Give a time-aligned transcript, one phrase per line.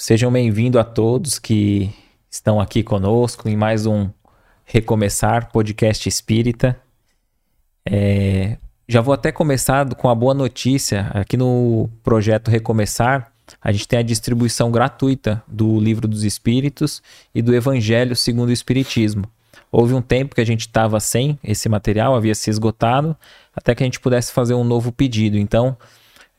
[0.00, 1.92] Sejam bem-vindos a todos que
[2.30, 4.08] estão aqui conosco em mais um
[4.64, 6.80] Recomeçar Podcast Espírita.
[7.84, 11.10] É, já vou até começar com a boa notícia.
[11.12, 17.02] Aqui no projeto Recomeçar, a gente tem a distribuição gratuita do Livro dos Espíritos
[17.34, 19.24] e do Evangelho segundo o Espiritismo.
[19.70, 23.16] Houve um tempo que a gente estava sem esse material, havia se esgotado,
[23.52, 25.36] até que a gente pudesse fazer um novo pedido.
[25.36, 25.76] Então,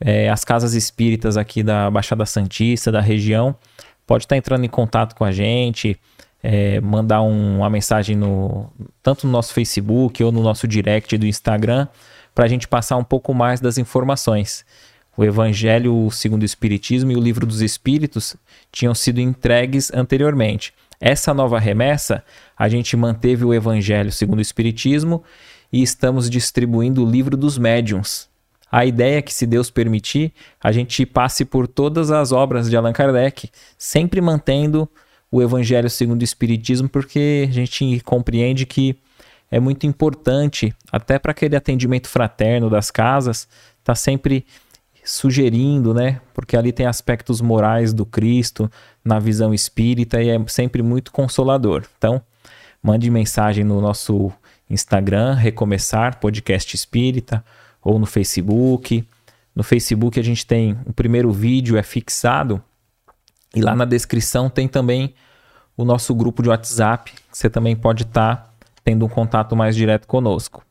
[0.00, 3.54] é, as casas espíritas aqui da Baixada Santista, da região,
[4.06, 5.98] pode estar entrando em contato com a gente,
[6.42, 8.70] é, mandar um, uma mensagem no
[9.02, 11.86] tanto no nosso Facebook ou no nosso direct do Instagram
[12.34, 14.64] para a gente passar um pouco mais das informações.
[15.16, 18.36] O Evangelho segundo o Espiritismo e o Livro dos Espíritos
[18.72, 20.72] tinham sido entregues anteriormente.
[20.98, 22.24] Essa nova remessa,
[22.56, 25.22] a gente manteve o Evangelho segundo o Espiritismo
[25.70, 28.29] e estamos distribuindo o Livro dos Médiuns,
[28.70, 32.76] a ideia é que, se Deus permitir, a gente passe por todas as obras de
[32.76, 34.88] Allan Kardec, sempre mantendo
[35.30, 38.96] o Evangelho segundo o Espiritismo, porque a gente compreende que
[39.50, 43.48] é muito importante, até para aquele atendimento fraterno das casas,
[43.82, 44.46] tá sempre
[45.02, 46.20] sugerindo, né?
[46.32, 48.70] Porque ali tem aspectos morais do Cristo
[49.04, 51.84] na visão espírita e é sempre muito consolador.
[51.98, 52.22] Então,
[52.80, 54.30] mande mensagem no nosso
[54.68, 57.44] Instagram, Recomeçar Podcast Espírita,
[57.82, 59.06] ou no Facebook.
[59.54, 62.62] No Facebook a gente tem o primeiro vídeo é fixado
[63.54, 65.14] e lá na descrição tem também
[65.76, 68.50] o nosso grupo de WhatsApp, você também pode estar tá
[68.84, 70.62] tendo um contato mais direto conosco.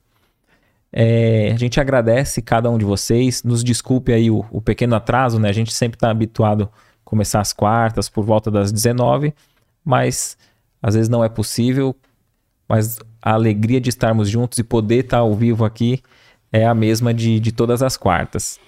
[0.91, 5.39] É, a gente agradece cada um de vocês, nos desculpe aí o, o pequeno atraso,
[5.39, 5.49] né?
[5.49, 6.69] A gente sempre está habituado a
[7.03, 9.33] começar as quartas por volta das 19,
[9.83, 10.37] mas
[10.81, 11.95] às vezes não é possível.
[12.67, 16.01] Mas a alegria de estarmos juntos e poder estar tá ao vivo aqui
[16.51, 18.59] é a mesma de, de todas as quartas.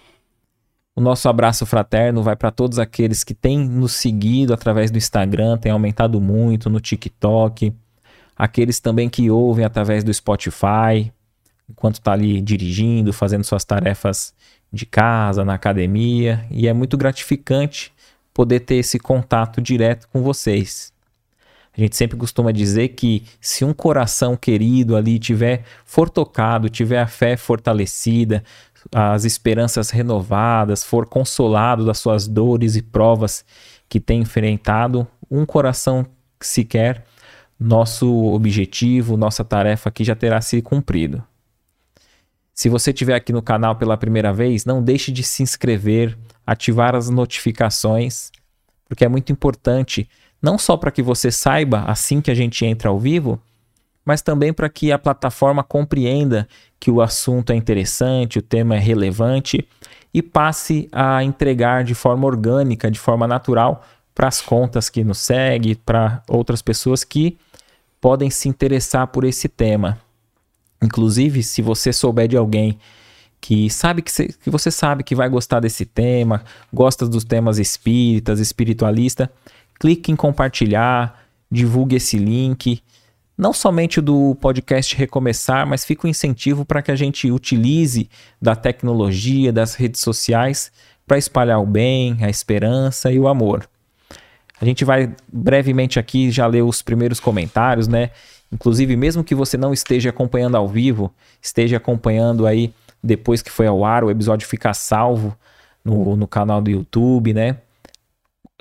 [0.95, 5.57] O nosso abraço fraterno vai para todos aqueles que têm nos seguido através do Instagram,
[5.57, 7.73] tem aumentado muito no TikTok,
[8.35, 11.11] aqueles também que ouvem através do Spotify,
[11.69, 14.33] enquanto está ali dirigindo, fazendo suas tarefas
[14.71, 17.93] de casa, na academia, e é muito gratificante
[18.33, 20.91] poder ter esse contato direto com vocês.
[21.75, 26.99] A gente sempre costuma dizer que se um coração querido ali tiver for tocado, tiver
[26.99, 28.43] a fé fortalecida,
[28.91, 33.45] as esperanças renovadas, for consolado das suas dores e provas
[33.87, 36.05] que tem enfrentado, um coração
[36.41, 37.05] sequer,
[37.59, 41.23] nosso objetivo, nossa tarefa aqui já terá sido cumprido.
[42.53, 46.95] Se você estiver aqui no canal pela primeira vez, não deixe de se inscrever, ativar
[46.95, 48.31] as notificações,
[48.89, 50.09] porque é muito importante
[50.41, 53.39] não só para que você saiba assim que a gente entra ao vivo,
[54.03, 56.47] mas também para que a plataforma compreenda
[56.79, 59.67] que o assunto é interessante, o tema é relevante
[60.13, 65.19] e passe a entregar de forma orgânica, de forma natural para as contas que nos
[65.19, 67.37] seguem, para outras pessoas que
[68.01, 69.99] podem se interessar por esse tema.
[70.81, 72.77] Inclusive, se você souber de alguém
[73.39, 76.43] que sabe que, que você sabe que vai gostar desse tema,
[76.73, 79.31] gosta dos temas espíritas, espiritualista,
[79.81, 82.83] clique em compartilhar, divulgue esse link.
[83.35, 88.07] Não somente do podcast Recomeçar, mas fica o um incentivo para que a gente utilize
[88.39, 90.71] da tecnologia, das redes sociais,
[91.07, 93.67] para espalhar o bem, a esperança e o amor.
[94.61, 98.11] A gente vai brevemente aqui já ler os primeiros comentários, né?
[98.51, 101.11] Inclusive, mesmo que você não esteja acompanhando ao vivo,
[101.41, 102.71] esteja acompanhando aí
[103.01, 105.35] depois que foi ao ar, o episódio fica salvo
[105.83, 107.57] no, no canal do YouTube, né?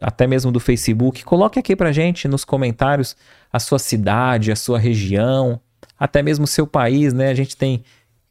[0.00, 3.16] Até mesmo do Facebook, coloque aqui pra gente nos comentários
[3.52, 5.60] a sua cidade, a sua região,
[5.98, 7.28] até mesmo o seu país, né?
[7.28, 7.82] A gente tem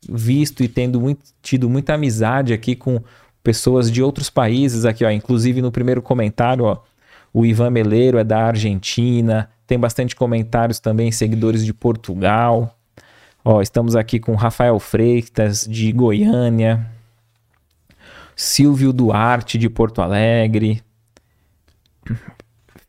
[0.08, 3.02] visto e tendo muito, tido muita amizade aqui com
[3.44, 5.12] pessoas de outros países aqui, ó.
[5.12, 6.78] Inclusive no primeiro comentário, ó,
[7.34, 12.75] o Ivan Meleiro é da Argentina, tem bastante comentários também, seguidores de Portugal.
[13.44, 16.85] Ó, estamos aqui com Rafael Freitas de Goiânia,
[18.35, 20.81] Silvio Duarte de Porto Alegre,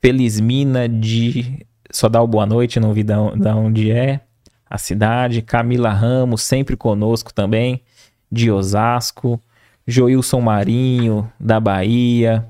[0.00, 1.66] Felizmina de.
[1.90, 4.20] Só dá o boa noite, não vi da, da onde é
[4.68, 5.42] a cidade.
[5.42, 7.82] Camila Ramos, sempre conosco também,
[8.30, 9.40] de Osasco.
[9.86, 12.46] Joilson Marinho, da Bahia.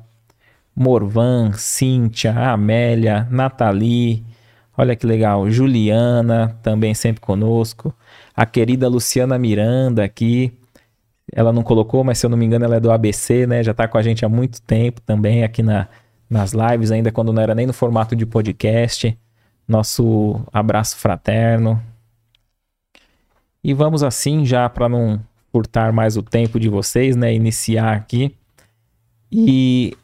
[0.74, 4.24] Morvan, Cíntia, Amélia, Nathalie.
[4.76, 5.50] Olha que legal.
[5.50, 7.94] Juliana, também sempre conosco.
[8.34, 10.52] A querida Luciana Miranda aqui.
[11.32, 13.62] Ela não colocou, mas se eu não me engano, ela é do ABC, né?
[13.62, 15.86] Já está com a gente há muito tempo também aqui na,
[16.30, 19.18] nas lives, ainda quando não era nem no formato de podcast.
[19.66, 21.82] Nosso abraço fraterno.
[23.62, 25.20] E vamos assim, já para não
[25.52, 27.34] furtar mais o tempo de vocês, né?
[27.34, 28.34] Iniciar aqui.
[29.30, 29.96] E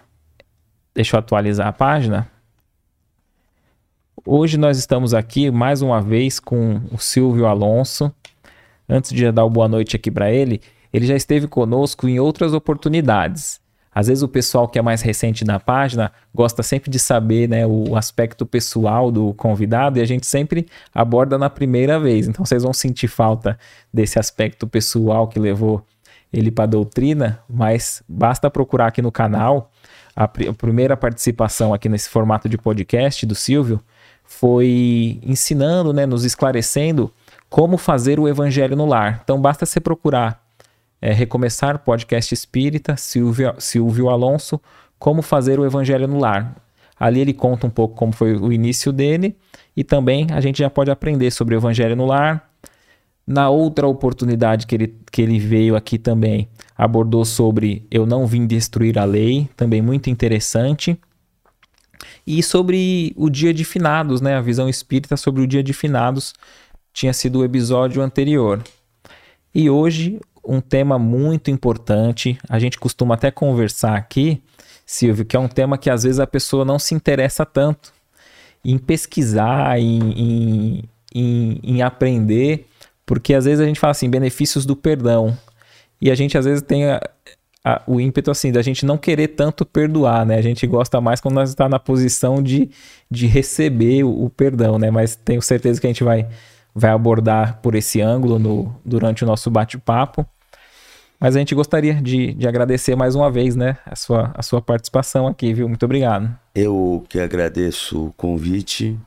[0.96, 2.26] Deixa eu atualizar a página.
[4.25, 8.11] Hoje nós estamos aqui mais uma vez com o Silvio Alonso.
[8.88, 10.58] Antes de dar uma boa noite aqui para ele,
[10.90, 13.61] ele já esteve conosco em outras oportunidades.
[13.96, 17.66] Às vezes o pessoal que é mais recente na página gosta sempre de saber né,
[17.66, 22.28] o aspecto pessoal do convidado e a gente sempre aborda na primeira vez.
[22.28, 23.58] Então vocês vão sentir falta
[23.90, 25.82] desse aspecto pessoal que levou
[26.31, 29.72] ele para a doutrina, mas basta procurar aqui no canal.
[30.14, 33.81] A, pr a primeira participação aqui nesse formato de podcast do Silvio
[34.25, 37.10] foi ensinando, né, nos esclarecendo
[37.49, 39.22] como fazer o evangelho no lar.
[39.25, 40.45] Então basta você procurar
[41.00, 44.60] é, Recomeçar Podcast Espírita, Silvio, Silvio Alonso,
[44.98, 46.56] Como Fazer o Evangelho no Lar.
[46.98, 49.37] Ali ele conta um pouco como foi o início dele
[49.76, 52.50] e também a gente já pode aprender sobre o Evangelho no Lar.
[53.26, 58.46] Na outra oportunidade que ele, que ele veio aqui também, abordou sobre Eu Não Vim
[58.46, 60.99] Destruir a Lei, também muito interessante.
[62.26, 64.37] E sobre o dia de finados, né?
[64.37, 66.34] A visão espírita sobre o dia de finados
[66.92, 68.62] tinha sido o episódio anterior.
[69.54, 72.38] E hoje um tema muito importante.
[72.48, 74.43] A gente costuma até conversar aqui,
[74.84, 77.93] Silvio, que é um tema que às vezes a pessoa não se interessa tanto
[78.64, 80.84] em pesquisar, em, em,
[81.14, 82.66] em, em aprender,
[83.04, 85.37] porque às vezes a gente fala assim, benefícios do perdão.
[86.00, 87.00] E a gente às vezes tem a,
[87.64, 90.37] a, o ímpeto assim da gente não querer tanto perdoar, né?
[90.37, 92.70] A gente gosta mais quando nós está na posição de,
[93.10, 94.90] de receber o, o, perdão, né?
[94.90, 96.28] Mas tenho certeza que a gente vai,
[96.75, 100.26] vai abordar por esse ângulo no, durante o nosso bate-papo.
[101.18, 104.60] Mas a gente gostaria de, de agradecer mais uma vez, né, a sua, a sua
[104.60, 105.68] participação aqui, viu?
[105.68, 106.36] Muito obrigado.
[106.54, 108.98] Eu que agradeço o convite.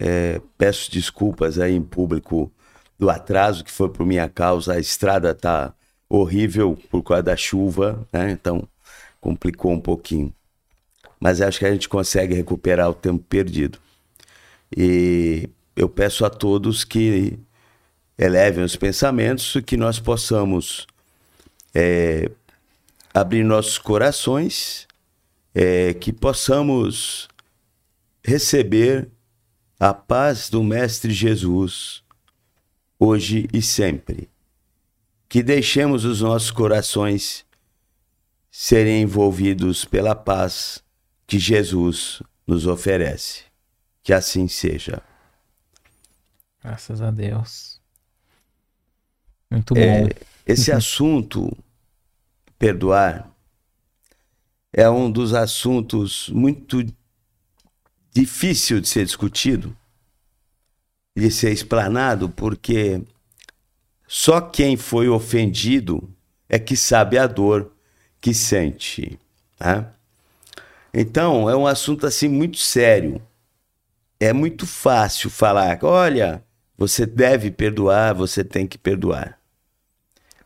[0.00, 2.50] É, peço desculpas aí em público
[2.98, 4.74] do atraso que foi por minha causa.
[4.74, 5.72] A estrada tá
[6.08, 8.30] horrível por causa da chuva, né?
[8.30, 8.66] Então
[9.20, 10.32] complicou um pouquinho.
[11.20, 13.78] Mas acho que a gente consegue recuperar o tempo perdido.
[14.76, 17.38] E eu peço a todos que
[18.18, 20.86] elevem os pensamentos e que nós possamos
[21.74, 22.30] é,
[23.12, 24.86] abrir nossos corações,
[25.54, 27.28] é, que possamos
[28.24, 29.08] receber
[29.78, 32.02] a paz do Mestre Jesus,
[32.98, 34.30] hoje e sempre.
[35.28, 37.44] Que deixemos os nossos corações
[38.50, 40.82] serem envolvidos pela paz
[41.26, 43.42] que Jesus nos oferece.
[44.02, 45.02] Que assim seja.
[46.62, 47.80] Graças a Deus.
[49.50, 50.08] Muito é, bom.
[50.08, 50.10] É,
[50.46, 51.56] esse assunto
[52.64, 53.30] perdoar
[54.72, 56.82] é um dos assuntos muito
[58.10, 59.76] difícil de ser discutido,
[61.14, 63.02] de ser explanado, porque
[64.08, 66.10] só quem foi ofendido
[66.48, 67.70] é que sabe a dor
[68.18, 69.18] que sente.
[69.60, 69.86] Né?
[70.94, 73.20] Então, é um assunto assim muito sério.
[74.18, 76.42] É muito fácil falar, olha,
[76.78, 79.38] você deve perdoar, você tem que perdoar.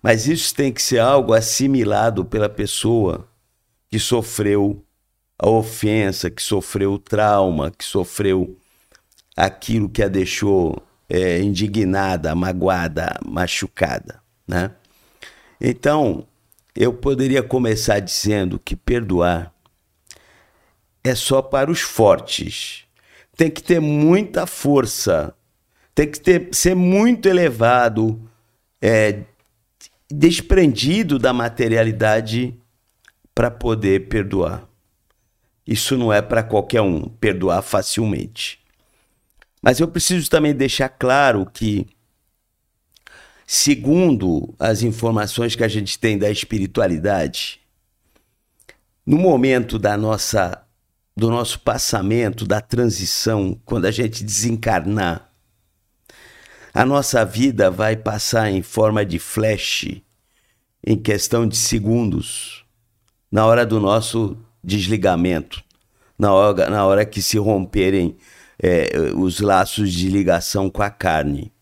[0.02, 3.28] Mas isso tem que ser algo assimilado pela pessoa
[3.90, 4.84] que sofreu
[5.38, 8.56] a ofensa, que sofreu o trauma, que sofreu
[9.36, 14.72] aquilo que a deixou é, indignada, magoada, machucada, né?
[15.60, 16.26] Então,
[16.74, 19.52] eu poderia começar dizendo que perdoar
[21.02, 22.84] é só para os fortes.
[23.36, 25.34] Tem que ter muita força,
[25.94, 28.20] tem que ter, ser muito elevado,
[28.80, 29.22] é,
[30.10, 32.54] desprendido da materialidade
[33.34, 34.66] para poder perdoar.
[35.66, 38.58] Isso não é para qualquer um perdoar facilmente.
[39.62, 41.86] Mas eu preciso também deixar claro que,
[43.46, 47.60] segundo as informações que a gente tem da espiritualidade,
[49.04, 50.64] no momento da nossa
[51.16, 55.27] do nosso passamento, da transição, quando a gente desencarnar,
[56.72, 59.86] a nossa vida vai passar em forma de flash
[60.86, 62.64] em questão de segundos,
[63.30, 65.62] na hora do nosso desligamento,
[66.18, 68.16] na hora, na hora que se romperem
[68.58, 71.52] é, os laços de ligação com a carne.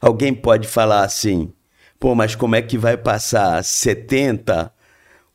[0.00, 1.52] Alguém pode falar assim,
[1.98, 4.72] pô, mas como é que vai passar 70,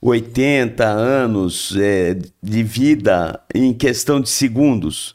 [0.01, 5.13] 80 anos é, de vida em questão de segundos?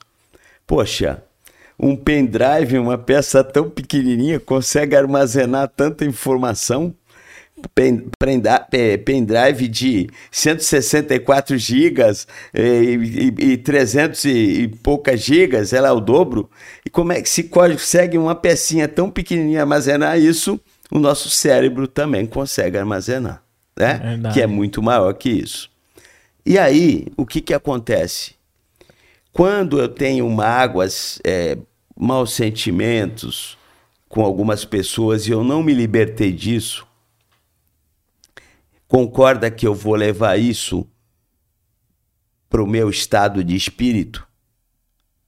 [0.67, 1.23] Poxa,
[1.79, 6.95] um pendrive, uma peça tão pequenininha, consegue armazenar tanta informação.
[9.05, 16.01] Pendrive de 164 gigas e, e, e 300 e, e poucas gigas, ela é o
[16.01, 16.49] dobro.
[16.87, 20.61] E como é que se consegue uma pecinha tão pequenininha armazenar isso?
[20.89, 23.43] O nosso cérebro também consegue armazenar,
[23.77, 24.21] né?
[24.25, 25.69] É que é muito maior que isso.
[26.47, 28.39] E aí, o que, que acontece?
[29.33, 31.59] Quando eu tenho mágoas, é,
[31.99, 33.59] maus sentimentos
[34.09, 36.87] com algumas pessoas e eu não me libertei disso,
[38.87, 40.89] concorda que eu vou levar isso
[42.49, 44.27] para o meu estado de espírito?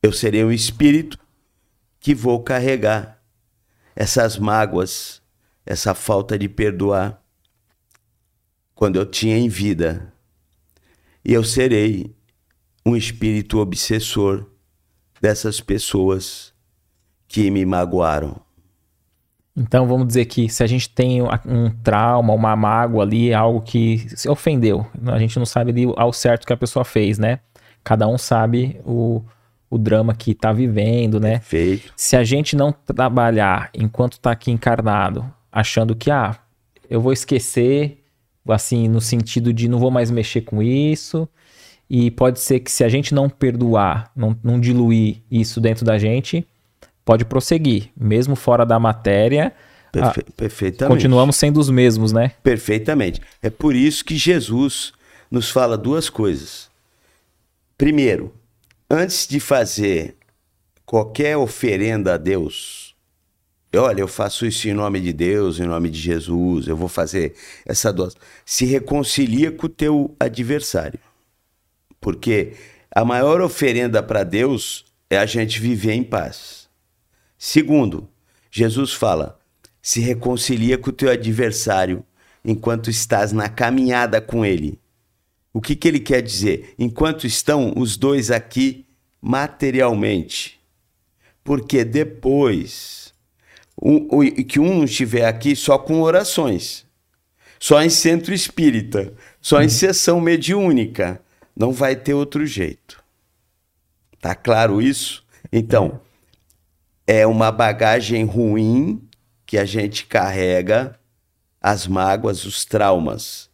[0.00, 1.18] Eu serei um espírito
[1.98, 3.20] que vou carregar
[3.94, 5.20] essas mágoas,
[5.66, 7.22] essa falta de perdoar
[8.74, 10.14] quando eu tinha em vida.
[11.22, 12.14] E eu serei
[12.86, 14.46] um espírito obsessor
[15.20, 16.49] dessas pessoas
[17.30, 18.40] que me magoaram.
[19.56, 23.98] Então vamos dizer que se a gente tem um trauma, uma mágoa ali, algo que
[24.16, 27.38] se ofendeu, a gente não sabe ali ao certo que a pessoa fez, né?
[27.84, 29.22] Cada um sabe o,
[29.70, 31.38] o drama que está vivendo, né?
[31.38, 31.92] Perfeito.
[31.96, 36.36] Se a gente não trabalhar enquanto está aqui encarnado, achando que, ah,
[36.88, 38.02] eu vou esquecer,
[38.48, 41.28] assim, no sentido de não vou mais mexer com isso,
[41.88, 45.96] e pode ser que se a gente não perdoar, não, não diluir isso dentro da
[45.96, 46.44] gente,
[47.10, 49.52] pode prosseguir, mesmo fora da matéria.
[49.90, 50.94] Perfe a, perfeitamente.
[50.94, 52.30] Continuamos sendo os mesmos, né?
[52.40, 53.20] Perfeitamente.
[53.42, 54.92] É por isso que Jesus
[55.28, 56.70] nos fala duas coisas.
[57.76, 58.32] Primeiro,
[58.88, 60.14] antes de fazer
[60.86, 62.94] qualquer oferenda a Deus,
[63.74, 67.34] olha, eu faço isso em nome de Deus, em nome de Jesus, eu vou fazer
[67.66, 68.14] essa dose.
[68.46, 71.00] Se reconcilia com o teu adversário.
[72.00, 72.52] Porque
[72.94, 76.59] a maior oferenda para Deus é a gente viver em paz.
[77.42, 78.06] Segundo,
[78.50, 79.40] Jesus fala:
[79.80, 82.04] se reconcilia com o teu adversário
[82.44, 84.78] enquanto estás na caminhada com ele.
[85.50, 86.74] O que, que ele quer dizer?
[86.78, 88.84] Enquanto estão os dois aqui
[89.22, 90.60] materialmente.
[91.42, 93.14] Porque depois
[93.80, 94.06] um,
[94.44, 96.84] que um estiver aqui só com orações,
[97.58, 101.22] só em centro espírita, só em sessão mediúnica,
[101.56, 103.02] não vai ter outro jeito.
[104.20, 105.24] Tá claro isso?
[105.50, 106.00] Então,
[107.12, 109.02] é uma bagagem ruim
[109.44, 110.96] que a gente carrega
[111.60, 113.50] as mágoas, os traumas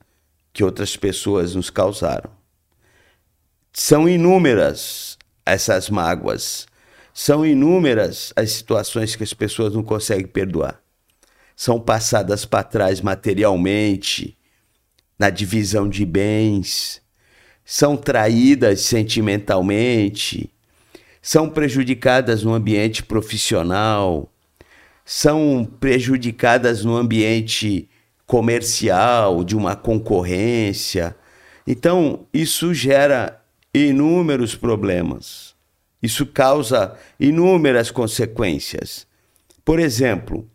[0.52, 2.30] que outras pessoas nos causaram.
[3.72, 6.66] São inúmeras essas mágoas,
[7.14, 10.78] são inúmeras as situações que as pessoas não conseguem perdoar.
[11.56, 14.36] São passadas para trás materialmente,
[15.18, 17.00] na divisão de bens,
[17.64, 20.52] são traídas sentimentalmente,
[21.26, 24.32] são prejudicadas no ambiente profissional,
[25.04, 27.88] são prejudicadas no ambiente
[28.24, 31.16] comercial, de uma concorrência.
[31.66, 33.42] Então, isso gera
[33.74, 35.56] inúmeros problemas.
[36.00, 39.04] Isso causa inúmeras consequências.
[39.64, 40.48] Por exemplo,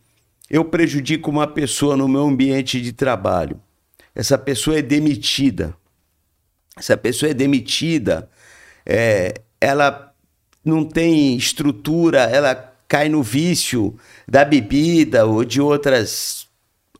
[0.49, 3.59] eu prejudico uma pessoa no meu ambiente de trabalho.
[4.15, 5.75] Essa pessoa é demitida.
[6.77, 8.29] Essa pessoa é demitida,
[8.85, 10.10] é, ela
[10.63, 13.95] não tem estrutura, ela cai no vício
[14.27, 16.47] da bebida ou de outras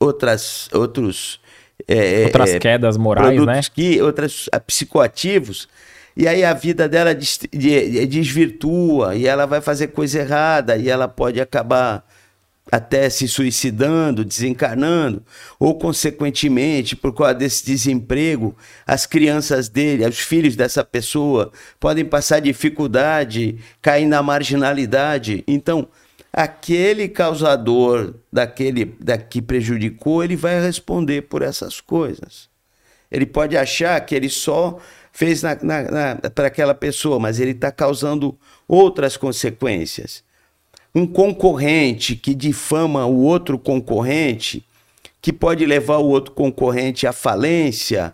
[0.02, 1.40] outras, outros.
[1.88, 3.62] É, é, outras é, quedas morais, né?
[3.74, 5.68] Que, outros psicoativos.
[6.16, 10.90] E aí a vida dela des, de, desvirtua e ela vai fazer coisa errada e
[10.90, 12.06] ela pode acabar
[12.70, 15.24] até se suicidando, desencarnando,
[15.60, 22.40] ou consequentemente, por causa desse desemprego, as crianças dele, os filhos dessa pessoa podem passar
[22.40, 25.44] dificuldade, cair na marginalidade.
[25.48, 25.88] Então,
[26.32, 32.50] aquele causador daquele da que prejudicou, ele vai responder por essas coisas.
[33.12, 34.80] Ele pode achar que ele só
[35.12, 35.42] fez
[36.34, 40.24] para aquela pessoa, mas ele está causando outras consequências.
[40.94, 44.66] Um concorrente que difama o outro concorrente,
[45.22, 48.14] que pode levar o outro concorrente à falência,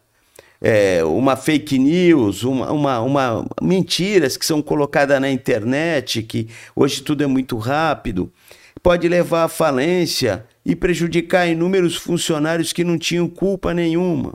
[0.62, 7.02] é, uma fake news, uma, uma, uma, mentiras que são colocadas na internet, que hoje
[7.02, 8.32] tudo é muito rápido,
[8.82, 14.34] pode levar à falência e prejudicar inúmeros funcionários que não tinham culpa nenhuma.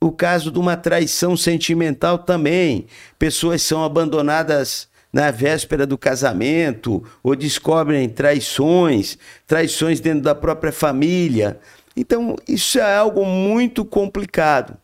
[0.00, 2.86] O caso de uma traição sentimental também.
[3.18, 11.60] Pessoas são abandonadas na véspera do casamento ou descobrem traições, traições dentro da própria família.
[11.96, 14.76] Então, isso é algo muito complicado.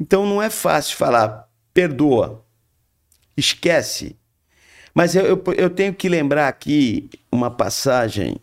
[0.00, 2.42] Então, não é fácil falar, perdoa,
[3.36, 4.16] esquece.
[4.94, 8.36] Mas eu, eu, eu tenho que lembrar aqui uma passagem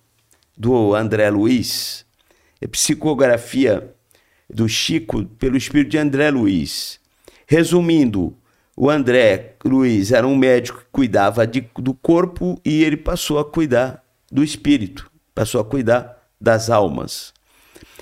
[0.55, 2.05] do André Luiz,
[2.60, 3.96] é psicografia
[4.48, 7.00] do Chico pelo espírito de André Luiz.
[7.48, 8.38] Resumindo,
[8.82, 13.46] o André Luiz era um médico que cuidava de, do corpo e ele passou a
[13.46, 17.32] cuidar do espírito, passou a cuidar das almas.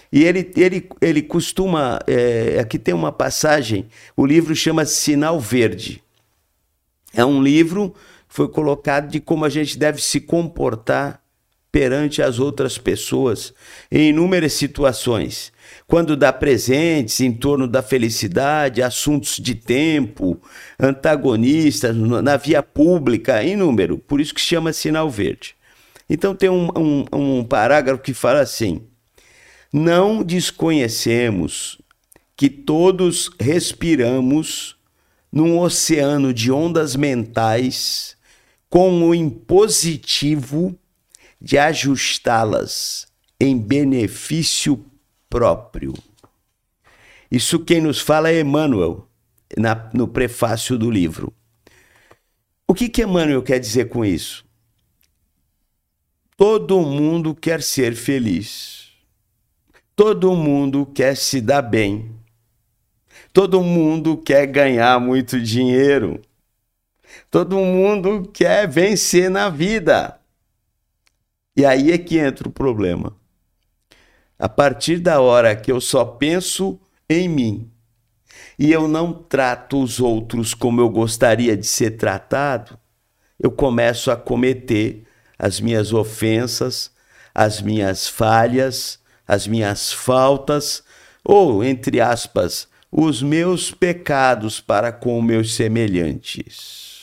[0.09, 1.99] E ele, ele, ele costuma.
[2.07, 6.01] É, aqui tem uma passagem, o livro chama Sinal Verde.
[7.13, 7.89] É um livro
[8.29, 11.21] que foi colocado de como a gente deve se comportar
[11.69, 13.53] perante as outras pessoas
[13.91, 15.51] em inúmeras situações.
[15.89, 20.39] Quando dá presentes em torno da felicidade, assuntos de tempo,
[20.79, 23.97] antagonistas, na via pública, inúmero.
[23.97, 25.55] Por isso que chama sinal verde.
[26.07, 28.83] Então tem um, um, um parágrafo que fala assim:
[29.73, 31.81] Não desconhecemos
[32.37, 34.75] que todos respiramos
[35.31, 38.15] num oceano de ondas mentais
[38.69, 40.77] com o impositivo
[41.41, 43.07] de ajustá-las
[43.39, 44.85] em benefício
[45.29, 45.93] próprio.
[47.31, 49.07] Isso quem nos fala é Emmanuel,
[49.55, 51.31] na, no prefácio do livro.
[52.67, 54.45] O que, que Emmanuel quer dizer com isso?
[56.35, 58.89] Todo mundo quer ser feliz.
[59.95, 62.15] Todo mundo quer se dar bem.
[63.33, 66.21] Todo mundo quer ganhar muito dinheiro.
[67.29, 70.19] Todo mundo quer vencer na vida.
[71.55, 73.18] E aí é que entra o problema.
[74.39, 76.79] A partir da hora que eu só penso
[77.09, 77.69] em mim
[78.57, 82.79] e eu não trato os outros como eu gostaria de ser tratado,
[83.37, 85.03] eu começo a cometer
[85.37, 86.89] as minhas ofensas,
[87.35, 90.83] as minhas falhas, as minhas faltas,
[91.23, 96.99] ou, entre aspas, os meus pecados para com meus semelhantes.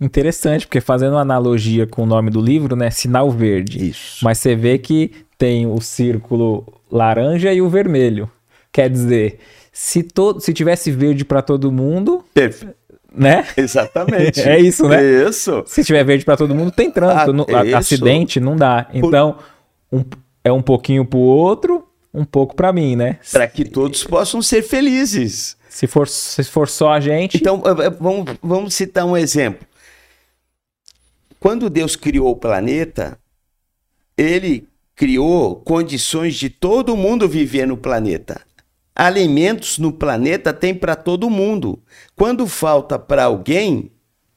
[0.00, 2.90] Interessante, porque fazendo uma analogia com o nome do livro, né?
[2.90, 3.90] Sinal verde.
[3.90, 4.24] Isso.
[4.24, 8.30] Mas você vê que tem o círculo laranja e o vermelho.
[8.72, 9.40] Quer dizer,
[9.72, 12.24] se, todo, se tivesse verde para todo mundo.
[12.32, 12.74] Perfeito.
[13.12, 13.44] Né?
[13.56, 14.40] Exatamente.
[14.48, 15.02] é isso, né?
[15.02, 15.64] Isso.
[15.66, 17.30] Se tiver verde para todo mundo, tem trânsito.
[17.30, 18.88] Ah, no, acidente não dá.
[18.94, 19.38] Então,
[19.90, 20.04] um,
[20.44, 23.18] é um pouquinho pro outro, um pouco para mim, né?
[23.32, 25.56] Para que todos possam ser felizes.
[25.68, 27.36] Se for, se for só a gente.
[27.36, 27.62] Então,
[27.98, 29.66] vamos, vamos citar um exemplo.
[31.38, 33.18] Quando Deus criou o planeta,
[34.16, 34.68] ele
[35.00, 38.42] criou condições de todo mundo viver no planeta.
[38.94, 41.82] Alimentos no planeta tem para todo mundo.
[42.14, 43.90] Quando falta para alguém,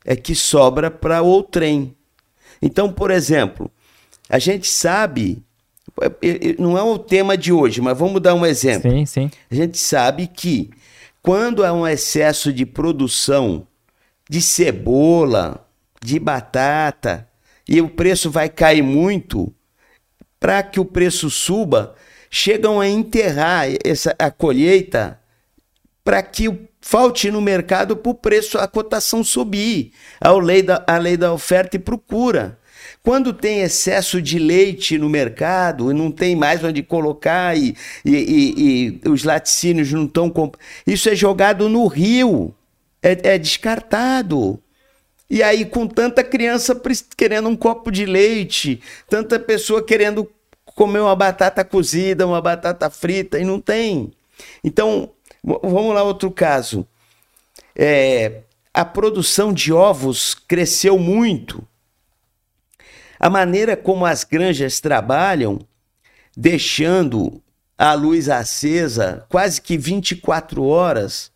[0.06, 1.94] é que sobra para outrem.
[2.62, 3.70] Então, por exemplo,
[4.30, 5.44] a gente sabe,
[6.58, 8.90] não é o tema de hoje, mas vamos dar um exemplo.
[8.90, 9.32] Sim, sim.
[9.52, 10.70] A gente sabe que
[11.22, 13.68] quando há um excesso de produção
[14.30, 15.68] de cebola,
[16.02, 17.28] de batata
[17.68, 19.54] e o preço vai cair muito,
[20.44, 21.96] para que o preço suba,
[22.30, 25.18] chegam a enterrar essa, a colheita
[26.04, 30.98] para que falte no mercado para o preço, a cotação subir, a lei, da, a
[30.98, 32.60] lei da oferta e procura.
[33.02, 38.12] Quando tem excesso de leite no mercado e não tem mais onde colocar e, e,
[38.12, 40.30] e, e os laticínios não estão.
[40.30, 40.56] Comp...
[40.86, 42.54] Isso é jogado no rio,
[43.02, 44.62] é, é descartado.
[45.30, 46.80] E aí, com tanta criança
[47.18, 50.30] querendo um copo de leite, tanta pessoa querendo
[50.66, 54.12] comer uma batata cozida, uma batata frita, e não tem.
[54.64, 55.12] Então,
[55.44, 56.86] vamos lá, outro caso.
[57.76, 58.42] É,
[58.74, 61.66] a produção de ovos cresceu muito.
[63.20, 65.60] A maneira como as granjas trabalham,
[66.36, 67.42] deixando
[67.78, 71.32] a luz acesa quase que 24 horas,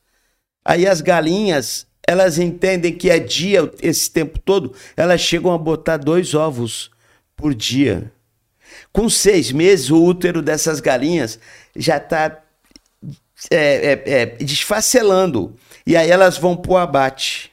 [0.65, 5.97] aí as galinhas elas entendem que é dia esse tempo todo, elas chegam a botar
[5.97, 6.89] dois ovos
[7.35, 8.09] por dia.
[8.93, 11.37] Com seis meses, o útero dessas galinhas
[11.75, 12.41] já está
[13.51, 15.53] é, é, é, desfacelando.
[15.85, 17.51] E aí elas vão para o abate.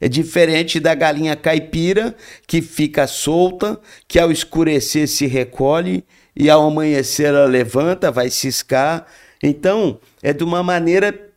[0.00, 2.14] É diferente da galinha caipira,
[2.46, 6.04] que fica solta, que ao escurecer se recolhe
[6.36, 9.06] e ao amanhecer ela levanta, vai ciscar.
[9.42, 11.32] Então, é de uma maneira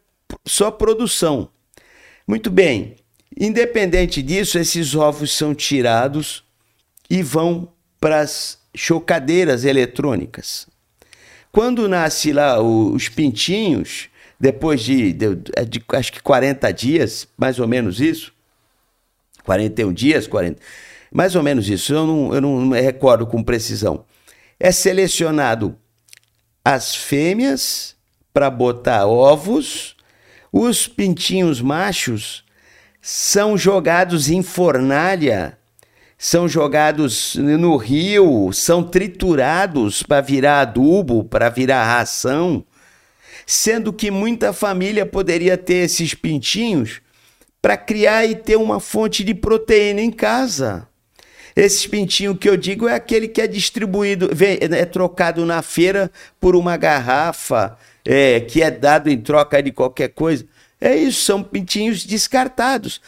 [0.46, 1.50] só produção.
[2.28, 2.98] Muito bem.
[3.40, 6.44] Independente disso, esses ovos são tirados
[7.10, 7.70] e vão
[8.02, 10.68] para as chocadeiras eletrônicas.
[11.52, 14.10] Quando nasce lá os pintinhos,
[14.40, 18.34] depois de, de, de, acho que 40 dias, mais ou menos isso,
[19.44, 20.62] 41 dias, 40,
[21.12, 24.06] mais ou menos isso, eu não, eu não me recordo com precisão.
[24.60, 25.76] É selecionado
[26.64, 27.96] as fêmeas
[28.34, 29.97] para botar ovos
[30.60, 32.44] os pintinhos machos
[33.00, 35.58] são jogados em fornalha,
[36.18, 42.66] são jogados no rio, são triturados para virar adubo, para virar ração,
[43.46, 47.02] sendo que muita família poderia ter esses pintinhos
[47.62, 50.88] para criar e ter uma fonte de proteína em casa.
[51.56, 56.56] Esse pintinho que eu digo é aquele que é distribuído, é trocado na feira por
[56.56, 57.78] uma garrafa,
[58.10, 60.48] é, que é dado em troca de qualquer coisa.
[60.80, 63.02] É isso, são pintinhos descartados.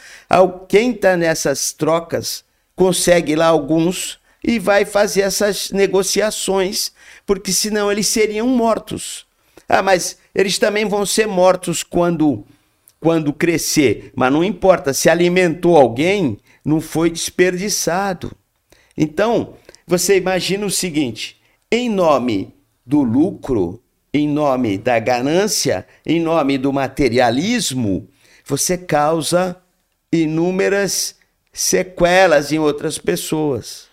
[0.68, 2.44] Quem está nessas trocas
[2.76, 6.92] consegue lá alguns e vai fazer essas negociações,
[7.24, 9.26] porque senão eles seriam mortos.
[9.66, 12.44] Ah, mas eles também vão ser mortos quando
[12.98, 18.30] quando crescer, mas não importa, se alimentou alguém, não foi desperdiçado.
[18.94, 19.54] Então,
[19.86, 21.40] você imagina o seguinte:
[21.72, 23.80] em nome do lucro,
[24.12, 28.08] em nome da ganância, em nome do materialismo,
[28.44, 29.56] você causa
[30.12, 31.14] inúmeras
[31.52, 33.86] sequelas em outras pessoas.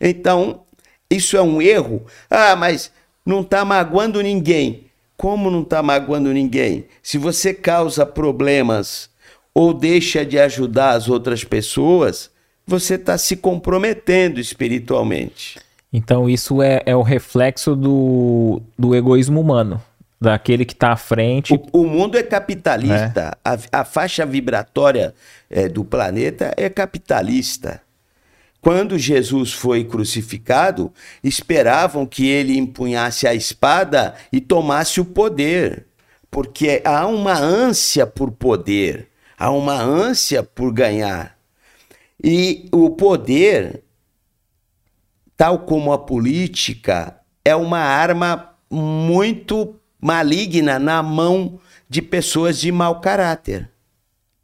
[0.00, 0.62] Então,
[1.10, 2.06] isso é um erro.
[2.30, 2.92] Ah, mas
[3.24, 4.84] não está magoando ninguém.
[5.16, 6.86] Como não está magoando ninguém?
[7.02, 9.08] Se você causa problemas
[9.54, 12.30] ou deixa de ajudar as outras pessoas,
[12.66, 15.58] você está se comprometendo espiritualmente.
[15.96, 19.82] Então, isso é, é o reflexo do, do egoísmo humano,
[20.20, 21.54] daquele que está à frente.
[21.54, 23.48] O, o, mundo é capitalista, é.
[23.72, 25.14] A, a, faixa vibratória
[25.48, 27.80] é, do planeta é capitalista.
[28.60, 30.92] Quando Jesus foi crucificado,
[31.24, 35.86] esperavam que ele empunhasse a espada e tomasse o poder,
[36.30, 41.38] porque há uma ânsia por poder, há uma ânsia por ganhar.
[42.22, 43.85] E o poder
[45.36, 53.00] tal como a política, é uma arma muito maligna na mão de pessoas de mau
[53.00, 53.70] caráter.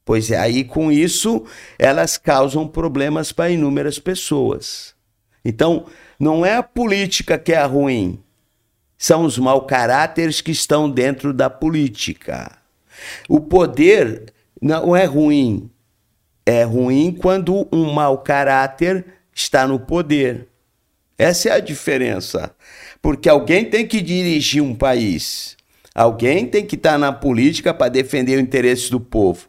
[0.05, 1.45] Pois é, aí com isso
[1.79, 4.95] elas causam problemas para inúmeras pessoas.
[5.45, 5.87] Então,
[6.19, 8.23] não é a política que é ruim,
[8.97, 12.53] são os mau caráteres que estão dentro da política.
[13.29, 15.69] O poder não é ruim,
[16.47, 20.52] é ruim quando um mau caráter está no poder.
[21.19, 22.55] Essa é a diferença.
[23.01, 25.57] Porque alguém tem que dirigir um país.
[25.95, 29.49] Alguém tem que estar na política para defender o interesse do povo.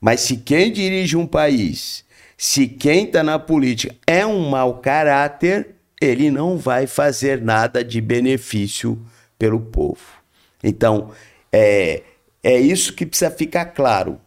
[0.00, 2.04] Mas se quem dirige um país,
[2.36, 8.00] se quem está na política é um mau caráter, ele não vai fazer nada de
[8.00, 9.00] benefício
[9.38, 10.18] pelo povo.
[10.62, 11.10] Então,
[11.52, 12.02] é,
[12.42, 14.20] é isso que precisa ficar claro.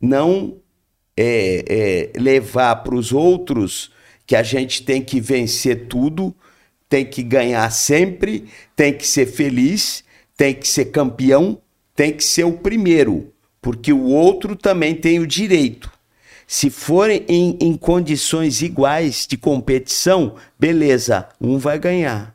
[0.00, 0.56] Não
[1.16, 3.90] é, é levar para os outros
[4.26, 6.34] que a gente tem que vencer tudo,
[6.88, 8.44] tem que ganhar sempre,
[8.76, 10.04] tem que ser feliz,
[10.36, 11.60] tem que ser campeão,
[11.94, 15.90] tem que ser o primeiro, porque o outro também tem o direito.
[16.46, 22.34] Se forem em, em condições iguais de competição, beleza, um vai ganhar.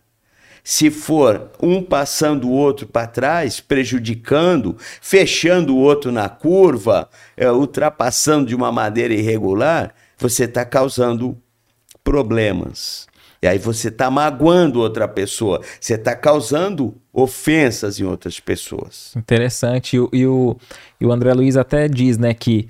[0.64, 7.50] Se for um passando o outro para trás, prejudicando, fechando o outro na curva, é,
[7.52, 11.42] ultrapassando de uma maneira irregular, você está causando
[12.08, 13.06] problemas.
[13.42, 19.14] E aí você está magoando outra pessoa, você está causando ofensas em outras pessoas.
[19.14, 19.98] Interessante.
[19.98, 20.56] E, e, o,
[21.02, 22.70] e o André Luiz até diz, né, que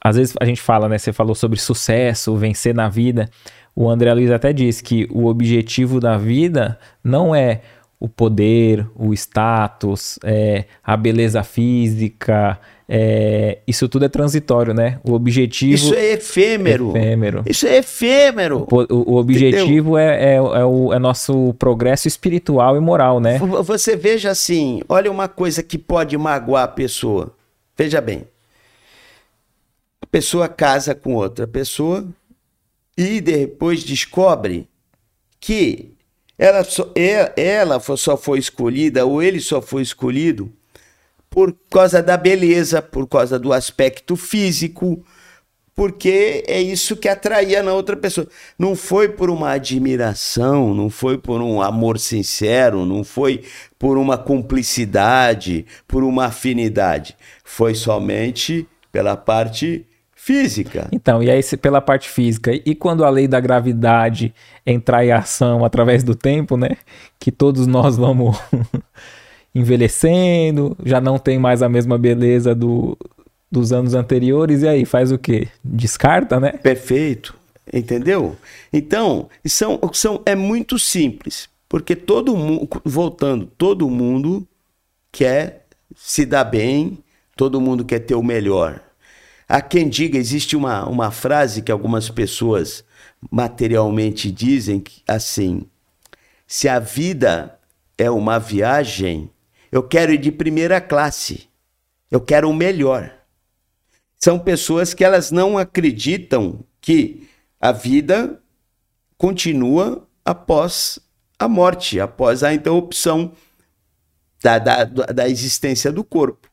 [0.00, 3.28] às vezes a gente fala, né, você falou sobre sucesso, vencer na vida.
[3.74, 7.62] O André Luiz até diz que o objetivo da vida não é
[7.98, 14.98] o poder, o status, é, a beleza física, é, isso tudo é transitório, né?
[15.04, 15.74] O objetivo.
[15.74, 16.96] Isso é efêmero.
[16.96, 17.42] efêmero.
[17.46, 18.66] Isso é efêmero.
[18.70, 23.38] O, o objetivo é, é, é, o é nosso progresso espiritual e moral, né?
[23.38, 27.34] Você veja assim: olha uma coisa que pode magoar a pessoa.
[27.76, 28.24] Veja bem.
[30.00, 32.06] A pessoa casa com outra pessoa
[32.96, 34.66] e depois descobre
[35.38, 35.92] que
[36.38, 36.90] ela só,
[37.36, 40.50] ela só foi escolhida ou ele só foi escolhido
[41.30, 45.04] por causa da beleza, por causa do aspecto físico,
[45.74, 48.26] porque é isso que atraía na outra pessoa.
[48.58, 53.44] Não foi por uma admiração, não foi por um amor sincero, não foi
[53.78, 57.16] por uma cumplicidade, por uma afinidade.
[57.44, 59.86] Foi somente pela parte
[60.16, 60.88] física.
[60.90, 62.50] Então, e aí pela parte física.
[62.52, 64.34] E quando a lei da gravidade
[64.66, 66.70] entrar em ação através do tempo, né?
[67.20, 68.36] Que todos nós vamos
[69.58, 72.96] envelhecendo, já não tem mais a mesma beleza do,
[73.50, 75.48] dos anos anteriores, e aí faz o quê?
[75.62, 76.52] Descarta, né?
[76.52, 77.36] Perfeito.
[77.72, 78.36] Entendeu?
[78.72, 84.46] Então, são, são, é muito simples, porque todo mundo, voltando, todo mundo
[85.12, 86.98] quer se dar bem,
[87.36, 88.80] todo mundo quer ter o melhor.
[89.46, 92.84] Há quem diga, existe uma, uma frase que algumas pessoas
[93.30, 95.62] materialmente dizem assim:
[96.46, 97.58] se a vida
[97.96, 99.30] é uma viagem,
[99.70, 101.48] eu quero ir de primeira classe.
[102.10, 103.12] Eu quero o melhor.
[104.18, 107.28] São pessoas que elas não acreditam que
[107.60, 108.40] a vida
[109.16, 110.98] continua após
[111.38, 113.32] a morte, após a interrupção
[114.42, 116.48] da, da, da existência do corpo.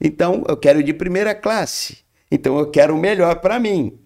[0.00, 1.98] Então, eu quero de primeira classe.
[2.30, 3.98] Então, eu quero o melhor para mim.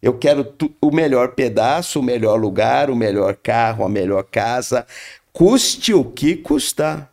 [0.00, 4.86] Eu quero o melhor pedaço, o melhor lugar, o melhor carro, a melhor casa,
[5.32, 7.12] custe o que custar.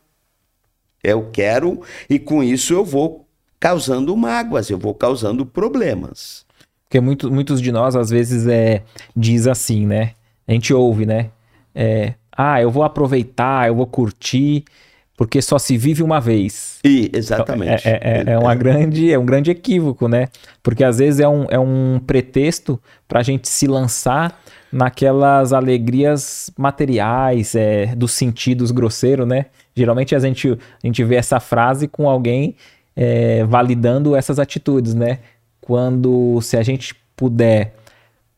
[1.04, 3.26] Eu quero, e com isso eu vou
[3.60, 6.46] causando mágoas, eu vou causando problemas.
[6.86, 8.82] Porque muito, muitos de nós, às vezes, é,
[9.16, 10.12] diz assim, né?
[10.48, 11.32] A gente ouve, né?
[11.76, 14.64] É, ah, eu vou aproveitar, eu vou curtir,
[15.18, 16.80] porque só se vive uma vez.
[16.84, 17.82] E, exatamente.
[17.88, 20.28] Então, é, é, é, uma grande, é um grande equívoco, né?
[20.64, 24.40] Porque às vezes é um, é um pretexto para a gente se lançar
[24.72, 29.48] naquelas alegrias materiais, é, dos sentidos grosseiros, né?
[29.76, 32.56] Geralmente a gente, a gente vê essa frase com alguém
[32.96, 35.20] é, validando essas atitudes, né?
[35.62, 37.76] Quando, se a gente puder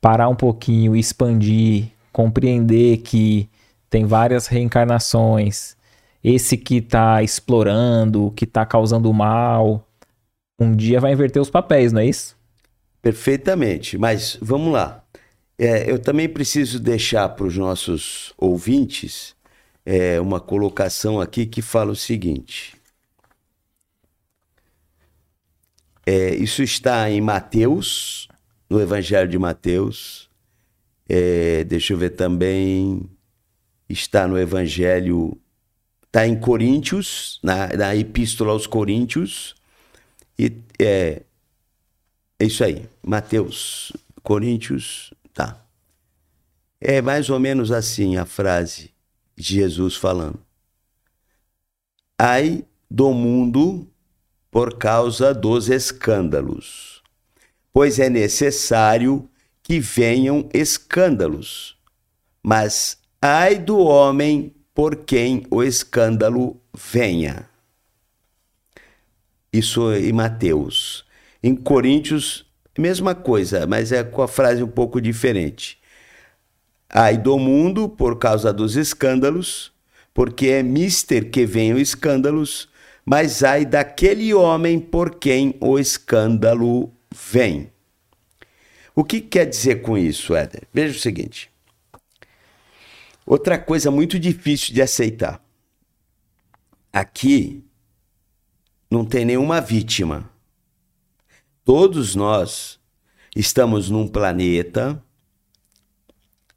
[0.01, 3.49] parar um pouquinho, expandir, compreender que
[3.89, 5.75] tem várias reencarnações,
[6.23, 9.85] esse que está explorando, que está causando mal,
[10.59, 12.37] um dia vai inverter os papéis, não é isso?
[13.01, 15.01] Perfeitamente, mas vamos lá.
[15.59, 19.35] É, eu também preciso deixar para os nossos ouvintes
[19.85, 22.77] é, uma colocação aqui que fala o seguinte.
[26.05, 28.27] É, isso está em Mateus,
[28.69, 30.29] no Evangelho de Mateus.
[31.09, 33.09] É, deixa eu ver também.
[33.89, 35.37] Está no Evangelho
[36.09, 39.55] Está em Coríntios, na, na Epístola aos Coríntios.
[40.39, 41.21] E é,
[42.39, 43.93] é isso aí, Mateus,
[44.23, 45.65] Coríntios, tá.
[46.81, 48.91] É mais ou menos assim a frase
[49.35, 50.39] de Jesus falando.
[52.17, 53.87] Ai do mundo
[54.51, 57.01] por causa dos escândalos,
[57.71, 59.29] pois é necessário
[59.63, 61.77] que venham escândalos,
[62.43, 67.47] mas ai do homem por quem o escândalo venha.
[69.51, 71.05] Isso em Mateus.
[71.41, 72.45] Em Coríntios,
[72.79, 75.77] mesma coisa, mas é com a frase um pouco diferente.
[76.89, 79.71] Ai do mundo por causa dos escândalos,
[80.13, 82.69] porque é mister que venham escândalos,
[83.05, 86.91] mas ai daquele homem por quem o escândalo
[87.31, 87.71] vem.
[88.95, 90.63] O que quer dizer com isso, Éder?
[90.73, 91.49] Veja o seguinte.
[93.25, 95.41] Outra coisa muito difícil de aceitar.
[96.91, 97.63] Aqui
[98.89, 100.28] não tem nenhuma vítima.
[101.71, 102.79] Todos nós
[103.35, 104.99] estamos num planeta,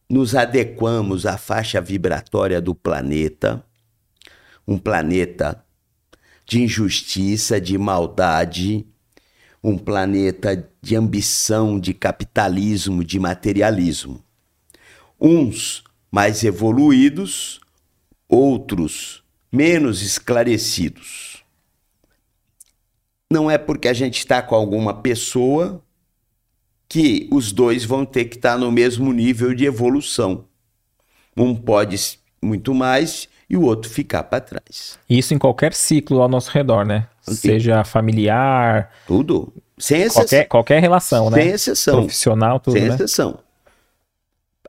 [0.09, 3.63] nos adequamos à faixa vibratória do planeta,
[4.67, 5.63] um planeta
[6.47, 8.87] de injustiça, de maldade,
[9.63, 14.25] um planeta de ambição, de capitalismo, de materialismo.
[15.21, 17.61] Uns mais evoluídos,
[18.27, 19.23] outros
[19.53, 21.32] menos esclarecidos.
[23.33, 25.83] Não é porque a gente está com alguma pessoa
[26.87, 30.45] que os dois vão ter que estar tá no mesmo nível de evolução.
[31.35, 34.99] Um pode muito mais e o outro ficar para trás.
[35.09, 37.09] Isso em qualquer ciclo ao nosso redor, né?
[37.23, 38.91] Seja familiar.
[39.07, 39.51] Tudo.
[39.79, 40.23] Sem exceção.
[40.25, 41.43] Qualquer, qualquer relação, Sem né?
[41.43, 42.01] Sem exceção.
[42.01, 42.95] Profissional, tudo, Sem né?
[42.95, 43.39] exceção.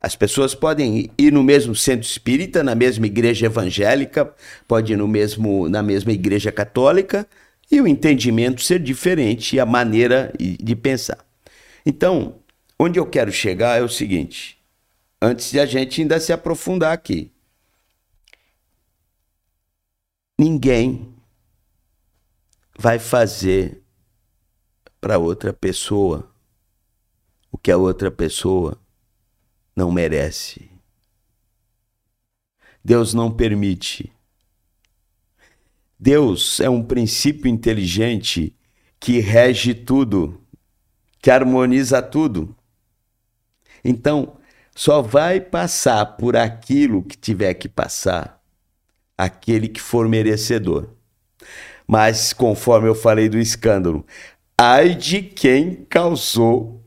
[0.02, 4.34] As pessoas podem ir no mesmo centro espírita, na mesma igreja evangélica,
[4.65, 7.28] pode ir no mesmo, na mesma igreja católica,
[7.74, 11.26] e o entendimento ser diferente e a maneira de pensar.
[11.84, 12.40] Então,
[12.78, 14.64] onde eu quero chegar é o seguinte:
[15.20, 17.32] antes de a gente ainda se aprofundar aqui,
[20.38, 21.16] ninguém
[22.78, 23.82] vai fazer
[25.02, 26.32] para outra pessoa
[27.52, 28.80] o que a outra pessoa
[29.76, 30.70] não merece.
[32.86, 34.12] Deus não permite.
[36.04, 38.54] Deus é um princípio inteligente
[39.00, 40.38] que rege tudo,
[41.22, 42.54] que harmoniza tudo.
[43.86, 44.36] Então,
[44.76, 48.44] só vai passar por aquilo que tiver que passar
[49.18, 50.89] aquele que for merecedor.
[51.88, 54.06] Mas, conforme eu falei do escândalo,
[54.58, 56.84] ai de quem causou,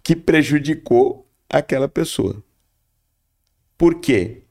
[0.00, 2.40] que prejudicou aquela pessoa.
[3.76, 4.44] Por quê?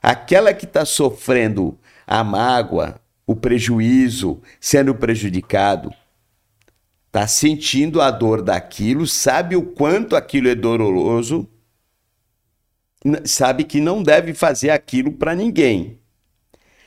[0.00, 5.92] Aquela que está sofrendo a mágoa, o prejuízo, sendo prejudicado,
[7.06, 11.48] está sentindo a dor daquilo, sabe o quanto aquilo é doloroso,
[13.24, 15.98] sabe que não deve fazer aquilo para ninguém.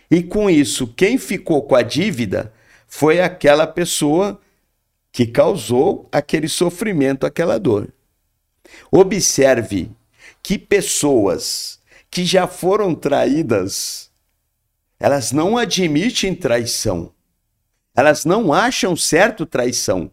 [0.10, 2.54] E com isso, quem ficou com a dívida
[2.88, 4.40] foi aquela pessoa
[5.12, 7.92] que causou aquele sofrimento, aquela dor.
[8.92, 9.92] Observe
[10.42, 14.07] que pessoas que já foram traídas,
[15.00, 17.12] elas não admitem traição.
[17.96, 20.12] Elas não acham certo traição,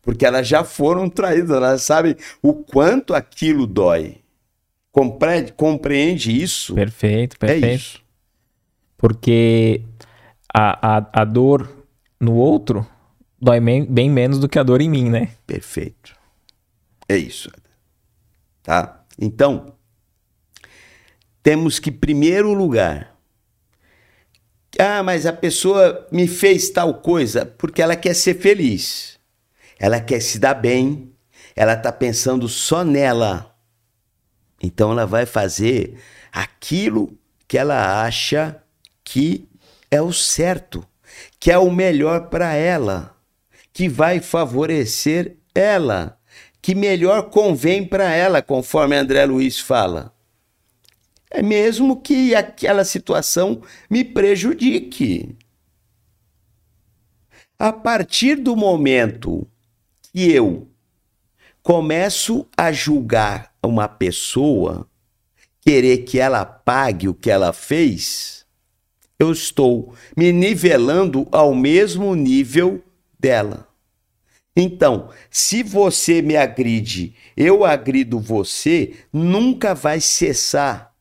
[0.00, 4.18] porque elas já foram traídas, elas sabem o quanto aquilo dói.
[4.92, 6.74] Compreende, compreende isso?
[6.74, 7.64] Perfeito, perfeito.
[7.64, 8.02] É isso.
[8.96, 9.82] Porque
[10.54, 11.84] a, a, a dor
[12.20, 12.86] no outro
[13.40, 15.30] dói bem menos do que a dor em mim, né?
[15.46, 16.16] Perfeito.
[17.08, 17.50] É isso.
[18.62, 19.04] Tá?
[19.18, 19.74] Então,
[21.42, 23.15] temos que, em primeiro lugar,
[24.78, 29.18] ah, mas a pessoa me fez tal coisa porque ela quer ser feliz.
[29.78, 31.12] Ela quer se dar bem.
[31.54, 33.54] Ela está pensando só nela.
[34.62, 35.98] Então ela vai fazer
[36.32, 38.60] aquilo que ela acha
[39.04, 39.48] que
[39.90, 40.84] é o certo,
[41.38, 43.16] que é o melhor para ela,
[43.72, 46.18] que vai favorecer ela,
[46.60, 50.15] que melhor convém para ela, conforme André Luiz fala.
[51.36, 55.36] É mesmo que aquela situação me prejudique.
[57.58, 59.46] A partir do momento
[60.00, 60.66] que eu
[61.62, 64.88] começo a julgar uma pessoa,
[65.60, 68.46] querer que ela pague o que ela fez,
[69.18, 72.82] eu estou me nivelando ao mesmo nível
[73.20, 73.68] dela.
[74.56, 80.95] Então, se você me agride, eu agrido você, nunca vai cessar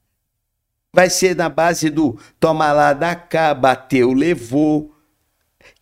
[0.96, 4.96] vai ser na base do toma lá, dá cá, bateu, levou.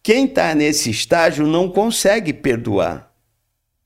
[0.02, 3.14] Quem está nesse estágio não consegue perdoar,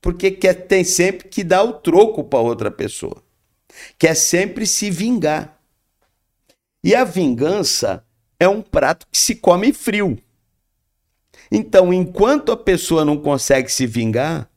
[0.00, 3.22] porque quer, tem sempre que dar o troco para outra pessoa,
[3.98, 5.60] quer sempre se vingar.
[6.82, 8.02] E a vingança
[8.40, 10.16] é um prato que se come frio.
[11.52, 14.48] Então, enquanto a pessoa não consegue se vingar,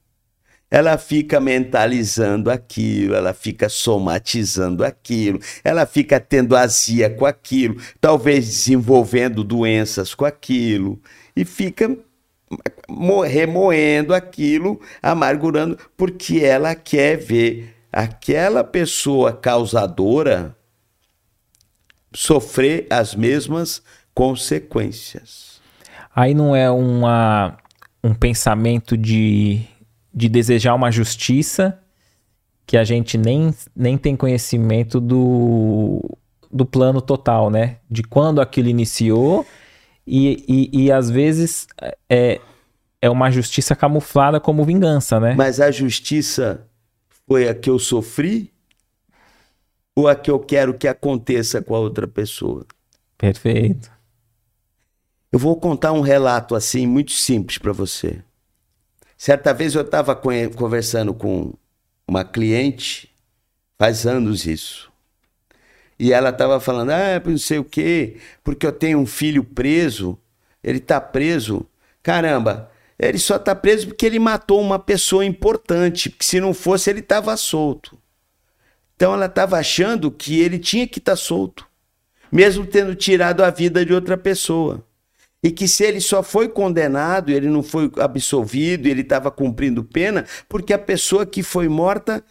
[0.71, 8.45] ela fica mentalizando aquilo, ela fica somatizando aquilo, ela fica tendo azia com aquilo, talvez
[8.47, 10.97] desenvolvendo doenças com aquilo,
[11.35, 11.93] e fica
[13.27, 20.55] remoendo aquilo, amargurando, porque ela quer ver aquela pessoa causadora
[22.13, 25.61] sofrer as mesmas consequências.
[26.13, 27.57] Aí não é uma,
[28.03, 29.65] um pensamento de
[30.13, 31.79] de desejar uma justiça
[32.65, 36.17] que a gente nem, nem tem conhecimento do,
[36.51, 37.77] do plano total, né?
[37.89, 39.45] De quando aquilo iniciou
[40.05, 41.67] e, e, e às vezes
[42.09, 42.39] é,
[43.01, 45.33] é uma justiça camuflada como vingança, né?
[45.35, 46.67] Mas a justiça
[47.27, 48.51] foi a que eu sofri
[49.95, 52.65] ou a que eu quero que aconteça com a outra pessoa?
[53.17, 53.91] Perfeito.
[55.31, 58.21] Eu vou contar um relato assim muito simples para você.
[59.23, 61.53] Certa vez eu estava conversando com
[62.07, 63.13] uma cliente,
[63.77, 64.91] faz anos isso.
[65.99, 70.17] E ela estava falando, ah, não sei o quê, porque eu tenho um filho preso,
[70.63, 71.67] ele está preso.
[72.01, 76.89] Caramba, ele só está preso porque ele matou uma pessoa importante, porque se não fosse
[76.89, 77.95] ele estava solto.
[78.95, 81.67] Então ela estava achando que ele tinha que estar tá solto,
[82.31, 84.83] mesmo tendo tirado a vida de outra pessoa
[85.43, 90.25] e que se ele só foi condenado, ele não foi absolvido, ele estava cumprindo pena,
[90.47, 92.23] porque a pessoa que foi morta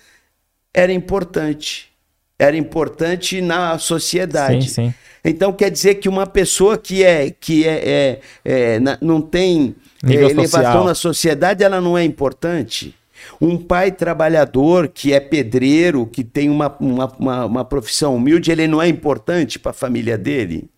[0.72, 1.90] era importante.
[2.38, 4.68] Era importante na sociedade.
[4.68, 4.94] Sim, sim.
[5.24, 9.74] Então quer dizer que uma pessoa que é que é, é, é não tem
[10.06, 10.84] é, elevação social.
[10.84, 12.94] na sociedade, ela não é importante.
[13.38, 18.66] Um pai trabalhador que é pedreiro, que tem uma, uma, uma, uma profissão humilde, ele
[18.66, 20.70] não é importante para a família dele.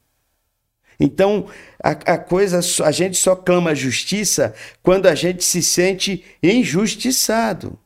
[1.03, 1.49] Então,
[1.83, 7.77] a, a, coisa, a gente só clama justiça quando a gente se sente injustiçado.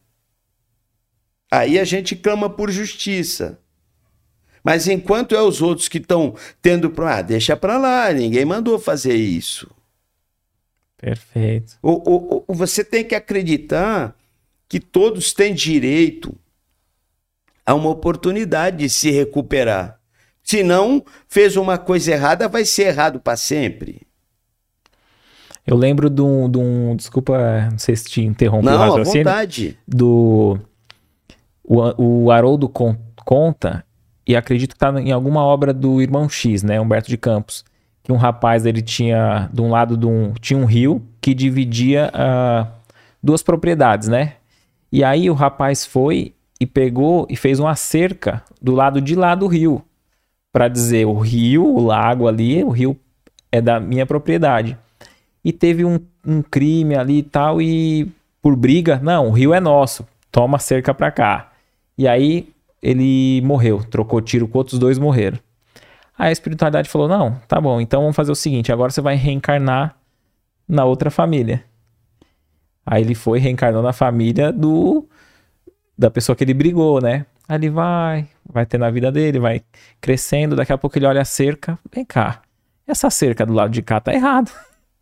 [1.51, 3.59] Aí a gente clama por justiça.
[4.63, 8.79] Mas enquanto é os outros que estão tendo para, ah, deixa para lá, ninguém mandou
[8.79, 9.71] fazer isso.
[10.99, 11.79] Perfeito.
[11.81, 14.15] Ou, ou, ou, você tem que acreditar
[14.69, 16.37] que todos têm direito
[17.65, 20.01] a uma oportunidade de se recuperar.
[20.47, 24.07] Se não fez uma coisa errada, vai ser errado para sempre.
[25.67, 29.77] Eu lembro de um, de um, Desculpa, não sei se te interrompi não, à vontade.
[29.89, 30.57] Do.
[31.65, 33.85] O, o Haroldo conta,
[34.25, 36.81] e acredito que está em alguma obra do irmão X, né?
[36.81, 37.65] Humberto de Campos.
[38.05, 39.51] Que um rapaz, ele tinha.
[39.53, 40.33] De um lado de um.
[40.35, 42.71] Tinha um rio que dividia uh,
[43.21, 44.35] duas propriedades, né?
[44.93, 49.35] E aí o rapaz foi e pegou e fez uma cerca do lado de lá
[49.35, 49.85] do rio
[50.57, 52.99] para dizer o rio, o lago ali, o rio
[53.53, 54.75] é da minha propriedade.
[55.45, 59.61] E teve um, um crime ali e tal, e por briga, não, o rio é
[59.61, 61.53] nosso, toma cerca para cá.
[61.99, 62.49] E aí
[62.81, 65.39] ele morreu, trocou tiro com outros dois morreram.
[66.19, 69.15] Aí a espiritualidade falou: não, tá bom, então vamos fazer o seguinte: agora você vai
[69.15, 69.95] reencarnar
[70.67, 71.63] na outra família.
[72.87, 75.07] Aí ele foi, reencarnou na família do
[75.99, 77.27] da pessoa que ele brigou, né?
[77.47, 79.63] Aí ele vai, vai ter na vida dele, vai
[80.01, 82.43] crescendo, daqui a pouco ele olha a cerca, vem cá,
[82.87, 84.51] essa cerca do lado de cá tá errado.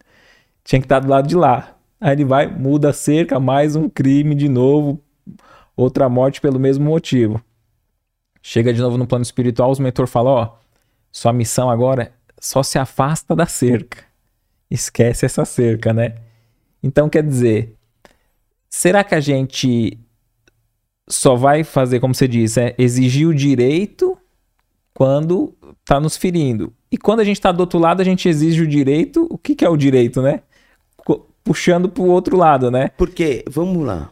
[0.64, 1.76] Tinha que estar tá do lado de lá.
[2.00, 5.00] Aí ele vai, muda a cerca, mais um crime de novo,
[5.76, 7.42] outra morte pelo mesmo motivo.
[8.42, 10.56] Chega de novo no plano espiritual, os mentor falam, ó,
[11.10, 14.04] sua missão agora só se afasta da cerca.
[14.70, 16.16] Esquece essa cerca, né?
[16.82, 17.74] Então quer dizer,
[18.68, 19.98] será que a gente
[21.08, 24.16] só vai fazer, como você disse, é exigir o direito
[24.92, 26.72] quando tá nos ferindo.
[26.90, 29.26] E quando a gente tá do outro lado, a gente exige o direito.
[29.30, 30.40] O que, que é o direito, né?
[31.42, 32.90] Puxando pro outro lado, né?
[32.96, 34.10] Porque, vamos lá.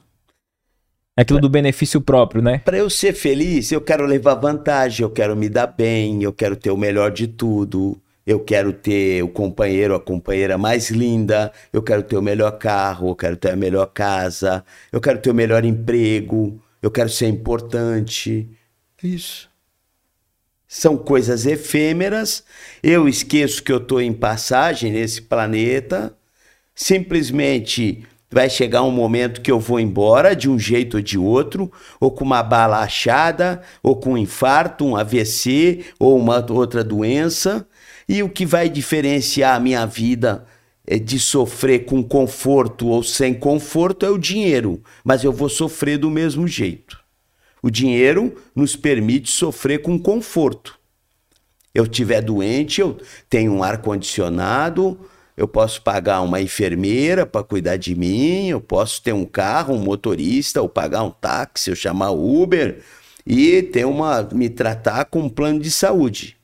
[1.17, 2.59] É aquilo do benefício próprio, né?
[2.59, 6.57] Para eu ser feliz, eu quero levar vantagem, eu quero me dar bem, eu quero
[6.57, 11.83] ter o melhor de tudo, eu quero ter o companheiro, a companheira mais linda, eu
[11.83, 15.35] quero ter o melhor carro, eu quero ter a melhor casa, eu quero ter o
[15.35, 18.51] melhor emprego, eu quero ser importante.
[19.03, 19.49] Isso.
[20.67, 22.45] São coisas efêmeras.
[22.83, 26.15] Eu esqueço que eu estou em passagem nesse planeta.
[26.75, 31.71] Simplesmente vai chegar um momento que eu vou embora de um jeito ou de outro,
[32.01, 37.67] ou com uma bala achada, ou com um infarto, um AVC, ou uma outra doença.
[38.09, 40.47] E o que vai diferenciar a minha vida
[40.87, 46.11] de sofrer com conforto ou sem conforto é o dinheiro, mas eu vou sofrer do
[46.11, 46.99] mesmo jeito.
[47.63, 50.79] O dinheiro nos permite sofrer com conforto.
[51.73, 52.99] Eu tiver doente, eu
[53.31, 54.99] tenho um ar condicionado,
[55.37, 59.79] eu posso pagar uma enfermeira para cuidar de mim, eu posso ter um carro, um
[59.79, 62.81] motorista, ou pagar um táxi, ou chamar Uber
[63.25, 66.37] e ter uma me tratar com um plano de saúde.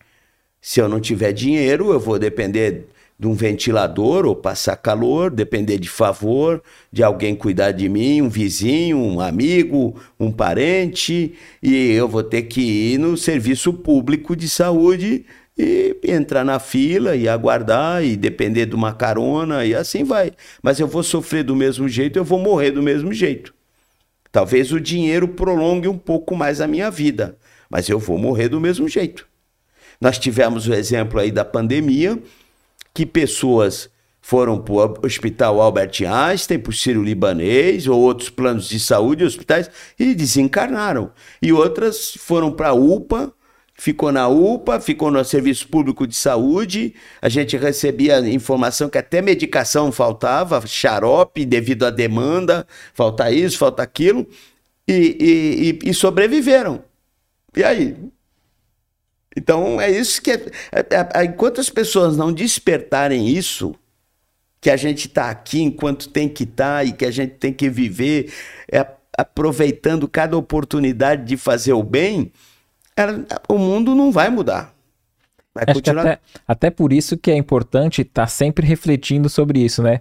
[0.61, 2.87] Se eu não tiver dinheiro, eu vou depender
[3.19, 6.63] de um ventilador ou passar calor, depender de favor,
[6.93, 12.43] de alguém cuidar de mim, um vizinho, um amigo, um parente, e eu vou ter
[12.43, 15.27] que ir no serviço público de saúde
[15.59, 20.31] e entrar na fila e aguardar e depender de uma carona e assim vai.
[20.63, 23.53] Mas eu vou sofrer do mesmo jeito, eu vou morrer do mesmo jeito.
[24.31, 27.37] Talvez o dinheiro prolongue um pouco mais a minha vida,
[27.69, 29.27] mas eu vou morrer do mesmo jeito.
[30.01, 32.17] Nós tivemos o exemplo aí da pandemia,
[32.99, 33.89] que pessoas
[34.21, 39.23] foram para o Hospital Albert Einstein, para o Ciro Libanês, ou outros planos de saúde,
[39.23, 41.13] hospitais, e desencarnaram.
[41.41, 43.33] E outras foram para a UPA,
[43.73, 46.93] ficou na UPA, ficou no Serviço Público de Saúde.
[47.23, 53.81] A gente recebia informação que até medicação faltava, xarope devido à demanda, falta isso, falta
[53.81, 54.27] aquilo,
[54.89, 56.83] e, e, e sobreviveram.
[57.57, 57.97] E aí?
[59.39, 60.33] Então é isso que.
[60.33, 60.41] É,
[60.73, 63.75] é, é, enquanto as pessoas não despertarem isso,
[64.61, 67.53] que a gente está aqui enquanto tem que estar tá, e que a gente tem
[67.53, 68.33] que viver,
[68.71, 68.85] é,
[69.17, 72.33] aproveitando cada oportunidade de fazer o bem,
[73.49, 74.75] o mundo não vai mudar.
[75.55, 76.03] Vai continuar...
[76.03, 80.01] até, até por isso que é importante estar tá sempre refletindo sobre isso, né?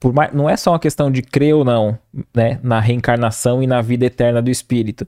[0.00, 1.98] Por mais, não é só uma questão de crer ou não
[2.34, 5.06] né, na reencarnação e na vida eterna do espírito,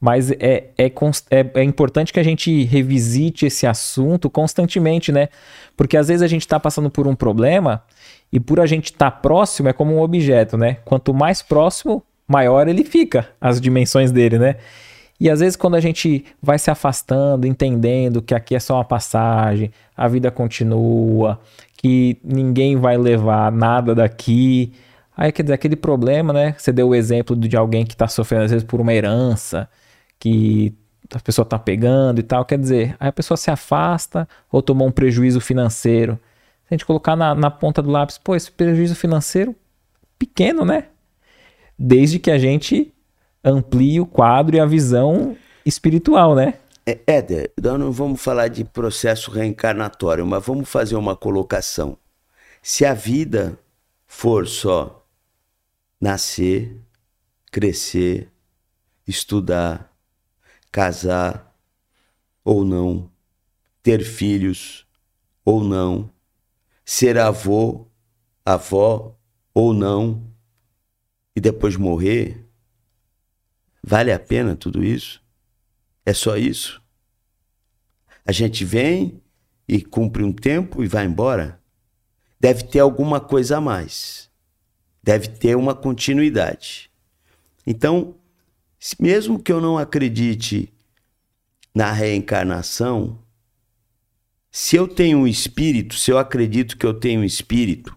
[0.00, 0.86] mas é, é,
[1.30, 5.28] é, é importante que a gente revisite esse assunto constantemente, né?
[5.76, 7.84] Porque às vezes a gente está passando por um problema
[8.32, 10.78] e por a gente estar tá próximo é como um objeto, né?
[10.84, 14.56] Quanto mais próximo, maior ele fica, as dimensões dele, né?
[15.20, 18.84] E às vezes quando a gente vai se afastando, entendendo que aqui é só uma
[18.84, 21.38] passagem, a vida continua,
[21.82, 24.72] que ninguém vai levar nada daqui.
[25.16, 26.54] Aí, quer dizer, aquele problema, né?
[26.56, 29.68] Você deu o exemplo de alguém que está sofrendo, às vezes, por uma herança,
[30.18, 30.74] que
[31.12, 32.44] a pessoa está pegando e tal.
[32.44, 36.18] Quer dizer, aí a pessoa se afasta ou tomou um prejuízo financeiro.
[36.64, 39.54] Se a gente colocar na, na ponta do lápis, pô, esse prejuízo financeiro
[40.18, 40.86] pequeno, né?
[41.76, 42.94] Desde que a gente
[43.44, 46.54] amplie o quadro e a visão espiritual, né?
[46.84, 51.96] É, Éder, nós não vamos falar de processo reencarnatório, mas vamos fazer uma colocação.
[52.60, 53.58] Se a vida
[54.06, 55.06] for só
[56.00, 56.76] nascer,
[57.52, 58.32] crescer,
[59.06, 59.92] estudar,
[60.72, 61.56] casar
[62.44, 63.08] ou não,
[63.80, 64.84] ter filhos
[65.44, 66.10] ou não,
[66.84, 67.86] ser avô,
[68.44, 69.16] avó
[69.54, 70.28] ou não,
[71.36, 72.44] e depois morrer,
[73.82, 75.21] vale a pena tudo isso?
[76.04, 76.82] É só isso?
[78.24, 79.20] A gente vem
[79.66, 81.60] e cumpre um tempo e vai embora?
[82.38, 84.30] Deve ter alguma coisa a mais.
[85.02, 86.90] Deve ter uma continuidade.
[87.66, 88.16] Então,
[88.98, 90.72] mesmo que eu não acredite
[91.74, 93.18] na reencarnação,
[94.50, 97.96] se eu tenho um espírito, se eu acredito que eu tenho um espírito,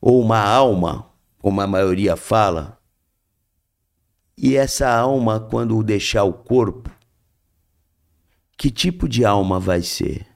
[0.00, 2.80] ou uma alma, como a maioria fala,
[4.36, 6.90] e essa alma, quando deixar o corpo,
[8.58, 10.26] que tipo de alma vai ser?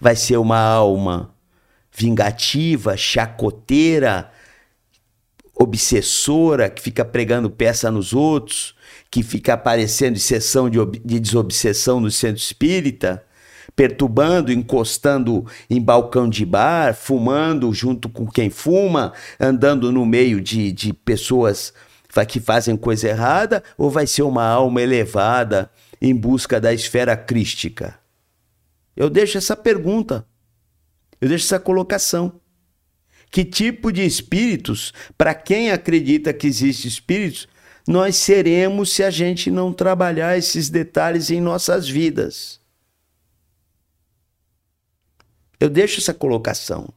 [0.00, 1.32] Vai ser uma alma
[1.92, 4.30] vingativa, chacoteira,
[5.54, 8.74] obsessora, que fica pregando peça nos outros,
[9.08, 13.24] que fica aparecendo em sessão de, de desobsessão no centro espírita,
[13.76, 20.72] perturbando, encostando em balcão de bar, fumando junto com quem fuma, andando no meio de,
[20.72, 21.72] de pessoas
[22.26, 25.70] que fazem coisa errada, ou vai ser uma alma elevada
[26.00, 27.98] em busca da esfera crística?
[28.96, 30.26] Eu deixo essa pergunta,
[31.20, 32.40] eu deixo essa colocação.
[33.30, 37.48] Que tipo de espíritos, para quem acredita que existe espíritos,
[37.86, 42.60] nós seremos se a gente não trabalhar esses detalhes em nossas vidas?
[45.60, 46.92] Eu deixo essa colocação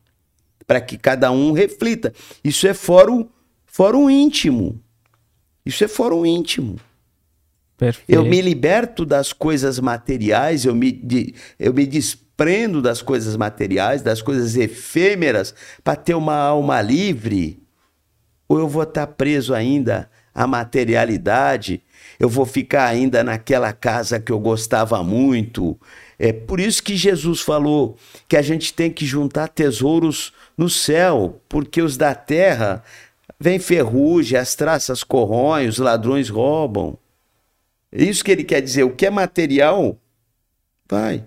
[0.65, 2.13] para que cada um reflita.
[2.43, 3.29] Isso é fórum,
[3.65, 4.81] fórum íntimo.
[5.65, 6.79] Isso é fórum íntimo.
[7.83, 8.17] Perfeito.
[8.17, 14.01] Eu me liberto das coisas materiais, eu me, de, eu me desprendo das coisas materiais,
[14.01, 15.53] das coisas efêmeras,
[15.83, 17.61] para ter uma alma livre?
[18.47, 21.81] Ou eu vou estar preso ainda à materialidade?
[22.17, 25.77] Eu vou ficar ainda naquela casa que eu gostava muito?
[26.17, 27.97] É por isso que Jesus falou
[28.29, 32.81] que a gente tem que juntar tesouros no céu, porque os da terra
[33.37, 36.97] vem ferrugem, as traças corroem, os ladrões roubam.
[37.95, 38.83] É isso que ele quer dizer.
[38.83, 39.95] O que é material,
[40.89, 41.23] vai.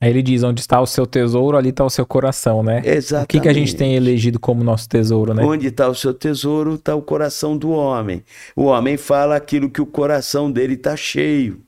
[0.00, 2.82] Aí ele diz: onde está o seu tesouro, ali está o seu coração, né?
[2.84, 3.24] Exatamente.
[3.24, 5.44] O que, que a gente tem elegido como nosso tesouro, né?
[5.44, 8.24] Onde está o seu tesouro, está o coração do homem.
[8.56, 11.60] O homem fala aquilo que o coração dele está cheio.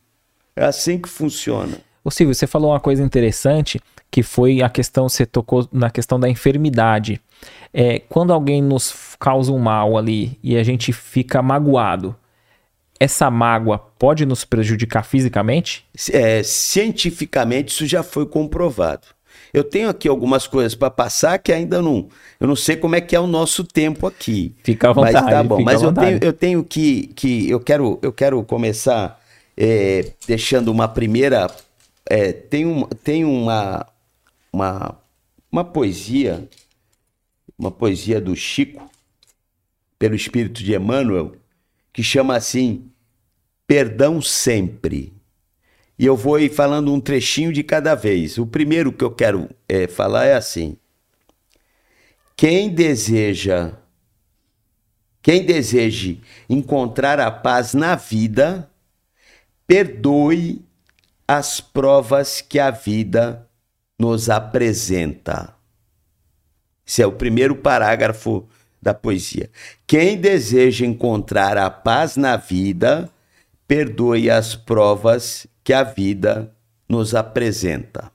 [0.56, 1.78] É assim que funciona.
[2.04, 3.78] Ô Silvio, você falou uma coisa interessante,
[4.10, 7.20] que foi a questão, você tocou na questão da enfermidade.
[7.72, 12.14] É, quando alguém nos causa um mal ali e a gente fica magoado,
[13.02, 15.84] essa mágoa pode nos prejudicar fisicamente?
[16.10, 19.08] É, cientificamente isso já foi comprovado.
[19.52, 22.08] Eu tenho aqui algumas coisas para passar que ainda não.
[22.38, 24.54] Eu não sei como é que é o nosso tempo aqui.
[24.62, 25.14] Fica à vontade.
[25.14, 25.62] Mas tá bom.
[25.62, 29.20] Mas eu tenho, eu tenho que, que eu quero eu quero começar
[29.56, 31.50] é, deixando uma primeira.
[32.08, 33.86] É, tem um, tem uma,
[34.52, 34.96] uma
[35.50, 36.48] uma poesia,
[37.58, 38.90] uma poesia do Chico
[39.98, 41.32] pelo espírito de Emmanuel
[41.92, 42.90] que chama assim
[43.72, 45.14] perdão sempre.
[45.98, 48.36] E eu vou falando um trechinho de cada vez.
[48.36, 50.76] O primeiro que eu quero é, falar é assim:
[52.36, 53.72] quem deseja,
[55.22, 56.20] quem deseje
[56.50, 58.70] encontrar a paz na vida,
[59.66, 60.62] perdoe
[61.26, 63.48] as provas que a vida
[63.98, 65.56] nos apresenta.
[66.86, 68.46] Esse é o primeiro parágrafo
[68.82, 69.48] da poesia.
[69.86, 73.10] Quem deseja encontrar a paz na vida,
[73.72, 76.54] perdoe as provas que a vida
[76.86, 78.12] nos apresenta.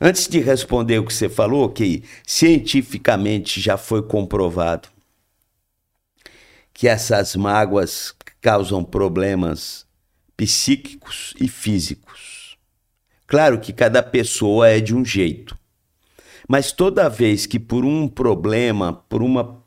[0.00, 4.88] Antes de responder o que você falou, que cientificamente já foi comprovado
[6.74, 9.86] que essas mágoas causam problemas
[10.36, 12.58] psíquicos e físicos.
[13.28, 15.56] Claro que cada pessoa é de um jeito.
[16.48, 19.64] Mas toda vez que por um problema, por uma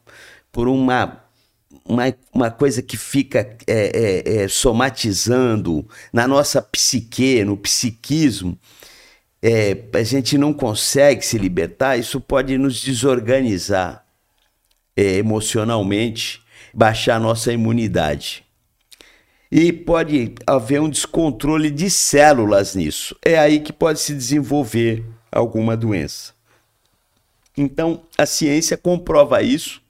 [0.51, 1.28] por uma
[1.89, 8.57] uma, uma coisa que fica é, é, é, somatizando na nossa psique, no psiquismo,
[9.41, 14.05] é, a gente não consegue se libertar, isso pode nos desorganizar
[14.95, 18.45] é, emocionalmente, baixar a nossa imunidade.
[19.51, 23.15] E pode haver um descontrole de células nisso.
[23.25, 26.33] É aí que pode se desenvolver alguma doença.
[27.57, 29.81] Então, a ciência comprova isso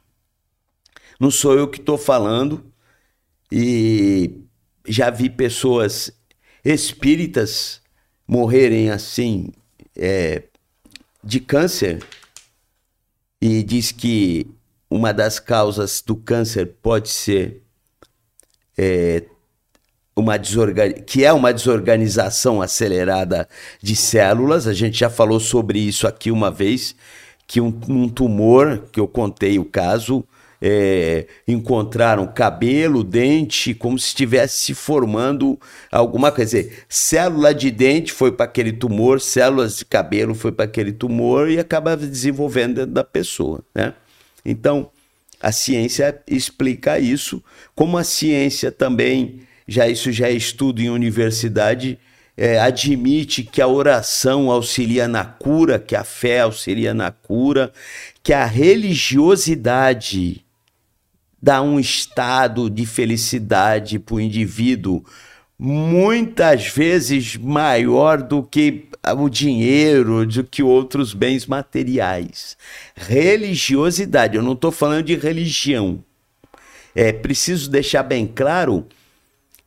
[1.19, 2.63] não sou eu que estou falando.
[3.51, 4.31] E
[4.87, 6.11] já vi pessoas
[6.63, 7.81] espíritas
[8.27, 9.51] morrerem assim
[9.95, 10.43] é,
[11.23, 12.03] de câncer
[13.41, 14.47] e diz que
[14.89, 17.63] uma das causas do câncer pode ser
[18.77, 19.23] é,
[20.15, 20.37] uma
[21.05, 23.47] que é uma desorganização acelerada
[23.81, 24.67] de células.
[24.67, 26.95] A gente já falou sobre isso aqui uma vez,
[27.47, 30.25] que um, um tumor, que eu contei o caso,
[30.61, 35.59] é, encontraram cabelo, dente, como se estivesse se formando
[35.91, 36.57] alguma coisa.
[36.57, 40.91] Quer dizer, célula de dente foi para aquele tumor, células de cabelo foi para aquele
[40.91, 43.63] tumor e acaba desenvolvendo dentro da pessoa.
[43.73, 43.93] Né?
[44.43, 44.89] Então,
[45.41, 47.41] a ciência explica isso,
[47.73, 51.99] como a ciência também já isso já é estudo em universidade,
[52.35, 57.71] é, admite que a oração auxilia na cura, que a fé auxilia na cura,
[58.23, 60.43] que a religiosidade
[61.41, 65.03] dá um estado de felicidade para o indivíduo
[65.59, 68.87] muitas vezes maior do que
[69.17, 72.57] o dinheiro, do que outros bens materiais.
[72.95, 76.01] Religiosidade, eu não estou falando de religião.
[76.95, 78.87] É preciso deixar bem claro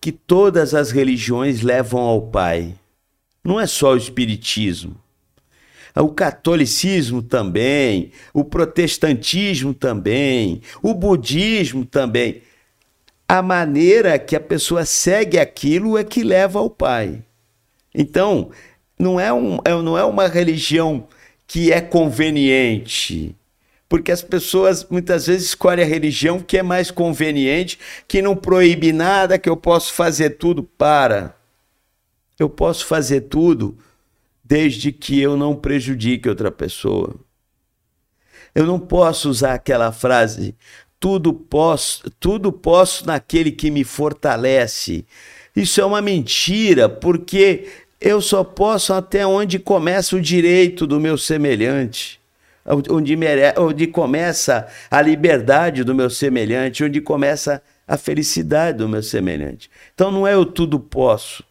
[0.01, 2.75] que todas as religiões levam ao Pai.
[3.45, 5.02] Não é só o Espiritismo.
[5.95, 12.43] O catolicismo também, o protestantismo também, o budismo também.
[13.29, 17.23] A maneira que a pessoa segue aquilo é que leva ao Pai.
[17.95, 18.51] Então,
[18.99, 21.07] não é, um, é, não é uma religião
[21.47, 23.35] que é conveniente
[23.93, 27.79] porque as pessoas muitas vezes escolhem a religião que é mais conveniente,
[28.09, 30.63] que não proíbe nada, que eu posso fazer tudo.
[30.63, 31.37] Para.
[32.39, 33.77] Eu posso fazer tudo
[34.45, 37.15] desde que eu não prejudique outra pessoa.
[38.55, 40.55] Eu não posso usar aquela frase
[41.03, 45.05] tudo posso, tudo posso naquele que me fortalece.
[45.55, 47.67] Isso é uma mentira, porque
[48.01, 52.23] eu só posso até onde começa o direito do meu semelhante
[52.65, 53.53] onde, mere...
[53.59, 59.69] onde começa a liberdade do meu semelhante, onde começa a felicidade do meu semelhante.
[59.95, 61.43] Então não é eu tudo posso.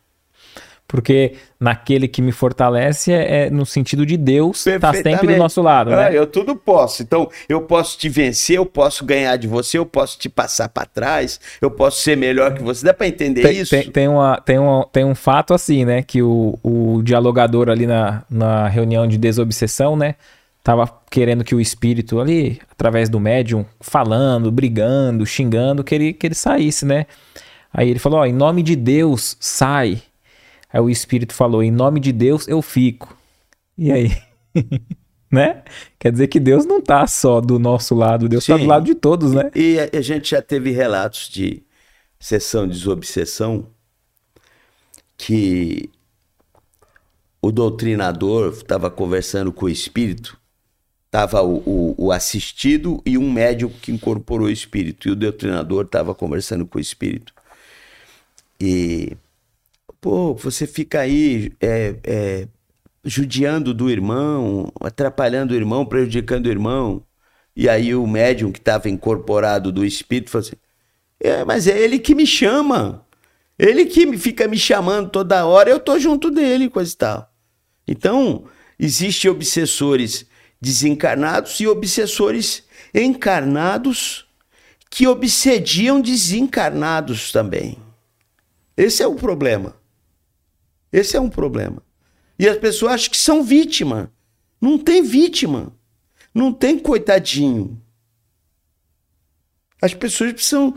[0.92, 5.38] Porque naquele que me fortalece é, é no sentido de Deus estar tá sempre do
[5.38, 6.08] nosso lado, né?
[6.08, 7.02] Ah, eu tudo posso.
[7.02, 10.86] Então, eu posso te vencer, eu posso ganhar de você, eu posso te passar para
[10.86, 12.86] trás, eu posso ser melhor que você.
[12.86, 13.70] Dá para entender tem, isso?
[13.70, 16.04] Tem, tem, uma, tem, uma, tem um fato assim, né?
[16.04, 20.16] Que o, o dialogador ali na, na reunião de desobsessão, né?
[20.62, 26.28] tava querendo que o espírito ali, através do médium, falando, brigando, xingando, que ele, que
[26.28, 27.06] ele saísse, né?
[27.74, 30.04] Aí ele falou: Ó, em nome de Deus, sai.
[30.72, 33.18] Aí o espírito falou: em nome de Deus, eu fico.
[33.78, 34.12] E aí?
[35.32, 35.64] né?
[35.98, 38.54] Quer dizer que Deus não tá só do nosso lado, Deus Sim.
[38.54, 39.52] tá do lado de todos, né?
[39.56, 41.64] E a gente já teve relatos de
[42.20, 43.66] sessão de desobsessão
[45.18, 45.90] que
[47.42, 50.40] o doutrinador estava conversando com o espírito
[51.12, 55.10] Tava o, o, o, assistido e um médico que incorporou o espírito.
[55.10, 57.34] E o doutrinador estava conversando com o espírito.
[58.58, 59.18] E,
[60.02, 62.48] pô, você fica aí é, é,
[63.06, 67.04] judiando do irmão, atrapalhando o irmão, prejudicando o irmão.
[67.56, 70.58] E aí o médium que estava incorporado do espírito falou assim:
[71.20, 73.06] é, mas é ele que me chama.
[73.60, 77.34] Ele que fica me chamando toda hora, eu tô junto dele, coisa e tal.
[77.88, 78.46] Então,
[78.80, 80.26] existem obsessores
[80.60, 84.26] desencarnados e obsessores encarnados
[84.90, 87.78] que obsediam desencarnados também.
[88.76, 89.76] Esse é o problema.
[90.92, 91.82] Esse é um problema.
[92.38, 94.12] E as pessoas acham que são vítima.
[94.60, 95.74] Não tem vítima.
[96.34, 97.82] Não tem coitadinho.
[99.82, 100.76] As pessoas precisam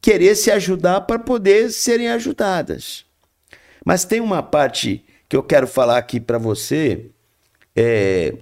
[0.00, 3.04] querer se ajudar para poder serem ajudadas.
[3.84, 7.10] Mas tem uma parte que eu quero falar aqui para você,
[7.74, 8.36] é,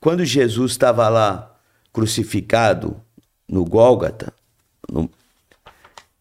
[0.00, 1.56] quando Jesus estava lá
[1.92, 3.00] crucificado
[3.48, 4.32] no Gólgata,
[4.90, 5.10] no,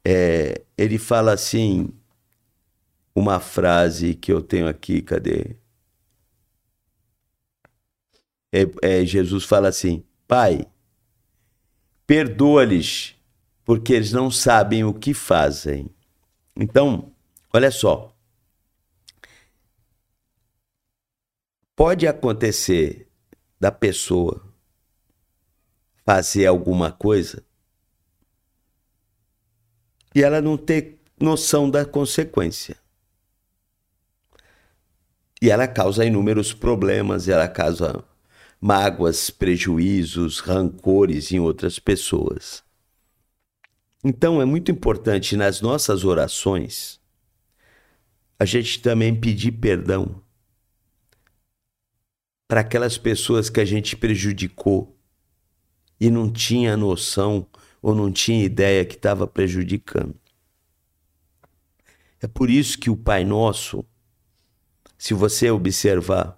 [0.03, 1.89] é, ele fala assim,
[3.15, 5.55] uma frase que eu tenho aqui, cadê?
[8.51, 10.67] É, é, Jesus fala assim: Pai,
[12.05, 13.15] perdoa-lhes,
[13.63, 15.89] porque eles não sabem o que fazem.
[16.55, 17.13] Então,
[17.53, 18.13] olha só.
[21.75, 23.09] Pode acontecer
[23.59, 24.45] da pessoa
[26.05, 27.43] fazer alguma coisa
[30.13, 32.84] e ela não ter noção da consequência.
[35.45, 38.03] E ela causa inúmeros problemas, ela causa
[38.59, 42.63] mágoas, prejuízos, rancores em outras pessoas.
[44.03, 46.99] Então é muito importante nas nossas orações
[48.39, 50.19] a gente também pedir perdão
[52.47, 54.97] para aquelas pessoas que a gente prejudicou
[56.01, 57.45] e não tinha noção
[57.83, 60.19] ou não tinha ideia que estava prejudicando.
[62.19, 63.85] É por isso que o Pai Nosso,
[65.05, 66.35] se você observar,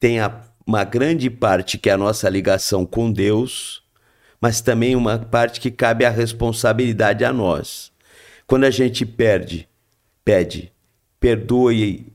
[0.00, 3.82] tem a, uma grande parte que é a nossa ligação com Deus,
[4.40, 7.92] mas também uma parte que cabe a responsabilidade a nós.
[8.46, 9.68] Quando a gente perde,
[10.24, 10.72] pede,
[11.20, 12.10] perdoe.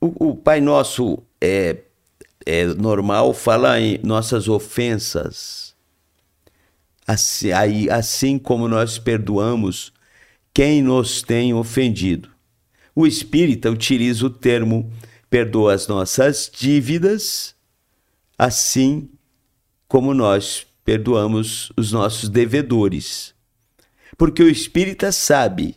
[0.00, 1.78] O, o Pai Nosso é,
[2.46, 5.74] é normal falar em nossas ofensas.
[7.04, 9.92] Assim, aí, assim como nós perdoamos
[10.54, 12.30] quem nos tem ofendido.
[12.94, 14.92] O espírita utiliza o termo
[15.28, 17.54] perdoa as nossas dívidas,
[18.36, 19.08] assim
[19.86, 23.34] como nós perdoamos os nossos devedores.
[24.18, 25.76] Porque o espírita sabe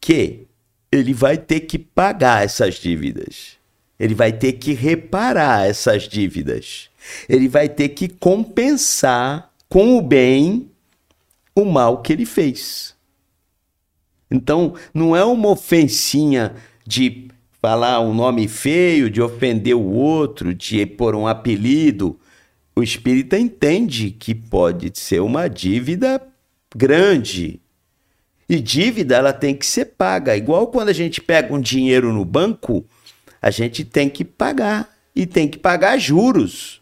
[0.00, 0.46] que
[0.92, 3.58] ele vai ter que pagar essas dívidas.
[3.98, 6.88] Ele vai ter que reparar essas dívidas.
[7.28, 10.70] Ele vai ter que compensar com o bem
[11.54, 12.94] o mal que ele fez.
[14.30, 16.54] Então, não é uma ofensinha
[16.86, 17.28] de
[17.60, 22.18] falar um nome feio, de ofender o outro, de pôr um apelido.
[22.74, 26.22] O espírita entende que pode ser uma dívida
[26.74, 27.60] grande.
[28.48, 30.36] E dívida ela tem que ser paga.
[30.36, 32.84] Igual quando a gente pega um dinheiro no banco,
[33.40, 34.88] a gente tem que pagar.
[35.14, 36.80] E tem que pagar juros.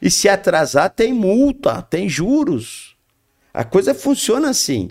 [0.00, 2.94] E se atrasar, tem multa, tem juros.
[3.52, 4.90] A coisa funciona assim.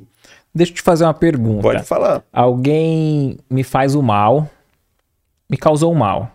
[0.54, 1.64] Deixa eu te fazer uma pergunta.
[1.64, 2.24] Pode falar.
[2.32, 4.50] Alguém me faz o mal,
[5.50, 6.32] me causou o mal.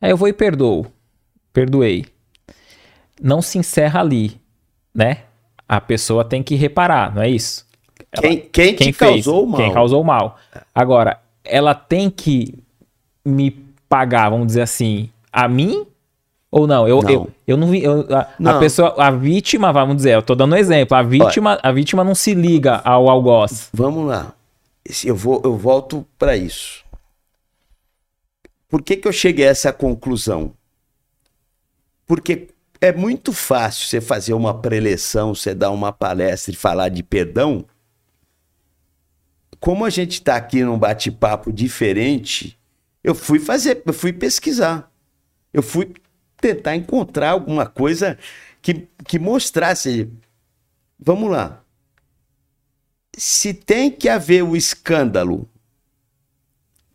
[0.00, 0.86] Aí eu vou e perdoo.
[1.52, 2.06] Perdoei.
[3.20, 4.40] Não se encerra ali,
[4.94, 5.22] né?
[5.68, 7.66] A pessoa tem que reparar, não é isso?
[8.12, 9.60] Quem, quem, quem te fez, causou o mal.
[9.60, 10.38] Quem causou o mal.
[10.74, 12.54] Agora, ela tem que
[13.24, 13.50] me
[13.88, 15.86] pagar, vamos dizer assim, a mim
[16.54, 16.86] ou não?
[16.86, 17.82] Eu não, eu, eu não vi.
[17.82, 18.52] Eu, a, não.
[18.52, 20.96] a, pessoa, a vítima, vamos dizer, eu tô dando um exemplo.
[20.96, 23.70] A vítima, Olha, a vítima não se liga ao algoz.
[23.72, 24.32] Vamos lá.
[25.04, 26.84] Eu, vou, eu volto para isso.
[28.68, 30.52] Por que, que eu cheguei a essa conclusão?
[32.06, 32.46] Porque
[32.80, 37.64] é muito fácil você fazer uma preleção, você dar uma palestra e falar de perdão.
[39.58, 42.56] Como a gente está aqui num bate-papo diferente,
[43.02, 44.88] eu fui fazer, eu fui pesquisar.
[45.52, 45.92] Eu fui
[46.44, 48.18] tentar encontrar alguma coisa
[48.60, 50.10] que, que mostrasse.
[50.98, 51.62] Vamos lá.
[53.16, 55.48] Se tem que haver o escândalo,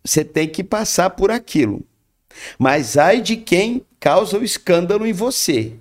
[0.03, 1.83] você tem que passar por aquilo.
[2.59, 5.73] Mas ai de quem causa o escândalo em você.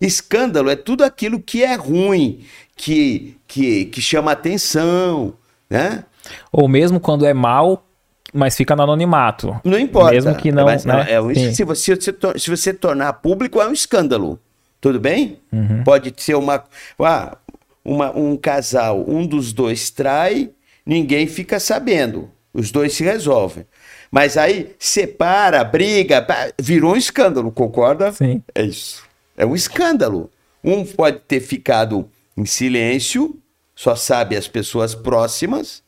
[0.00, 2.46] Escândalo é tudo aquilo que é ruim,
[2.76, 5.34] que, que, que chama atenção,
[5.68, 6.04] né?
[6.52, 7.84] Ou mesmo quando é mal,
[8.32, 9.58] mas fica no anonimato.
[9.64, 10.12] Não importa.
[10.12, 10.64] Mesmo que não.
[10.64, 11.06] Mas, né?
[11.08, 11.98] é um, se, você,
[12.36, 14.38] se você tornar público, é um escândalo.
[14.80, 15.38] Tudo bem?
[15.52, 15.82] Uhum.
[15.82, 16.62] Pode ser uma,
[17.00, 17.36] ah,
[17.84, 20.50] uma, um casal, um dos dois trai,
[20.86, 22.30] ninguém fica sabendo.
[22.52, 23.66] Os dois se resolvem.
[24.10, 26.26] Mas aí separa, briga,
[26.60, 28.12] virou um escândalo, concorda?
[28.12, 28.42] Sim.
[28.54, 29.04] É isso.
[29.36, 30.30] É um escândalo.
[30.62, 33.38] Um pode ter ficado em silêncio,
[33.74, 35.82] só sabe as pessoas próximas,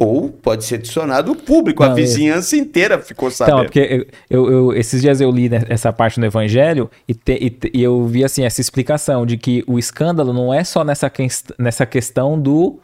[0.00, 3.56] ou pode ser adicionado o público, Não, a vizinhança inteira ficou então, sabendo.
[3.56, 7.34] Então, porque eu, eu, eu, esses dias eu li essa parte no Evangelho e, te,
[7.34, 11.10] e, e, eu vi assim essa explicação de que o escândalo não é só nessa,
[11.10, 11.26] que,
[11.58, 12.80] nessa questão do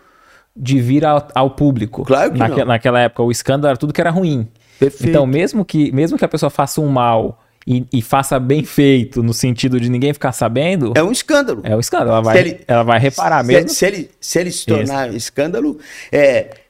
[0.55, 2.05] de vir ao, ao público.
[2.05, 2.67] Claro que Naque, não.
[2.67, 4.47] Naquela época, o escândalo era tudo que era ruim.
[4.79, 5.09] Perfeito.
[5.09, 9.23] Então, mesmo que, mesmo que a pessoa faça um mal e, e, faça bem feito,
[9.23, 10.93] no sentido de ninguém ficar sabendo.
[10.95, 11.63] É um escândalo.
[11.65, 12.11] É um escândalo.
[12.11, 13.71] Ela vai, ele, ela vai reparar mesmo.
[13.71, 15.79] Se ele, se ele se tornar escândalo,
[16.13, 16.66] é,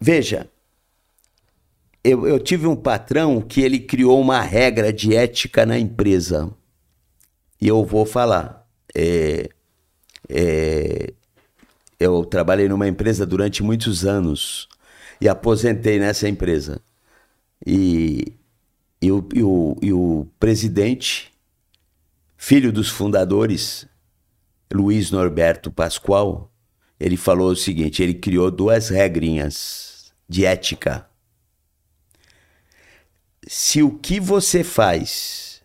[0.00, 0.48] Veja,
[2.04, 6.50] eu, eu tive um patrão que ele criou uma regra de ética na empresa.
[7.60, 8.66] E eu vou falar.
[8.94, 9.50] É,
[10.28, 11.12] é,
[11.98, 14.68] eu trabalhei numa empresa durante muitos anos
[15.20, 16.80] e aposentei nessa empresa.
[17.66, 18.32] E,
[19.02, 21.32] e, o, e, o, e o presidente,
[22.36, 23.86] filho dos fundadores,
[24.72, 26.50] Luiz Norberto Pascoal,
[26.98, 31.08] ele falou o seguinte: ele criou duas regrinhas de ética.
[33.46, 35.62] Se o que você faz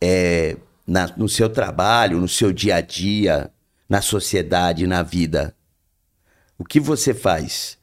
[0.00, 0.56] é
[0.86, 3.50] na, no seu trabalho, no seu dia a dia,
[3.88, 5.54] na sociedade, na vida,
[6.58, 7.76] o que você faz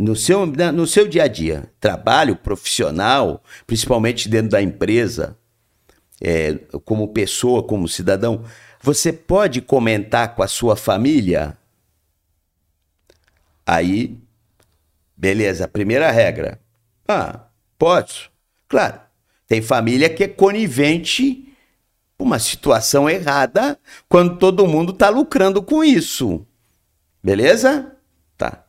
[0.00, 5.36] no seu, no seu dia a dia, trabalho profissional, principalmente dentro da empresa,
[6.20, 6.54] é,
[6.84, 8.44] como pessoa, como cidadão,
[8.82, 11.56] você pode comentar com a sua família
[13.70, 14.18] Aí,
[15.16, 16.60] beleza, primeira regra.
[17.06, 17.44] Ah,
[17.78, 18.28] posso?
[18.68, 19.00] Claro.
[19.46, 21.54] Tem família que é conivente
[22.18, 23.78] uma situação errada
[24.08, 26.44] quando todo mundo está lucrando com isso.
[27.22, 27.96] Beleza?
[28.36, 28.64] Tá.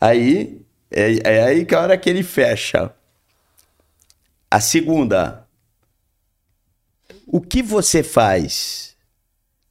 [0.00, 2.92] Aí, é, é aí que é a hora que ele fecha.
[4.50, 5.46] A segunda.
[7.24, 8.93] O que você faz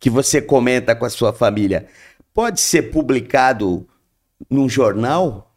[0.03, 1.87] que você comenta com a sua família
[2.33, 3.87] pode ser publicado
[4.49, 5.55] num jornal,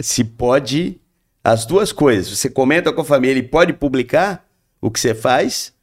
[0.00, 1.00] se pode
[1.42, 2.38] as duas coisas.
[2.38, 4.48] Você comenta com a família e pode publicar
[4.80, 5.74] o que você faz,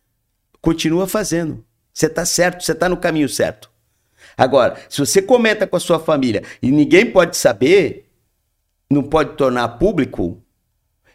[0.62, 1.62] continua fazendo.
[1.94, 3.70] Você está certo, você está no caminho certo.
[4.38, 8.10] Agora, se você comenta com a sua família e ninguém pode saber,
[8.90, 10.41] não pode tornar público,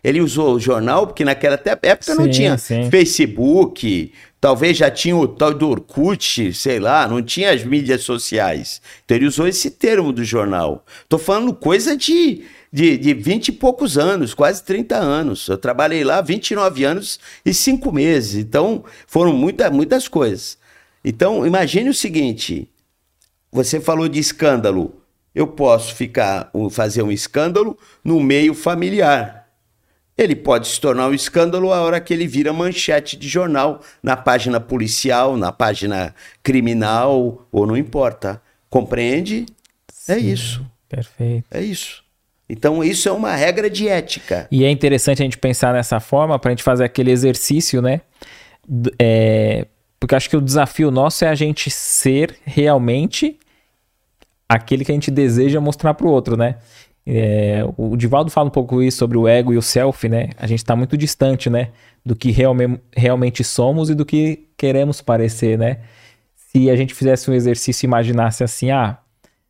[0.07, 2.89] ele usou o jornal, porque naquela época sim, não tinha sim.
[2.89, 8.81] Facebook, talvez já tinha o tal do Orkut, sei lá, não tinha as mídias sociais.
[9.05, 10.87] Então ele usou esse termo do jornal.
[11.09, 15.49] Tô falando coisa de, de, de 20 e poucos anos, quase 30 anos.
[15.49, 18.37] Eu trabalhei lá 29 anos e 5 meses.
[18.37, 20.57] Então foram muita, muitas coisas.
[21.05, 22.71] Então imagine o seguinte:
[23.51, 25.03] você falou de escândalo.
[25.35, 29.46] Eu posso ficar fazer um escândalo no meio familiar
[30.17, 34.17] ele pode se tornar um escândalo a hora que ele vira manchete de jornal, na
[34.17, 38.41] página policial, na página criminal, ou não importa.
[38.71, 39.47] Compreende?
[40.09, 40.67] É Sim, é isso.
[40.89, 41.47] Perfeito.
[41.51, 42.03] É isso.
[42.49, 44.47] Então, isso é uma regra de ética.
[44.51, 48.01] E é interessante a gente pensar nessa forma para a gente fazer aquele exercício, né?
[48.99, 49.67] É,
[49.99, 53.39] porque acho que o desafio nosso é a gente ser realmente
[54.49, 56.57] aquele que a gente deseja mostrar para o outro, né?
[57.07, 60.31] É, o Divaldo fala um pouco isso sobre o ego e o self, né?
[60.37, 61.71] A gente está muito distante, né?
[62.05, 65.79] Do que realme, realmente somos e do que queremos parecer, né?
[66.35, 68.99] Se a gente fizesse um exercício e imaginasse assim, ah,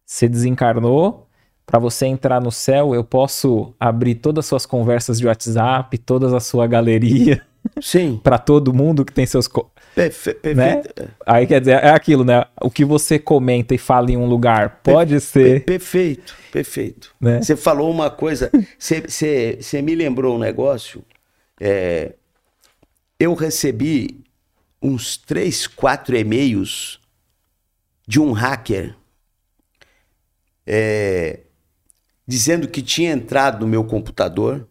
[0.04, 1.26] você desencarnou,
[1.64, 6.34] para você entrar no céu, eu posso abrir todas as suas conversas de WhatsApp, toda
[6.36, 7.42] a sua galeria.
[7.80, 8.20] Sim.
[8.24, 9.48] para todo mundo que tem seus.
[9.94, 11.02] Perfe perfeito.
[11.02, 11.08] Né?
[11.24, 12.44] Aí quer dizer, é aquilo, né?
[12.60, 15.64] O que você comenta e fala em um lugar pode per ser.
[15.64, 17.14] perfeito, perfeito.
[17.20, 17.40] Né?
[17.42, 21.02] Você falou uma coisa, você me lembrou um negócio.
[21.60, 22.12] É,
[23.18, 24.24] eu recebi
[24.82, 27.00] uns três, quatro e-mails
[28.06, 28.94] de um hacker
[30.66, 31.40] é,
[32.26, 34.66] dizendo que tinha entrado no meu computador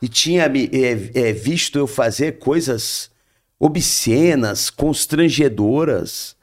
[0.00, 3.10] e tinha me é, é, visto eu fazer coisas
[3.58, 6.36] obscenas, constrangedoras,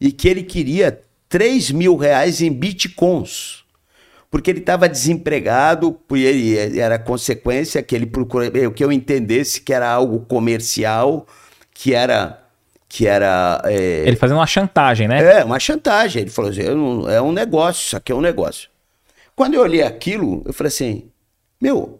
[0.00, 3.64] e que ele queria 3 mil reais em bitcoins,
[4.30, 9.60] porque ele estava desempregado, e ele era consequência que ele procurou, o que eu entendesse
[9.60, 11.26] que era algo comercial,
[11.72, 12.36] que era
[12.88, 14.02] que era é...
[14.04, 15.38] ele fazendo uma chantagem, né?
[15.38, 16.22] É, uma chantagem.
[16.22, 16.62] Ele falou assim,
[17.08, 18.68] é um negócio, isso aqui é um negócio.
[19.36, 21.08] Quando eu olhei aquilo, eu falei assim,
[21.60, 21.99] meu,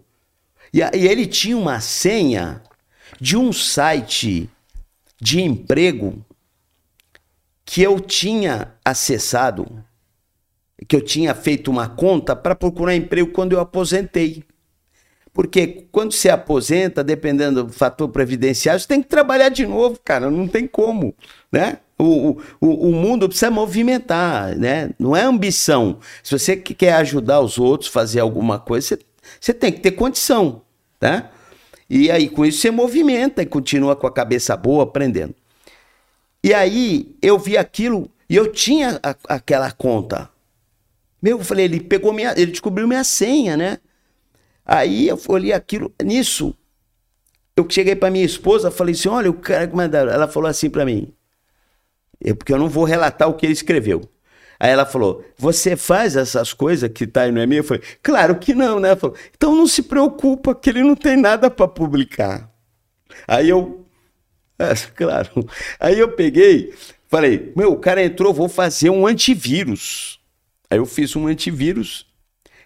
[0.73, 2.61] e, e ele tinha uma senha
[3.19, 4.49] de um site
[5.19, 6.25] de emprego
[7.63, 9.83] que eu tinha acessado,
[10.87, 14.43] que eu tinha feito uma conta para procurar emprego quando eu aposentei.
[15.33, 20.29] Porque quando você aposenta, dependendo do fator previdenciário, você tem que trabalhar de novo, cara,
[20.29, 21.15] não tem como,
[21.51, 21.77] né?
[21.97, 24.89] O, o, o mundo precisa movimentar, né?
[24.99, 25.99] Não é ambição.
[26.23, 28.99] Se você quer ajudar os outros, fazer alguma coisa, você
[29.41, 30.61] você tem que ter condição,
[30.99, 31.31] tá?
[31.89, 35.35] E aí com isso você movimenta e continua com a cabeça boa aprendendo.
[36.43, 40.29] E aí eu vi aquilo e eu tinha a, aquela conta.
[41.21, 43.79] Meu, eu falei, ele pegou minha, ele descobriu minha senha, né?
[44.65, 46.55] Aí eu olhei aquilo, nisso,
[47.55, 50.11] eu cheguei para minha esposa, falei assim, olha, o cara que mandaram.
[50.11, 51.13] Ela falou assim para mim,
[52.19, 54.01] eu, porque eu não vou relatar o que ele escreveu.
[54.61, 57.61] Aí ela falou: Você faz essas coisas que tá aí no e-mail?
[57.61, 58.89] Eu falei: Claro que não, né?
[58.89, 62.47] Ela falou, então não se preocupa, que ele não tem nada para publicar.
[63.27, 63.79] Aí eu.
[64.61, 65.43] É, claro.
[65.79, 66.71] Aí eu peguei,
[67.09, 70.19] falei: Meu, o cara entrou, vou fazer um antivírus.
[70.69, 72.05] Aí eu fiz um antivírus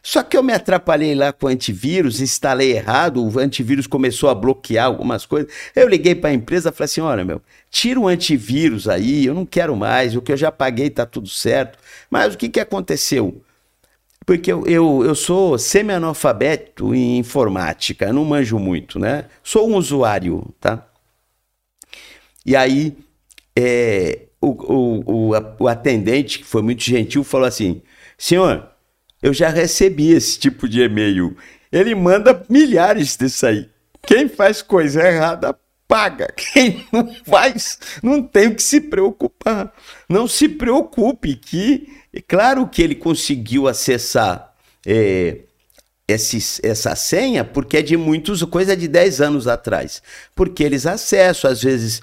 [0.06, 4.36] só que eu me atrapalhei lá com o antivírus, instalei errado, o antivírus começou a
[4.36, 5.52] bloquear algumas coisas.
[5.76, 7.42] Eu liguei para a empresa e falei assim: olha, meu,
[7.72, 11.28] tira o antivírus aí, eu não quero mais, o que eu já paguei está tudo
[11.28, 11.80] certo.
[12.08, 13.42] Mas o que, que aconteceu?
[14.28, 19.26] Porque eu, eu, eu sou semi-analfabeto em informática, não manjo muito, né?
[19.42, 20.88] Sou um usuário, tá?
[22.46, 22.96] E aí,
[23.56, 27.82] é, o, o, o, o atendente, que foi muito gentil, falou assim:
[28.20, 28.75] senhor
[29.26, 31.36] eu já recebi esse tipo de e-mail.
[31.72, 33.68] Ele manda milhares disso aí.
[34.06, 35.58] Quem faz coisa errada
[35.88, 36.28] paga.
[36.54, 39.74] Quem não faz, não tem o que se preocupar.
[40.08, 44.54] Não se preocupe que, é claro que ele conseguiu acessar
[44.86, 45.40] é,
[46.08, 50.04] essa senha porque é de muitos, coisa de 10 anos atrás.
[50.36, 52.00] Porque eles acessam, às vezes,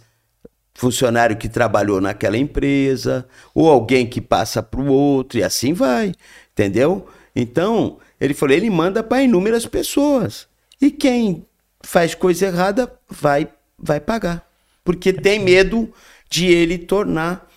[0.74, 6.12] funcionário que trabalhou naquela empresa, ou alguém que passa para o outro, e assim vai.
[6.52, 7.08] Entendeu?
[7.34, 10.46] Então, ele falou, ele manda para inúmeras pessoas.
[10.80, 11.46] E quem
[11.82, 13.48] faz coisa errada vai
[13.78, 14.48] vai pagar,
[14.84, 15.92] porque tem medo
[16.30, 17.50] de ele tornar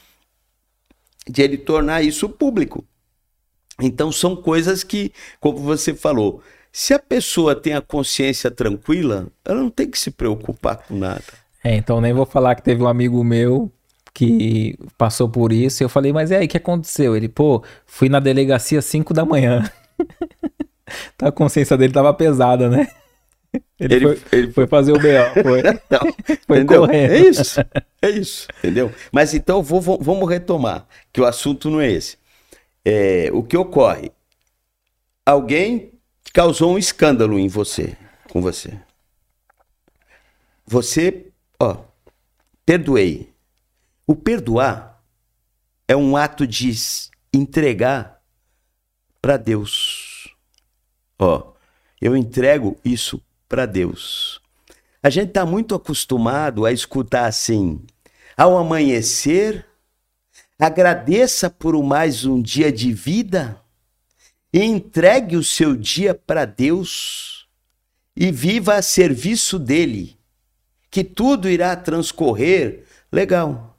[1.27, 2.83] de ele tornar isso público.
[3.79, 6.41] Então são coisas que, como você falou,
[6.71, 11.23] se a pessoa tem a consciência tranquila, ela não tem que se preocupar com nada.
[11.63, 13.71] É, então nem vou falar que teve um amigo meu
[14.15, 15.83] que passou por isso.
[15.83, 17.15] E eu falei, mas e aí, o que aconteceu?
[17.17, 19.69] Ele, pô, fui na delegacia às 5 da manhã.
[21.21, 22.87] a consciência dele tava pesada, né?
[23.77, 25.63] Ele, ele, foi, ele, foi, fazer o BO, foi.
[25.91, 25.99] Não,
[26.47, 26.81] foi entendeu?
[26.81, 27.11] correndo.
[27.11, 27.59] É isso,
[28.01, 28.91] é isso, entendeu?
[29.11, 32.17] Mas então vou, vou, vamos retomar, que o assunto não é esse.
[32.83, 34.11] É, o que ocorre?
[35.25, 35.91] Alguém
[36.33, 37.97] causou um escândalo em você,
[38.29, 38.73] com você.
[40.65, 41.27] Você,
[41.59, 41.77] ó,
[42.65, 43.34] perdoei.
[44.07, 45.01] O perdoar
[45.87, 46.71] é um ato de
[47.33, 48.21] entregar
[49.19, 50.35] para Deus.
[51.17, 51.53] Ó,
[51.99, 54.39] eu entrego isso para Deus.
[55.01, 57.83] A gente está muito acostumado a escutar assim:
[58.37, 59.65] ao amanhecer,
[60.59, 63.59] agradeça por mais um dia de vida
[64.53, 67.47] e entregue o seu dia para Deus
[68.15, 70.17] e viva a serviço dele,
[70.91, 73.74] que tudo irá transcorrer legal.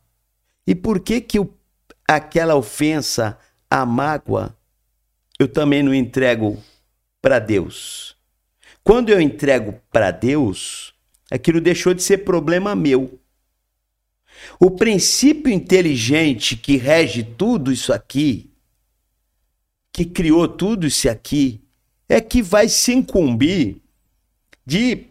[0.66, 1.48] E por que que o,
[2.06, 3.38] aquela ofensa,
[3.70, 4.56] a mágoa,
[5.38, 6.62] eu também não entrego
[7.22, 8.16] para Deus?
[8.82, 10.94] Quando eu entrego para Deus,
[11.30, 13.18] aquilo deixou de ser problema meu.
[14.60, 18.50] O princípio inteligente que rege tudo isso aqui,
[19.92, 21.60] que criou tudo isso aqui,
[22.08, 23.80] é que vai se incumbir
[24.64, 25.06] de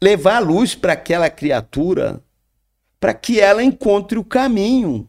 [0.00, 2.22] levar a luz para aquela criatura,
[3.02, 5.08] para que ela encontre o caminho.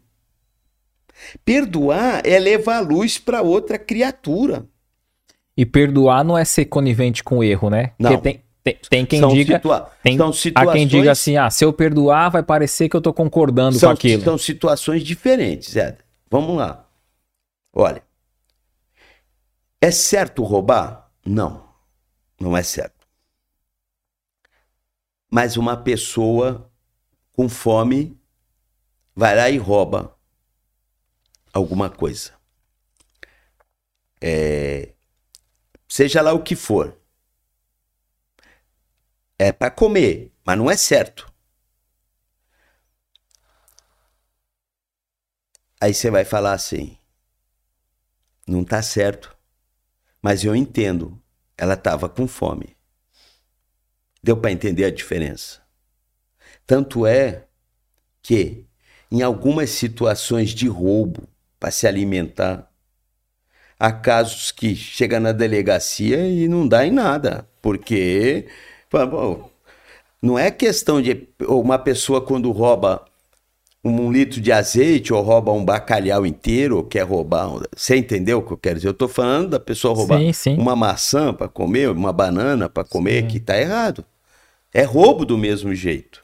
[1.46, 4.68] Perdoar é levar a luz para outra criatura.
[5.56, 7.92] E perdoar não é ser conivente com o erro, né?
[8.00, 8.10] Não.
[8.10, 9.58] Porque tem, tem, tem quem são diga.
[9.58, 10.70] Situa tem, são situações...
[10.70, 13.90] Há quem diga assim: ah, se eu perdoar, vai parecer que eu tô concordando são,
[13.90, 14.24] com aquilo.
[14.24, 16.00] São situações diferentes, Ed.
[16.32, 16.90] Vamos lá.
[17.72, 18.02] Olha.
[19.80, 21.12] É certo roubar?
[21.24, 21.64] Não.
[22.42, 23.06] Não é certo.
[25.30, 26.73] Mas uma pessoa
[27.34, 28.18] com fome
[29.16, 30.18] vai lá e rouba
[31.52, 32.34] alguma coisa.
[34.22, 34.94] É,
[35.88, 36.98] seja lá o que for.
[39.38, 41.32] É para comer, mas não é certo.
[45.82, 46.98] Aí você vai falar assim:
[48.48, 49.36] não tá certo,
[50.22, 51.20] mas eu entendo.
[51.58, 52.76] Ela estava com fome.
[54.24, 55.63] Deu para entender a diferença.
[56.66, 57.44] Tanto é
[58.22, 58.66] que,
[59.12, 61.28] em algumas situações de roubo
[61.60, 62.70] para se alimentar,
[63.80, 68.48] há casos que chega na delegacia e não dá em nada, porque
[68.92, 69.50] bom,
[70.22, 73.06] não é questão de uma pessoa quando rouba
[73.84, 77.50] um litro de azeite ou rouba um bacalhau inteiro ou quer roubar.
[77.76, 78.88] Você entendeu o que eu quero dizer?
[78.88, 80.58] Eu estou falando da pessoa roubar sim, sim.
[80.58, 83.28] uma maçã para comer, uma banana para comer, sim.
[83.28, 84.06] que está errado.
[84.74, 86.23] É roubo do mesmo jeito.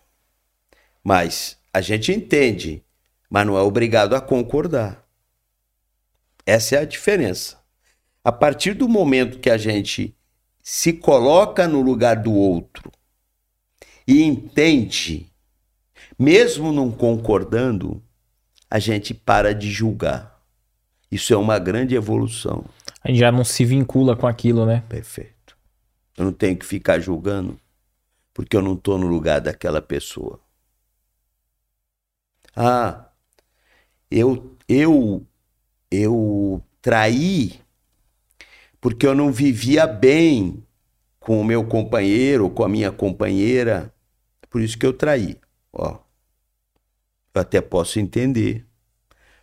[1.04, 2.84] Mas a gente entende,
[3.30, 5.06] mas não é obrigado a concordar.
[6.45, 7.60] Essa é a diferença.
[8.24, 10.16] A partir do momento que a gente
[10.62, 12.91] se coloca no lugar do outro
[14.08, 15.32] e entende,
[16.18, 18.04] mesmo não concordando,
[18.70, 20.39] a gente para de julgar.
[21.12, 22.66] Isso é uma grande evolução.
[23.04, 24.84] A gente já não se vincula com aquilo, né?
[24.88, 25.58] Perfeito.
[26.18, 27.60] Eu não tenho que ficar julgando
[28.34, 30.39] porque eu não estou no lugar daquela pessoa.
[32.56, 33.10] Ah,
[34.12, 35.26] eu eu
[35.91, 37.60] eu traí
[38.82, 40.64] porque eu não vivia bem
[41.20, 43.93] com o meu companheiro com a minha companheira.
[44.50, 45.38] Por isso que eu traí.
[45.72, 46.00] Ó,
[47.34, 48.66] eu até posso entender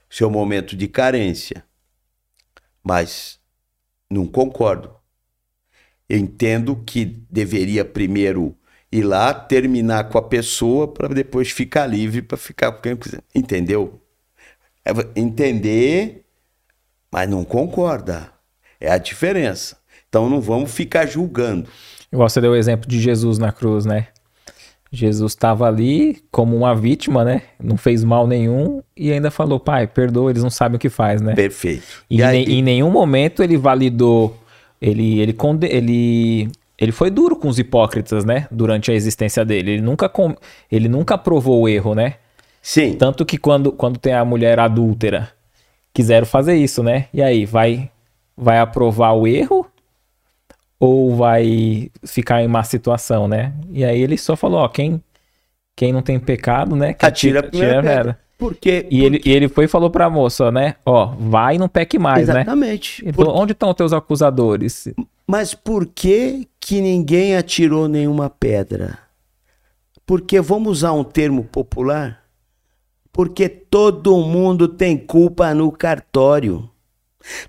[0.08, 1.64] seu momento de carência,
[2.82, 3.40] mas
[4.10, 4.94] não concordo.
[6.08, 8.56] Entendo que deveria primeiro
[8.90, 13.22] ir lá, terminar com a pessoa, para depois ficar livre para ficar com quem quiser.
[13.34, 14.00] Entendeu?
[14.84, 16.26] É entender
[17.16, 18.28] mas não concorda.
[18.78, 19.78] É a diferença.
[20.06, 21.66] Então não vamos ficar julgando.
[22.12, 24.08] Igual você deu o exemplo de Jesus na cruz, né?
[24.92, 27.42] Jesus estava ali como uma vítima, né?
[27.58, 31.20] Não fez mal nenhum e ainda falou, pai, perdoa, eles não sabem o que faz,
[31.20, 31.34] né?
[31.34, 32.04] Perfeito.
[32.08, 32.44] E, e aí...
[32.44, 34.38] em nenhum momento ele validou,
[34.80, 38.46] ele, ele, ele, ele foi duro com os hipócritas, né?
[38.50, 39.72] Durante a existência dele.
[39.72, 40.10] Ele nunca,
[40.70, 42.14] ele nunca aprovou o erro, né?
[42.60, 42.94] Sim.
[42.94, 45.30] Tanto que quando, quando tem a mulher adúltera
[45.94, 47.06] quiseram fazer isso, né?
[47.14, 47.90] E aí, vai,
[48.36, 49.66] vai aprovar o erro
[50.78, 53.54] ou vai ficar em má situação, né?
[53.70, 55.02] E aí ele só falou, ó, quem,
[55.74, 56.92] quem não tem pecado, né?
[56.92, 58.18] Que atira, atira a primeira pedra.
[58.38, 60.74] Porque, e, Ele, e ele foi e falou pra moça, né?
[60.84, 63.02] Ó, vai e não peque mais, Exatamente.
[63.02, 63.08] né?
[63.08, 63.12] Exatamente.
[63.14, 63.28] Por...
[63.28, 64.88] Onde estão os teus acusadores?
[65.26, 68.98] Mas por que que ninguém atirou nenhuma pedra?
[70.04, 72.24] Porque vamos usar um termo popular
[73.12, 76.68] Porque todo mundo tem culpa no cartório.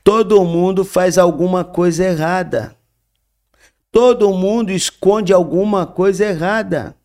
[0.04, 2.76] Todo mundo faz alguma coisa errada.
[3.92, 6.96] Todo mundo esconde alguma coisa errada.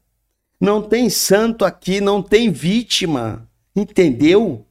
[0.61, 3.49] Não tem santo aqui, não tem vítima.
[3.75, 4.67] Entendeu?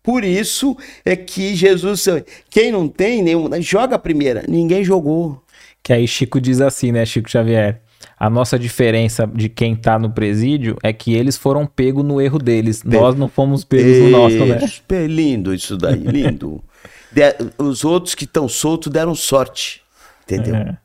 [0.00, 2.06] Por isso é que Jesus,
[2.48, 4.44] quem não tem nenhum, joga a primeira.
[4.46, 5.43] Ninguém jogou.
[5.84, 7.82] Que aí Chico diz assim, né, Chico Xavier?
[8.18, 12.38] A nossa diferença de quem tá no presídio é que eles foram pegos no erro
[12.38, 12.82] deles.
[12.82, 12.88] Pe...
[12.88, 15.06] Nós não fomos pegos no nosso, né?
[15.06, 16.64] Lindo isso daí, lindo.
[17.12, 17.22] De,
[17.58, 19.82] os outros que estão soltos deram sorte.
[20.24, 20.54] Entendeu?
[20.54, 20.78] É.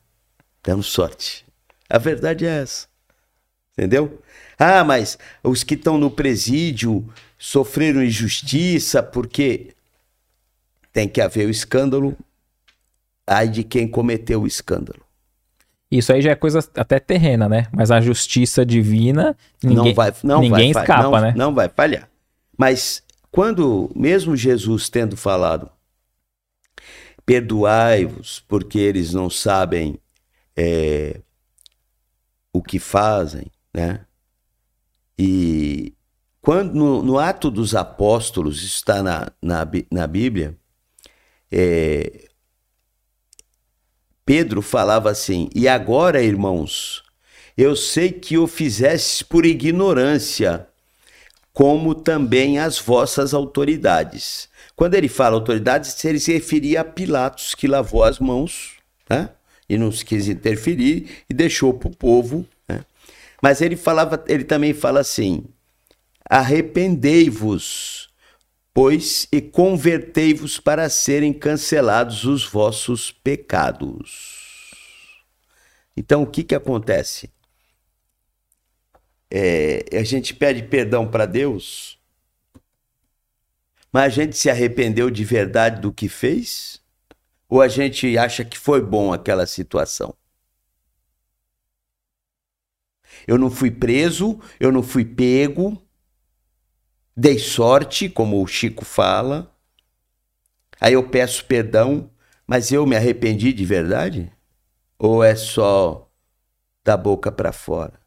[0.64, 1.46] Deram sorte.
[1.90, 2.86] A verdade é essa.
[3.78, 4.22] Entendeu?
[4.58, 9.70] Ah, mas os que estão no presídio sofreram injustiça porque
[10.92, 12.18] tem que haver o escândalo.
[13.30, 15.02] Ai de quem cometeu o escândalo.
[15.92, 17.68] Isso aí já é coisa até terrena, né?
[17.72, 21.34] Mas a justiça divina, ninguém, não vai, não ninguém vai, escapa, não, né?
[21.36, 22.10] Não vai falhar.
[22.58, 25.70] Mas quando, mesmo Jesus tendo falado,
[27.26, 30.00] perdoai-vos, porque eles não sabem
[30.56, 31.22] é,
[32.54, 34.02] o que fazem, né?
[35.18, 35.94] E
[36.42, 40.56] quando no, no ato dos apóstolos, está na, na, na Bíblia,
[41.52, 42.29] é,
[44.30, 47.02] Pedro falava assim: E agora, irmãos,
[47.58, 50.68] eu sei que o fizestes por ignorância,
[51.52, 54.48] como também as vossas autoridades.
[54.76, 58.74] Quando ele fala autoridades, ele se referia a Pilatos, que lavou as mãos,
[59.10, 59.32] né?
[59.68, 62.46] e não quis interferir e deixou para o povo.
[62.68, 62.82] Né?
[63.42, 65.44] Mas ele falava, ele também fala assim:
[66.30, 68.09] arrependei-vos
[68.74, 74.72] pois, e convertei-vos para serem cancelados os vossos pecados.
[75.96, 77.30] Então, o que, que acontece?
[79.30, 82.00] É, a gente pede perdão para Deus,
[83.92, 86.82] mas a gente se arrependeu de verdade do que fez?
[87.48, 90.16] Ou a gente acha que foi bom aquela situação?
[93.28, 95.82] Eu não fui preso, eu não fui pego,
[97.20, 99.54] dei sorte, como o Chico fala.
[100.80, 102.10] Aí eu peço perdão,
[102.48, 104.32] mas eu me arrependi de verdade?
[104.98, 106.10] Ou é só
[106.84, 108.00] da boca para fora?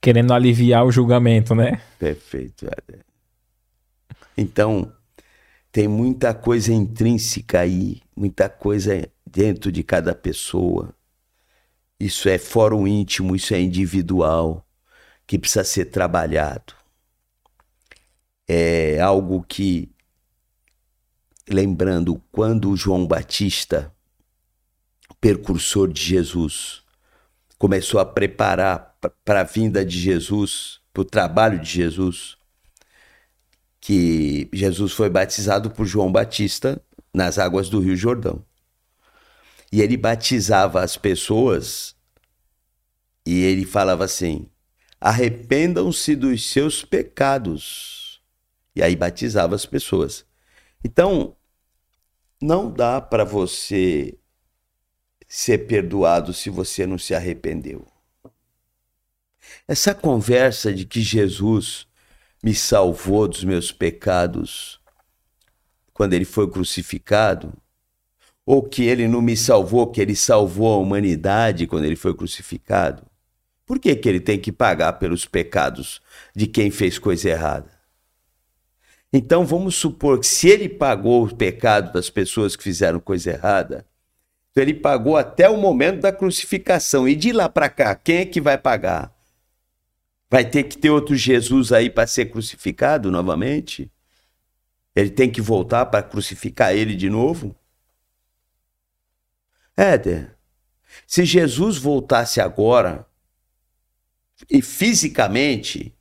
[0.00, 1.80] Querendo aliviar o julgamento, né?
[2.00, 2.66] Perfeito.
[4.36, 4.92] Então,
[5.70, 10.92] tem muita coisa intrínseca aí, muita coisa dentro de cada pessoa.
[12.00, 14.66] Isso é fora o íntimo, isso é individual,
[15.24, 16.81] que precisa ser trabalhado
[18.48, 19.90] é algo que,
[21.48, 23.94] lembrando, quando João Batista,
[25.20, 26.82] precursor de Jesus,
[27.58, 32.36] começou a preparar para a vinda de Jesus, para o trabalho de Jesus,
[33.80, 36.80] que Jesus foi batizado por João Batista
[37.12, 38.44] nas águas do Rio Jordão.
[39.70, 41.96] E ele batizava as pessoas
[43.24, 44.48] e ele falava assim:
[45.00, 48.01] arrependam-se dos seus pecados
[48.74, 50.24] e aí batizava as pessoas.
[50.84, 51.36] Então,
[52.40, 54.18] não dá para você
[55.28, 57.86] ser perdoado se você não se arrependeu.
[59.66, 61.86] Essa conversa de que Jesus
[62.42, 64.80] me salvou dos meus pecados
[65.92, 67.52] quando ele foi crucificado,
[68.44, 73.06] ou que ele não me salvou, que ele salvou a humanidade quando ele foi crucificado.
[73.64, 76.02] Por que, que ele tem que pagar pelos pecados
[76.34, 77.71] de quem fez coisa errada?
[79.12, 83.86] Então vamos supor que se ele pagou o pecado das pessoas que fizeram coisa errada,
[84.50, 87.08] então ele pagou até o momento da crucificação.
[87.08, 89.14] E de lá para cá, quem é que vai pagar?
[90.30, 93.90] Vai ter que ter outro Jesus aí para ser crucificado novamente?
[94.94, 97.56] Ele tem que voltar para crucificar ele de novo?
[99.76, 100.36] Éder,
[101.06, 103.06] se Jesus voltasse agora
[104.50, 105.94] e fisicamente,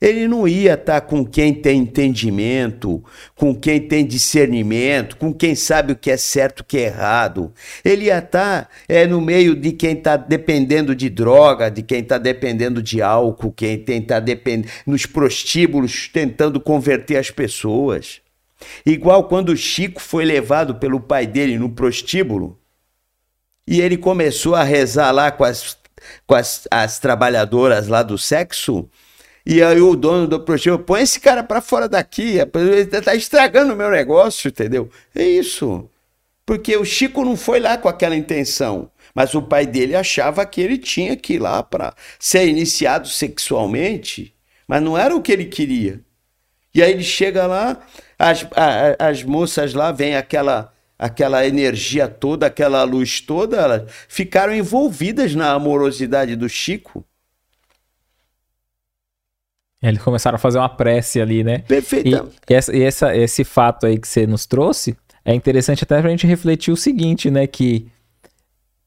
[0.00, 3.04] ele não ia estar com quem tem entendimento,
[3.34, 6.84] com quem tem discernimento, com quem sabe o que é certo e o que é
[6.84, 7.52] errado.
[7.84, 12.16] Ele ia estar é, no meio de quem está dependendo de droga, de quem está
[12.16, 14.22] dependendo de álcool, quem está
[14.86, 18.22] nos prostíbulos tentando converter as pessoas.
[18.86, 22.58] Igual quando Chico foi levado pelo pai dele no prostíbulo
[23.66, 25.76] e ele começou a rezar lá com as,
[26.26, 28.88] com as, as trabalhadoras lá do sexo
[29.52, 33.72] e aí o dono do prostíbulo, põe esse cara para fora daqui, ele tá estragando
[33.72, 34.88] o meu negócio, entendeu?
[35.12, 35.90] É isso.
[36.46, 40.60] Porque o Chico não foi lá com aquela intenção, mas o pai dele achava que
[40.60, 44.32] ele tinha que ir lá para ser iniciado sexualmente,
[44.68, 46.00] mas não era o que ele queria.
[46.72, 47.84] E aí ele chega lá,
[48.16, 54.54] as, a, as moças lá, vem aquela aquela energia toda, aquela luz toda, elas ficaram
[54.54, 57.04] envolvidas na amorosidade do Chico.
[59.82, 61.60] Eles começaram a fazer uma prece ali, né?
[61.60, 62.30] Perfeito.
[62.48, 66.10] E, essa, e essa, esse fato aí que você nos trouxe é interessante até pra
[66.10, 67.46] gente refletir o seguinte, né?
[67.46, 67.86] Que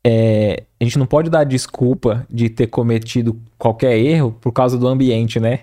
[0.03, 4.88] é, a gente não pode dar desculpa de ter cometido qualquer erro por causa do
[4.88, 5.61] ambiente, né?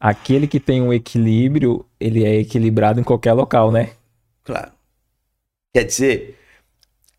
[0.00, 3.90] Aquele que tem um equilíbrio, ele é equilibrado em qualquer local, né?
[4.44, 4.70] Claro.
[5.74, 6.38] Quer dizer,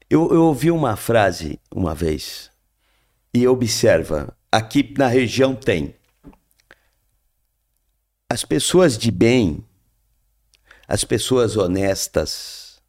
[0.09, 2.49] eu, eu ouvi uma frase uma vez
[3.33, 5.93] e observa, aqui na região tem.
[8.31, 9.65] As pessoas de bem,
[10.87, 12.79] as pessoas honestas,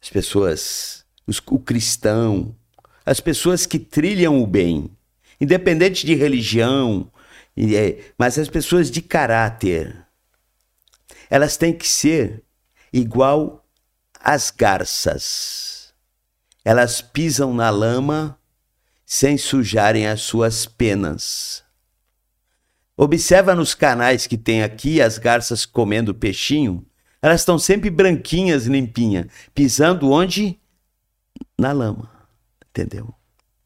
[0.00, 2.56] as pessoas, os, o cristão,
[3.04, 4.90] as pessoas que trilham o bem,
[5.38, 7.12] independente de religião,
[7.56, 10.06] é, mas as pessoas de caráter,
[11.28, 12.42] elas têm que ser
[12.90, 13.66] igual
[14.18, 15.92] às garças.
[16.64, 18.38] Elas pisam na lama
[19.04, 21.62] sem sujarem as suas penas.
[22.96, 26.84] Observa nos canais que tem aqui as garças comendo peixinho.
[27.20, 30.58] Elas estão sempre branquinhas, limpinhas, pisando onde?
[31.58, 32.10] Na lama.
[32.70, 33.14] Entendeu?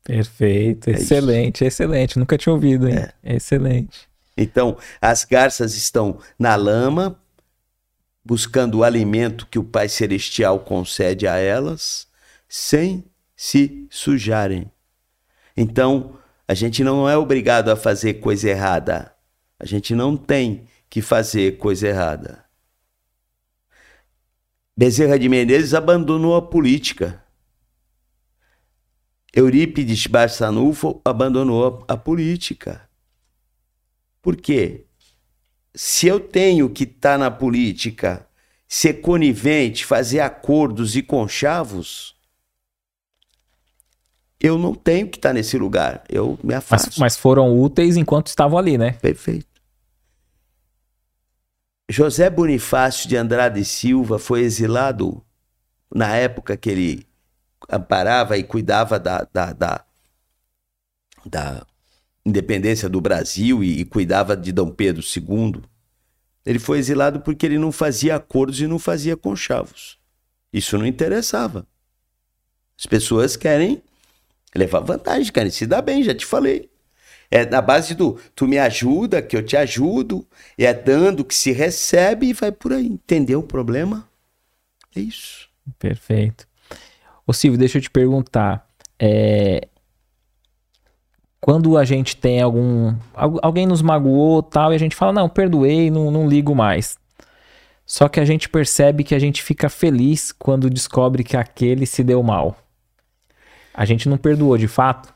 [0.04, 2.18] Perfeito, é excelente, excelente.
[2.18, 2.96] Nunca tinha ouvido, hein?
[3.24, 3.34] É.
[3.34, 4.08] Excelente.
[4.36, 7.18] Então, as garças estão na lama,
[8.24, 12.06] buscando o alimento que o Pai Celestial concede a elas,
[12.48, 13.04] sem
[13.34, 14.70] se sujarem.
[15.56, 16.16] Então,
[16.46, 19.15] a gente não é obrigado a fazer coisa errada.
[19.58, 22.44] A gente não tem que fazer coisa errada.
[24.76, 27.24] Bezerra de Menezes abandonou a política.
[29.34, 32.88] Eurípides Barçanufo abandonou a, política.
[34.22, 34.86] Por quê?
[35.74, 38.26] Se eu tenho que estar tá na política,
[38.66, 42.15] ser conivente, fazer acordos e conchavos,
[44.40, 46.04] eu não tenho que estar nesse lugar.
[46.08, 46.86] Eu me afasto.
[46.88, 48.92] Mas, mas foram úteis enquanto estavam ali, né?
[48.92, 49.46] Perfeito.
[51.88, 55.22] José Bonifácio de Andrade Silva foi exilado
[55.94, 57.06] na época que ele
[57.70, 59.84] amparava e cuidava da, da, da,
[61.24, 61.66] da
[62.24, 65.62] independência do Brasil e, e cuidava de Dom Pedro II.
[66.44, 69.98] Ele foi exilado porque ele não fazia acordos e não fazia conchavos.
[70.52, 71.66] Isso não interessava.
[72.78, 73.82] As pessoas querem
[74.56, 76.70] levar vantagem, querem se dar bem, já te falei.
[77.30, 80.26] É na base do tu me ajuda, que eu te ajudo,
[80.56, 82.86] é dando que se recebe e vai por aí.
[82.86, 84.08] Entendeu o problema?
[84.94, 85.48] É isso.
[85.78, 86.46] Perfeito.
[87.26, 88.68] Ô Silvio, deixa eu te perguntar.
[88.98, 89.68] É...
[91.40, 92.94] Quando a gente tem algum.
[93.14, 96.98] Alguém nos magoou tal, e a gente fala, não, perdoei, não, não ligo mais.
[97.84, 102.02] Só que a gente percebe que a gente fica feliz quando descobre que aquele se
[102.02, 102.56] deu mal.
[103.76, 105.14] A gente não perdoou de fato?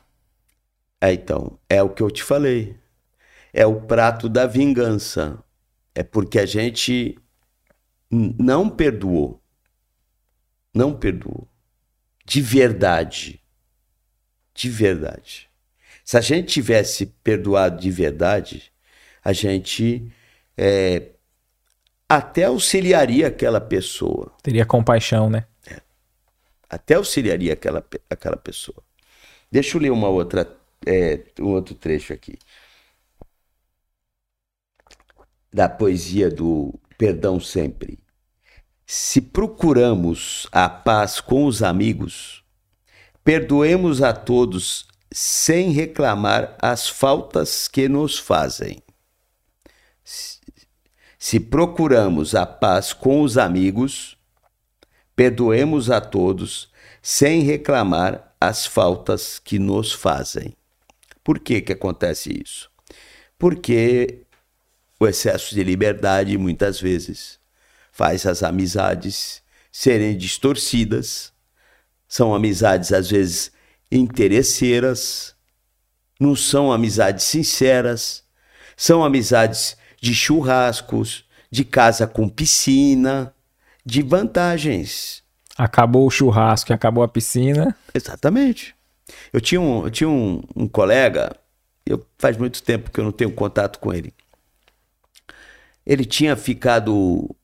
[1.01, 2.77] É, então, é o que eu te falei.
[3.51, 5.43] É o prato da vingança.
[5.95, 7.17] É porque a gente
[8.11, 9.41] não perdoou.
[10.71, 11.47] Não perdoou.
[12.23, 13.41] De verdade.
[14.53, 15.49] De verdade.
[16.05, 18.71] Se a gente tivesse perdoado de verdade,
[19.23, 20.07] a gente
[20.55, 21.09] é,
[22.07, 24.31] até auxiliaria aquela pessoa.
[24.43, 25.45] Teria compaixão, né?
[26.71, 28.81] Até auxiliaria aquela, aquela pessoa.
[29.51, 32.39] Deixa eu ler uma outra é, um outro trecho aqui.
[35.53, 37.99] Da poesia do Perdão Sempre.
[38.85, 42.41] Se procuramos a paz com os amigos,
[43.21, 48.81] perdoemos a todos sem reclamar as faltas que nos fazem.
[51.19, 54.17] Se procuramos a paz com os amigos,
[55.15, 56.69] perdoemos a todos
[57.01, 60.53] sem reclamar as faltas que nos fazem.
[61.23, 62.69] Por que, que acontece isso?
[63.37, 64.23] Porque
[64.99, 67.39] o excesso de liberdade, muitas vezes,
[67.91, 71.31] faz as amizades serem distorcidas.
[72.07, 73.51] São amizades, às vezes,
[73.91, 75.35] interesseiras,
[76.19, 78.23] não são amizades sinceras,
[78.77, 83.33] são amizades de churrascos, de casa com piscina,
[83.85, 85.23] de vantagens.
[85.57, 87.75] Acabou o churrasco e acabou a piscina.
[87.93, 88.75] Exatamente.
[89.31, 91.35] Eu tinha um, eu tinha um, um colega,
[91.85, 94.13] eu, faz muito tempo que eu não tenho contato com ele.
[95.85, 97.35] Ele tinha ficado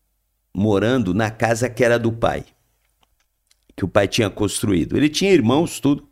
[0.54, 2.46] morando na casa que era do pai,
[3.76, 4.96] que o pai tinha construído.
[4.96, 6.08] Ele tinha irmãos, tudo.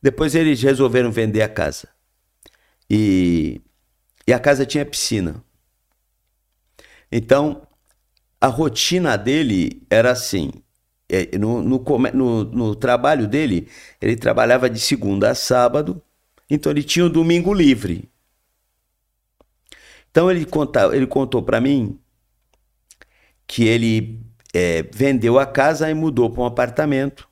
[0.00, 1.88] Depois eles resolveram vender a casa.
[2.88, 3.60] E,
[4.26, 5.42] e a casa tinha piscina.
[7.10, 7.65] Então,
[8.46, 10.52] a rotina dele era assim.
[11.08, 11.78] é, No, no,
[12.14, 13.68] no- no trabalho dele,
[14.00, 16.02] ele trabalhava de segunda a sábado,
[16.50, 18.08] então ele tinha o domingo livre.
[20.10, 21.98] Então ele, conta, ele contou para mim
[23.46, 24.20] que ele
[24.54, 27.28] é, vendeu a casa e mudou para um apartamento.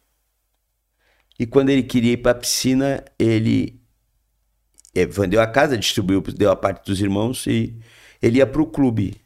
[1.38, 3.80] E quando ele queria ir para a piscina, ele
[4.94, 7.76] é, vendeu a casa, distribuiu, deu a parte dos irmãos e
[8.22, 9.20] ele ia para o clube.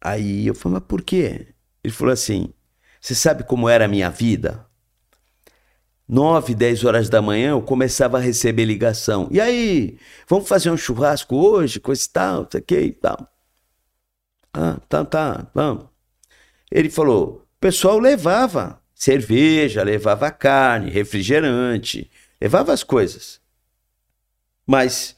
[0.00, 1.48] Aí eu falei, mas por quê?
[1.84, 2.52] Ele falou assim:
[3.00, 4.66] Você sabe como era a minha vida?
[6.08, 9.28] Nove, dez horas da manhã eu começava a receber ligação.
[9.30, 9.96] E aí,
[10.28, 13.28] vamos fazer um churrasco hoje, coisa e tal, não sei o que e tal.
[14.52, 15.86] Ah, tá, tá, vamos.
[16.70, 22.10] Ele falou: o pessoal levava cerveja, levava carne, refrigerante,
[22.40, 23.40] levava as coisas.
[24.66, 25.16] Mas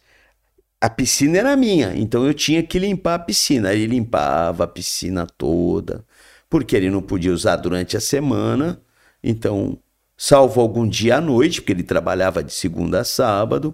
[0.82, 3.72] a piscina era minha, então eu tinha que limpar a piscina.
[3.72, 6.04] Ele limpava a piscina toda,
[6.50, 8.82] porque ele não podia usar durante a semana,
[9.22, 9.78] então,
[10.16, 13.72] salvo algum dia à noite, porque ele trabalhava de segunda a sábado,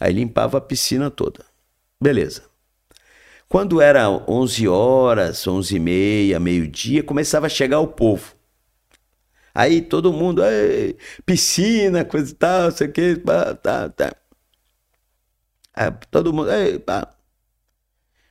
[0.00, 1.44] aí limpava a piscina toda.
[2.00, 2.44] Beleza.
[3.50, 8.34] Quando era 11 horas, 11 e meia, meio-dia, começava a chegar o povo.
[9.54, 10.96] Aí todo mundo, "Ei,
[11.26, 14.16] piscina, coisa e tal, sei o que, tá, tá,
[15.76, 17.14] Aí todo mundo, "Ei, pá."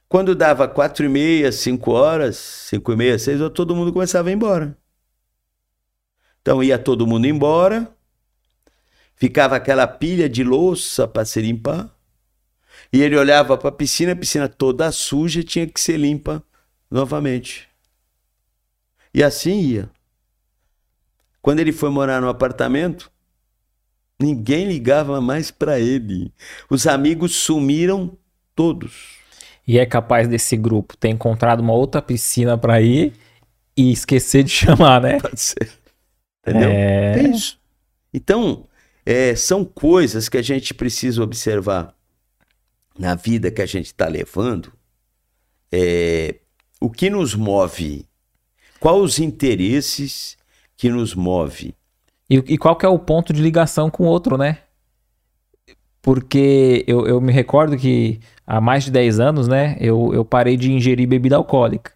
[0.09, 4.31] Quando dava quatro e meia, cinco horas, cinco e meia, seis, todo mundo começava a
[4.31, 4.77] ir embora.
[6.41, 7.91] Então ia todo mundo embora,
[9.15, 11.89] ficava aquela pilha de louça para se limpar,
[12.93, 16.43] e ele olhava para a piscina, a piscina toda suja tinha que ser limpa
[16.89, 17.67] novamente.
[19.13, 19.89] E assim ia.
[21.41, 23.11] Quando ele foi morar no apartamento,
[24.19, 26.31] ninguém ligava mais para ele.
[26.69, 28.17] Os amigos sumiram
[28.55, 29.15] todos.
[29.67, 33.13] E é capaz desse grupo ter encontrado uma outra piscina pra ir
[33.75, 35.19] e esquecer de chamar, né?
[35.19, 35.71] Pode ser.
[36.41, 36.69] Entendeu?
[36.69, 37.19] É...
[37.19, 37.59] É isso.
[38.13, 38.65] Então,
[39.05, 41.93] é, são coisas que a gente precisa observar
[42.97, 44.71] na vida que a gente está levando.
[45.71, 46.35] É,
[46.79, 48.07] o que nos move?
[48.79, 50.37] Quais os interesses
[50.77, 51.75] que nos move?
[52.29, 54.57] E, e qual que é o ponto de ligação com o outro, né?
[56.01, 60.55] Porque eu, eu me recordo que há mais de 10 anos, né, eu, eu parei
[60.55, 61.91] de ingerir bebida alcoólica.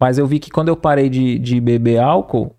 [0.00, 2.54] Mas eu vi que quando eu parei de, de beber álcool,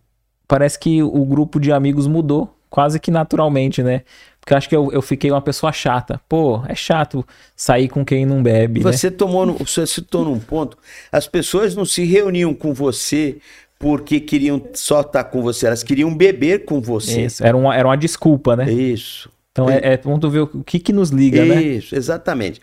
[0.48, 4.02] parece que o grupo de amigos mudou, quase que naturalmente, né?
[4.40, 6.20] Porque acho que eu, eu fiquei uma pessoa chata.
[6.28, 7.26] Pô, é chato
[7.56, 8.92] sair com quem não bebe, né?
[8.92, 10.78] Você tomou, no, você citou num ponto.
[11.12, 13.40] As pessoas não se reuniam com você
[13.80, 17.22] porque queriam só estar com você, elas queriam beber com você.
[17.26, 18.72] Isso, era uma, era uma desculpa, né?
[18.72, 19.32] Isso.
[19.52, 21.62] Então é, é ponto ver o que que nos liga, né?
[21.62, 22.62] Isso, exatamente.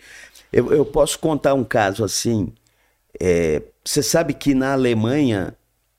[0.52, 2.52] Eu, eu posso contar um caso assim.
[3.20, 5.54] é, você sabe que na Alemanha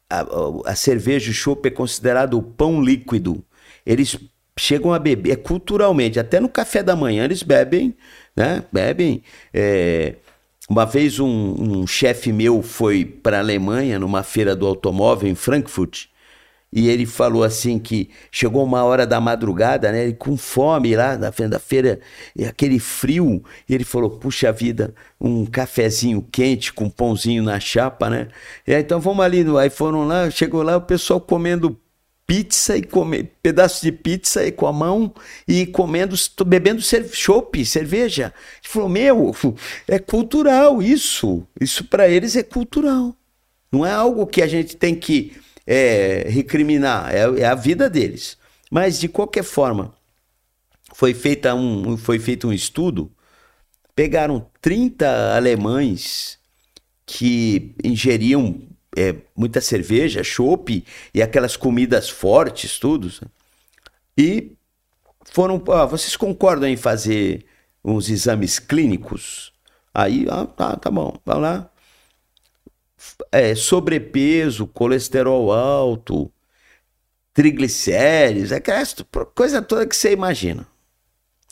[0.09, 3.43] a, a- a cerveja, o chopp é considerado o pão líquido.
[3.85, 4.17] Eles
[4.59, 7.95] chegam a beber, é culturalmente, até no café da manhã eles bebem,
[8.35, 8.63] né?
[8.71, 9.23] Bebem.
[9.53, 10.15] é,
[10.69, 15.35] uma vez um, um chefe meu foi para a Alemanha numa feira do automóvel em
[15.35, 16.07] Frankfurt
[16.71, 20.03] e ele falou assim que chegou uma hora da madrugada, né?
[20.03, 21.99] Ele com fome lá na frente da feira,
[22.35, 28.27] e aquele frio, ele falou: "Puxa vida, um cafezinho quente com pãozinho na chapa, né?"
[28.65, 31.77] E aí, então vamos ali, aí foram lá, chegou lá o pessoal comendo
[32.27, 35.13] pizza e come, pedaço de pizza e com a mão
[35.47, 38.33] e comendo, bebendo chopp, cerveja.
[38.61, 39.35] Ele falou: "Meu,
[39.87, 41.47] é cultural isso.
[41.59, 43.15] Isso para eles é cultural.
[43.71, 48.37] Não é algo que a gente tem que é, recriminar, é, é a vida deles.
[48.71, 49.93] Mas, de qualquer forma,
[50.93, 53.11] foi, feita um, foi feito um estudo,
[53.95, 56.39] pegaram 30 alemães
[57.05, 58.61] que ingeriam
[58.97, 60.83] é, muita cerveja, chopp
[61.13, 63.11] e aquelas comidas fortes, tudo,
[64.17, 64.53] e
[65.31, 67.45] foram, ah, vocês concordam em fazer
[67.83, 69.53] uns exames clínicos?
[69.93, 71.71] Aí, ah, tá, tá bom, vamos lá
[73.31, 76.31] é, sobrepeso, colesterol alto,
[77.33, 78.83] triglicéridos, aquela
[79.35, 80.67] coisa toda que você imagina.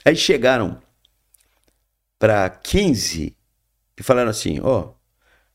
[0.03, 0.81] Aí chegaram
[2.19, 3.35] para 15
[3.97, 4.93] e falaram assim: ó,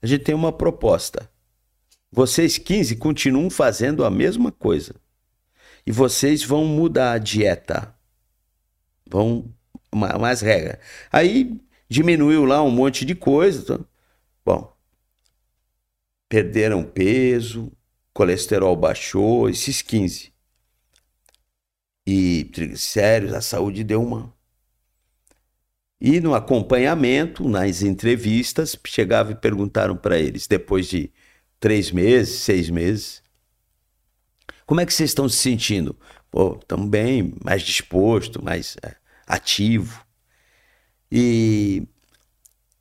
[0.00, 1.30] a gente tem uma proposta.
[2.12, 4.94] Vocês 15 continuam fazendo a mesma coisa.
[5.86, 7.94] E vocês vão mudar a dieta.
[9.08, 9.52] Vão
[9.94, 10.80] ma- mais regra.
[11.10, 13.78] Aí diminuiu lá um monte de coisa.
[13.78, 13.84] tá?
[14.44, 14.76] Bom,
[16.28, 17.72] perderam peso,
[18.12, 20.32] colesterol baixou, esses 15.
[22.06, 24.34] E triglicéridos, a saúde deu uma.
[26.00, 31.12] E no acompanhamento, nas entrevistas, chegava e perguntaram para eles, depois de
[31.60, 33.22] três meses, seis meses,
[34.66, 35.98] como é que vocês estão se sentindo?
[36.30, 38.94] Pô, estamos bem, mais disposto, mais é,
[39.26, 40.06] ativo.
[41.10, 41.82] E,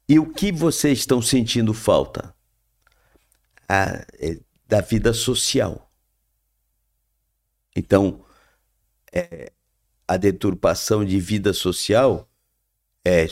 [0.07, 2.31] e o que vocês estão sentindo falta?
[3.68, 5.91] A, é, da vida social.
[7.76, 8.23] Então,
[9.11, 9.51] é,
[10.07, 12.30] a deturpação de vida social
[13.03, 13.26] é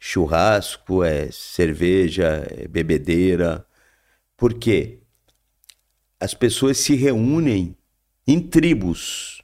[0.00, 3.64] churrasco, é cerveja, é bebedeira.
[4.40, 5.00] Por quê?
[6.18, 7.76] As pessoas se reúnem
[8.26, 9.42] em tribos.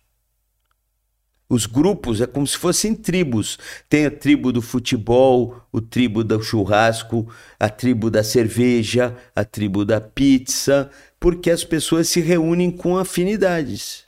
[1.51, 3.59] Os grupos é como se fossem tribos.
[3.90, 9.85] Tem a tribo do futebol, o tribo do churrasco, a tribo da cerveja, a tribo
[9.85, 10.90] da pizza,
[11.20, 14.05] porque as pessoas se reúnem com afinidades.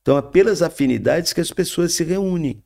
[0.00, 2.62] Então é pelas afinidades que as pessoas se reúnem.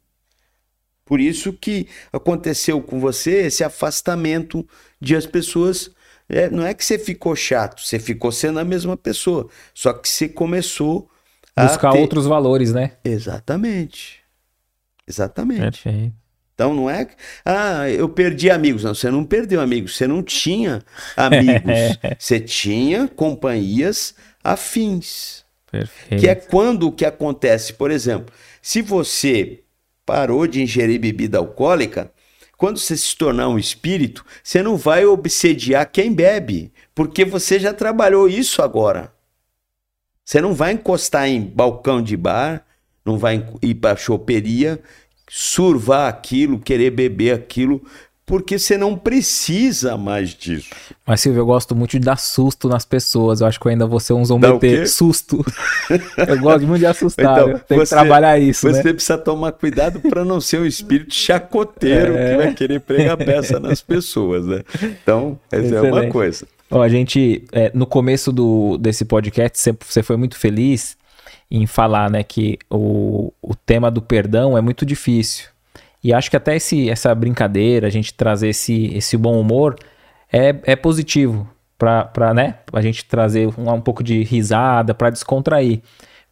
[1.05, 4.64] Por isso que aconteceu com você esse afastamento
[5.01, 5.90] de as pessoas.
[6.31, 9.48] É, não é que você ficou chato, você ficou sendo a mesma pessoa.
[9.74, 11.09] Só que você começou
[11.57, 11.66] a.
[11.66, 11.98] Buscar ter...
[11.98, 12.93] outros valores, né?
[13.05, 14.20] Exatamente.
[15.07, 15.82] Exatamente.
[15.82, 16.20] Perfeito.
[16.55, 17.09] Então não é.
[17.44, 18.85] Ah, eu perdi amigos.
[18.85, 20.82] Não, você não perdeu amigos, você não tinha
[21.16, 21.98] amigos.
[22.19, 25.43] você tinha companhias afins.
[25.70, 26.20] Perfeito.
[26.20, 29.61] Que é quando o que acontece, por exemplo, se você
[30.05, 32.11] parou de ingerir bebida alcoólica,
[32.61, 37.73] quando você se tornar um espírito, você não vai obsediar quem bebe, porque você já
[37.73, 39.11] trabalhou isso agora.
[40.23, 42.66] Você não vai encostar em balcão de bar,
[43.03, 44.78] não vai ir para choperia,
[45.27, 47.82] survar aquilo, querer beber aquilo,
[48.31, 50.70] porque você não precisa mais disso.
[51.05, 53.40] Mas, Silvio, eu gosto muito de dar susto nas pessoas.
[53.40, 54.86] Eu acho que eu ainda vou ser um zombetê.
[54.86, 55.44] Susto.
[56.16, 57.40] eu gosto muito de assustar.
[57.40, 58.93] Então, Tem você, que trabalhar isso, Você né?
[58.93, 62.31] precisa tomar cuidado para não ser um espírito chacoteiro é.
[62.31, 64.62] que vai querer pregar peça nas pessoas, né?
[64.81, 65.89] Então, essa Excelente.
[65.89, 66.47] é uma coisa.
[66.70, 70.97] Ó, a gente, é, no começo do, desse podcast, você, você foi muito feliz
[71.51, 75.47] em falar, né, que o, o tema do perdão é muito difícil.
[76.02, 79.77] E acho que até esse, essa brincadeira, a gente trazer esse, esse bom humor,
[80.32, 81.48] é, é positivo
[81.78, 85.81] para né, a gente trazer um, um pouco de risada, para descontrair.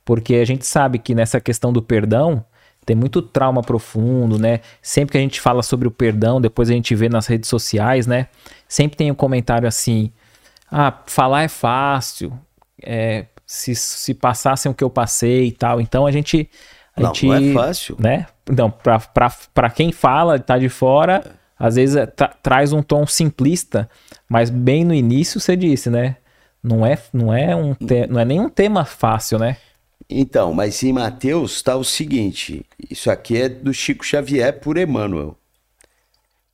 [0.05, 2.45] Porque a gente sabe que nessa questão do perdão,
[2.85, 4.61] tem muito trauma profundo, né?
[4.81, 8.07] Sempre que a gente fala sobre o perdão, depois a gente vê nas redes sociais,
[8.07, 8.29] né?
[8.67, 10.11] Sempre tem um comentário assim:
[10.73, 12.33] ah, falar é fácil,
[12.83, 15.83] é, se, se passassem o que eu passei e tal.
[15.83, 16.49] Então a gente
[16.97, 17.97] não, gente, não é fácil.
[17.99, 18.27] Né?
[18.51, 21.23] Então, para quem fala, tá de fora,
[21.59, 23.89] às vezes é, tra traz um tom simplista,
[24.29, 26.17] mas bem no início você disse, né?
[26.63, 27.77] Não é, não é, um
[28.09, 29.57] não é nenhum tema fácil, né?
[30.09, 35.37] Então, mas em Mateus está o seguinte: isso aqui é do Chico Xavier por Emmanuel.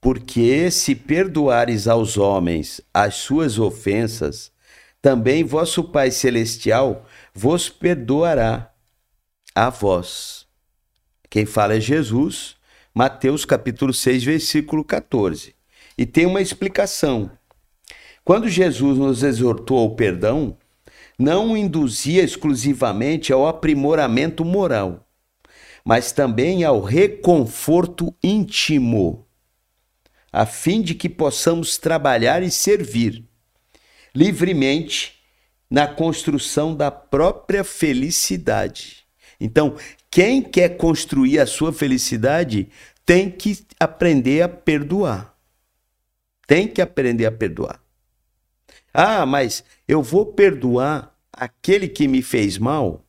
[0.01, 4.53] Porque se perdoares aos homens as suas ofensas,
[5.01, 8.71] também vosso Pai Celestial vos perdoará
[9.55, 10.44] a vós.
[11.35, 12.55] Quem fala é Jesus,
[12.94, 15.52] Mateus capítulo 6, versículo 14.
[15.98, 17.28] E tem uma explicação.
[18.24, 20.56] Quando Jesus nos exortou ao perdão,
[21.19, 25.09] não induzia exclusivamente ao aprimoramento moral,
[25.85, 29.27] mas também ao reconforto íntimo,
[30.32, 33.24] a fim de que possamos trabalhar e servir
[34.15, 35.15] livremente
[35.69, 39.02] na construção da própria felicidade.
[39.40, 39.77] Então,
[40.15, 42.69] quem quer construir a sua felicidade
[43.05, 45.36] tem que aprender a perdoar.
[46.47, 47.82] Tem que aprender a perdoar.
[48.93, 53.05] Ah, mas eu vou perdoar aquele que me fez mal?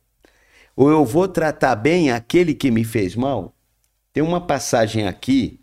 [0.74, 3.54] Ou eu vou tratar bem aquele que me fez mal?
[4.12, 5.60] Tem uma passagem aqui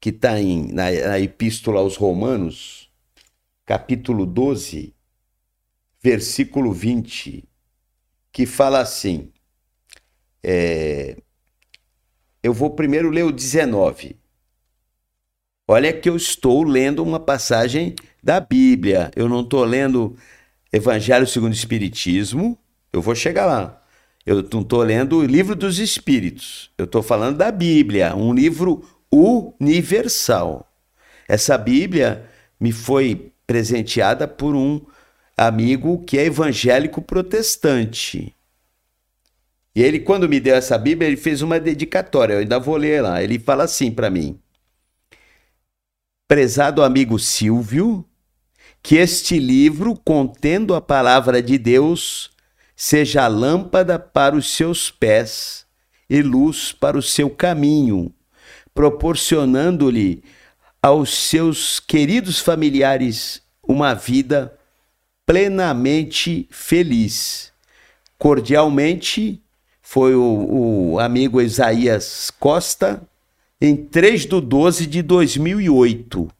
[0.00, 2.90] que está na, na Epístola aos Romanos,
[3.66, 4.94] capítulo 12,
[6.02, 7.44] versículo 20,
[8.32, 9.30] que fala assim:
[10.42, 11.16] é...
[12.42, 14.16] Eu vou primeiro ler o 19.
[15.68, 19.10] Olha que eu estou lendo uma passagem da Bíblia.
[19.14, 20.16] Eu não estou lendo
[20.72, 22.58] Evangelho segundo o Espiritismo.
[22.92, 23.82] Eu vou chegar lá.
[24.24, 26.70] Eu não estou lendo o livro dos Espíritos.
[26.76, 30.68] Eu estou falando da Bíblia, um livro universal.
[31.28, 32.28] Essa Bíblia
[32.58, 34.80] me foi presenteada por um
[35.36, 38.34] amigo que é evangélico protestante.
[39.74, 42.34] E ele, quando me deu essa Bíblia, ele fez uma dedicatória.
[42.34, 43.22] Eu ainda vou ler lá.
[43.22, 44.38] Ele fala assim para mim:
[46.28, 48.04] Prezado amigo Silvio,
[48.82, 52.30] que este livro, contendo a palavra de Deus,
[52.76, 55.66] seja lâmpada para os seus pés
[56.08, 58.12] e luz para o seu caminho,
[58.74, 60.22] proporcionando-lhe
[60.82, 64.58] aos seus queridos familiares uma vida
[65.24, 67.52] plenamente feliz.
[68.18, 69.41] Cordialmente,
[69.92, 73.06] foi o, o amigo Isaías Costa,
[73.60, 76.30] em 3 de 12 de 2008.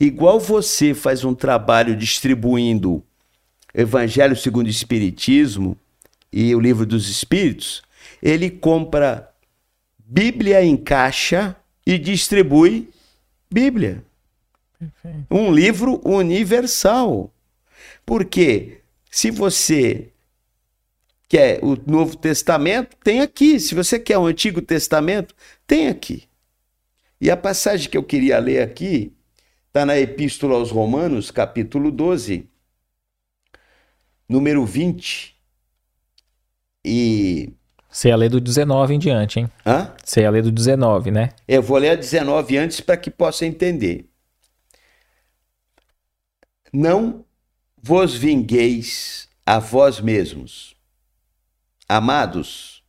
[0.00, 3.00] Igual você faz um trabalho distribuindo
[3.72, 5.76] Evangelho segundo o Espiritismo
[6.32, 7.82] e o Livro dos Espíritos,
[8.20, 9.30] ele compra
[9.96, 11.54] Bíblia em caixa
[11.86, 12.90] e distribui
[13.48, 14.02] Bíblia.
[14.76, 15.24] Perfeito.
[15.30, 17.30] Um livro universal.
[18.04, 20.08] Porque se você
[21.28, 23.60] quer o Novo Testamento, tem aqui.
[23.60, 25.34] Se você quer o Antigo Testamento,
[25.66, 26.24] tem aqui.
[27.20, 29.12] E a passagem que eu queria ler aqui
[29.66, 32.48] está na Epístola aos Romanos, capítulo 12,
[34.28, 35.36] número 20.
[36.84, 37.52] E.
[37.90, 39.50] Você ia ler do 19 em diante, hein?
[39.66, 39.92] Hã?
[40.04, 41.30] Você ia ler do 19, né?
[41.46, 44.08] Eu vou ler a 19 antes para que possa entender.
[46.72, 47.24] Não
[47.80, 50.76] vos vingueis a vós mesmos,
[51.88, 52.84] amados,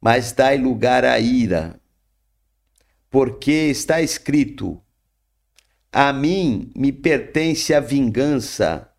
[0.00, 1.80] mas dai lugar à ira,
[3.10, 4.80] porque está escrito:
[5.92, 8.90] A mim me pertence a vingança,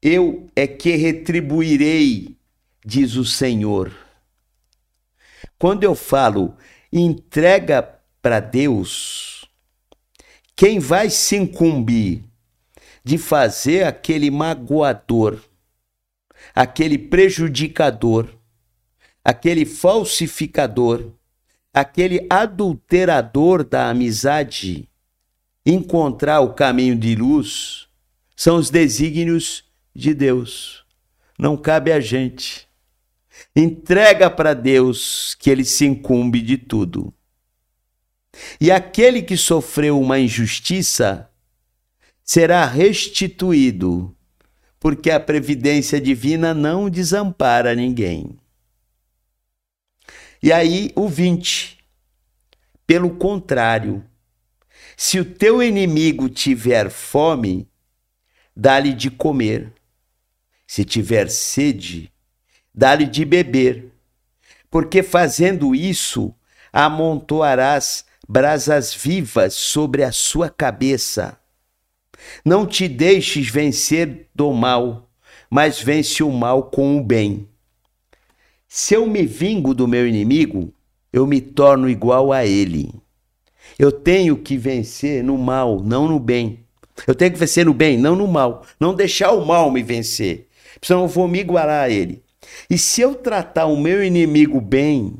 [0.00, 2.36] eu é que retribuirei,
[2.84, 3.92] diz o Senhor.
[5.58, 6.56] Quando eu falo
[6.92, 7.82] entrega
[8.22, 9.44] para Deus,
[10.54, 12.24] quem vai se incumbir
[13.04, 15.40] de fazer aquele magoador,
[16.58, 18.36] aquele prejudicador,
[19.22, 21.12] aquele falsificador,
[21.72, 24.88] aquele adulterador da amizade
[25.64, 27.86] encontrar o caminho de luz
[28.34, 30.84] são os desígnios de Deus.
[31.38, 32.66] Não cabe a gente.
[33.54, 37.14] Entrega para Deus que ele se incumbe de tudo.
[38.60, 41.30] E aquele que sofreu uma injustiça
[42.24, 44.12] será restituído,
[44.80, 48.38] porque a previdência divina não desampara ninguém.
[50.42, 51.78] E aí o 20.
[52.86, 54.04] Pelo contrário,
[54.96, 57.68] se o teu inimigo tiver fome,
[58.56, 59.72] dá-lhe de comer.
[60.66, 62.12] Se tiver sede,
[62.74, 63.92] dá-lhe de beber.
[64.70, 66.34] Porque fazendo isso,
[66.72, 71.38] amontoarás brasas vivas sobre a sua cabeça.
[72.44, 75.08] Não te deixes vencer do mal,
[75.50, 77.48] mas vence o mal com o bem.
[78.66, 80.72] Se eu me vingo do meu inimigo,
[81.12, 82.92] eu me torno igual a ele.
[83.78, 86.60] Eu tenho que vencer no mal, não no bem.
[87.06, 88.64] Eu tenho que vencer no bem, não no mal.
[88.78, 90.48] Não deixar o mal me vencer.
[90.82, 92.22] Senão eu vou me igualar a ele.
[92.68, 95.14] E se eu tratar o meu inimigo bem,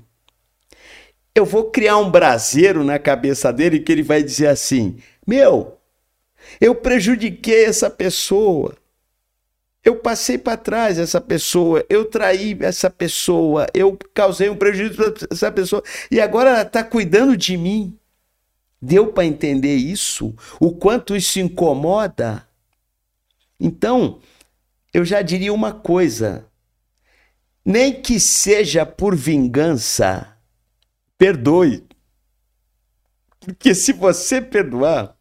[1.35, 4.97] eu vou criar um braseiro na cabeça dele que ele vai dizer assim:
[5.27, 5.78] Meu,
[6.61, 8.77] eu prejudiquei essa pessoa.
[9.85, 15.29] Eu passei para trás essa pessoa, eu traí essa pessoa, eu causei um prejuízo para
[15.31, 17.97] essa pessoa e agora ela está cuidando de mim.
[18.81, 20.35] Deu para entender isso?
[20.61, 22.47] O quanto isso incomoda?
[23.59, 24.21] Então,
[24.93, 26.47] eu já diria uma coisa:
[27.65, 30.37] nem que seja por vingança,
[31.17, 31.87] perdoe.
[33.41, 35.17] Porque se você perdoar,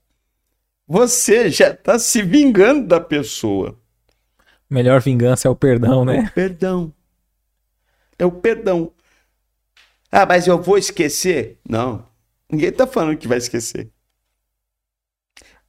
[0.88, 3.78] você já está se vingando da pessoa.
[4.70, 6.18] Melhor vingança é o perdão, né?
[6.18, 6.94] É o perdão.
[8.20, 8.92] É o perdão.
[10.12, 11.60] Ah, mas eu vou esquecer?
[11.68, 12.06] Não.
[12.50, 13.90] Ninguém está falando que vai esquecer.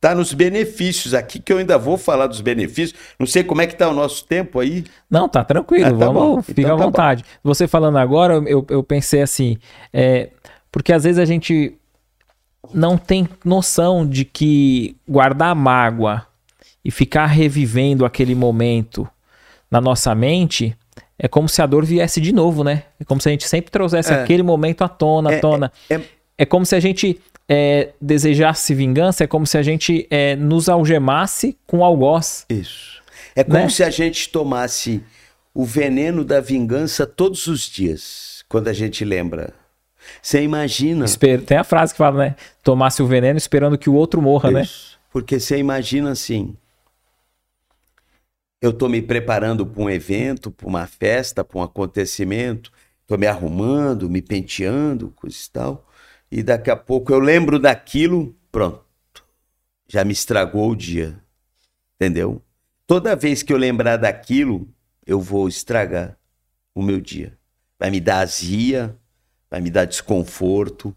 [0.01, 2.99] Tá nos benefícios aqui, que eu ainda vou falar dos benefícios.
[3.19, 4.85] Não sei como é que tá o nosso tempo aí.
[5.11, 6.43] Não, tá tranquilo, ah, tá vamos, bom.
[6.43, 7.25] fica então, à tá vontade.
[7.25, 7.53] Bom.
[7.53, 9.59] Você falando agora, eu, eu pensei assim,
[9.93, 10.31] é,
[10.71, 11.77] porque às vezes a gente
[12.73, 16.27] não tem noção de que guardar mágoa
[16.85, 19.09] e ficar revivendo aquele momento
[19.71, 20.77] na nossa mente
[21.19, 22.85] é como se a dor viesse de novo, né?
[23.01, 24.23] É como se a gente sempre trouxesse é.
[24.23, 25.73] aquele momento à tona, à é, tona.
[25.91, 26.03] É, é,
[26.39, 30.69] é, como se a gente é, desejasse vingança, é como se a gente é, nos
[30.69, 32.47] algemasse com algoz.
[32.49, 33.03] Isso.
[33.35, 33.69] É como né?
[33.69, 35.03] se a gente tomasse
[35.53, 39.53] o veneno da vingança todos os dias, quando a gente lembra.
[40.23, 41.05] Você imagina.
[41.47, 42.37] Tem a frase que fala, né?
[42.63, 44.63] Tomasse o veneno esperando que o outro morra, né?
[44.63, 44.93] Isso.
[44.93, 44.99] né?
[45.11, 46.57] Porque você imagina assim
[48.61, 52.73] eu estou me preparando para um evento, para uma festa, para um acontecimento,
[53.03, 55.89] estou me arrumando, me penteando, coisa e tal,
[56.31, 58.85] e daqui a pouco eu lembro daquilo, pronto,
[59.87, 61.19] já me estragou o dia,
[61.95, 62.43] entendeu?
[62.87, 64.69] Toda vez que eu lembrar daquilo,
[65.07, 66.19] eu vou estragar
[66.75, 67.39] o meu dia.
[67.79, 68.98] Vai me dar azia,
[69.51, 70.97] vai me dar desconforto,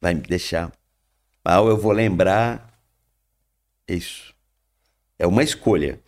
[0.00, 0.72] vai me deixar
[1.44, 2.78] mal, eu vou lembrar.
[3.88, 4.34] Isso.
[5.18, 6.02] É uma escolha.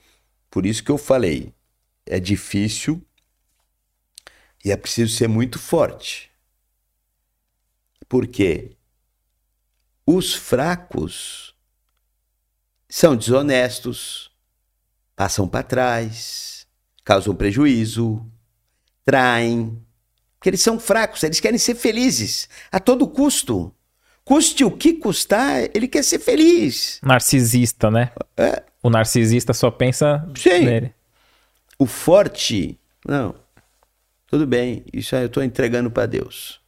[0.50, 1.54] Por isso que eu falei,
[2.04, 3.02] é difícil
[4.64, 6.30] e é preciso ser muito forte.
[8.08, 8.76] Porque
[10.04, 11.54] os fracos
[12.88, 14.30] são desonestos,
[15.14, 16.66] passam para trás,
[17.04, 18.30] causam prejuízo,
[19.04, 19.80] traem.
[20.40, 23.70] Porque eles são fracos, eles querem ser felizes a todo custo.
[24.24, 26.98] Custe o que custar, ele quer ser feliz.
[27.02, 28.10] Narcisista, né?
[28.38, 28.62] É.
[28.82, 30.64] O narcisista só pensa Sim.
[30.64, 30.94] nele.
[31.78, 33.34] O forte, não.
[34.26, 36.58] Tudo bem, isso aí eu estou entregando para Deus.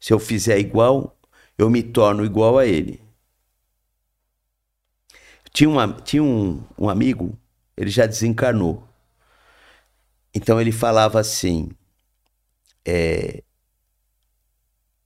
[0.00, 1.16] Se eu fizer igual,
[1.56, 3.00] eu me torno igual a ele.
[5.52, 7.38] Tinha, uma, tinha um, um amigo,
[7.76, 8.82] ele já desencarnou.
[10.34, 11.70] Então ele falava assim:
[12.86, 13.42] é,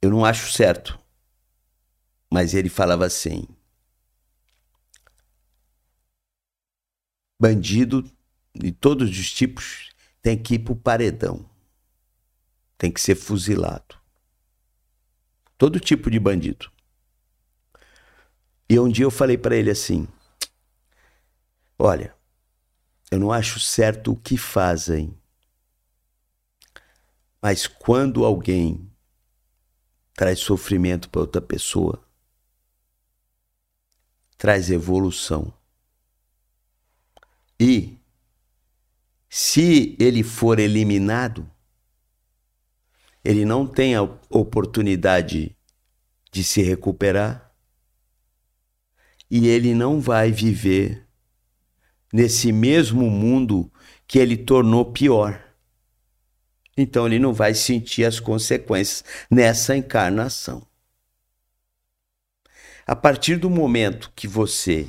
[0.00, 0.98] Eu não acho certo.
[2.32, 3.46] Mas ele falava assim:
[7.40, 8.02] Bandido
[8.54, 9.90] de todos os tipos
[10.22, 11.48] tem que ir pro paredão.
[12.78, 13.96] Tem que ser fuzilado.
[15.58, 16.70] Todo tipo de bandido.
[18.68, 20.06] E um dia eu falei para ele assim:
[21.78, 22.14] Olha,
[23.10, 25.16] eu não acho certo o que fazem,
[27.40, 28.90] mas quando alguém
[30.14, 32.02] traz sofrimento para outra pessoa,
[34.38, 35.52] traz evolução.
[37.58, 37.98] E
[39.28, 41.50] se ele for eliminado,
[43.24, 45.56] ele não tem a oportunidade
[46.30, 47.52] de se recuperar
[49.30, 51.06] e ele não vai viver
[52.12, 53.70] nesse mesmo mundo
[54.06, 55.45] que ele tornou pior.
[56.76, 60.66] Então ele não vai sentir as consequências nessa encarnação.
[62.86, 64.86] A partir do momento que você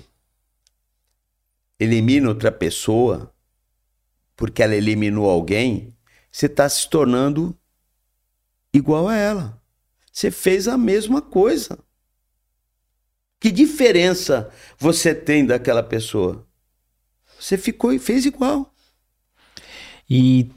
[1.79, 3.33] elimina outra pessoa,
[4.35, 5.95] porque ela eliminou alguém,
[6.31, 7.57] você está se tornando
[8.73, 9.61] igual a ela.
[10.11, 11.79] Você fez a mesma coisa.
[13.39, 16.47] Que diferença você tem daquela pessoa?
[17.39, 18.73] Você ficou e fez igual.
[20.09, 20.51] E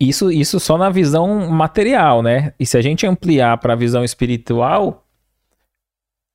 [0.00, 2.54] isso, isso só na visão material, né?
[2.58, 5.06] E se a gente ampliar para a visão espiritual,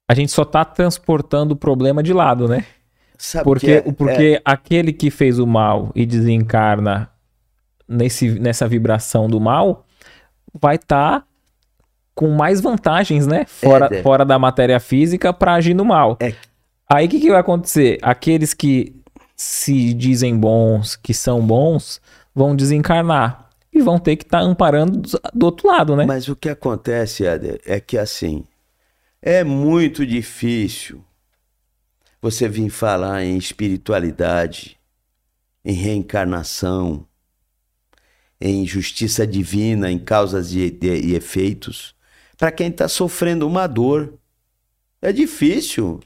[0.09, 2.63] a gente só está transportando o problema de lado, né?
[3.17, 7.09] Sabe porque que é- porque é- aquele que fez o mal e desencarna
[7.87, 9.85] nesse, nessa vibração do mal
[10.59, 11.25] vai estar
[12.13, 13.45] com mais vantagens, né?
[13.45, 14.03] Fora, É, é.
[14.03, 16.17] fora da matéria física para agir no mal.
[16.19, 16.33] É.
[16.91, 17.97] Aí o que, que vai acontecer?
[18.01, 18.95] Aqueles que
[19.35, 21.99] se dizem bons, que são bons,
[22.33, 23.44] vão desencarnar
[23.75, 25.01] e vão ter que estar amparando
[25.33, 26.05] do, outro lado, né?
[26.05, 28.45] Mas o que acontece, Éder, é que assim,
[29.21, 31.03] é muito difícil
[32.21, 34.79] você vir falar em espiritualidade,
[35.63, 37.05] em reencarnação,
[38.39, 41.93] em justiça divina, em causas e, de- e efeitos,
[42.37, 44.13] para quem está sofrendo uma dor.
[45.01, 45.99] É difícil.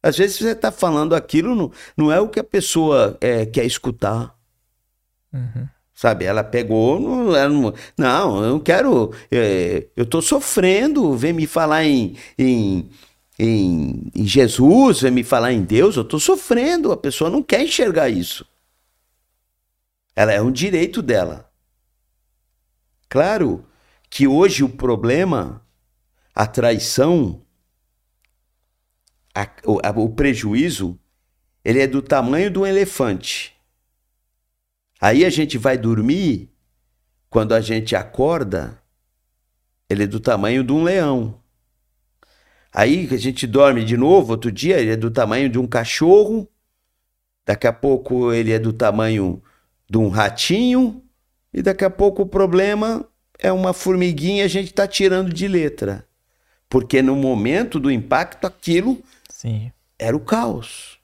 [0.00, 3.64] Às vezes você está falando aquilo, não, não é o que a pessoa é, quer
[3.64, 4.34] escutar.
[5.96, 11.32] Sabe, ela pegou, não, ela não, não, eu não quero, é, eu tô sofrendo, vem
[11.32, 12.90] me falar em, em,
[13.38, 17.62] em, em Jesus, vem me falar em Deus, eu tô sofrendo, a pessoa não quer
[17.62, 18.46] enxergar isso.
[20.16, 21.50] Ela é um direito dela.
[23.08, 23.64] Claro
[24.08, 25.62] que hoje o problema,
[26.34, 27.42] a traição,
[29.34, 30.98] a- o, a- o prejuízo,
[31.64, 33.55] ele é do tamanho de um elefante.
[35.00, 36.50] Aí a gente vai dormir,
[37.28, 38.80] quando a gente acorda,
[39.88, 41.40] ele é do tamanho de um leão.
[42.72, 45.66] Aí que a gente dorme de novo, outro dia, ele é do tamanho de um
[45.66, 46.48] cachorro.
[47.44, 49.42] Daqui a pouco ele é do tamanho
[49.88, 51.02] de um ratinho.
[51.52, 53.06] E daqui a pouco o problema
[53.38, 56.06] é uma formiguinha, a gente está tirando de letra.
[56.68, 59.70] Porque no momento do impacto, aquilo Sim.
[59.98, 60.98] era o caos.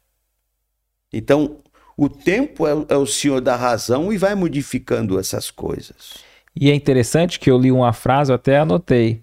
[1.12, 1.59] Então,
[2.05, 6.15] o tempo é, o- é o senhor da razão e vai modificando essas coisas.
[6.55, 9.23] E é interessante que eu li uma frase, eu até anotei.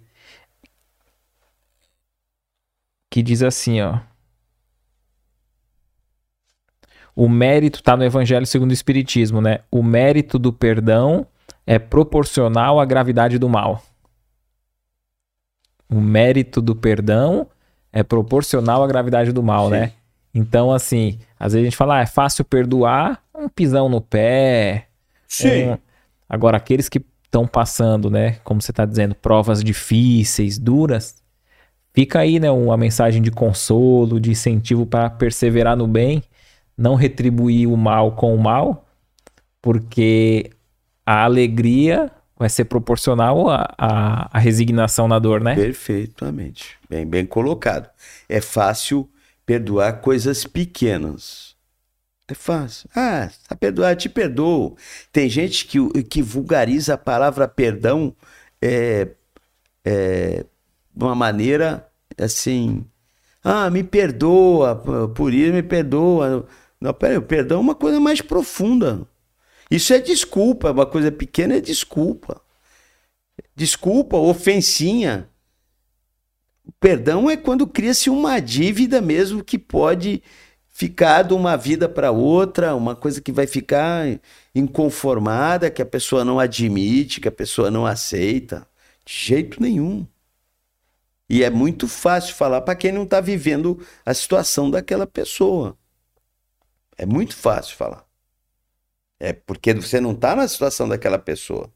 [3.11, 3.99] Que diz assim, ó.
[7.15, 9.59] O mérito tá no Evangelho segundo o Espiritismo, né?
[9.69, 11.27] O mérito do perdão
[11.67, 13.83] é proporcional à gravidade do mal.
[15.91, 17.49] O mérito do perdão
[17.91, 19.71] é proporcional à gravidade do mal, Sim.
[19.71, 19.93] né?
[20.33, 24.87] Então, assim, às vezes a gente fala, ah, é fácil perdoar um pisão no pé,
[25.73, 25.77] um-
[26.27, 31.19] Agora, aqueles que estão passando, né, como você está dizendo, provas difíceis, duras,
[31.91, 36.23] Fica aí, né, uma mensagem de consolo, de incentivo para perseverar no bem,
[36.77, 38.85] não retribuir o mal com o mal,
[39.61, 40.51] porque
[41.05, 45.55] a alegria vai ser proporcional à, à, à resignação na dor, né?
[45.55, 46.77] Perfeitamente.
[46.89, 47.89] Bem, bem colocado.
[48.29, 49.09] É fácil
[49.49, 51.55] perdoar coisas pequenas.
[52.27, 52.87] É fácil.
[52.95, 54.77] Ah, tá perdoar, te perdoo.
[55.11, 58.15] Tem gente que, que vulgariza a palavra perdão
[58.61, 59.07] é,
[59.83, 60.45] é,
[60.95, 62.85] de uma maneira assim.
[63.43, 64.75] Ah, me perdoa,
[65.15, 66.47] por isso me perdoa.
[66.79, 69.01] Não, peraí, o perdão é uma coisa mais profunda.
[69.71, 72.39] Isso é desculpa, uma coisa pequena é desculpa.
[73.55, 75.27] Desculpa, ofensinha.
[76.79, 80.21] Perdão é quando cria-se uma dívida mesmo que pode
[80.69, 84.05] ficar de uma vida para outra, uma coisa que vai ficar
[84.53, 88.67] inconformada, que a pessoa não admite, que a pessoa não aceita.
[89.05, 90.05] De jeito nenhum.
[91.29, 95.77] E é muito fácil falar para quem não está vivendo a situação daquela pessoa.
[96.97, 98.05] É muito fácil falar.
[99.19, 101.71] É porque você não está na situação daquela pessoa.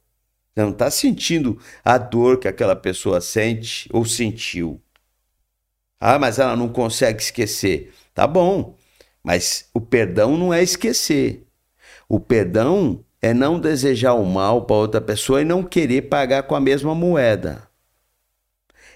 [0.53, 4.82] Você não está sentindo a dor que aquela pessoa sente ou sentiu.
[6.05, 7.93] Ah, mas ela não consegue esquecer.
[8.13, 8.75] Tá bom,
[9.23, 11.47] mas o perdão não é esquecer.
[12.09, 16.55] O perdão é não desejar o mal para outra pessoa e não querer pagar com
[16.55, 17.69] a mesma moeda.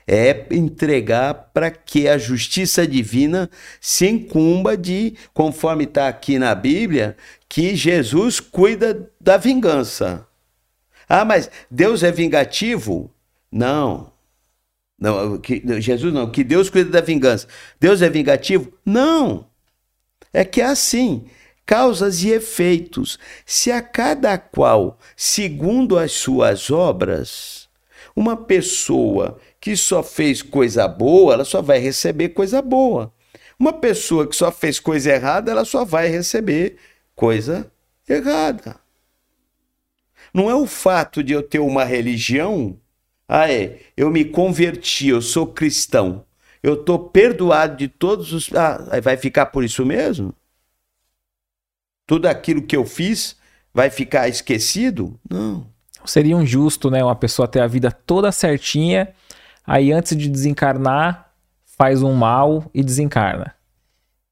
[0.05, 7.15] É entregar para que a justiça divina se incumba de, conforme está aqui na Bíblia,
[7.47, 10.27] que Jesus cuida da vingança.
[11.07, 13.09] Ah, mas Deus é vingativo?
[13.49, 14.16] Não.
[14.99, 17.47] Não, que, Jesus não, que Deus cuida da vingança.
[17.79, 18.73] Deus é vingativo?
[18.83, 19.47] Não.
[20.33, 21.25] É que é assim,
[21.65, 23.19] causas e efeitos.
[23.45, 27.69] Se a cada qual, segundo as suas obras,
[28.15, 33.13] uma pessoa que só fez coisa boa, ela só vai receber coisa boa.
[33.59, 36.77] Uma pessoa que só fez coisa errada, ela só vai receber
[37.15, 37.71] coisa
[38.07, 38.79] errada.
[40.33, 42.79] Não é o fato de eu ter uma religião,
[43.27, 46.25] ah, é, eu me converti, eu sou cristão,
[46.63, 48.53] eu estou perdoado de todos os.
[48.53, 50.33] Ah, vai ficar por isso mesmo?
[52.05, 53.35] Tudo aquilo que eu fiz
[53.73, 55.19] vai ficar esquecido?
[55.29, 55.67] Não.
[56.05, 57.03] Seria injusto, né?
[57.03, 59.13] Uma pessoa ter a vida toda certinha,
[59.65, 61.33] aí antes de desencarnar,
[61.77, 63.53] faz um mal e desencarna.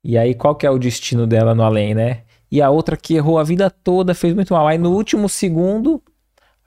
[0.03, 2.25] E aí qual que é o destino dela no além, né?
[2.55, 4.67] e a outra que errou a vida toda, fez muito mal.
[4.67, 6.01] Aí no último segundo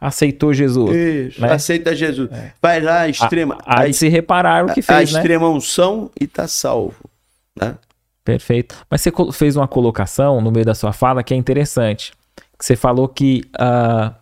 [0.00, 0.94] aceitou Jesus.
[0.94, 1.52] Isso, né?
[1.52, 2.30] aceita Jesus.
[2.30, 2.52] É.
[2.62, 3.58] Vai lá, extrema.
[3.64, 5.18] A, a, a se reparar o que fez, a né?
[5.18, 7.10] extrema unção e tá salvo,
[7.56, 7.76] né?
[8.24, 8.76] Perfeito.
[8.90, 12.12] Mas você fez uma colocação no meio da sua fala que é interessante.
[12.60, 14.14] Você falou que uh,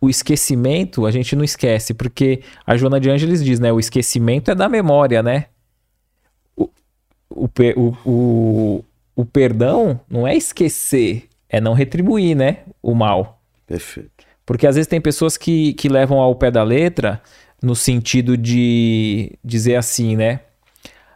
[0.00, 3.72] o esquecimento a gente não esquece, porque a Joana de Ângeles diz, né?
[3.72, 5.46] O esquecimento é da memória, né?
[6.56, 6.68] O,
[7.30, 8.84] o, o, o,
[9.14, 12.64] o perdão não é esquecer, é não retribuir, né?
[12.82, 13.40] O mal.
[13.64, 14.11] Perfeito.
[14.52, 17.22] Porque às vezes tem pessoas que, que levam ao pé da letra
[17.62, 20.40] no sentido de dizer assim, né?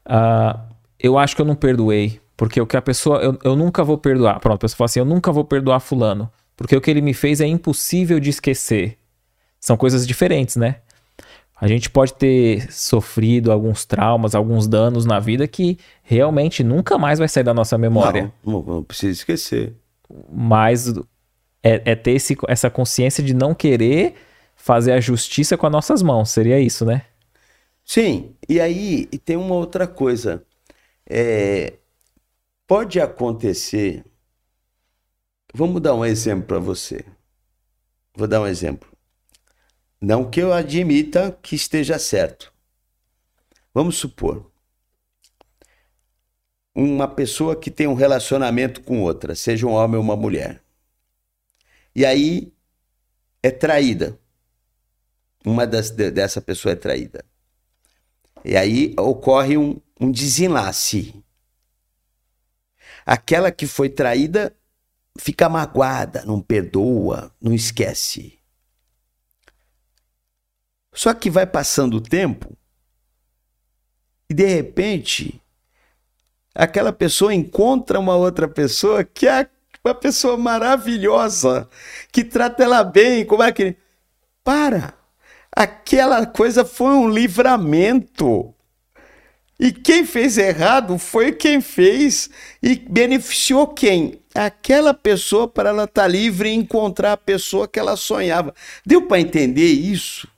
[0.07, 0.59] Uh,
[0.99, 2.19] eu acho que eu não perdoei.
[2.35, 3.19] Porque o que a pessoa.
[3.19, 4.41] Eu, eu nunca vou perdoar.
[4.41, 6.33] Pronto, a pessoa fala assim: eu nunca vou perdoar Fulano.
[6.57, 8.97] Porque o que ele me fez é impossível de esquecer.
[9.61, 10.77] São coisas diferentes, né?
[11.61, 17.19] A gente pode ter sofrido alguns traumas, alguns danos na vida que realmente nunca mais
[17.19, 18.33] vai sair da nossa memória.
[18.43, 19.75] Não, não, não precisa esquecer.
[20.33, 20.91] Mas
[21.67, 24.15] é, é ter esse, essa consciência de não querer
[24.55, 26.31] fazer a justiça com as nossas mãos.
[26.31, 27.05] Seria isso, né?
[27.85, 28.37] Sim.
[28.49, 30.45] E aí e tem uma outra coisa.
[31.05, 31.75] É,
[32.67, 34.05] pode acontecer.
[35.53, 37.05] Vamos dar um exemplo para você.
[38.15, 38.89] Vou dar um exemplo.
[40.01, 42.53] Não que eu admita que esteja certo.
[43.75, 44.51] Vamos supor
[46.75, 50.63] uma pessoa que tem um relacionamento com outra, seja um homem ou uma mulher.
[51.97, 52.53] E aí
[53.43, 54.21] é traída.
[55.43, 57.25] Uma das, dessa pessoa é traída.
[58.45, 61.25] E aí ocorre um, um desenlace.
[63.07, 64.55] Aquela que foi traída
[65.19, 68.39] fica magoada, não perdoa, não esquece.
[70.93, 72.55] Só que vai passando o tempo
[74.29, 75.41] e de repente
[76.55, 79.49] aquela pessoa encontra uma outra pessoa que é
[79.89, 81.69] uma pessoa maravilhosa,
[82.13, 83.77] que trata ela bem, como é que.
[84.43, 84.95] Para!
[85.51, 88.55] Aquela coisa foi um livramento.
[89.59, 92.29] E quem fez errado foi quem fez
[92.63, 94.21] e beneficiou quem?
[94.35, 98.55] Aquela pessoa para ela estar tá livre e encontrar a pessoa que ela sonhava.
[98.85, 100.29] Deu para entender isso?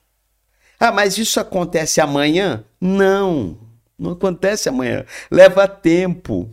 [0.78, 2.64] Ah, mas isso acontece amanhã?
[2.80, 3.58] Não,
[3.98, 5.04] não acontece amanhã.
[5.28, 6.48] Leva tempo.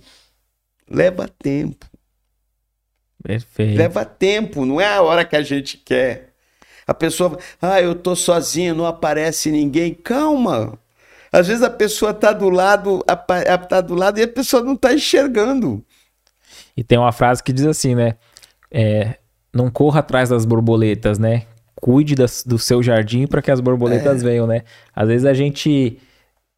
[0.89, 1.85] Leva tempo.
[3.26, 3.76] Perfeito.
[3.76, 6.30] Leva tempo, não é a hora que a gente quer.
[6.85, 9.95] A pessoa, ah, eu tô sozinho, não aparece ninguém.
[9.95, 10.77] Calma.
[11.31, 13.03] Às vezes a pessoa tá do lado,
[13.68, 15.84] tá do lado e a pessoa não tá enxergando.
[16.77, 18.15] E tem uma frase que diz assim, né?
[18.72, 19.15] É,
[19.52, 21.43] não corra atrás das borboletas, né?
[21.73, 24.23] Cuide das, do seu jardim para que as borboletas é.
[24.23, 24.61] venham, né?
[24.95, 25.97] Às vezes a gente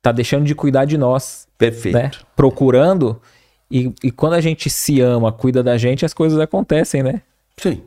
[0.02, 1.48] tá deixando de cuidar de nós.
[1.58, 1.98] Perfeito.
[1.98, 2.12] Né?
[2.36, 3.22] Procurando.
[3.70, 7.22] E, e quando a gente se ama, cuida da gente, as coisas acontecem, né?
[7.58, 7.84] Sim.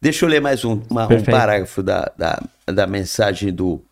[0.00, 3.82] Deixa eu ler mais um, uma, um parágrafo da, da, da mensagem do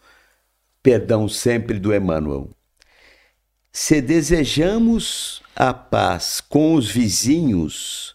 [0.83, 2.51] Perdão Sempre do Emmanuel.
[3.73, 8.15] Se desejamos a paz com os vizinhos,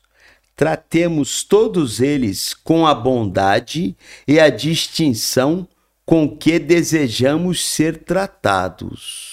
[0.55, 3.97] tratemos todos eles com a bondade
[4.27, 5.67] e a distinção
[6.05, 9.28] com que desejamos ser tratados.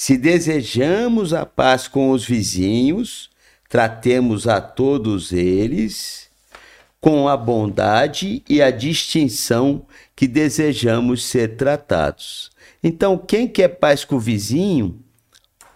[0.00, 3.30] Se desejamos a paz com os vizinhos,
[3.68, 6.30] tratemos a todos eles
[7.00, 9.84] com a bondade e a distinção
[10.14, 12.52] que desejamos ser tratados.
[12.80, 15.02] Então, quem quer paz com o vizinho,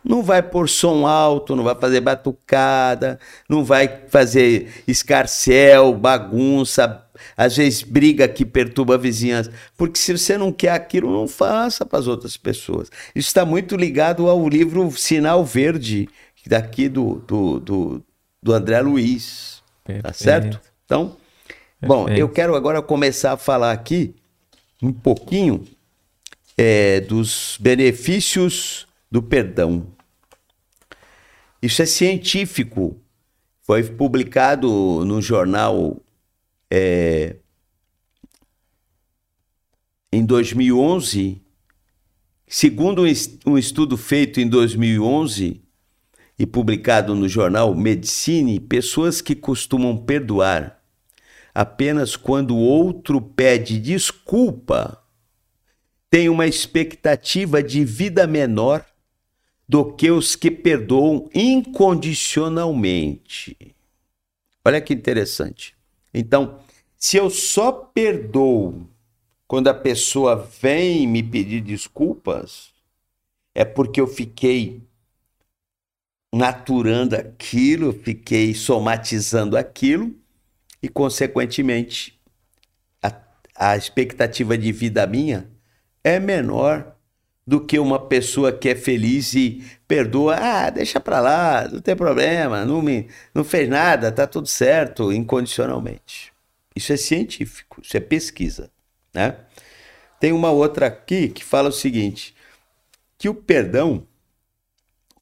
[0.04, 3.18] não vai pôr som alto, não vai fazer batucada,
[3.48, 7.01] não vai fazer escarcel, bagunça,
[7.36, 9.52] às vezes briga que perturba a vizinhança.
[9.76, 12.90] Porque se você não quer aquilo, não faça para as outras pessoas.
[13.14, 16.08] Isso está muito ligado ao livro Sinal Verde,
[16.46, 18.02] daqui do, do, do,
[18.42, 19.62] do André Luiz.
[19.84, 20.02] Tá Perfeito.
[20.02, 20.60] Tá certo?
[20.84, 21.16] Então,
[21.80, 24.14] bom, eu quero agora começar a falar aqui
[24.82, 25.64] um pouquinho
[26.58, 29.86] é, dos benefícios do perdão.
[31.62, 32.96] Isso é científico.
[33.62, 36.01] Foi publicado no jornal
[36.74, 37.36] é,
[40.10, 41.42] em 2011.
[42.46, 43.02] Segundo
[43.44, 45.60] um estudo feito em 2011
[46.38, 50.80] e publicado no jornal Medicine, pessoas que costumam perdoar
[51.54, 55.04] apenas quando o outro pede desculpa,
[56.08, 58.82] tem uma expectativa de vida menor
[59.68, 63.76] do que os que perdoam incondicionalmente.
[64.64, 65.76] Olha que interessante.
[66.12, 66.60] Então,
[66.96, 68.86] se eu só perdoo
[69.46, 72.72] quando a pessoa vem me pedir desculpas,
[73.54, 74.82] é porque eu fiquei
[76.34, 80.14] naturando aquilo, fiquei somatizando aquilo
[80.82, 82.18] e, consequentemente,
[83.02, 83.14] a,
[83.54, 85.50] a expectativa de vida minha
[86.02, 86.91] é menor
[87.46, 91.96] do que uma pessoa que é feliz e perdoa, ah, deixa para lá, não tem
[91.96, 96.32] problema, não me não fez nada, tá tudo certo, incondicionalmente.
[96.74, 98.70] Isso é científico, isso é pesquisa,
[99.12, 99.36] né?
[100.20, 102.34] Tem uma outra aqui que fala o seguinte,
[103.18, 104.06] que o perdão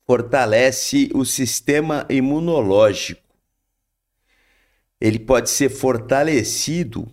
[0.06, 3.30] fortalece o sistema imunológico
[5.00, 7.08] ele pode ser fortalecido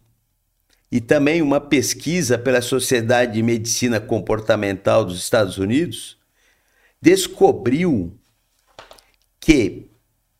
[0.92, 6.18] e também uma pesquisa pela Sociedade de Medicina Comportamental dos Estados Unidos
[7.02, 8.18] descobriu
[9.40, 9.90] que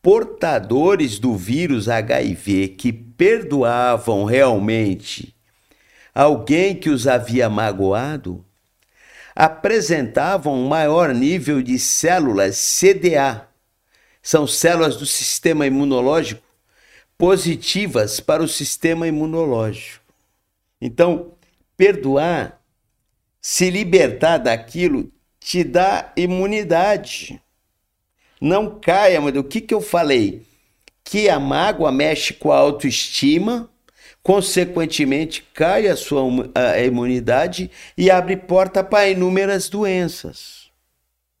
[0.02, 5.34] portadores do vírus HIV que perdoavam realmente
[6.14, 8.44] alguém que os havia magoado
[9.34, 13.46] apresentavam um maior nível de células CDA,
[14.20, 16.42] são células do sistema imunológico
[17.16, 20.07] positivas para o sistema imunológico.
[20.80, 21.32] Então,
[21.76, 22.60] perdoar,
[23.40, 25.10] se libertar daquilo,
[25.40, 27.40] te dá imunidade.
[28.40, 30.46] Não caia, mas o que, que eu falei?
[31.02, 33.70] Que a mágoa mexe com a autoestima,
[34.22, 36.22] consequentemente cai a sua
[36.54, 40.70] a imunidade e abre porta para inúmeras doenças.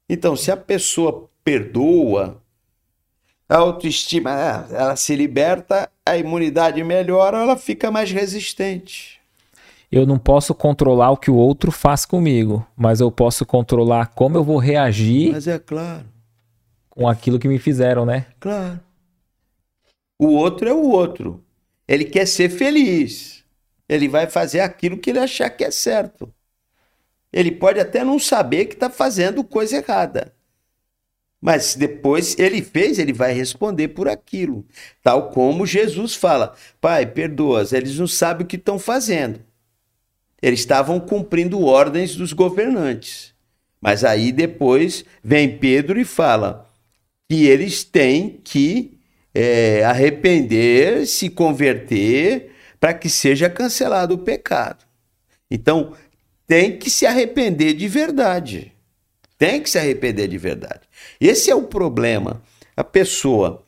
[0.08, 2.42] Então, se a pessoa perdoa,
[3.48, 9.17] a autoestima é, ela se liberta, a imunidade melhora, ela fica mais resistente.
[9.90, 14.36] Eu não posso controlar o que o outro faz comigo, mas eu posso controlar como
[14.36, 15.32] eu vou reagir.
[15.32, 16.04] Mas é claro.
[16.90, 18.26] Com aquilo que me fizeram, né?
[18.38, 18.80] Claro.
[20.18, 21.42] O outro é o outro.
[21.86, 23.44] Ele quer ser feliz.
[23.88, 26.30] Ele vai fazer aquilo que ele achar que é certo.
[27.32, 30.34] Ele pode até não saber que está fazendo coisa errada.
[31.40, 34.66] Mas depois ele fez, ele vai responder por aquilo.
[35.02, 39.47] Tal como Jesus fala: Pai, perdoa-os, eles não sabem o que estão fazendo.
[40.40, 43.34] Eles estavam cumprindo ordens dos governantes.
[43.80, 46.68] Mas aí depois vem Pedro e fala
[47.28, 48.98] que eles têm que
[49.34, 54.84] é, arrepender, se converter, para que seja cancelado o pecado.
[55.50, 55.92] Então,
[56.46, 58.72] tem que se arrepender de verdade.
[59.36, 60.80] Tem que se arrepender de verdade.
[61.20, 62.42] Esse é o problema.
[62.76, 63.64] A pessoa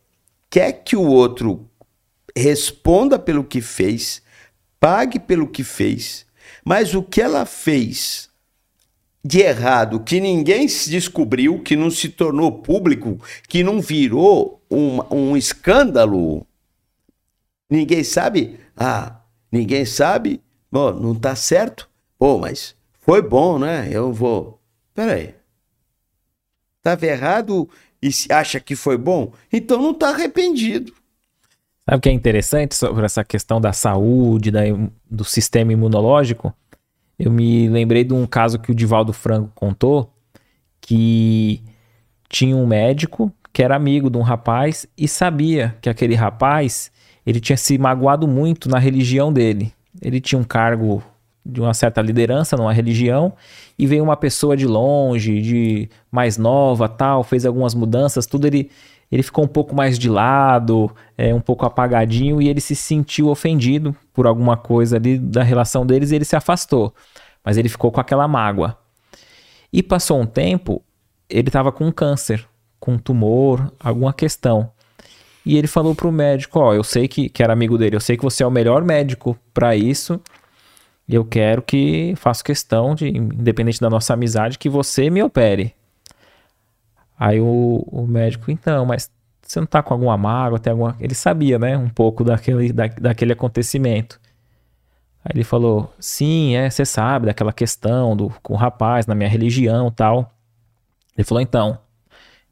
[0.49, 1.69] quer que o outro
[2.37, 4.23] responda pelo que fez,
[4.79, 6.27] pague pelo que fez,
[6.65, 8.31] mas o que ela fez
[9.23, 13.19] de errado, que ninguém se descobriu, que não se tornou público,
[13.49, 16.47] que não virou um, um escândalo,
[17.69, 18.59] ninguém sabe.
[18.77, 19.21] Ah,
[19.53, 21.89] ninguém sabe, bom, não está certo.
[22.19, 23.89] Pô, mas foi bom, né?
[23.91, 24.61] Eu vou.
[24.95, 25.35] Peraí.
[26.79, 27.69] Estava errado
[28.03, 29.33] e acha que foi bom?
[29.53, 30.95] Então não está arrependido.
[31.91, 34.61] Sabe o que é interessante sobre essa questão da saúde, da,
[35.11, 36.55] do sistema imunológico?
[37.19, 40.09] Eu me lembrei de um caso que o Divaldo Franco contou,
[40.81, 41.61] que
[42.29, 46.93] tinha um médico que era amigo de um rapaz e sabia que aquele rapaz
[47.27, 49.73] ele tinha se magoado muito na religião dele.
[50.01, 51.03] Ele tinha um cargo
[51.45, 53.33] de uma certa liderança numa religião
[53.77, 58.71] e veio uma pessoa de longe, de mais nova, tal, fez algumas mudanças, tudo ele
[59.11, 63.29] ele ficou um pouco mais de lado, é, um pouco apagadinho e ele se sentiu
[63.29, 66.95] ofendido por alguma coisa ali da relação deles e ele se afastou.
[67.45, 68.77] Mas ele ficou com aquela mágoa.
[69.73, 70.83] E passou um tempo,
[71.29, 72.47] ele estava com câncer,
[72.79, 74.71] com tumor, alguma questão.
[75.45, 78.17] E ele falou pro médico, ó, eu sei que, que era amigo dele, eu sei
[78.17, 80.21] que você é o melhor médico para isso,
[81.09, 85.75] e eu quero que, faço questão de, independente da nossa amizade, que você me opere.
[87.21, 89.11] Aí o, o médico, então, mas
[89.43, 90.97] você não tá com alguma mágoa, tem alguma...
[90.99, 94.19] Ele sabia, né, um pouco daquele, da, daquele acontecimento.
[95.23, 99.29] Aí ele falou, sim, é, você sabe daquela questão do, com o rapaz, na minha
[99.29, 100.33] religião tal.
[101.15, 101.79] Ele falou, então,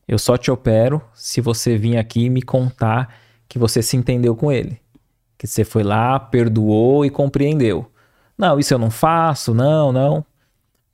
[0.07, 3.15] eu só te opero se você vir aqui me contar
[3.49, 4.79] que você se entendeu com ele.
[5.39, 7.91] Que você foi lá, perdoou e compreendeu.
[8.37, 10.25] Não, isso eu não faço, não, não.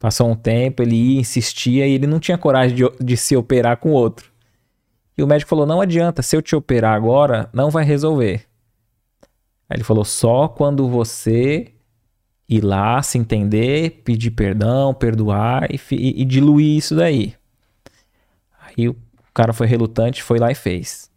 [0.04, 3.78] Passou um tempo, ele ia, insistia e ele não tinha coragem de, de se operar
[3.78, 4.30] com outro.
[5.16, 8.44] E o médico falou: não adianta, se eu te operar agora, não vai resolver.
[9.66, 11.72] Aí ele falou: só quando você
[12.46, 17.34] ir lá, se entender, pedir perdão, perdoar e, e, e diluir isso daí.
[18.60, 18.96] Aí o
[19.32, 21.10] cara foi relutante, foi lá e fez.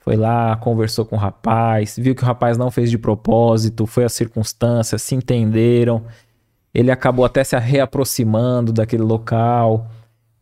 [0.00, 4.04] Foi lá, conversou com o rapaz, viu que o rapaz não fez de propósito, foi
[4.04, 6.04] as circunstâncias, se entenderam.
[6.74, 9.88] Ele acabou até se reaproximando daquele local.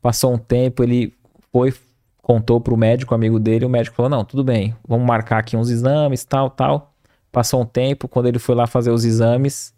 [0.00, 1.12] Passou um tempo, ele
[1.52, 1.74] foi,
[2.22, 5.56] contou para o médico, amigo dele, o médico falou: Não, tudo bem, vamos marcar aqui
[5.56, 6.94] uns exames, tal, tal.
[7.32, 9.74] Passou um tempo, quando ele foi lá fazer os exames,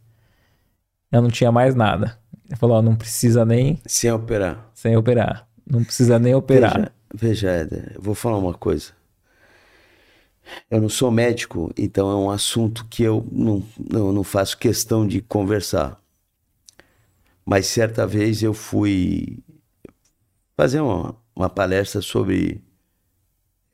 [1.10, 2.18] eu não tinha mais nada.
[2.46, 3.80] Ele falou: Não precisa nem.
[3.86, 4.70] Sem operar.
[4.74, 5.48] Sem operar.
[5.66, 6.74] Não precisa nem operar.
[6.74, 8.92] Veja, veja Éder, eu vou falar uma coisa.
[10.70, 15.06] Eu não sou médico, então é um assunto que eu não, não, não faço questão
[15.06, 16.01] de conversar.
[17.44, 19.42] Mas certa vez eu fui
[20.56, 22.62] fazer uma, uma palestra sobre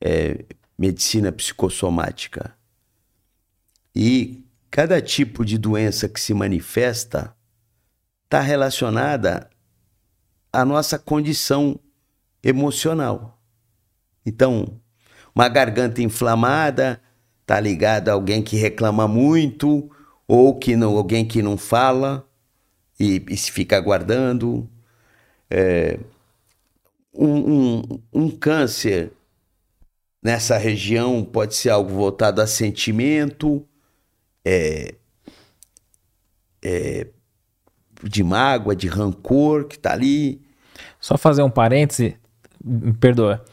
[0.01, 0.45] é,
[0.79, 2.57] medicina psicossomática.
[3.95, 7.35] E cada tipo de doença que se manifesta
[8.25, 9.51] está relacionada
[10.53, 11.79] à nossa condição
[12.43, 13.41] emocional.
[14.25, 14.81] Então,
[15.35, 17.01] uma garganta inflamada
[17.47, 19.91] tá ligado a alguém que reclama muito
[20.27, 22.28] ou que não, alguém que não fala
[22.99, 24.69] e, e se fica aguardando.
[25.51, 25.99] É,
[27.15, 29.13] um, um, um câncer
[30.23, 33.65] nessa região pode ser algo voltado a sentimento,
[34.45, 34.95] é,
[36.63, 37.07] é,
[38.03, 40.41] de mágoa, de rancor que está ali.
[41.01, 42.17] Só fazer um parêntese,
[42.65, 43.45] me perdoa.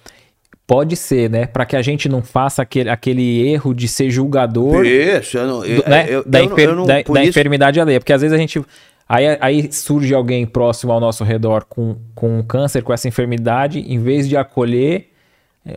[0.67, 1.45] Pode ser, né?
[1.45, 5.63] Para que a gente não faça aquele, aquele erro de ser julgador isso, eu não,
[5.63, 6.05] eu, né?
[6.09, 7.99] eu, da, eu enfer, não, da, da isso, enfermidade alheia.
[7.99, 8.59] Porque às vezes a gente.
[9.07, 13.79] Aí, aí surge alguém próximo ao nosso redor com, com um câncer, com essa enfermidade,
[13.79, 15.11] em vez de acolher,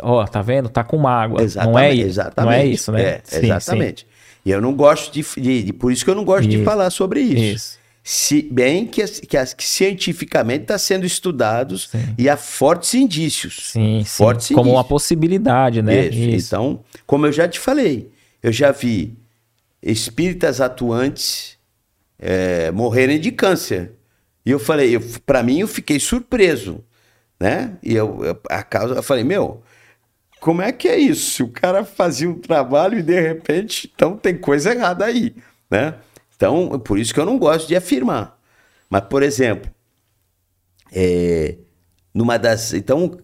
[0.00, 0.68] ó, tá vendo?
[0.70, 1.40] Tá com mágoa.
[1.56, 3.02] Não é, exatamente, não é isso, né?
[3.02, 4.00] É, sim, exatamente.
[4.02, 4.06] Sim.
[4.46, 6.58] E eu não gosto de, de, de, Por isso que eu não gosto isso.
[6.58, 7.56] de falar sobre isso.
[7.56, 7.78] Isso.
[8.02, 12.14] Se, bem que, que, que cientificamente está sendo estudados sim.
[12.16, 13.72] e há fortes indícios.
[13.72, 14.54] Sim, fortes sim.
[14.54, 16.06] Como uma possibilidade, né?
[16.06, 16.18] Isso.
[16.18, 16.46] Isso.
[16.46, 18.10] Então, como eu já te falei,
[18.42, 19.18] eu já vi
[19.82, 21.57] espíritas atuantes
[22.18, 23.92] é, morrerem de câncer.
[24.44, 26.84] E eu falei, para mim, eu fiquei surpreso,
[27.38, 27.76] né?
[27.82, 29.62] E eu, eu, a causa, eu falei, meu,
[30.40, 31.44] como é que é isso?
[31.44, 35.34] O cara fazia um trabalho e de repente, então tem coisa errada aí,
[35.70, 35.94] né?
[36.34, 38.38] Então, por isso que eu não gosto de afirmar.
[38.88, 39.70] Mas, por exemplo,
[40.92, 41.56] é,
[42.14, 42.72] numa das.
[42.72, 43.18] Então,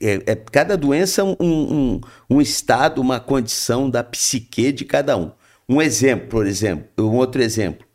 [0.00, 5.30] é, é cada doença um, um, um, estado, uma condição da psique de cada um.
[5.68, 7.86] Um exemplo, por exemplo, um outro exemplo.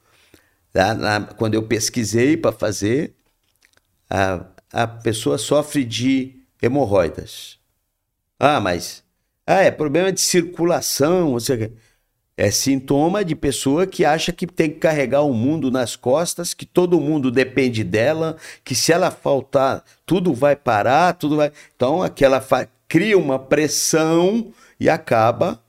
[0.76, 0.94] Tá?
[0.94, 3.16] Na, quando eu pesquisei para fazer,
[4.10, 7.58] a, a pessoa sofre de hemorroidas.
[8.38, 9.02] Ah, mas
[9.48, 11.72] ah, é problema de circulação, ou seja,
[12.36, 16.66] é sintoma de pessoa que acha que tem que carregar o mundo nas costas, que
[16.66, 21.54] todo mundo depende dela, que se ela faltar, tudo vai parar, tudo vai.
[21.74, 22.68] Então, aquela fa...
[22.86, 25.64] cria uma pressão e acaba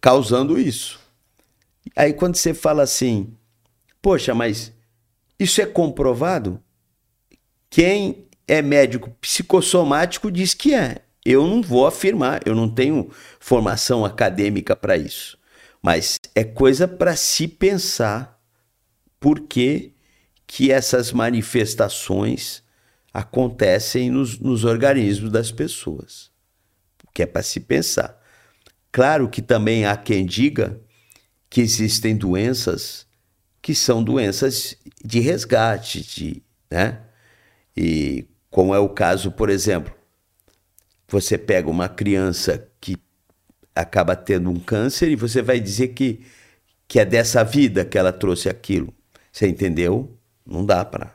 [0.00, 0.98] causando isso.
[1.94, 3.36] Aí quando você fala assim,
[4.00, 4.72] poxa, mas
[5.38, 6.62] isso é comprovado?
[7.68, 11.02] Quem é médico psicossomático diz que é.
[11.24, 15.38] Eu não vou afirmar, eu não tenho formação acadêmica para isso.
[15.82, 18.40] Mas é coisa para se pensar
[19.18, 19.94] por que,
[20.46, 22.62] que essas manifestações
[23.12, 26.30] acontecem nos, nos organismos das pessoas.
[27.14, 28.18] Que é para se pensar.
[28.90, 30.80] Claro que também há quem diga
[31.48, 33.06] que existem doenças
[33.62, 37.00] que são doenças de resgate, de, né?
[37.76, 39.92] E como é o caso, por exemplo,
[41.08, 42.96] você pega uma criança que
[43.74, 46.20] acaba tendo um câncer e você vai dizer que,
[46.88, 48.92] que é dessa vida que ela trouxe aquilo.
[49.32, 50.16] Você entendeu?
[50.44, 51.14] Não dá para.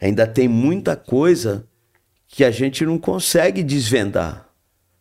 [0.00, 1.66] Ainda tem muita coisa
[2.26, 4.48] que a gente não consegue desvendar.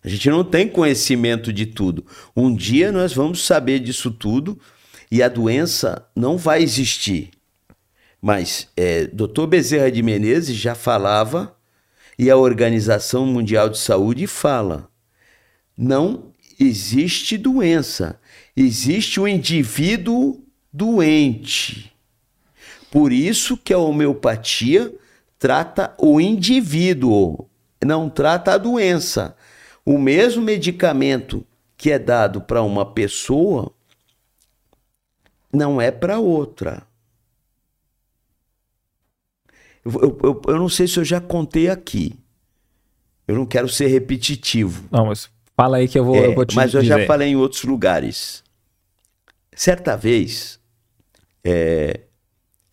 [0.03, 2.05] A gente não tem conhecimento de tudo.
[2.35, 4.59] Um dia nós vamos saber disso tudo
[5.13, 7.29] e a doença não vai existir.
[8.19, 9.45] Mas é, Dr.
[9.45, 11.55] Bezerra de Menezes já falava
[12.17, 14.89] e a Organização Mundial de Saúde fala:
[15.77, 18.19] não existe doença,
[18.57, 21.93] existe o indivíduo doente.
[22.89, 24.91] Por isso que a homeopatia
[25.37, 27.47] trata o indivíduo,
[27.85, 29.37] não trata a doença.
[29.85, 31.45] O mesmo medicamento
[31.77, 33.71] que é dado para uma pessoa
[35.53, 36.83] não é para outra.
[39.85, 42.17] Eu, eu, eu, não sei se eu já contei aqui.
[43.27, 44.87] Eu não quero ser repetitivo.
[44.89, 47.01] Não, mas fala aí que eu vou, é, eu vou te Mas eu dizer.
[47.01, 48.43] já falei em outros lugares.
[49.55, 50.59] Certa vez,
[51.43, 52.01] é,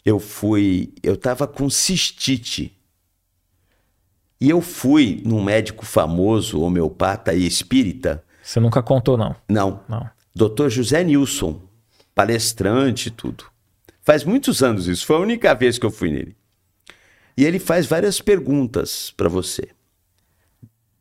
[0.05, 0.95] eu fui.
[1.03, 2.77] Eu estava com cistite.
[4.41, 8.25] E eu fui num médico famoso, homeopata e espírita.
[8.43, 9.37] Você nunca contou, não?
[9.49, 9.81] Não.
[9.87, 10.09] Não.
[10.35, 11.61] Doutor José Nilson,
[12.21, 13.47] palestrante e tudo.
[14.03, 16.37] Faz muitos anos isso, foi a única vez que eu fui nele.
[17.35, 19.71] E ele faz várias perguntas para você.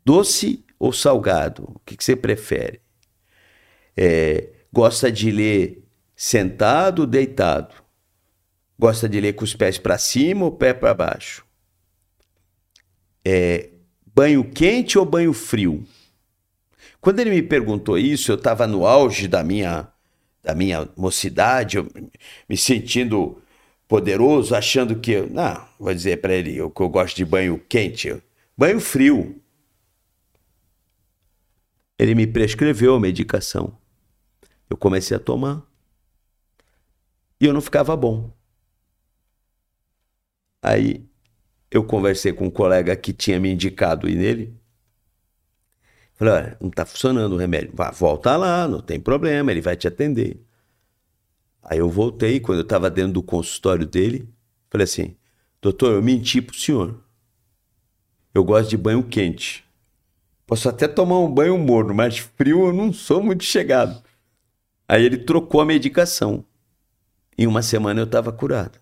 [0.05, 1.63] Doce ou salgado?
[1.75, 2.79] O que, que você prefere?
[3.97, 5.83] É, gosta de ler
[6.15, 7.75] sentado ou deitado?
[8.77, 11.45] Gosta de ler com os pés para cima ou pé para baixo?
[13.25, 13.71] É,
[14.15, 15.85] banho quente ou banho frio?
[17.01, 19.91] Quando ele me perguntou isso, eu estava no auge da minha,
[20.43, 21.87] da minha mocidade, eu,
[22.47, 23.41] me sentindo
[23.87, 25.21] poderoso, achando que.
[25.21, 28.21] Não, vou dizer para ele eu, que eu gosto de banho quente,
[28.57, 29.41] banho frio.
[31.97, 33.77] Ele me prescreveu a medicação.
[34.69, 35.63] Eu comecei a tomar.
[37.41, 38.31] E eu não ficava bom.
[40.61, 41.05] Aí
[41.71, 44.53] eu conversei com um colega que tinha me indicado ir nele.
[46.19, 47.71] Falei, olha, não está funcionando o remédio.
[47.73, 50.37] Vá, volta lá, não tem problema, ele vai te atender.
[51.63, 54.27] Aí eu voltei, quando eu estava dentro do consultório dele,
[54.69, 55.15] falei assim:
[55.61, 57.01] doutor, eu menti pro senhor.
[58.33, 59.63] Eu gosto de banho quente.
[60.45, 64.03] Posso até tomar um banho morno, mas frio eu não sou muito chegado.
[64.89, 66.43] Aí ele trocou a medicação.
[67.37, 68.77] Em uma semana eu estava curado.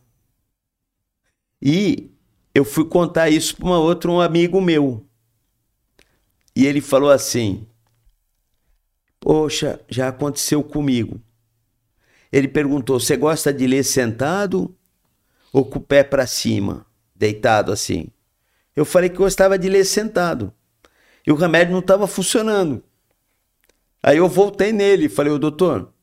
[1.62, 2.10] E
[2.56, 5.07] eu fui contar isso para um amigo meu.
[6.58, 7.68] E ele falou assim:
[9.20, 11.22] Poxa, já aconteceu comigo.
[12.32, 14.76] Ele perguntou: Você gosta de ler sentado
[15.54, 16.84] ou com o pé para cima,
[17.16, 18.08] deitado assim?
[18.76, 20.52] Eu falei que gostava de ler sentado.
[21.28, 22.84] E o remédio não estava funcionando.
[24.02, 25.94] Aí eu voltei nele e falei: Ô doutor,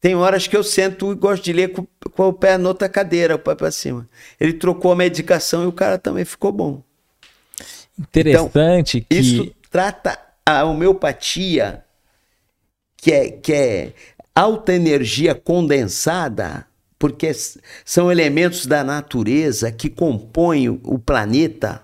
[0.00, 2.88] tem horas que eu sento e gosto de ler com, com o pé na outra
[2.88, 4.08] cadeira, o pé para cima.
[4.40, 6.82] Ele trocou a medicação e o cara também ficou bom.
[7.96, 9.20] Interessante então, que.
[9.20, 11.84] Isso trata a homeopatia,
[12.96, 13.92] que é, que é
[14.32, 16.64] alta energia condensada,
[16.96, 17.32] porque
[17.84, 21.82] são elementos da natureza que compõem o planeta,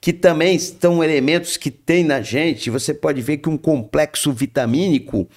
[0.00, 2.70] que também são elementos que tem na gente.
[2.70, 5.28] Você pode ver que um complexo vitamínico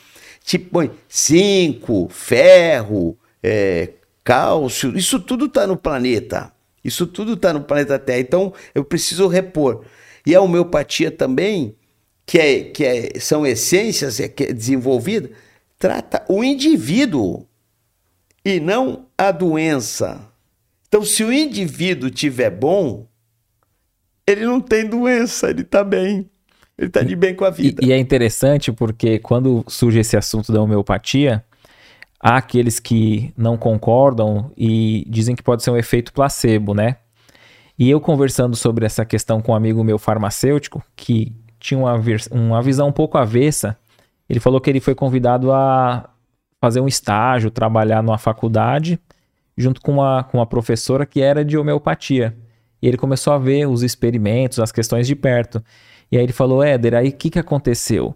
[0.45, 3.89] tipo põe zinco, ferro, é,
[4.23, 6.53] cálcio, isso tudo está no planeta.
[6.85, 8.22] Isso tudo está no planeta Terra.
[8.22, 9.84] Então eu preciso repor.
[10.26, 11.76] E a homeopatia também,
[12.32, 15.30] que, é, que é, são essências é, que é desenvolvida,
[15.78, 17.45] trata o indivíduo
[18.45, 20.32] e não a doença.
[20.88, 23.06] Então, se o indivíduo tiver bom,
[24.26, 26.30] ele não tem doença, ele está bem.
[26.78, 27.84] Ele está de bem com a vida.
[27.84, 31.44] E, e, é interessante porque quando surge esse assunto da homeopatia,
[32.18, 36.95] há aqueles que não concordam e dizem que pode ser um efeito placebo, né?
[37.78, 41.93] E eu conversando sobre essa questão com um amigo meu farmacêutico, que tinha uma,
[42.31, 43.77] uma visão um pouco avessa,
[44.27, 46.09] ele falou que ele foi convidado a
[46.59, 48.99] fazer um estágio, trabalhar numa faculdade,
[49.55, 52.35] junto com uma, com uma professora que era de homeopatia.
[52.81, 55.63] E ele começou a ver os experimentos, as questões de perto.
[56.11, 58.15] E aí ele falou: Éder, aí o que, que aconteceu?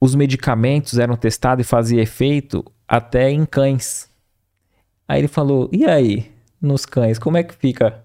[0.00, 4.10] Os medicamentos eram testados e fazia efeito até em cães.
[5.06, 8.02] Aí ele falou: e aí, nos cães, como é que fica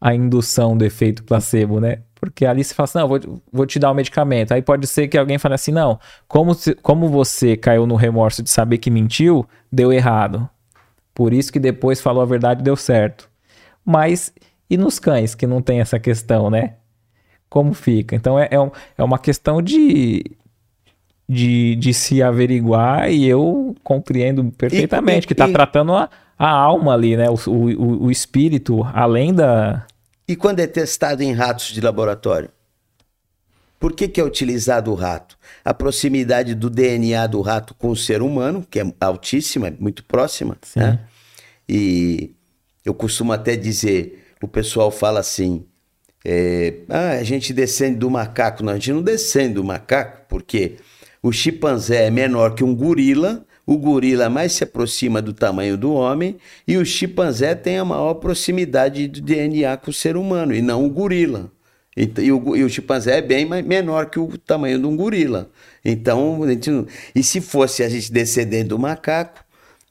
[0.00, 1.98] a indução do efeito placebo, né?
[2.20, 3.20] Porque ali se fala assim, não, vou,
[3.52, 4.52] vou te dar o um medicamento.
[4.52, 8.42] Aí pode ser que alguém fale assim, não, como, se, como você caiu no remorso
[8.42, 10.48] de saber que mentiu, deu errado.
[11.14, 13.28] Por isso que depois falou a verdade deu certo.
[13.84, 14.32] Mas
[14.70, 16.74] e nos cães, que não tem essa questão, né?
[17.48, 18.14] Como fica?
[18.14, 20.22] Então é, é, um, é uma questão de,
[21.28, 26.92] de, de se averiguar e eu compreendo perfeitamente e, que está tratando a, a alma
[26.92, 27.26] ali, né?
[27.30, 29.86] O, o, o espírito, além da.
[30.28, 32.50] E quando é testado em ratos de laboratório?
[33.80, 35.38] Por que, que é utilizado o rato?
[35.64, 40.04] A proximidade do DNA do rato com o ser humano, que é altíssima, é muito
[40.04, 40.58] próxima.
[40.62, 40.80] Sim.
[40.80, 41.00] Né?
[41.66, 42.34] E
[42.84, 45.64] eu costumo até dizer: o pessoal fala assim:
[46.24, 48.62] é, ah, a gente descende do macaco.
[48.62, 50.76] Não, a gente não descende do macaco, porque
[51.22, 55.92] o chimpanzé é menor que um gorila, o gorila mais se aproxima do tamanho do
[55.92, 60.62] homem, e o chimpanzé tem a maior proximidade do DNA com o ser humano, e
[60.62, 61.52] não o gorila.
[61.94, 65.50] E, e, o, e o chimpanzé é bem menor que o tamanho de um gorila.
[65.84, 66.40] Então,
[67.14, 69.44] e se fosse a gente descendente do macaco,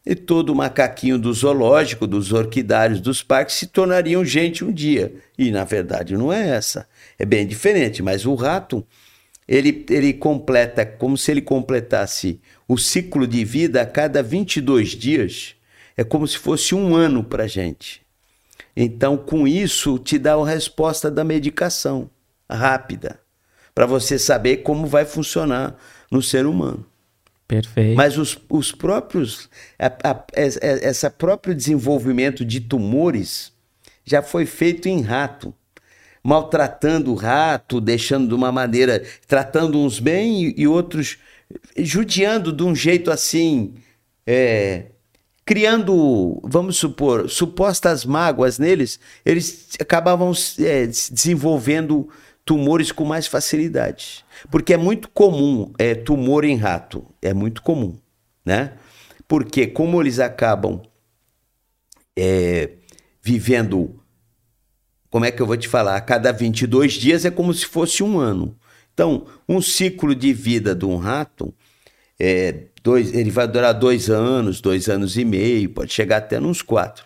[0.04, 5.14] e todo macaquinho do zoológico, dos orquidários, dos parques se tornariam gente um dia.
[5.38, 6.88] E na verdade não é essa.
[7.20, 8.84] É bem diferente, mas o rato,
[9.48, 15.56] ele, ele completa como se ele completasse o ciclo de vida a cada 22 dias.
[15.96, 18.02] É como se fosse um ano para gente.
[18.76, 22.10] Então, com isso, te dá a resposta da medicação
[22.50, 23.20] rápida,
[23.74, 25.76] para você saber como vai funcionar
[26.12, 26.86] no ser humano.
[27.48, 27.96] Perfeito.
[27.96, 29.50] Mas os, os próprios,
[29.80, 33.54] a, a, essa próprio desenvolvimento de tumores
[34.04, 35.54] já foi feito em rato,
[36.22, 41.18] maltratando o rato, deixando de uma maneira, tratando uns bem e, e outros
[41.78, 43.76] judiando de um jeito assim,
[44.26, 44.88] é,
[45.46, 52.10] criando, vamos supor, supostas mágoas neles, eles acabavam é, desenvolvendo
[52.44, 54.26] tumores com mais facilidade.
[54.52, 57.98] Porque é muito comum é, tumor em rato, é muito comum,
[58.46, 58.74] né?
[59.28, 60.82] Porque como eles acabam
[62.18, 62.72] é,
[63.22, 64.02] vivendo,
[65.10, 65.96] como é que eu vou te falar?
[65.96, 68.58] A cada 22 dias é como se fosse um ano.
[68.98, 71.54] Então, um ciclo de vida de um rato,
[72.20, 76.64] é, dois, ele vai durar dois anos, dois anos e meio, pode chegar até uns
[76.64, 77.06] quatro.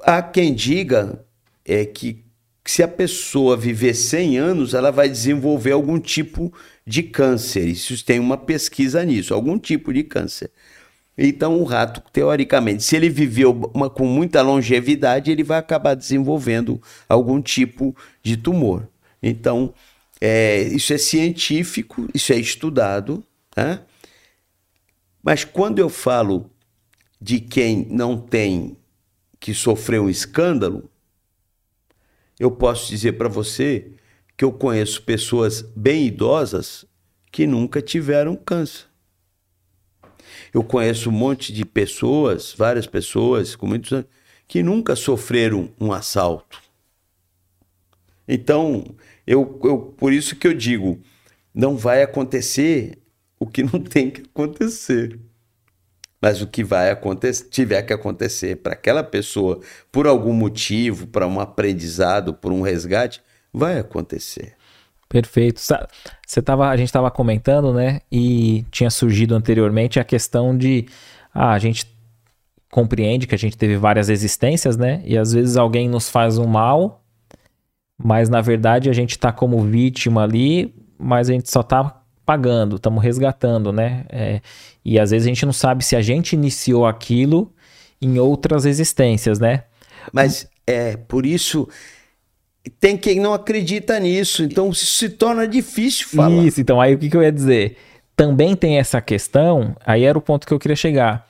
[0.00, 1.22] Há quem diga
[1.62, 2.24] é, que
[2.64, 6.50] se a pessoa viver 100 anos, ela vai desenvolver algum tipo
[6.86, 7.66] de câncer.
[7.66, 10.50] Isso tem uma pesquisa nisso, algum tipo de câncer.
[11.18, 16.80] Então, o rato, teoricamente, se ele viveu uma, com muita longevidade, ele vai acabar desenvolvendo
[17.06, 18.88] algum tipo de tumor.
[19.22, 19.74] Então,
[20.20, 23.24] é, isso é científico, isso é estudado.
[23.56, 23.80] Né?
[25.22, 26.50] Mas quando eu falo
[27.20, 28.76] de quem não tem,
[29.40, 30.90] que sofreu um escândalo,
[32.38, 33.92] eu posso dizer para você
[34.36, 36.84] que eu conheço pessoas bem idosas
[37.30, 38.86] que nunca tiveram câncer.
[40.52, 44.06] Eu conheço um monte de pessoas, várias pessoas com muitos anos,
[44.46, 46.62] que nunca sofreram um assalto.
[48.26, 48.84] Então,
[49.28, 50.98] eu, eu, por isso que eu digo,
[51.54, 52.98] não vai acontecer
[53.38, 55.20] o que não tem que acontecer.
[56.20, 59.60] Mas o que vai acontecer, tiver que acontecer para aquela pessoa,
[59.92, 63.20] por algum motivo, para um aprendizado, por um resgate,
[63.52, 64.54] vai acontecer.
[65.10, 65.60] Perfeito.
[66.26, 68.00] Você tava, a gente estava comentando, né?
[68.10, 70.86] E tinha surgido anteriormente a questão de
[71.34, 71.86] ah, a gente
[72.70, 75.02] compreende que a gente teve várias existências, né?
[75.04, 77.04] E às vezes alguém nos faz um mal,
[77.98, 82.76] mas na verdade a gente está como vítima ali, mas a gente só está pagando,
[82.76, 84.04] estamos resgatando, né?
[84.08, 84.40] É,
[84.84, 87.52] e às vezes a gente não sabe se a gente iniciou aquilo
[88.00, 89.64] em outras existências, né?
[90.12, 91.68] Mas é por isso
[92.78, 96.44] tem quem não acredita nisso, então se torna difícil falar.
[96.44, 97.76] Isso, então aí o que, que eu ia dizer?
[98.14, 101.26] Também tem essa questão, aí era o ponto que eu queria chegar.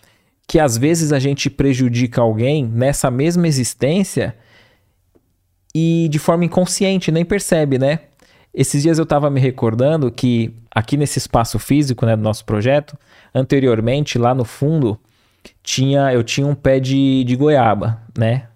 [0.48, 4.34] que às vezes a gente prejudica alguém nessa mesma existência
[5.80, 8.00] e de forma inconsciente, nem percebe, né?
[8.52, 12.98] Esses dias eu estava me recordando que aqui nesse espaço físico né, do nosso projeto,
[13.32, 14.98] anteriormente, lá no fundo,
[15.62, 18.48] tinha eu tinha um pé de, de goiaba, né?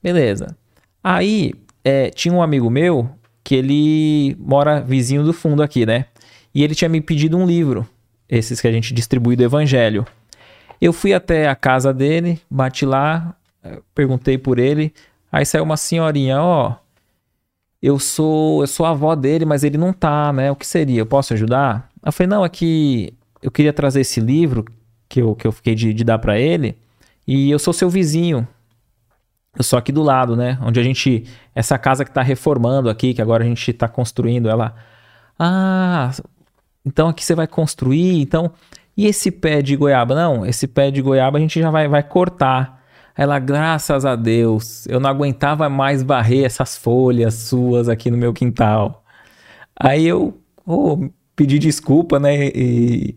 [0.00, 0.56] Beleza.
[1.02, 3.10] Aí é, tinha um amigo meu
[3.42, 6.06] que ele mora vizinho do fundo aqui, né?
[6.54, 7.84] E ele tinha me pedido um livro,
[8.28, 10.06] esses que a gente distribui do Evangelho.
[10.80, 13.34] Eu fui até a casa dele, bati lá,
[13.92, 14.92] perguntei por ele.
[15.32, 16.74] Aí saiu uma senhorinha, ó,
[17.82, 20.50] eu sou, eu sou a avó dele, mas ele não tá, né?
[20.50, 21.00] O que seria?
[21.00, 21.90] Eu posso ajudar?
[22.04, 24.64] Eu falei, não, é que eu queria trazer esse livro
[25.08, 26.76] que eu, que eu fiquei de, de dar para ele,
[27.26, 28.46] e eu sou seu vizinho.
[29.56, 30.58] Eu sou aqui do lado, né?
[30.62, 31.24] Onde a gente.
[31.54, 34.74] Essa casa que tá reformando aqui, que agora a gente tá construindo, ela.
[35.38, 36.10] Ah,
[36.84, 38.52] então aqui você vai construir, então.
[38.96, 40.14] E esse pé de goiaba?
[40.14, 42.81] Não, esse pé de goiaba a gente já vai, vai cortar.
[43.16, 48.32] Ela, graças a Deus, eu não aguentava mais varrer essas folhas suas aqui no meu
[48.32, 49.04] quintal.
[49.78, 52.48] Aí eu oh, pedi desculpa, né?
[52.54, 53.16] E,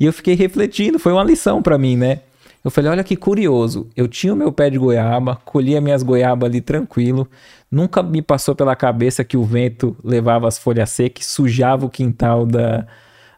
[0.00, 2.20] e eu fiquei refletindo, foi uma lição para mim, né?
[2.66, 6.48] Eu falei, olha que curioso, eu tinha o meu pé de goiaba, colhia minhas goiabas
[6.48, 7.28] ali tranquilo,
[7.70, 12.44] nunca me passou pela cabeça que o vento levava as folhas secas, sujava o quintal
[12.44, 12.84] da,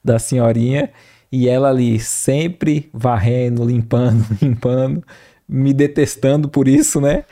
[0.03, 0.91] da senhorinha,
[1.31, 5.05] e ela ali sempre varrendo, limpando, limpando,
[5.49, 7.25] me detestando por isso, né?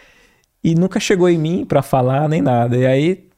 [0.65, 2.77] E nunca chegou em mim para falar nem nada.
[2.77, 3.29] E aí,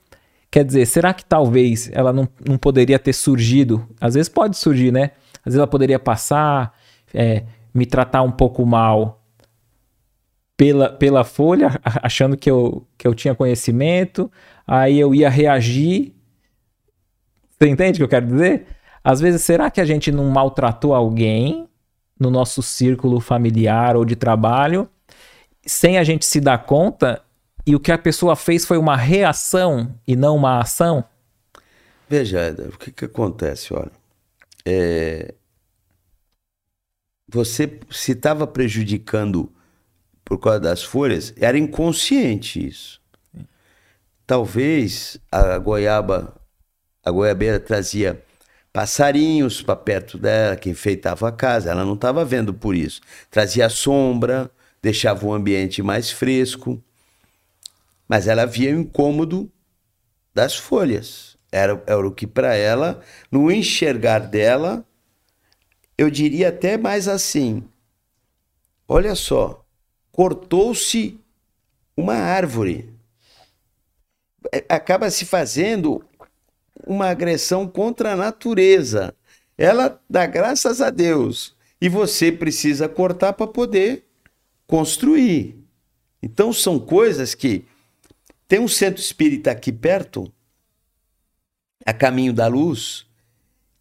[0.50, 3.86] quer dizer, será que talvez ela não, não poderia ter surgido?
[4.00, 5.10] Às vezes pode surgir, né?
[5.40, 6.72] Às vezes ela poderia passar,
[7.12, 7.44] é,
[7.74, 9.22] me tratar um pouco mal
[10.56, 14.30] pela, pela folha, achando que eu, que eu tinha conhecimento,
[14.66, 16.14] aí eu ia reagir.
[17.50, 18.66] Você entende o que eu quero dizer?
[19.02, 21.67] Às vezes, será que a gente não maltratou alguém
[22.18, 24.88] no nosso círculo familiar ou de trabalho,
[25.64, 27.22] sem a gente se dar conta,
[27.66, 31.04] e o que a pessoa fez foi uma reação e não uma ação?
[32.08, 33.92] Veja, o que, que acontece, olha.
[34.64, 35.34] É,
[37.30, 39.52] você se estava prejudicando
[40.24, 43.00] por causa das folhas, era inconsciente isso.
[44.26, 46.34] Talvez a goiaba,
[47.04, 48.22] a goiabeira trazia
[48.72, 51.70] passarinhos para perto dela, que enfeitava a casa.
[51.70, 53.00] Ela não estava vendo por isso.
[53.30, 54.50] Trazia sombra,
[54.82, 56.82] deixava o ambiente mais fresco.
[58.08, 59.50] Mas ela via o incômodo
[60.34, 61.36] das folhas.
[61.50, 63.00] Era, era o que para ela,
[63.30, 64.84] no enxergar dela,
[65.96, 67.64] eu diria até mais assim:
[68.86, 69.64] olha só,
[70.12, 71.18] cortou-se
[71.96, 72.92] uma árvore.
[74.52, 76.04] É, acaba se fazendo
[76.88, 79.14] uma agressão contra a natureza.
[79.56, 84.04] Ela dá graças a Deus e você precisa cortar para poder
[84.66, 85.56] construir.
[86.22, 87.64] Então são coisas que
[88.48, 90.32] tem um centro espírita aqui perto,
[91.84, 93.06] a caminho da luz,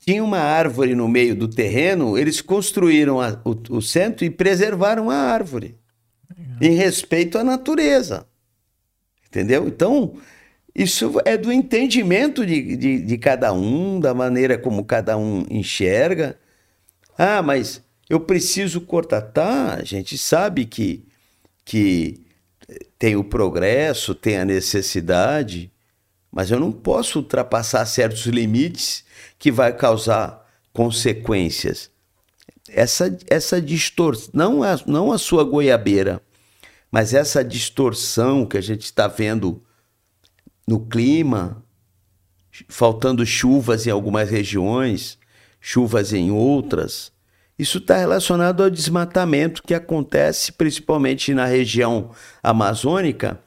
[0.07, 5.09] tinha uma árvore no meio do terreno, eles construíram a, o, o, centro e preservaram
[5.09, 5.75] a árvore.
[6.29, 6.57] Legal.
[6.61, 8.25] Em respeito à natureza.
[9.27, 9.67] Entendeu?
[9.67, 10.15] Então,
[10.77, 16.37] isso é do entendimento de, de, de cada um, da maneira como cada um enxerga.
[17.17, 19.23] Ah, mas eu preciso cortar.
[19.23, 21.03] Tá, a gente sabe que,
[21.65, 22.21] que
[22.99, 25.71] tem o progresso, tem a necessidade,
[26.31, 29.03] mas eu não posso ultrapassar certos limites
[29.39, 31.89] que vai causar consequências.
[32.69, 36.21] Essa, essa distorção, não a, não a sua goiabeira,
[36.91, 39.63] mas essa distorção que a gente está vendo
[40.67, 41.63] no clima,
[42.67, 45.17] faltando chuvas em algumas regiões,
[45.59, 47.11] chuvas em outras,
[47.57, 52.11] isso está relacionado ao desmatamento que acontece principalmente na região
[52.43, 53.39] amazônica,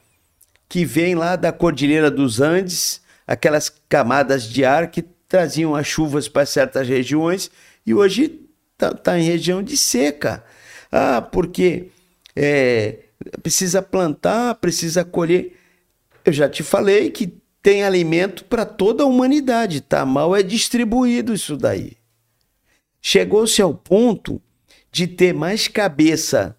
[0.69, 6.27] que vem lá da Cordilheira dos Andes, aquelas camadas de ar que traziam as chuvas
[6.27, 7.51] para certas regiões
[7.87, 8.41] e hoje
[8.73, 10.45] está tá em região de seca.
[10.91, 11.91] Ah, porque
[12.35, 12.99] é,
[13.43, 15.57] precisa plantar, precisa colher.
[16.25, 20.05] Eu já te falei que tem alimento para toda a humanidade, tá?
[20.07, 21.97] Mal é distribuído isso daí.
[23.01, 24.41] Chegou-se ao ponto
[24.91, 26.57] de ter mais cabeça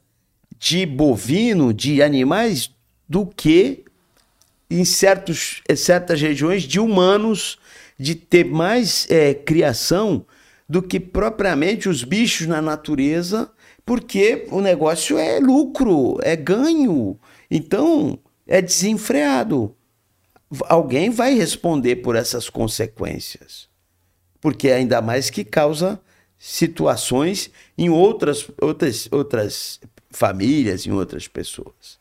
[0.58, 2.72] de bovino, de animais,
[3.08, 3.84] do que
[4.70, 7.58] em certos, em certas regiões de humanos
[8.00, 10.26] de ter mais é, criação
[10.68, 13.52] do que propriamente os bichos na natureza,
[13.86, 17.20] porque o negócio é lucro, é ganho.
[17.50, 18.18] Então,
[18.52, 19.74] é desenfreado.
[20.68, 23.70] Alguém vai responder por essas consequências.
[24.42, 26.02] Porque ainda mais que causa
[26.38, 29.80] situações em outras, outras, outras
[30.10, 31.98] famílias, em outras pessoas.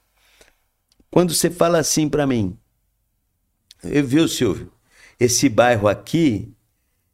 [1.09, 2.59] Quando você fala assim para mim,
[3.85, 4.73] eu viu, Silvio,
[5.21, 6.53] esse bairro aqui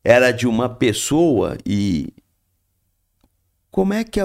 [0.02, 2.08] era de uma pessoa e
[3.70, 4.18] como é que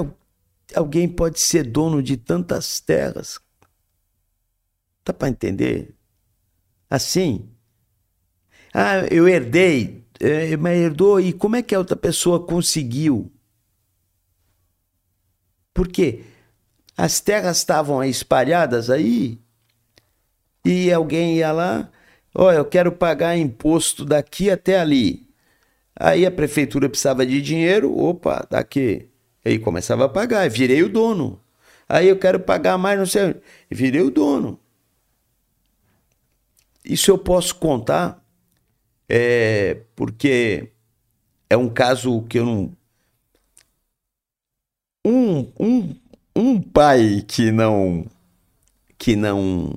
[0.73, 3.41] alguém pode ser dono de tantas terras?
[5.03, 5.95] Tá para entender?
[6.90, 7.49] Assim,
[8.73, 13.32] ah, eu herdei, é, mas herdou e como é que a outra pessoa conseguiu?
[15.73, 16.23] Porque
[16.95, 19.40] as terras estavam espalhadas aí
[20.64, 21.90] e alguém ia lá,
[22.36, 25.28] olha, eu quero pagar imposto daqui até ali.
[25.95, 29.10] Aí a prefeitura precisava de dinheiro, opa, daqui.
[29.44, 31.41] Aí começava a pagar, virei o dono.
[31.90, 33.36] Aí eu quero pagar mais, não sei,
[33.69, 34.60] virei o dono.
[36.91, 38.22] Isso eu posso contar,
[39.07, 40.73] é, porque
[41.49, 42.77] é um caso que eu não.
[45.05, 45.95] Um, um,
[46.35, 48.05] um pai que não
[48.97, 49.73] que não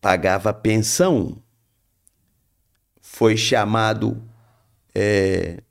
[0.00, 1.36] pagava pensão
[3.02, 4.16] foi chamado
[4.94, 5.62] é,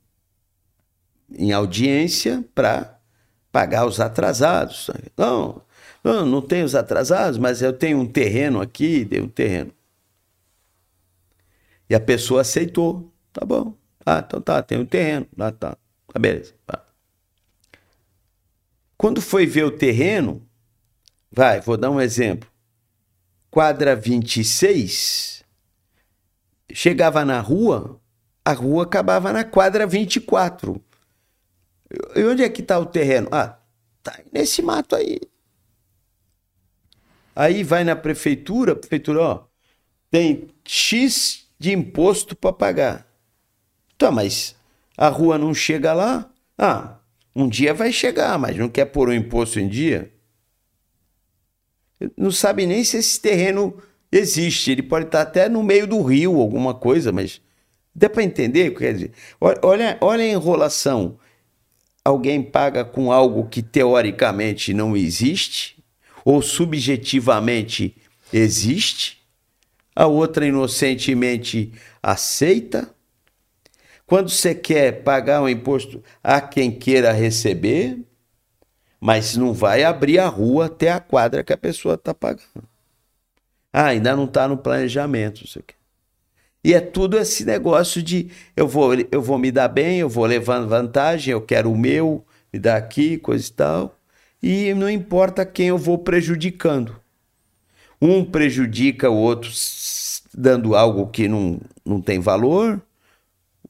[1.34, 3.00] em audiência para
[3.52, 4.92] pagar os atrasados.
[5.18, 5.64] Não,
[6.04, 9.74] não, não tenho os atrasados, mas eu tenho um terreno aqui, dei um terreno.
[11.92, 13.12] E a pessoa aceitou.
[13.34, 13.76] Tá bom.
[14.06, 15.28] Ah, então tá, tem um terreno.
[15.38, 15.76] Lá tá.
[16.08, 16.54] Tá, beleza.
[16.66, 16.86] Tá.
[18.96, 20.42] Quando foi ver o terreno,
[21.30, 22.50] vai, vou dar um exemplo
[23.50, 25.44] quadra 26,
[26.72, 28.00] chegava na rua,
[28.46, 30.82] a rua acabava na quadra 24.
[32.16, 33.28] E onde é que está o terreno?
[33.34, 33.60] Ah,
[34.02, 35.20] tá nesse mato aí.
[37.36, 39.44] Aí vai na prefeitura, prefeitura, ó,
[40.10, 43.08] tem X de imposto para pagar.
[43.96, 44.56] Tá, mas
[44.98, 46.28] a rua não chega lá?
[46.58, 46.98] Ah,
[47.36, 50.12] um dia vai chegar, mas não quer pôr o imposto em dia?
[52.18, 53.78] não sabe nem se esse terreno
[54.12, 54.72] existe.
[54.72, 57.40] Ele pode estar até no meio do rio, alguma coisa, mas
[57.94, 58.72] dá para entender?
[58.72, 61.20] Quer dizer, olha, olha a enrolação.
[62.04, 65.78] Alguém paga com algo que teoricamente não existe,
[66.26, 67.96] ou subjetivamente
[68.34, 69.21] existe,
[69.96, 72.90] a outra inocentemente aceita.
[74.06, 78.00] Quando você quer pagar um imposto a quem queira receber,
[79.00, 82.64] mas não vai abrir a rua até a quadra que a pessoa está pagando.
[83.74, 85.44] Ah, ainda não está no planejamento.
[85.46, 85.74] Isso aqui.
[86.64, 90.26] E é tudo esse negócio de eu vou, eu vou me dar bem, eu vou
[90.26, 92.24] levando vantagem, eu quero o meu,
[92.54, 93.98] me dar aqui, coisa e tal.
[94.44, 97.01] E não importa quem eu vou prejudicando.
[98.02, 99.52] Um prejudica o outro
[100.34, 102.82] dando algo que não, não tem valor,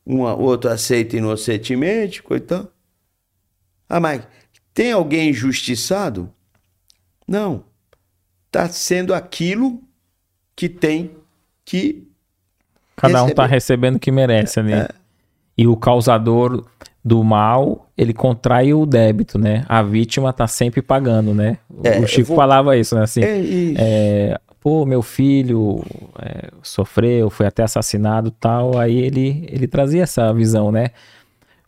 [0.06, 2.72] um outro aceita inocentemente, coitado.
[3.88, 4.26] Ah, mas
[4.74, 6.32] tem alguém injustiçado?
[7.28, 7.66] Não.
[8.48, 9.82] Está sendo aquilo
[10.56, 11.12] que tem
[11.66, 12.08] que.
[12.96, 13.28] Cada receber.
[13.28, 14.74] um está recebendo o que merece ali.
[14.74, 14.88] É.
[15.58, 16.66] E o causador
[17.04, 19.66] do mal, ele contrai o débito, né?
[19.68, 21.58] A vítima está sempre pagando, né?
[21.84, 22.38] É, o Chico vou...
[22.38, 23.04] falava isso, né?
[23.04, 23.42] Assim, é,
[23.76, 25.84] é, pô, meu filho
[26.20, 28.78] é, sofreu, foi até assassinado tal.
[28.78, 30.92] Aí ele, ele trazia essa visão, né?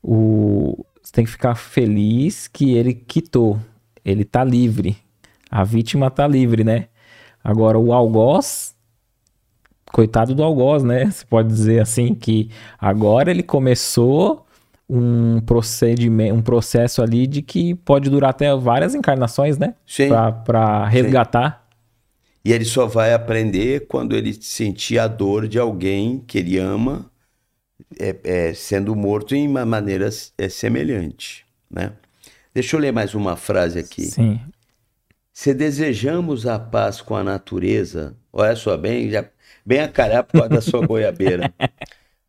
[0.03, 3.59] O, você tem que ficar feliz que ele quitou.
[4.05, 4.97] Ele tá livre.
[5.49, 6.87] A vítima tá livre, né?
[7.43, 8.75] Agora, o algoz,
[9.91, 11.09] coitado do algoz, né?
[11.09, 14.45] Você pode dizer assim que agora ele começou
[14.89, 19.75] um procedimento, um processo ali de que pode durar até várias encarnações, né?
[19.85, 20.09] Sim.
[20.45, 21.51] Para resgatar.
[21.51, 21.63] Sim.
[22.45, 27.09] E ele só vai aprender quando ele sentir a dor de alguém que ele ama
[27.99, 31.93] é, é, sendo morto em uma maneira é, semelhante, né?
[32.53, 34.03] Deixa eu ler mais uma frase aqui.
[34.03, 34.39] Sim.
[35.31, 39.25] Se desejamos a paz com a natureza, olha só bem, já,
[39.65, 41.51] bem a carápua da sua goiabeira.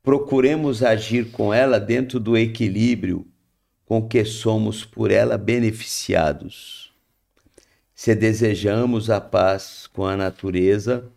[0.04, 3.26] Procuremos agir com ela dentro do equilíbrio
[3.86, 6.92] com que somos por ela beneficiados.
[7.94, 11.10] Se desejamos a paz com a natureza,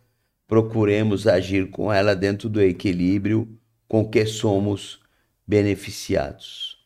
[0.47, 3.59] procuremos agir com ela dentro do equilíbrio
[3.89, 5.01] com que somos
[5.45, 6.81] beneficiados.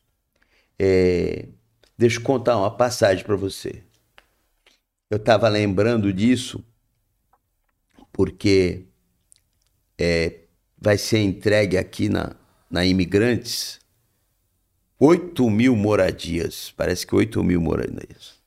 [0.79, 1.49] É,
[1.95, 3.83] deixa eu contar uma passagem para você.
[5.07, 6.65] Eu estava lembrando disso
[8.11, 8.87] porque
[9.99, 10.41] é,
[10.81, 12.35] vai ser entregue aqui na,
[12.69, 13.79] na Imigrantes
[14.99, 16.73] 8 mil moradias.
[16.75, 18.41] Parece que 8 mil moradias.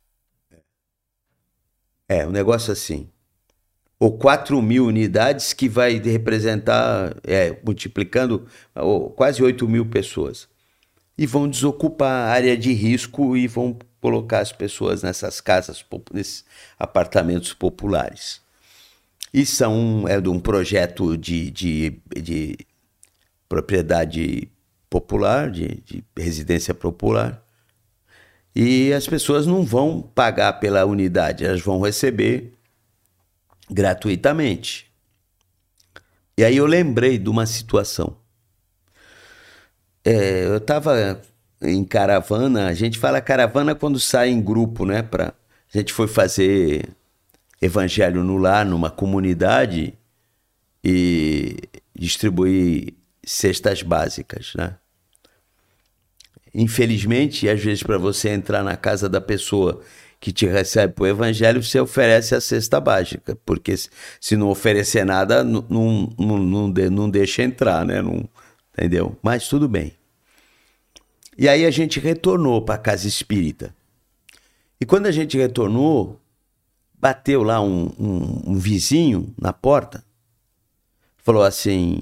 [2.09, 3.09] É, um negócio assim
[4.05, 10.49] ou 4 mil unidades, que vai representar, é, multiplicando, oh, quase 8 mil pessoas.
[11.17, 16.45] e vão desocupar a área de risco e vão colocar as pessoas nessas casas, nesses
[16.77, 18.43] apartamentos populares.
[19.35, 22.57] E são, é de um projeto de, de, de
[23.49, 24.49] propriedade
[24.89, 27.43] popular, de, de residência popular.
[28.55, 32.53] E as pessoas não vão pagar pela unidade, elas vão receber
[33.69, 34.89] gratuitamente.
[36.39, 38.17] E aí eu lembrei de uma situação.
[40.05, 41.21] É, eu estava
[41.61, 45.03] em caravana, a gente fala caravana quando sai em grupo, né?
[45.03, 45.35] Pra,
[45.75, 46.89] a gente foi fazer
[47.65, 49.95] evangelho no lar, numa comunidade,
[50.83, 51.57] e
[51.95, 54.77] distribuir cestas básicas, né?
[56.55, 59.81] Infelizmente, às vezes, para você entrar na casa da pessoa
[60.21, 63.75] que te recebe o evangelho, você oferece a cesta básica, porque
[64.21, 68.01] se não oferecer nada, não, não, não, não deixa entrar, né?
[68.01, 68.29] Não,
[68.73, 69.19] entendeu?
[69.21, 69.95] Mas tudo bem.
[71.37, 73.75] E aí a gente retornou para a casa espírita.
[74.81, 76.21] E quando a gente retornou,
[77.05, 80.03] bateu lá um, um, um vizinho na porta,
[81.19, 82.01] falou assim: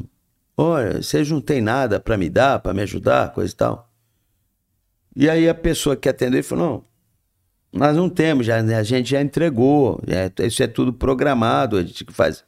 [0.57, 3.91] Olha, vocês não tem nada para me dar, para me ajudar, coisa e tal.
[5.16, 6.87] E aí a pessoa que atendeu falou:
[7.73, 11.83] Não, nós não temos, já, a gente já entregou, já, isso é tudo programado, a
[11.83, 12.45] gente faz.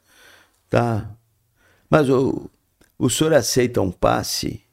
[0.69, 1.11] Tá.
[1.89, 2.49] Mas o,
[2.97, 4.63] o senhor aceita um passe?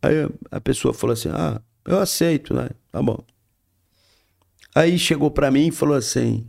[0.00, 2.70] Aí a pessoa falou assim: Ah, eu aceito, né?
[2.90, 3.22] Tá bom.
[4.74, 6.48] Aí chegou para mim e falou assim: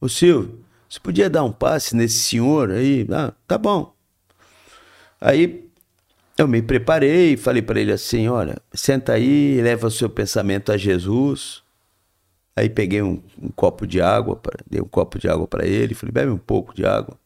[0.00, 3.06] Ô Silvio, você podia dar um passe nesse senhor aí?
[3.10, 3.94] Ah, tá bom.
[5.20, 5.68] Aí
[6.38, 10.76] eu me preparei falei para ele assim: Olha, senta aí, leva o seu pensamento a
[10.76, 11.62] Jesus.
[12.54, 15.94] Aí peguei um, um copo de água, pra, dei um copo de água para ele,
[15.94, 17.18] falei: Bebe um pouco de água.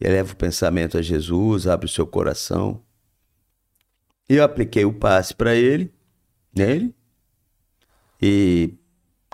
[0.00, 2.82] E leva o pensamento a Jesus, abre o seu coração.
[4.28, 5.92] E eu apliquei o passe para ele,
[6.54, 6.94] nele,
[8.20, 8.74] e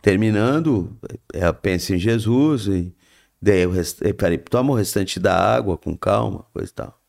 [0.09, 0.99] terminando,
[1.35, 2.97] eu penso em Jesus e
[3.43, 4.01] dei o rest...
[4.19, 7.03] falei, toma o restante da água com calma, coisa e tal.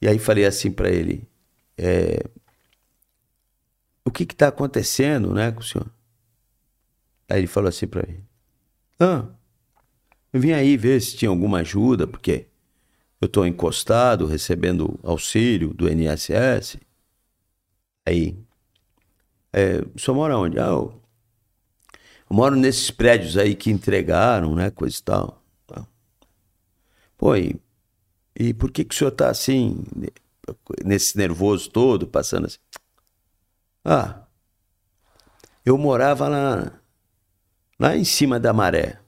[0.00, 1.28] E aí falei assim para ele,
[1.76, 2.24] é...
[4.04, 5.90] o que está acontecendo, né, com o senhor?
[7.28, 8.22] Aí ele falou assim para mim,
[9.00, 9.24] ah,
[10.32, 12.46] eu vim aí ver se tinha alguma ajuda, porque
[13.20, 16.78] eu estou encostado, recebendo auxílio do INSS.
[18.06, 18.38] Aí,
[19.52, 20.60] é, o senhor mora onde?
[20.60, 21.01] Ah, eu,
[22.32, 25.42] eu, moro nesses prédios aí que entregaram, né, coisa e tal.
[27.18, 27.54] Pô, e,
[28.34, 29.84] e por que que o senhor está assim,
[30.84, 32.58] nesse nervoso todo, passando assim?
[33.84, 34.22] Ah,
[35.64, 36.80] eu morava lá,
[37.78, 38.98] lá em cima da maré.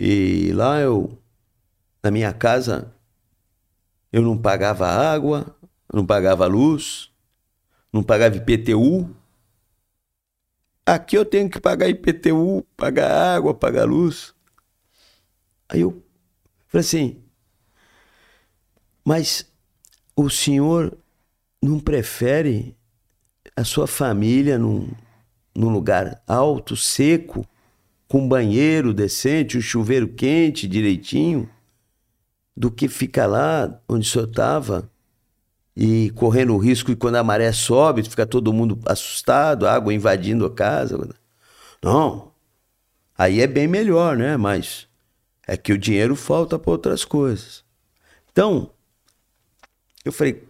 [0.00, 1.16] E lá eu
[2.02, 2.92] na minha casa,
[4.12, 5.56] eu não pagava água,
[5.92, 7.10] não pagava luz,
[7.92, 9.15] não pagava IPTU.
[10.86, 14.32] Aqui eu tenho que pagar IPTU, pagar água, pagar luz.
[15.68, 16.00] Aí eu
[16.68, 17.22] falei assim,
[19.04, 19.50] mas
[20.14, 20.96] o senhor
[21.60, 22.76] não prefere
[23.56, 24.88] a sua família num,
[25.52, 27.44] num lugar alto, seco,
[28.06, 31.50] com banheiro decente, um chuveiro quente direitinho?
[32.56, 34.90] do que ficar lá onde o senhor estava
[35.76, 40.46] e correndo o risco de quando a maré sobe, fica todo mundo assustado, água invadindo
[40.46, 40.98] a casa.
[41.82, 42.32] Não.
[43.16, 44.36] Aí é bem melhor, né?
[44.36, 44.88] Mas
[45.46, 47.64] é que o dinheiro falta para outras coisas.
[48.32, 48.70] Então,
[50.04, 50.42] eu falei,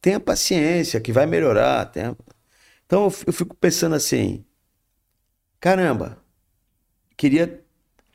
[0.00, 1.86] tenha paciência, que vai melhorar.
[1.86, 2.16] Tenha...
[2.86, 4.44] Então eu fico pensando assim,
[5.60, 6.18] caramba,
[7.16, 7.62] queria,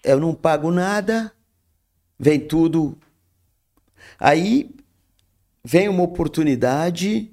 [0.03, 1.31] eu não pago nada,
[2.19, 2.97] vem tudo
[4.19, 4.69] Aí
[5.63, 7.31] vem uma oportunidade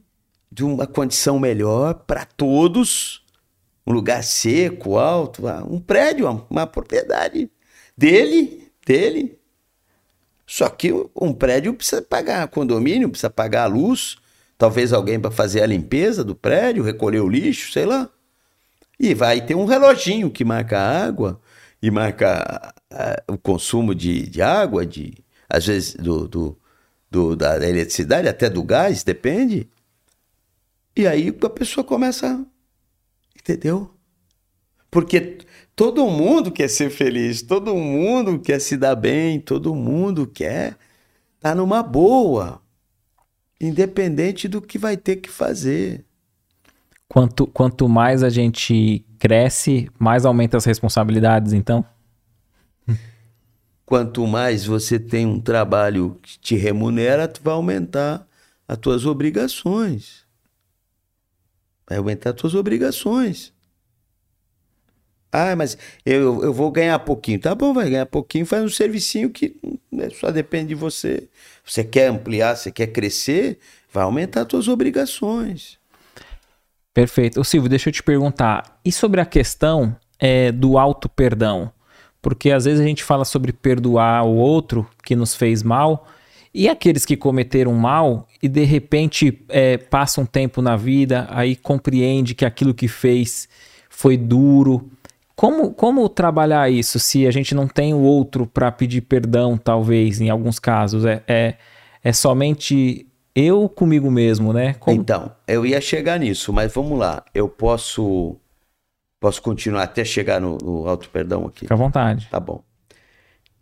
[0.50, 3.24] de uma condição melhor para todos,
[3.86, 7.50] um lugar seco, alto, ah, um prédio, uma, propriedade
[7.96, 9.38] dele, dele.
[10.46, 14.16] Só que um prédio precisa pagar condomínio, precisa pagar a luz,
[14.56, 18.08] talvez alguém para fazer a limpeza do prédio, recolher o lixo, sei lá.
[18.98, 21.40] E vai ter um reloginho que marca a água
[21.82, 25.14] e marca uh, o consumo de, de água, de
[25.48, 26.58] às vezes do, do,
[27.10, 29.68] do, da eletricidade, até do gás, depende.
[30.96, 32.44] E aí a pessoa começa.
[33.38, 33.90] Entendeu?
[34.90, 35.38] Porque
[35.74, 40.78] todo mundo quer ser feliz, todo mundo quer se dar bem, todo mundo quer
[41.36, 42.62] estar tá numa boa,
[43.60, 46.04] independente do que vai ter que fazer.
[47.08, 51.84] Quanto, quanto mais a gente cresce, mais aumenta as responsabilidades, então?
[53.86, 58.26] Quanto mais você tem um trabalho que te remunera, vai aumentar
[58.66, 60.26] as tuas obrigações.
[61.88, 63.52] Vai aumentar as tuas obrigações.
[65.30, 67.38] Ah, mas eu, eu vou ganhar pouquinho.
[67.38, 69.54] Tá bom, vai ganhar pouquinho, faz um servicinho que
[69.92, 71.28] né, só depende de você.
[71.64, 73.60] Você quer ampliar, você quer crescer,
[73.92, 75.78] vai aumentar as suas obrigações.
[76.92, 77.40] Perfeito.
[77.40, 78.80] Ô Silvio, deixa eu te perguntar.
[78.84, 81.70] E sobre a questão é, do auto perdão?
[82.26, 86.08] Porque às vezes a gente fala sobre perdoar o outro que nos fez mal,
[86.52, 91.54] e aqueles que cometeram mal e de repente é, passa um tempo na vida, aí
[91.54, 93.48] compreende que aquilo que fez
[93.88, 94.90] foi duro.
[95.36, 100.20] Como, como trabalhar isso se a gente não tem o outro para pedir perdão, talvez,
[100.20, 101.04] em alguns casos?
[101.04, 101.54] É, é,
[102.02, 104.74] é somente eu comigo mesmo, né?
[104.80, 105.00] Como...
[105.00, 107.24] Então, eu ia chegar nisso, mas vamos lá.
[107.32, 108.36] Eu posso
[109.20, 111.60] posso continuar até chegar no, no auto perdão aqui.
[111.60, 112.28] Fica à vontade.
[112.30, 112.62] Tá bom.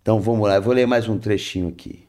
[0.03, 2.07] Então vamos lá, eu vou ler mais um trechinho aqui.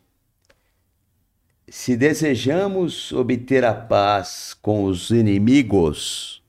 [1.67, 6.43] Se desejamos obter a paz com os inimigos,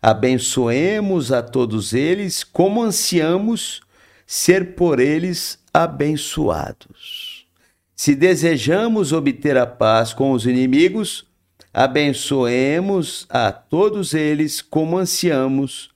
[0.00, 3.82] abençoemos a todos eles como ansiamos
[4.26, 7.46] ser por eles abençoados.
[7.94, 11.24] Se desejamos obter a paz com os inimigos,
[11.72, 15.91] abençoemos a todos eles como ansiamos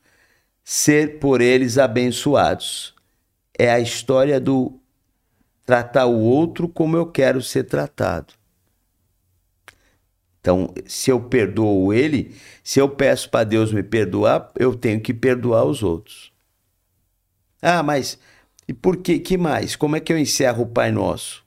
[0.68, 2.92] ser por eles abençoados.
[3.56, 4.80] É a história do
[5.64, 8.34] tratar o outro como eu quero ser tratado.
[10.40, 12.34] Então, se eu perdoo ele,
[12.64, 16.32] se eu peço para Deus me perdoar, eu tenho que perdoar os outros.
[17.62, 18.18] Ah, mas
[18.66, 19.76] e por que, que mais?
[19.76, 21.44] Como é que eu encerro o Pai Nosso?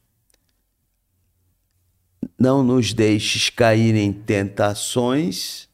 [2.39, 5.67] Não nos deixes cair em tentações,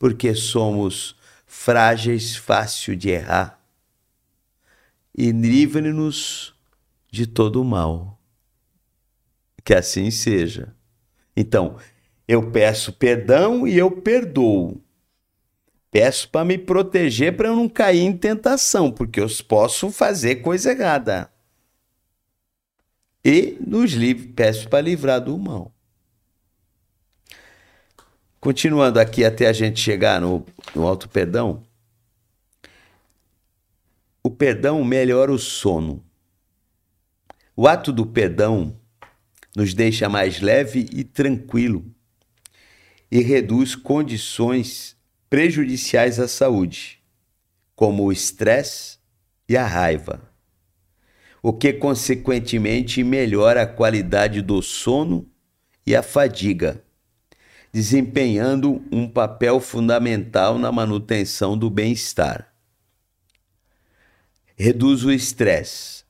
[0.00, 1.17] porque somos
[1.58, 3.60] frágeis, fácil de errar.
[5.12, 6.54] E livre-nos
[7.10, 8.16] de todo o mal.
[9.64, 10.72] Que assim seja.
[11.36, 11.76] Então,
[12.28, 14.80] eu peço perdão e eu perdoo.
[15.90, 20.70] Peço para me proteger para eu não cair em tentação, porque eu posso fazer coisa
[20.70, 21.30] errada.
[23.24, 25.74] E nos livre, peço para livrar do mal.
[28.40, 31.62] Continuando aqui até a gente chegar no, no alto perdão.
[34.22, 36.04] O perdão melhora o sono.
[37.56, 38.76] O ato do perdão
[39.56, 41.84] nos deixa mais leve e tranquilo
[43.10, 44.96] e reduz condições
[45.28, 47.02] prejudiciais à saúde,
[47.74, 48.98] como o estresse
[49.48, 50.22] e a raiva,
[51.42, 55.28] o que consequentemente melhora a qualidade do sono
[55.86, 56.84] e a fadiga,
[57.78, 62.52] desempenhando um papel fundamental na manutenção do bem-estar.
[64.56, 66.02] Reduz o estresse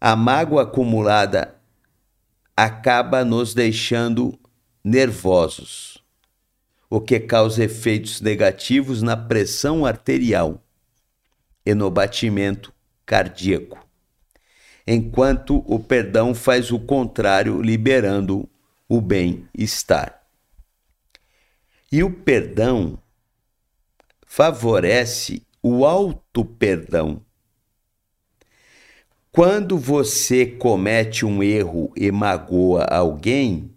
[0.00, 1.56] a mágoa acumulada
[2.56, 4.38] acaba nos deixando
[4.84, 5.98] nervosos,
[6.88, 10.62] o que causa efeitos negativos na pressão arterial
[11.64, 12.72] e no batimento
[13.04, 13.84] cardíaco,
[14.86, 18.48] enquanto o perdão faz o contrário, liberando
[18.88, 20.25] o bem-estar.
[21.96, 22.98] E o perdão
[24.26, 27.22] favorece o auto-perdão
[29.32, 33.70] quando você comete um erro e magoa alguém,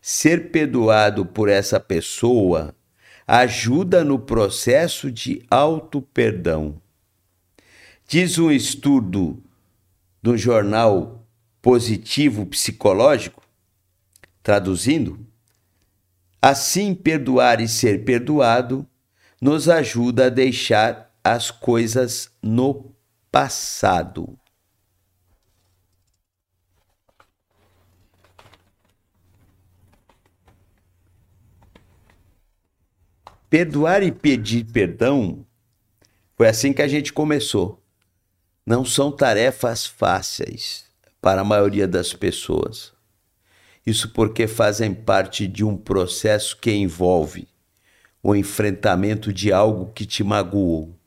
[0.00, 2.72] ser perdoado por essa pessoa
[3.26, 6.80] ajuda no processo de auto-perdão.
[8.06, 9.42] Diz um estudo
[10.22, 11.26] do jornal
[11.60, 13.42] Positivo Psicológico,
[14.40, 15.33] traduzindo,
[16.46, 18.86] assim perdoar e ser perdoado
[19.40, 22.94] nos ajuda a deixar as coisas no
[23.32, 24.38] passado.
[33.48, 35.46] Perdoar e pedir perdão
[36.36, 37.82] foi assim que a gente começou.
[38.66, 40.84] Não são tarefas fáceis
[41.22, 42.93] para a maioria das pessoas.
[43.86, 47.46] Isso porque fazem parte de um processo que envolve
[48.22, 50.98] o enfrentamento de algo que te magoou,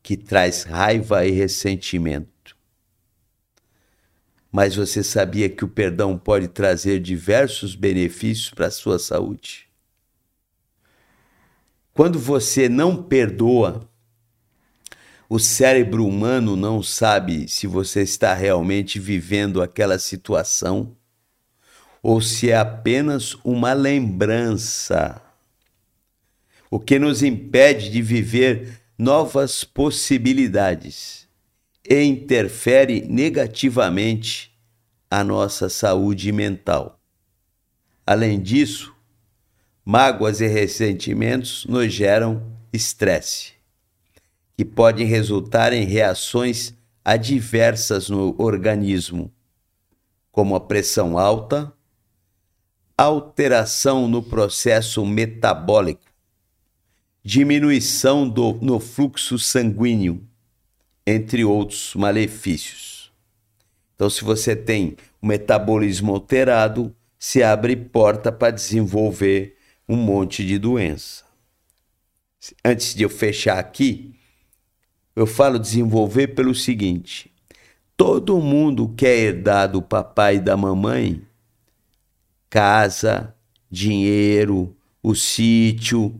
[0.00, 2.56] que traz raiva e ressentimento.
[4.50, 9.66] Mas você sabia que o perdão pode trazer diversos benefícios para a sua saúde?
[11.92, 13.88] Quando você não perdoa,
[15.28, 20.96] o cérebro humano não sabe se você está realmente vivendo aquela situação
[22.02, 25.22] ou se é apenas uma lembrança.
[26.68, 31.28] O que nos impede de viver novas possibilidades
[31.88, 34.52] e interfere negativamente
[35.10, 36.98] a nossa saúde mental.
[38.06, 38.94] Além disso,
[39.84, 43.52] mágoas e ressentimentos nos geram estresse,
[44.56, 46.74] que podem resultar em reações
[47.04, 49.30] adversas no organismo,
[50.30, 51.72] como a pressão alta,
[52.96, 56.02] alteração no processo metabólico,
[57.22, 60.22] diminuição do, no fluxo sanguíneo,
[61.06, 63.12] entre outros malefícios.
[63.94, 69.56] Então, se você tem o metabolismo alterado, se abre porta para desenvolver
[69.88, 71.24] um monte de doença.
[72.64, 74.14] Antes de eu fechar aqui,
[75.14, 77.32] eu falo desenvolver pelo seguinte:
[77.96, 81.22] todo mundo quer herdar do papai e da mamãe
[82.52, 83.34] casa,
[83.70, 86.14] dinheiro, o sítio,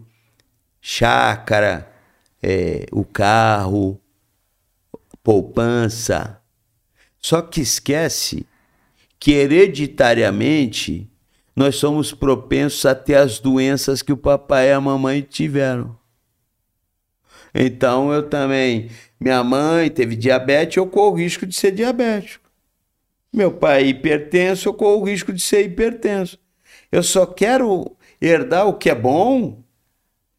[0.81, 1.93] chácara,
[2.43, 4.01] é, o carro,
[5.23, 6.41] poupança.
[7.19, 8.47] Só que esquece
[9.21, 11.07] que hereditariamente
[11.55, 15.95] nós somos propensos a ter as doenças que o papai e a mamãe tiveram.
[17.55, 22.42] Então eu também, minha mãe teve diabetes, eu corro o risco de ser diabético.
[23.33, 26.39] Meu pai é hipertenso, eu corro o risco de ser hipertenso.
[26.91, 29.63] Eu só quero herdar o que é bom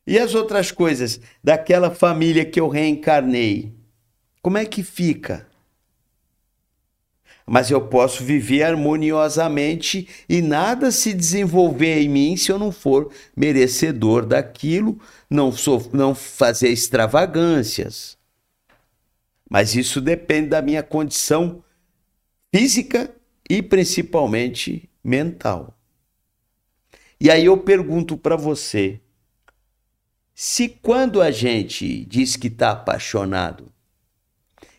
[0.06, 3.74] e as outras coisas daquela família que eu reencarnei.
[4.42, 5.48] Como é que fica?
[7.48, 13.12] Mas eu posso viver harmoniosamente e nada se desenvolver em mim se eu não for
[13.36, 15.00] merecedor daquilo,
[15.30, 18.18] não, sou, não fazer extravagâncias.
[19.50, 21.63] Mas isso depende da minha condição
[22.54, 23.12] física
[23.50, 25.76] e principalmente mental.
[27.20, 29.02] E aí eu pergunto para você:
[30.36, 33.72] se quando a gente diz que está apaixonado,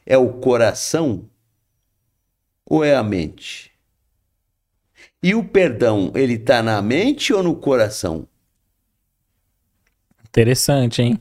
[0.07, 1.28] é o coração
[2.65, 3.73] ou é a mente?
[5.20, 8.28] E o perdão, ele está na mente ou no coração?
[10.28, 11.20] Interessante, hein?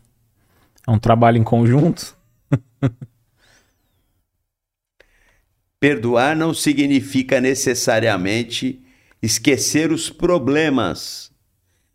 [0.86, 2.16] É um trabalho em conjunto.
[5.84, 8.82] Perdoar não significa necessariamente
[9.22, 11.30] esquecer os problemas,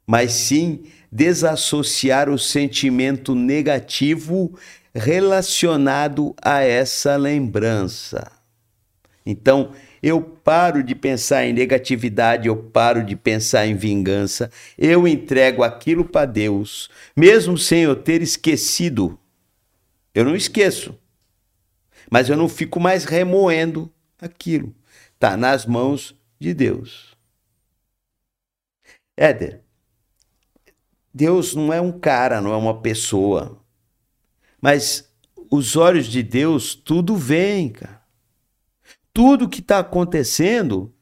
[0.06, 4.54] mas sim desassociar o sentimento negativo
[4.94, 8.30] relacionado a essa lembrança.
[9.24, 15.62] Então, eu paro de pensar em negatividade, eu paro de pensar em vingança, eu entrego
[15.62, 19.18] aquilo para Deus, mesmo sem eu ter esquecido.
[20.14, 20.94] Eu não esqueço,
[22.10, 24.74] mas eu não fico mais remoendo aquilo.
[25.14, 27.16] Está nas mãos de Deus.
[29.16, 29.62] Éder,
[31.12, 33.60] Deus não é um cara, não é uma pessoa.
[34.60, 35.10] Mas
[35.50, 38.02] os olhos de Deus tudo vem, cara.
[39.12, 40.94] Tudo que está acontecendo,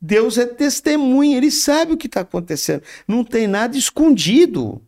[0.00, 2.82] Deus é testemunha, ele sabe o que está acontecendo.
[3.06, 4.84] Não tem nada escondido.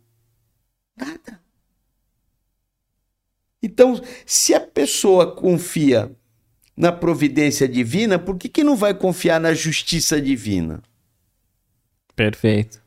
[0.97, 1.42] Nada.
[3.63, 6.11] Então, se a pessoa confia
[6.75, 10.83] na providência divina, por que, que não vai confiar na justiça divina?
[12.13, 12.83] Perfeito.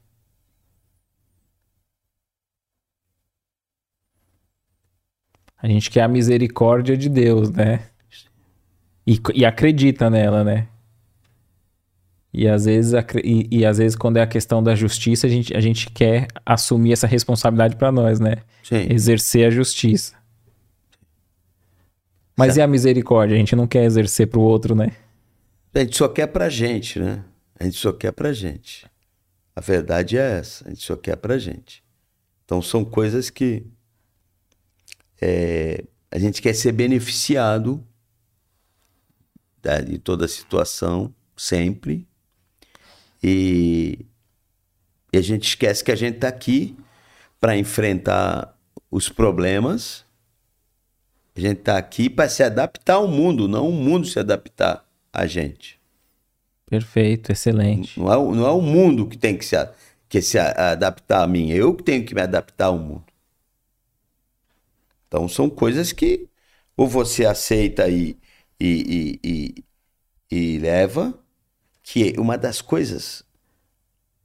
[5.57, 7.89] A gente quer a misericórdia de Deus, né?
[9.07, 10.69] E, e acredita nela, né?
[12.33, 12.93] E às, vezes,
[13.25, 16.29] e, e, às vezes, quando é a questão da justiça, a gente, a gente quer
[16.45, 18.43] assumir essa responsabilidade para nós, né?
[18.63, 18.87] Sim.
[18.91, 20.15] Exercer a justiça.
[22.37, 22.59] Mas certo.
[22.59, 23.35] e a misericórdia?
[23.35, 24.93] A gente não quer exercer para o outro, né?
[25.75, 27.25] A gente só quer pra gente, né?
[27.59, 28.87] A gente só quer pra gente.
[29.55, 31.83] A verdade é essa, a gente só quer pra gente.
[32.45, 33.67] Então são coisas que
[35.21, 37.83] é, a gente quer ser beneficiado
[39.85, 42.07] de toda a situação, sempre.
[43.21, 44.07] E,
[45.13, 46.77] e a gente esquece que a gente está aqui
[47.41, 48.57] para enfrentar
[48.91, 50.06] os problemas.
[51.37, 55.27] A gente está aqui para se adaptar ao mundo, não o mundo se adaptar a
[55.27, 55.79] gente.
[56.65, 58.01] Perfeito, excelente.
[58.01, 59.55] Não é, não é o mundo que tem que se,
[60.09, 63.05] que se adaptar a mim, eu que tenho que me adaptar ao mundo.
[65.07, 66.27] Então são coisas que
[66.75, 68.17] ou você aceita e,
[68.59, 69.65] e, e,
[70.31, 71.19] e, e leva,
[71.83, 73.23] que é uma das coisas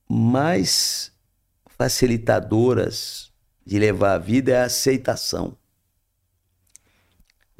[0.09, 1.11] mais
[1.65, 3.31] facilitadoras
[3.65, 5.57] de levar a vida é a aceitação.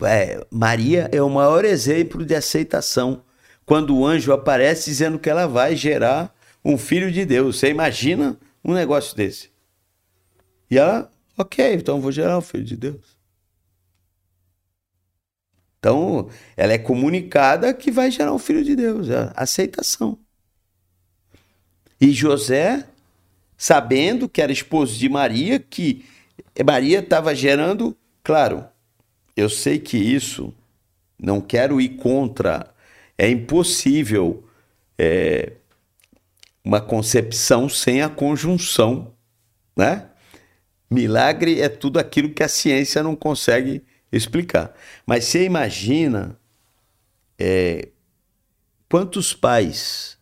[0.04, 3.24] É, Maria é o maior exemplo de aceitação.
[3.66, 7.60] Quando o anjo aparece dizendo que ela vai gerar um filho de Deus.
[7.60, 9.50] Você imagina um negócio desse?
[10.70, 13.18] E ela, ok, então vou gerar um filho de Deus.
[15.80, 20.18] Então, ela é comunicada que vai gerar um filho de Deus, é aceitação.
[22.00, 22.88] E José,
[23.58, 26.06] sabendo que era esposo de Maria, que
[26.64, 28.64] Maria estava gerando, claro,
[29.36, 30.54] eu sei que isso,
[31.18, 32.74] não quero ir contra,
[33.18, 34.44] é impossível
[34.98, 35.54] é,
[36.64, 39.14] uma concepção sem a conjunção,
[39.76, 40.10] né?
[40.90, 44.76] Milagre é tudo aquilo que a ciência não consegue explicar.
[45.06, 46.38] Mas você imagina
[47.40, 47.90] é,
[48.90, 50.18] quantos pais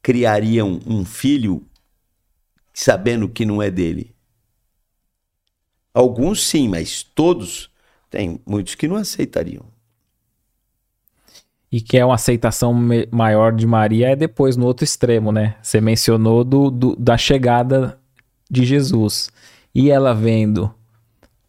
[0.00, 1.66] criariam um filho
[2.72, 4.14] sabendo que não é dele?
[5.92, 7.71] Alguns sim, mas todos
[8.12, 9.64] tem muitos que não aceitariam.
[11.72, 12.78] E que é uma aceitação
[13.10, 15.56] maior de Maria é depois no outro extremo, né?
[15.62, 17.98] Você mencionou do, do, da chegada
[18.50, 19.30] de Jesus.
[19.74, 20.72] E ela vendo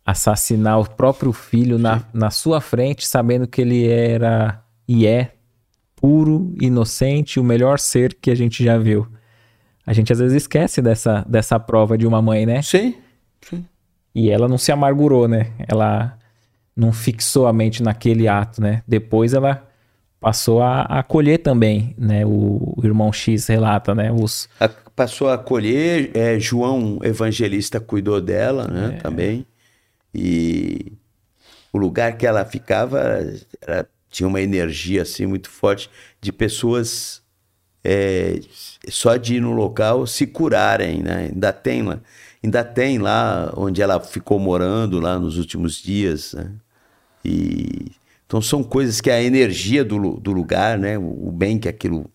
[0.06, 5.34] assassinar o próprio filho na, na sua frente, sabendo que ele era e é
[5.98, 9.06] puro, inocente, o melhor ser que a gente já viu.
[9.86, 12.62] A gente às vezes esquece dessa, dessa prova de uma mãe, né?
[12.62, 12.96] Sim.
[13.42, 13.66] sim.
[14.16, 15.52] E ela não se amargurou, né?
[15.68, 16.18] Ela
[16.76, 18.84] não fixou a mente naquele ato, né?
[18.88, 19.68] Depois ela
[20.20, 22.26] passou a acolher também, né?
[22.26, 24.12] O, o irmão X relata, né?
[24.12, 24.48] Os...
[24.60, 28.96] A, passou a acolher, é, João Evangelista cuidou dela, né?
[28.96, 29.02] É.
[29.02, 29.46] Também.
[30.14, 30.94] E
[31.72, 33.00] o lugar que ela ficava
[33.62, 35.90] era, tinha uma energia assim muito forte
[36.22, 37.22] de pessoas
[37.84, 38.40] é,
[38.88, 41.30] só de ir no local se curarem, né?
[41.34, 42.00] Ainda tem lá,
[42.42, 46.52] ainda tem lá onde ela ficou morando lá nos últimos dias, né?
[47.24, 47.92] E
[48.26, 50.98] então são coisas que a energia do, do lugar, né?
[50.98, 52.10] O, o bem que aquilo,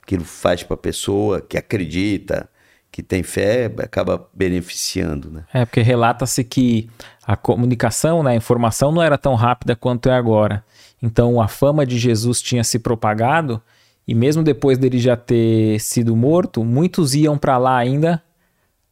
[0.00, 2.48] aquilo faz para a pessoa que acredita,
[2.92, 5.44] que tem fé, acaba beneficiando, né?
[5.52, 6.88] É, porque relata-se que
[7.26, 10.64] a comunicação, né, a informação não era tão rápida quanto é agora.
[11.02, 13.60] Então a fama de Jesus tinha se propagado
[14.06, 18.22] e mesmo depois dele já ter sido morto, muitos iam para lá ainda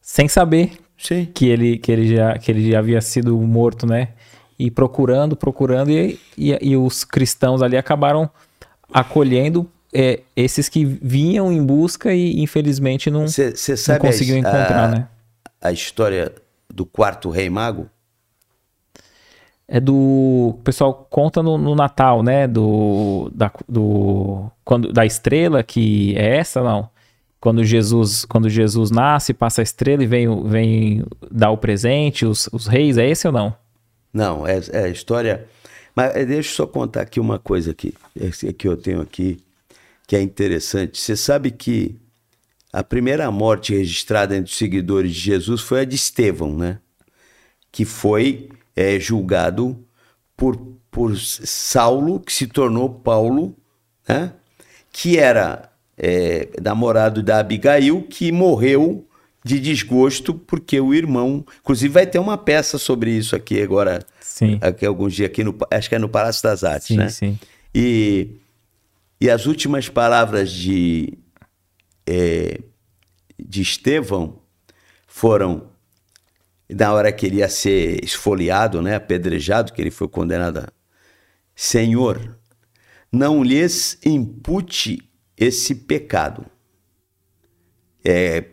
[0.02, 1.26] sem saber Sim.
[1.32, 4.08] que ele que ele já que ele já havia sido morto, né?
[4.58, 8.30] E procurando, procurando, e, e, e os cristãos ali acabaram
[8.92, 14.84] acolhendo é, esses que vinham em busca e infelizmente não, cê, cê não conseguiu encontrar,
[14.84, 15.08] a, né?
[15.60, 16.32] A história
[16.68, 17.88] do quarto rei mago?
[19.66, 19.94] É do.
[20.58, 22.46] O pessoal conta no, no, Natal, né?
[22.46, 23.30] Do.
[23.34, 26.90] Da, do quando, da estrela, que é essa, não?
[27.40, 32.48] Quando Jesus, quando Jesus nasce, passa a estrela e vem, vem dar o presente, os,
[32.52, 33.54] os reis, é esse ou não?
[34.14, 35.48] Não, é, é história.
[35.94, 37.92] Mas é, deixa eu só contar aqui uma coisa aqui,
[38.56, 39.40] que eu tenho aqui,
[40.06, 41.00] que é interessante.
[41.00, 41.96] Você sabe que
[42.72, 46.78] a primeira morte registrada entre os seguidores de Jesus foi a de Estevão, né?
[47.72, 49.84] Que foi é, julgado
[50.36, 50.56] por,
[50.90, 53.56] por Saulo, que se tornou Paulo,
[54.08, 54.32] né?
[54.92, 59.06] Que era é, namorado da Abigail, que morreu
[59.44, 64.58] de desgosto porque o irmão, inclusive vai ter uma peça sobre isso aqui agora, sim.
[64.62, 67.08] aqui alguns dias aqui no, acho que é no Palácio das Artes, sim, né?
[67.10, 67.38] Sim.
[67.74, 68.40] E
[69.20, 71.12] e as últimas palavras de
[72.06, 72.58] é,
[73.38, 74.40] de Estevão
[75.06, 75.68] foram
[76.68, 80.68] na hora que ele ia ser esfoliado, né, apedrejado, que ele foi condenado a
[81.54, 82.36] Senhor,
[83.12, 86.46] não lhes impute esse pecado.
[88.04, 88.44] É,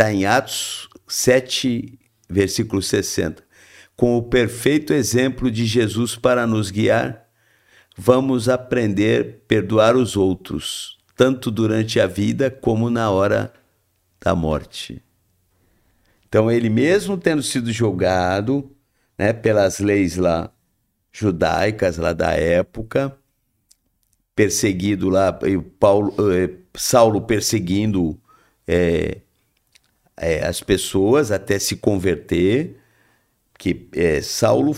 [0.00, 3.44] Está em Atos 7, versículo 60.
[3.94, 7.28] Com o perfeito exemplo de Jesus para nos guiar,
[7.98, 13.52] vamos aprender a perdoar os outros, tanto durante a vida como na hora
[14.18, 15.04] da morte.
[16.26, 18.74] Então, ele mesmo tendo sido julgado
[19.18, 20.50] né, pelas leis lá
[21.12, 23.14] judaicas lá da época,
[24.34, 25.38] perseguido lá,
[25.78, 28.18] Paulo, eh, Saulo perseguindo
[28.66, 29.20] eh,
[30.20, 32.76] é, as pessoas até se converter,
[33.58, 34.76] que é, Saulo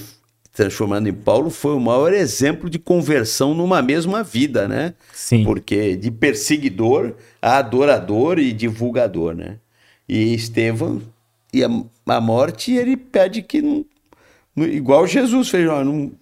[0.52, 4.94] transformando em Paulo foi o maior exemplo de conversão numa mesma vida, né?
[5.12, 5.44] Sim.
[5.44, 9.58] Porque de perseguidor a adorador e divulgador, né?
[10.08, 11.02] E Estevão
[11.52, 11.68] e a,
[12.06, 13.84] a morte ele pede que não,
[14.54, 16.12] não igual Jesus fez, ó, não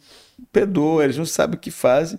[0.53, 2.19] perdoa, eles não sabem o que fazem.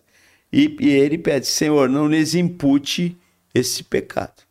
[0.53, 3.17] E, e ele pede, Senhor, não lhes impute
[3.55, 4.43] esse pecado.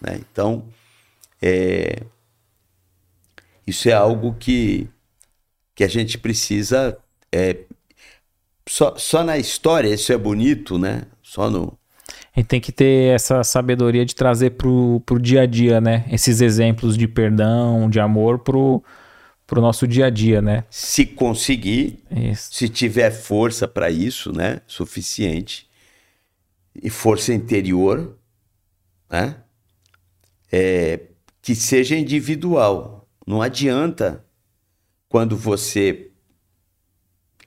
[0.00, 0.20] Né?
[0.32, 0.64] Então,
[1.40, 2.02] é,
[3.66, 4.88] isso é algo que,
[5.74, 6.98] que a gente precisa.
[7.32, 7.56] É,
[8.68, 11.02] só, só na história isso é bonito, né?
[11.22, 11.78] Só no.
[12.34, 16.06] A gente tem que ter essa sabedoria de trazer pro, pro dia a dia, né?
[16.10, 18.82] Esses exemplos de perdão, de amor pro,
[19.46, 20.64] pro nosso dia a dia, né?
[20.70, 22.54] Se conseguir, isso.
[22.54, 24.60] se tiver força para isso, né?
[24.66, 25.66] Suficiente.
[26.80, 28.16] E força interior,
[29.10, 29.36] né?
[30.50, 31.00] é,
[31.48, 33.08] que seja individual.
[33.26, 34.22] Não adianta
[35.08, 36.10] quando você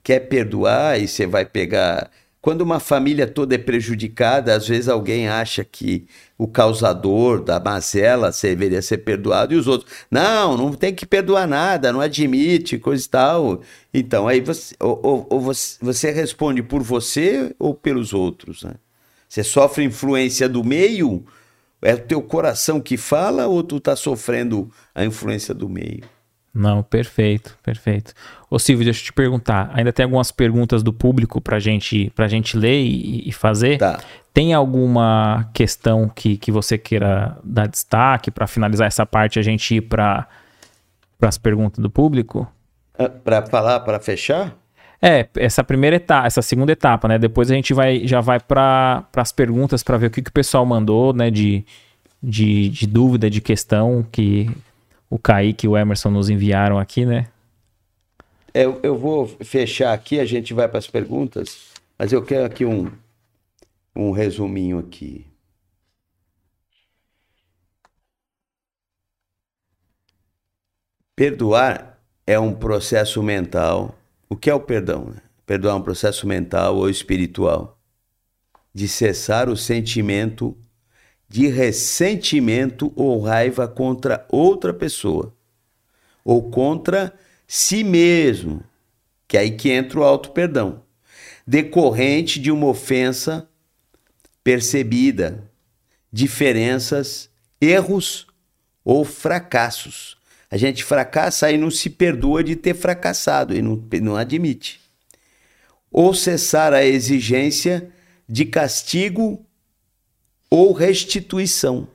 [0.02, 2.10] quer perdoar e você vai pegar.
[2.40, 8.32] Quando uma família toda é prejudicada, às vezes alguém acha que o causador da mazela
[8.42, 13.06] deveria ser perdoado e os outros, não, não tem que perdoar nada, não admite, coisa
[13.06, 13.62] e tal.
[13.94, 18.74] Então, aí você, ou, ou, ou você, você responde por você ou pelos outros, né?
[19.28, 21.24] Você sofre influência do meio,
[21.82, 26.04] é o teu coração que fala ou tu tá sofrendo a influência do meio?
[26.54, 28.12] Não, perfeito, perfeito.
[28.50, 29.70] Ô Silvio, deixa eu te perguntar.
[29.72, 33.78] Ainda tem algumas perguntas do público pra gente, pra gente ler e, e fazer.
[33.78, 34.00] Tá.
[34.34, 39.76] Tem alguma questão que, que você queira dar destaque para finalizar essa parte a gente
[39.76, 40.28] ir para
[41.20, 42.46] as perguntas do público?
[42.98, 44.54] Ah, Para falar, para fechar?
[45.04, 47.18] É, essa primeira etapa, essa segunda etapa, né?
[47.18, 50.32] Depois a gente vai, já vai para as perguntas para ver o que, que o
[50.32, 51.28] pessoal mandou, né?
[51.28, 51.64] De,
[52.22, 54.48] de, de dúvida, de questão que
[55.10, 57.26] o Kaique e o Emerson nos enviaram aqui, né?
[58.54, 62.64] Eu, eu vou fechar aqui, a gente vai para as perguntas, mas eu quero aqui
[62.64, 62.92] um,
[63.96, 65.26] um resuminho aqui.
[71.16, 73.98] Perdoar é um processo mental.
[74.32, 75.10] O que é o perdão?
[75.14, 75.20] né?
[75.44, 77.78] Perdoar é um processo mental ou espiritual
[78.72, 80.56] de cessar o sentimento
[81.28, 85.36] de ressentimento ou raiva contra outra pessoa
[86.24, 87.12] ou contra
[87.46, 88.64] si mesmo,
[89.28, 90.82] que é aí que entra o auto-perdão,
[91.46, 93.46] decorrente de uma ofensa
[94.42, 95.46] percebida,
[96.10, 97.28] diferenças,
[97.60, 98.26] erros
[98.82, 100.16] ou fracassos.
[100.52, 104.82] A gente fracassa e não se perdoa de ter fracassado e não, não admite.
[105.90, 107.90] Ou cessar a exigência
[108.28, 109.42] de castigo
[110.50, 111.88] ou restituição.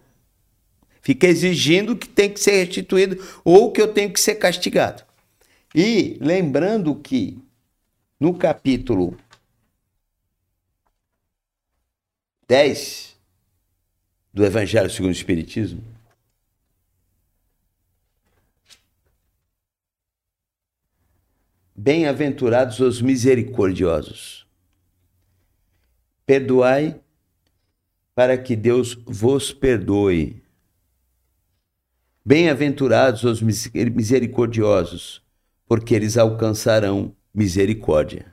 [1.04, 5.04] Fica exigindo que tem que ser restituído ou que eu tenho que ser castigado.
[5.76, 7.38] E lembrando que
[8.20, 9.16] no capítulo
[12.48, 13.16] 10
[14.34, 15.97] do Evangelho segundo o Espiritismo,
[21.80, 24.48] Bem-aventurados os misericordiosos.
[26.26, 27.00] Perdoai
[28.16, 30.42] para que Deus vos perdoe.
[32.26, 35.22] Bem-aventurados os misericordiosos,
[35.68, 38.26] porque eles alcançarão misericórdia.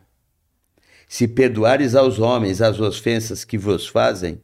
[1.07, 4.43] Se perdoares aos homens as ofensas que vos fazem,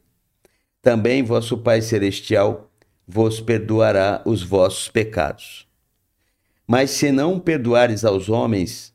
[0.83, 2.71] também vosso Pai Celestial
[3.09, 5.67] vos perdoará os vossos pecados.
[6.67, 8.90] Mas se não perdoares aos homens,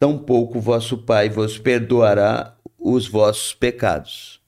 [0.00, 4.40] tampouco vosso Pai vos perdoará os vossos pecados.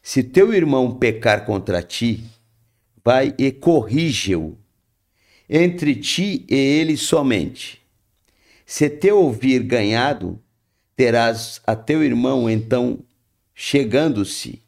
[0.00, 2.22] Se teu irmão pecar contra ti,
[3.04, 4.56] vai e corrige-o,
[5.50, 7.82] entre ti e ele somente.
[8.64, 10.40] Se teu ouvir ganhado,
[10.94, 13.00] terás a teu irmão então
[13.52, 14.62] chegando-se.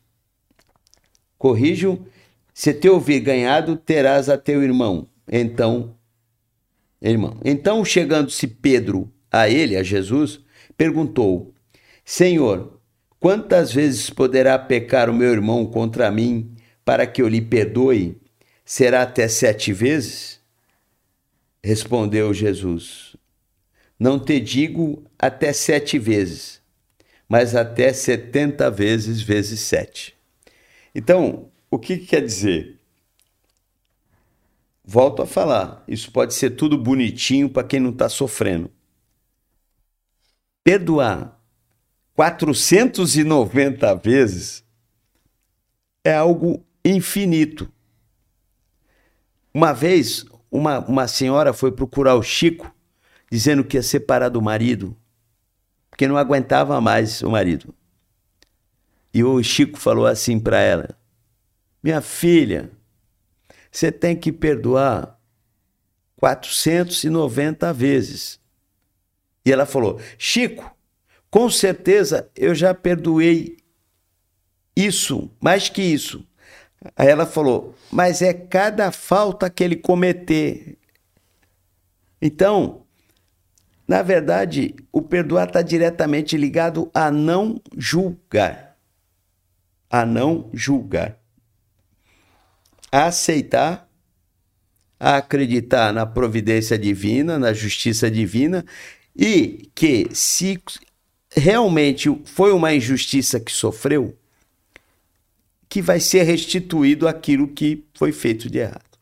[1.38, 2.04] Corrijo,
[2.52, 5.94] se teu ouvir ganhado, terás a teu irmão, então
[7.00, 7.38] irmão.
[7.44, 10.40] Então, chegando-se Pedro a ele, a Jesus,
[10.76, 11.54] perguntou:
[12.04, 12.80] Senhor,
[13.18, 18.20] quantas vezes poderá pecar o meu irmão contra mim para que eu lhe perdoe?
[18.64, 20.40] Será até sete vezes?
[21.62, 23.16] Respondeu Jesus:
[23.98, 26.60] Não te digo até sete vezes,
[27.28, 30.14] mas até setenta vezes vezes sete.
[30.94, 32.78] Então, o que, que quer dizer?
[34.84, 38.70] Volto a falar, isso pode ser tudo bonitinho para quem não está sofrendo.
[40.62, 41.40] Perdoar
[42.14, 44.64] 490 vezes
[46.04, 47.70] é algo infinito.
[49.52, 52.72] Uma vez, uma, uma senhora foi procurar o Chico
[53.30, 54.96] dizendo que ia separar do marido,
[55.88, 57.74] porque não aguentava mais o marido.
[59.14, 60.96] E o Chico falou assim para ela:
[61.82, 62.70] Minha filha,
[63.70, 65.18] você tem que perdoar
[66.16, 68.39] 490 vezes.
[69.44, 70.74] E ela falou: Chico,
[71.30, 73.56] com certeza eu já perdoei
[74.76, 76.26] isso, mais que isso.
[76.96, 80.76] Aí ela falou: Mas é cada falta que ele cometer.
[82.20, 82.82] Então,
[83.88, 88.76] na verdade, o perdoar está diretamente ligado a não julgar.
[89.90, 91.20] A não julgar
[92.90, 93.88] a aceitar,
[94.98, 98.64] a acreditar na providência divina, na justiça divina
[99.16, 100.60] e que se
[101.34, 104.16] realmente foi uma injustiça que sofreu,
[105.68, 108.98] que vai ser restituído aquilo que foi feito de errado.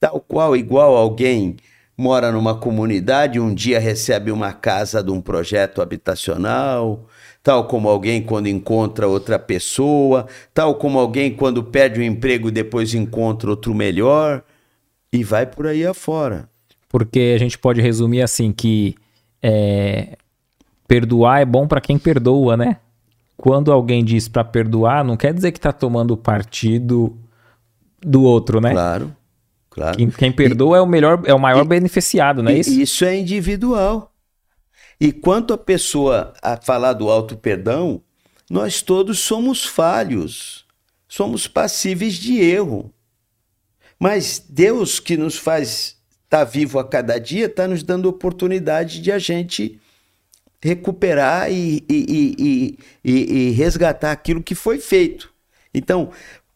[0.00, 1.56] Tal qual, igual alguém
[1.96, 7.06] mora numa comunidade, um dia recebe uma casa de um projeto habitacional,
[7.42, 12.94] tal como alguém quando encontra outra pessoa, tal como alguém quando perde um emprego depois
[12.94, 14.42] encontra outro melhor
[15.12, 16.48] e vai por aí afora.
[16.88, 18.96] Porque a gente pode resumir assim que
[19.42, 20.16] é,
[20.86, 22.78] perdoar é bom para quem perdoa, né?
[23.36, 27.16] Quando alguém diz para perdoar, não quer dizer que está tomando partido
[28.00, 28.72] do outro, né?
[28.72, 29.16] Claro.
[29.70, 29.96] Claro.
[29.96, 32.70] Quem, quem perdoa e, é o melhor, é o maior e, beneficiado, não é isso?
[32.70, 34.12] Isso é individual.
[35.00, 38.02] E quanto a pessoa a falar do auto perdão,
[38.50, 40.66] nós todos somos falhos,
[41.08, 42.92] somos passíveis de erro.
[43.98, 45.96] Mas Deus que nos faz
[46.30, 49.80] estar tá vivo a cada dia está nos dando oportunidade de a gente
[50.62, 55.32] recuperar e, e, e, e, resgatar aquilo que foi feito.
[55.74, 56.10] Então,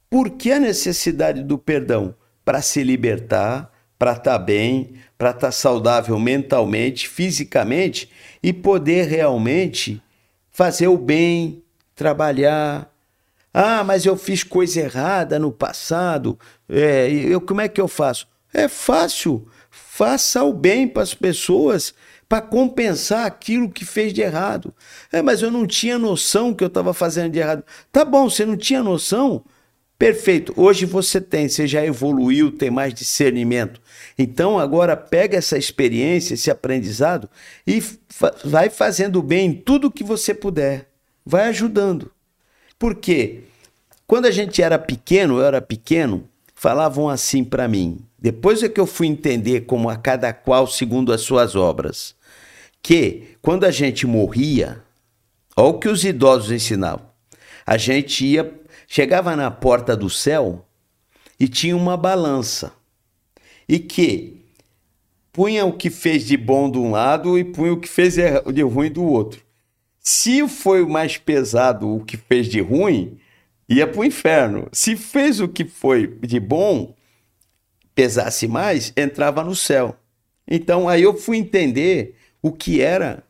[0.09, 2.15] por que a necessidade do perdão?
[2.45, 8.09] Para se libertar, para estar tá bem, para estar tá saudável mentalmente, fisicamente
[8.43, 10.01] e poder realmente
[10.53, 11.65] fazer o bem,
[11.97, 12.89] trabalhar.
[13.53, 16.39] Ah, mas eu fiz coisa errada no passado.
[16.69, 18.29] É, eu, como é que eu faço?
[18.53, 19.49] É fácil.
[19.97, 21.95] Faça o bem para as pessoas
[22.29, 24.75] para compensar aquilo que fez de errado.
[25.13, 27.63] É, mas eu não tinha noção que eu estava fazendo de errado.
[27.93, 29.45] Tá bom, você não tinha noção?
[29.97, 30.53] Perfeito.
[30.57, 33.81] Hoje você tem, você já evoluiu, tem mais discernimento.
[34.19, 37.31] Então agora pega essa experiência, esse aprendizado
[37.65, 40.89] e fa vai fazendo bem em tudo que você puder.
[41.25, 42.11] Vai ajudando.
[42.77, 43.45] Por quê?
[44.09, 48.05] Quando a gente era pequeno, eu era pequeno, falavam assim para mim.
[48.25, 52.17] Depois é que eu fui entender como a cada qual segundo as suas obras
[52.83, 54.83] que quando a gente morria,
[55.55, 57.05] olha o que os idosos ensinavam.
[57.67, 58.51] A gente ia,
[58.89, 60.65] chegava na porta do céu
[61.39, 62.73] e tinha uma balança.
[63.69, 64.41] E que
[65.31, 68.63] punha o que fez de bom de um lado e punha o que fez de
[68.63, 69.43] ruim do outro.
[70.01, 73.19] Se foi o mais pesado o que fez de ruim,
[73.69, 74.67] ia para o inferno.
[74.73, 76.95] Se fez o que foi de bom,
[77.95, 79.97] pesasse mais, entrava no céu.
[80.49, 83.23] Então aí eu fui entender o que era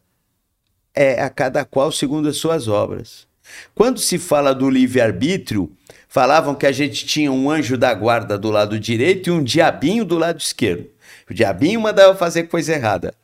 [0.95, 3.27] é a cada qual segundo as suas obras.
[3.75, 5.71] Quando se fala do livre-arbítrio,
[6.09, 10.05] falavam que a gente tinha um anjo da guarda do lado direito e um diabinho
[10.05, 10.89] do lado esquerdo.
[11.29, 13.15] O diabinho mandava fazer coisa errada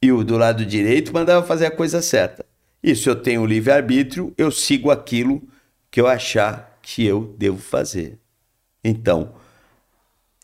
[0.00, 2.44] e o do lado direito mandava fazer a coisa certa.
[2.82, 5.42] Isso eu tenho livre-arbítrio, eu sigo aquilo
[5.90, 8.18] que eu achar que eu devo fazer.
[8.82, 9.32] Então,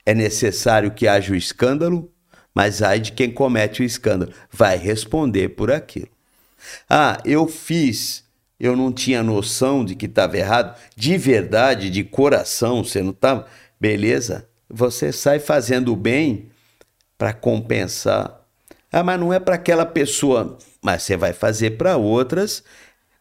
[0.09, 2.11] é necessário que haja o escândalo,
[2.55, 6.09] mas ai de quem comete o escândalo, vai responder por aquilo.
[6.89, 8.25] Ah, eu fiz,
[8.59, 13.45] eu não tinha noção de que estava errado, de verdade, de coração, você não estava.
[13.78, 16.49] Beleza, você sai fazendo o bem
[17.19, 18.47] para compensar.
[18.91, 22.65] Ah, mas não é para aquela pessoa, mas você vai fazer para outras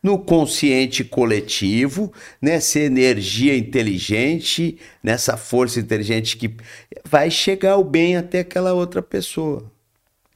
[0.02, 6.56] no consciente coletivo, nessa energia inteligente, nessa força inteligente que
[7.04, 9.70] vai chegar o bem até aquela outra pessoa.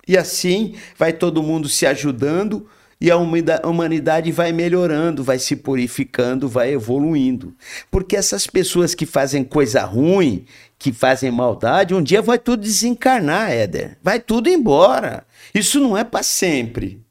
[0.07, 2.67] E assim vai todo mundo se ajudando
[2.99, 7.55] e a humanidade vai melhorando, vai se purificando, vai evoluindo.
[7.89, 10.45] Porque essas pessoas que fazem coisa ruim,
[10.77, 13.97] que fazem maldade, um dia vai tudo desencarnar, Éder.
[14.03, 15.25] Vai tudo embora.
[15.53, 17.01] Isso não é para sempre.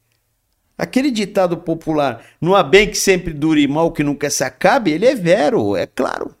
[0.81, 5.05] Aquele ditado popular, não há bem que sempre dure mal que nunca se acabe, ele
[5.05, 6.33] é vero, é claro.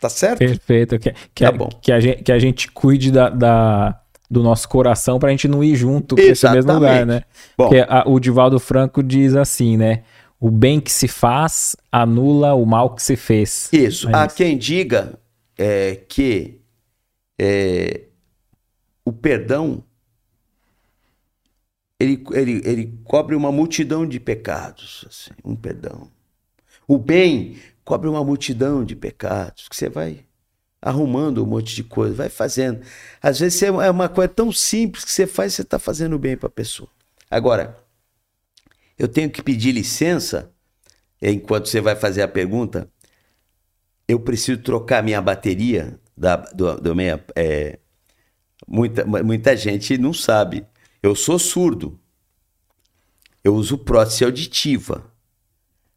[0.00, 0.38] Tá certo?
[0.38, 0.98] Perfeito.
[0.98, 1.68] Que, que, tá a, bom.
[1.82, 4.00] Que, a gente, que a gente cuide da, da
[4.30, 7.22] do nosso coração para a gente não ir junto para esse mesmo lugar, né?
[7.54, 7.68] Bom.
[7.68, 10.04] Porque a, o Divaldo Franco diz assim, né?
[10.40, 13.70] O bem que se faz anula o mal que se fez.
[13.70, 14.08] Isso.
[14.08, 15.18] É Há quem diga
[15.58, 16.62] é, que
[17.38, 18.04] é,
[19.04, 19.84] o perdão
[22.02, 26.10] ele, ele, ele cobre uma multidão de pecados, assim, um perdão.
[26.86, 30.24] O bem cobre uma multidão de pecados, que você vai
[30.80, 32.80] arrumando um monte de coisa, vai fazendo.
[33.22, 36.48] Às vezes é uma coisa tão simples que você faz, você está fazendo bem para
[36.48, 36.88] a pessoa.
[37.30, 37.76] Agora,
[38.98, 40.50] eu tenho que pedir licença,
[41.20, 42.90] enquanto você vai fazer a pergunta,
[44.08, 47.78] eu preciso trocar minha bateria da, do, do minha, é,
[48.66, 50.66] muita, muita gente não sabe.
[51.02, 51.98] Eu sou surdo.
[53.42, 55.12] Eu uso prótese auditiva.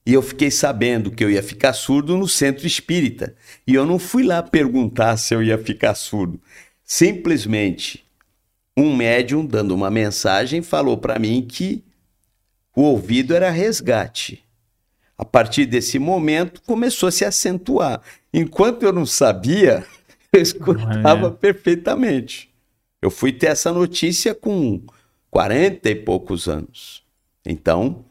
[0.03, 3.35] E eu fiquei sabendo que eu ia ficar surdo no centro espírita.
[3.67, 6.41] E eu não fui lá perguntar se eu ia ficar surdo.
[6.83, 8.03] Simplesmente,
[8.75, 11.83] um médium dando uma mensagem falou para mim que
[12.75, 14.43] o ouvido era resgate.
[15.17, 18.01] a partir desse momento, começou a se acentuar.
[18.33, 19.85] Enquanto eu não sabia,
[20.33, 21.31] eu escutava é.
[21.31, 22.49] perfeitamente.
[23.01, 24.81] Eu fui ter essa notícia com
[25.35, 27.03] 40 e poucos anos.
[27.45, 28.05] Então,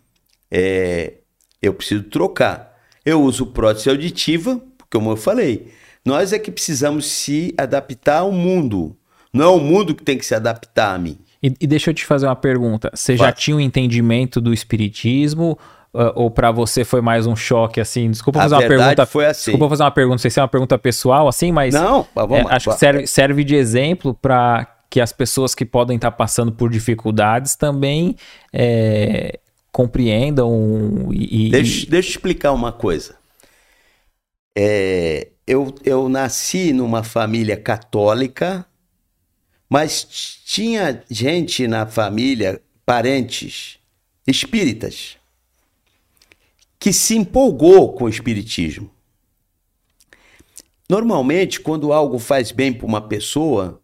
[0.51, 1.15] é,
[1.63, 2.77] eu preciso trocar.
[3.03, 5.73] Eu uso prótese auditiva, porque como eu falei,
[6.05, 8.95] nós é que precisamos se adaptar ao mundo.
[9.33, 11.17] Não é o mundo que tem que se adaptar a mim.
[11.43, 12.91] E, e deixa eu te fazer uma pergunta.
[12.93, 15.59] Você já tinha um entendimento do espiritismo?
[15.95, 18.11] Uh, ou para você foi mais um choque assim?
[18.11, 19.07] Desculpa fazer uma pergunta.
[19.07, 19.53] Foi assim.
[19.53, 22.51] Desculpa fazer uma pergunta, não sei se é uma pergunta pessoal assim, mas Não, vamos,
[22.51, 26.53] é, acho que serve, serve de exemplo para que as pessoas que podem estar passando
[26.53, 28.17] por dificuldades também
[28.53, 29.39] é,
[29.73, 31.51] compreendam e.
[31.51, 33.17] Deixa, deixa eu explicar uma coisa.
[34.57, 38.65] É, eu, eu nasci numa família católica,
[39.69, 40.05] mas
[40.45, 43.79] tinha gente na família, parentes
[44.27, 45.17] espíritas,
[46.79, 48.91] que se empolgou com o espiritismo.
[50.89, 53.81] Normalmente, quando algo faz bem para uma pessoa,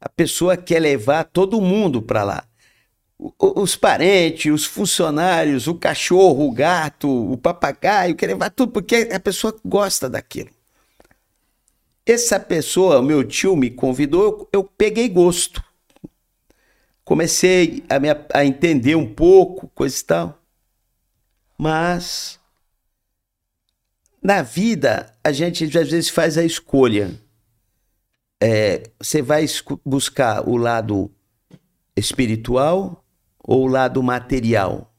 [0.00, 2.44] a pessoa quer levar todo mundo para lá.
[3.38, 9.20] Os parentes, os funcionários, o cachorro, o gato, o papagaio, quer levar tudo, porque a
[9.20, 10.48] pessoa gosta daquilo.
[12.06, 15.62] Essa pessoa, meu tio, me convidou, eu, eu peguei gosto.
[17.04, 20.42] Comecei a, me, a entender um pouco, coisa e tal.
[21.58, 22.40] Mas,
[24.22, 27.20] na vida, a gente às vezes faz a escolha
[28.40, 29.44] é, você vai
[29.84, 31.10] buscar o lado
[31.94, 33.04] espiritual
[33.38, 34.94] ou o lado material?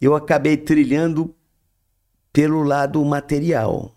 [0.00, 1.34] Eu acabei trilhando
[2.32, 3.94] pelo lado material.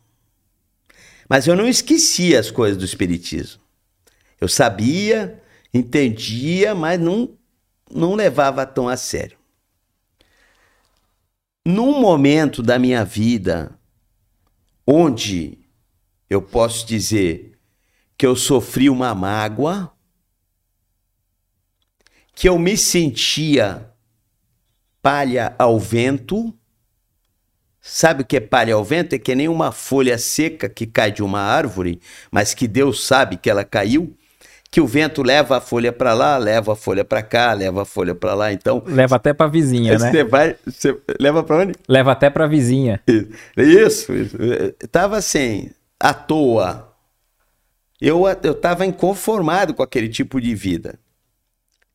[1.27, 3.61] Mas eu não esquecia as coisas do espiritismo.
[4.40, 5.41] Eu sabia,
[5.74, 7.38] entendia, mas não,
[7.90, 9.38] não levava tão a sério.
[11.66, 13.77] Num momento da minha vida
[14.85, 15.59] onde
[16.27, 17.50] eu posso dizer
[18.22, 19.91] que eu sofri uma mágoa,
[22.35, 23.90] que eu me sentia
[25.01, 26.53] palha ao vento.
[27.82, 29.14] Sabe o que é palha ao vento?
[29.14, 33.38] É que nem uma folha seca que cai de uma árvore, mas que Deus sabe
[33.38, 34.16] que ela caiu,
[34.69, 37.85] que o vento leva a folha para lá, leva a folha para cá, leva a
[37.85, 40.11] folha para lá, então leva até para vizinha, né?
[40.11, 41.74] Você vai, você leva para onde?
[41.90, 43.01] Leva até para vizinha.
[43.58, 44.38] Isso, isso.
[44.91, 46.91] Tava assim, à toa,
[48.01, 50.99] eu estava inconformado com aquele tipo de vida.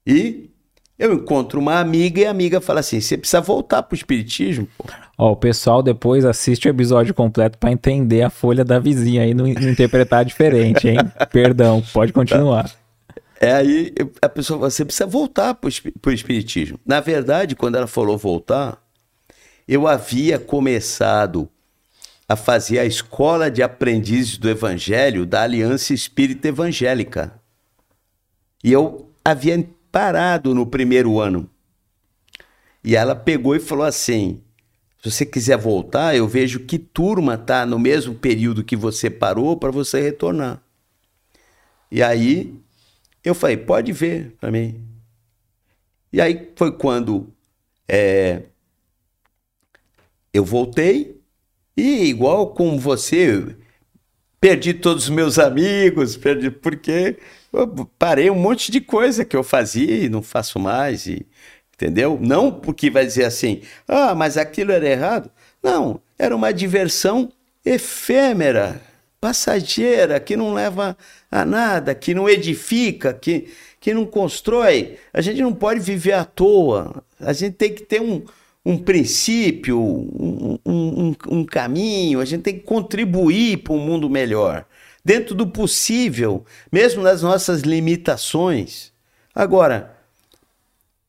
[0.06, 0.50] E
[0.98, 4.68] eu encontro uma amiga e a amiga fala assim: você precisa voltar para o Espiritismo.
[4.78, 4.84] Pô.
[5.18, 9.32] Ó, o pessoal depois assiste o episódio completo para entender a folha da vizinha e
[9.32, 10.98] não, interpretar diferente, hein?
[11.32, 12.70] Perdão, pode continuar.
[13.40, 16.78] É aí a pessoa fala, você precisa voltar para o Espiritismo.
[16.84, 18.78] Na verdade, quando ela falou voltar,
[19.66, 21.48] eu havia começado
[22.28, 27.40] a fazer a escola de aprendizes do Evangelho da Aliança Espírita Evangélica.
[28.64, 31.48] E eu havia parado no primeiro ano.
[32.82, 34.40] E ela pegou e falou assim:
[35.02, 39.56] se você quiser voltar, eu vejo que turma tá no mesmo período que você parou
[39.56, 40.60] para você retornar.
[41.90, 42.60] E aí
[43.22, 44.84] eu falei: pode ver para mim.
[46.12, 47.32] E aí foi quando
[47.88, 48.42] é,
[50.32, 51.15] eu voltei
[51.76, 53.55] e igual com você,
[54.40, 57.18] perdi todos os meus amigos, perdi porque
[57.52, 61.26] eu parei um monte de coisa que eu fazia e não faço mais, e,
[61.74, 62.18] entendeu?
[62.20, 65.30] Não porque vai dizer assim, ah, mas aquilo era errado.
[65.62, 67.32] Não, era uma diversão
[67.64, 68.80] efêmera,
[69.20, 70.96] passageira, que não leva
[71.30, 73.48] a nada, que não edifica, que,
[73.80, 74.96] que não constrói.
[75.12, 77.02] A gente não pode viver à toa.
[77.18, 78.22] A gente tem que ter um,
[78.66, 84.66] um princípio, um, um, um, caminho, a gente tem que contribuir para um mundo melhor,
[85.04, 88.92] dentro do possível, mesmo nas nossas limitações.
[89.32, 89.96] Agora,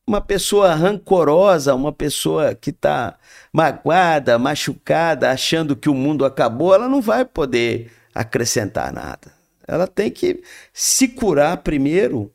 [0.06, 3.18] uma pessoa rancorosa, uma pessoa que está
[3.52, 9.32] magoada, machucada, achando que o mundo acabou, ela não vai poder acrescentar nada.
[9.66, 12.32] Ela tem que se curar primeiro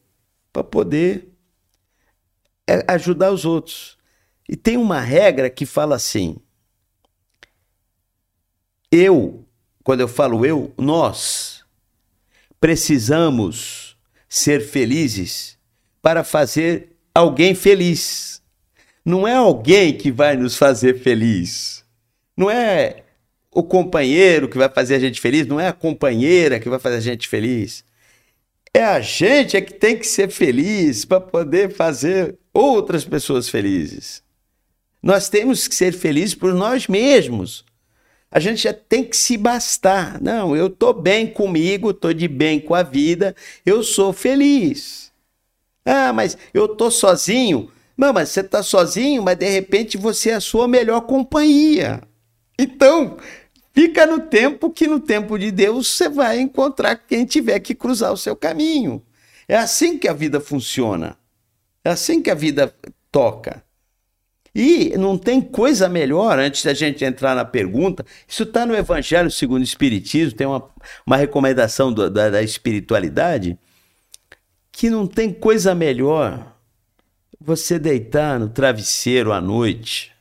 [0.51, 1.29] para poder
[2.67, 4.02] é, ajudar os outros.
[4.47, 6.37] E tem uma regra que fala assim:
[8.91, 9.45] eu,
[9.83, 11.63] quando eu falo eu, nós
[12.59, 13.97] precisamos
[14.29, 15.57] ser felizes
[16.01, 18.41] para fazer alguém feliz.
[19.05, 21.83] Não é alguém que vai nos fazer feliz.
[22.37, 23.03] Não é
[23.51, 26.97] o companheiro que vai fazer a gente feliz, não é a companheira que vai fazer
[26.97, 27.83] a gente feliz.
[28.73, 34.23] É a gente é que tem que ser feliz para poder fazer outras pessoas felizes.
[35.03, 37.65] Nós temos que ser felizes por nós mesmos.
[38.31, 40.21] A gente já tem que se bastar.
[40.21, 45.11] Não, eu estou bem comigo, estou de bem com a vida, eu sou feliz.
[45.85, 47.69] Ah, mas eu estou sozinho.
[47.97, 52.01] Não, mas você está sozinho, mas de repente você é a sua melhor companhia.
[52.57, 53.17] Então,
[53.73, 58.13] fica no tempo que no tempo de Deus você vai encontrar quem tiver que cruzar
[58.13, 59.03] o seu caminho.
[59.49, 61.17] É assim que a vida funciona.
[61.83, 62.73] É assim que a vida
[63.11, 63.61] toca.
[64.55, 69.31] E não tem coisa melhor, antes da gente entrar na pergunta, isso está no Evangelho
[69.31, 70.69] segundo o Espiritismo, tem uma,
[71.07, 73.57] uma recomendação do, da, da espiritualidade,
[74.71, 76.53] que não tem coisa melhor
[77.41, 80.13] você deitar no travesseiro à noite,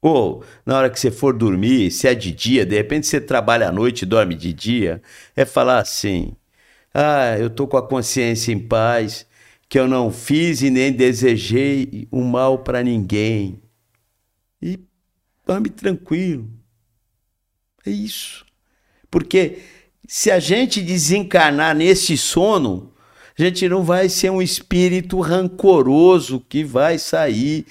[0.00, 3.68] ou na hora que você for dormir, se é de dia, de repente você trabalha
[3.68, 5.02] à noite e dorme de dia,
[5.36, 6.34] é falar assim:
[6.94, 9.26] ah, eu tô com a consciência em paz,
[9.70, 13.62] que eu não fiz e nem desejei o mal para ninguém.
[14.60, 14.80] E
[15.46, 16.50] dorme tranquilo.
[17.86, 18.44] É isso.
[19.08, 19.62] Porque
[20.08, 22.92] se a gente desencarnar nesse sono,
[23.38, 27.64] a gente não vai ser um espírito rancoroso que vai sair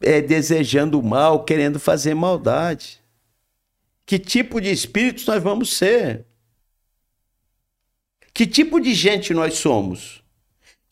[0.00, 2.98] é, desejando mal, querendo fazer maldade.
[4.06, 6.24] Que tipo de espíritos nós vamos ser?
[8.32, 10.24] Que tipo de gente nós somos?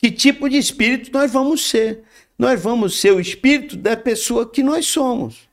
[0.05, 2.03] Que tipo de espírito nós vamos ser?
[2.39, 5.49] Nós vamos ser o espírito da pessoa que nós somos.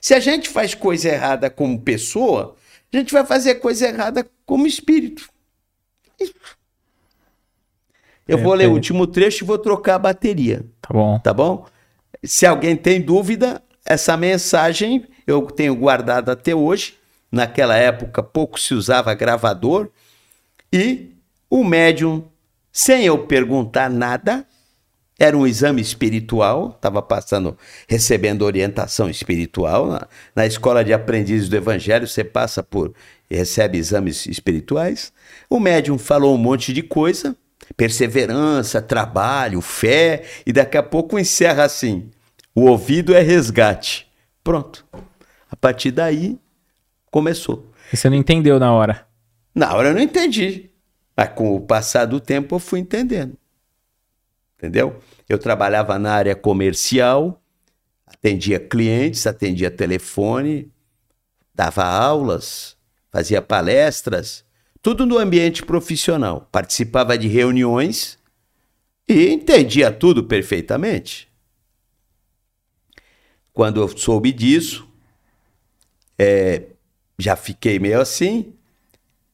[0.00, 2.56] Se a gente faz coisa errada como pessoa,
[2.92, 5.30] a gente vai fazer coisa errada como espírito.
[8.26, 8.66] Eu é, vou ler é.
[8.66, 10.66] o último trecho e vou trocar a bateria.
[10.82, 11.20] Tá bom.
[11.20, 11.66] Tá bom?
[12.24, 16.98] Se alguém tem dúvida, essa mensagem eu tenho guardado até hoje.
[17.30, 19.88] Naquela época pouco se usava gravador
[20.72, 21.12] e
[21.48, 22.28] o médium
[22.72, 24.46] sem eu perguntar nada.
[25.18, 29.86] Era um exame espiritual, estava passando, recebendo orientação espiritual.
[29.86, 32.94] Na, na escola de aprendizes do Evangelho, você passa por
[33.30, 35.12] e recebe exames espirituais.
[35.48, 37.36] O médium falou um monte de coisa,
[37.76, 42.10] perseverança, trabalho, fé, e daqui a pouco encerra assim:
[42.54, 44.08] o ouvido é resgate.
[44.42, 44.86] Pronto.
[45.50, 46.38] A partir daí,
[47.10, 47.70] começou.
[47.92, 49.06] E você não entendeu na hora?
[49.54, 50.69] Na hora eu não entendi.
[51.20, 53.36] Mas com o passar do tempo eu fui entendendo.
[54.56, 55.02] Entendeu?
[55.28, 57.42] Eu trabalhava na área comercial,
[58.06, 60.72] atendia clientes, atendia telefone,
[61.54, 62.74] dava aulas,
[63.10, 64.46] fazia palestras,
[64.80, 66.48] tudo no ambiente profissional.
[66.50, 68.18] Participava de reuniões
[69.06, 71.30] e entendia tudo perfeitamente.
[73.52, 74.88] Quando eu soube disso,
[76.18, 76.68] é,
[77.18, 78.54] já fiquei meio assim,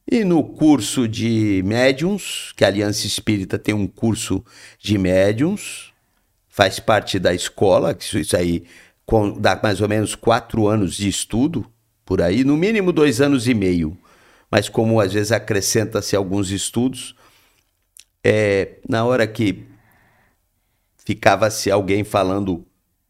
[0.09, 4.43] e no curso de médiums, que a Aliança Espírita tem um curso
[4.79, 5.91] de médiums,
[6.47, 8.63] faz parte da escola, que isso aí
[9.37, 11.69] dá mais ou menos quatro anos de estudo,
[12.05, 13.97] por aí, no mínimo dois anos e meio.
[14.49, 17.13] Mas como às vezes acrescenta-se alguns estudos,
[18.23, 19.65] é, na hora que
[20.95, 22.65] ficava-se alguém falando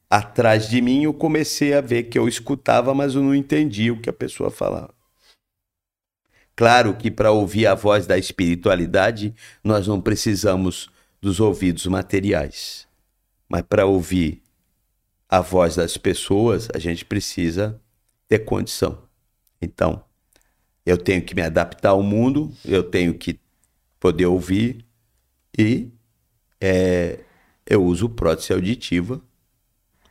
[0.09, 4.01] atrás de mim, eu comecei a ver que eu escutava, mas eu não entendia o
[4.01, 4.96] que a pessoa falava.
[6.57, 9.31] Claro que para ouvir a voz da espiritualidade,
[9.63, 10.89] nós não precisamos
[11.21, 12.87] dos ouvidos materiais.
[13.47, 14.41] Mas para ouvir
[15.29, 17.79] a voz das pessoas, a gente precisa
[18.27, 19.03] ter condição.
[19.61, 20.03] Então,
[20.83, 23.39] eu tenho que me adaptar ao mundo, eu tenho que
[23.99, 24.83] poder ouvir
[25.55, 25.91] e
[26.59, 27.19] é,
[27.67, 29.21] eu uso prótese auditiva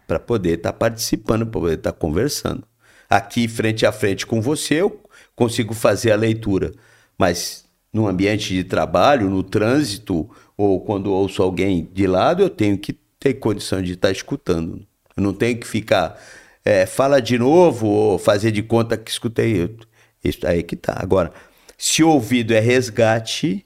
[0.06, 2.62] para poder estar tá participando, para poder estar tá conversando.
[3.10, 5.05] Aqui, frente a frente com você, eu
[5.36, 6.72] consigo fazer a leitura.
[7.16, 12.76] Mas no ambiente de trabalho, no trânsito, ou quando ouço alguém de lado, eu tenho
[12.78, 14.84] que ter condição de estar escutando.
[15.16, 16.20] Eu não tenho que ficar,
[16.64, 19.76] é, fala de novo, ou fazer de conta que escutei.
[20.24, 20.94] Isso aí que tá.
[20.98, 21.32] Agora,
[21.78, 23.64] se o ouvido é resgate,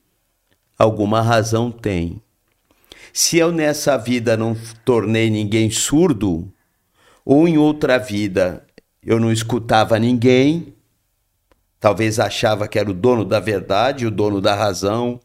[0.78, 2.20] alguma razão tem.
[3.12, 6.52] Se eu nessa vida não tornei ninguém surdo,
[7.24, 8.64] ou em outra vida
[9.02, 10.74] eu não escutava ninguém,
[11.80, 15.18] Talvez achava que era o dono da verdade, o dono da razão.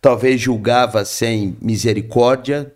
[0.00, 2.74] Talvez julgava sem misericórdia.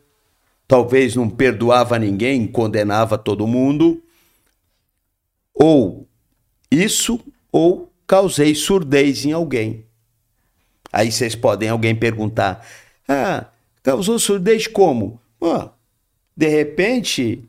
[0.69, 4.03] Talvez não perdoava ninguém, condenava todo mundo.
[5.55, 6.07] Ou
[6.71, 7.19] isso,
[7.51, 9.87] ou causei surdez em alguém.
[10.93, 12.67] Aí vocês podem alguém perguntar:
[13.09, 13.47] Ah,
[13.83, 15.21] causou surdez como?
[15.41, 15.69] Oh,
[16.37, 17.43] de repente,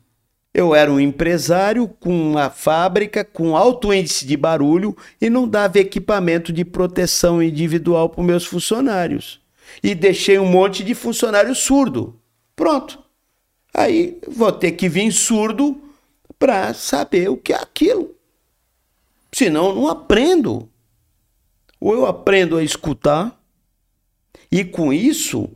[0.58, 5.78] eu era um empresário com uma fábrica com alto índice de barulho e não dava
[5.78, 9.40] equipamento de proteção individual para meus funcionários.
[9.80, 12.18] E deixei um monte de funcionário surdo.
[12.56, 12.98] Pronto.
[13.72, 15.80] Aí vou ter que vir surdo
[16.36, 18.16] para saber o que é aquilo.
[19.30, 20.68] Senão não aprendo.
[21.80, 23.40] Ou eu aprendo a escutar,
[24.50, 25.48] e com isso,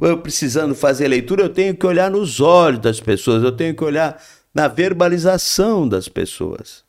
[0.00, 3.84] eu precisando fazer leitura, eu tenho que olhar nos olhos das pessoas, eu tenho que
[3.84, 4.20] olhar
[4.58, 6.82] na verbalização das pessoas.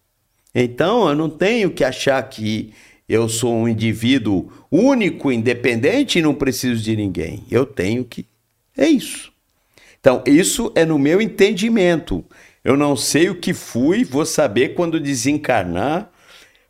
[0.56, 2.74] Então, eu não tenho que achar que
[3.08, 7.44] eu sou um indivíduo único, independente e não preciso de ninguém.
[7.52, 8.26] Eu tenho que.
[8.76, 9.32] É isso.
[10.00, 12.26] Então, isso é no meu entendimento.
[12.64, 16.12] Eu não sei o que fui, vou saber quando desencarnar,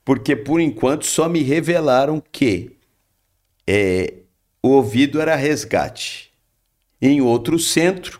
[0.03, 2.71] porque por enquanto só me revelaram que
[3.65, 4.15] é,
[4.61, 6.29] o ouvido era resgate.
[7.01, 8.19] Em outro centro,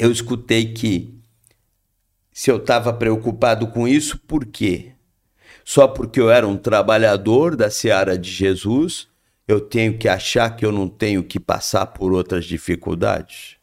[0.00, 1.16] eu escutei que
[2.38, 4.92] se eu estava preocupado com isso, por quê?
[5.64, 9.08] Só porque eu era um trabalhador da seara de Jesus,
[9.48, 13.56] eu tenho que achar que eu não tenho que passar por outras dificuldades?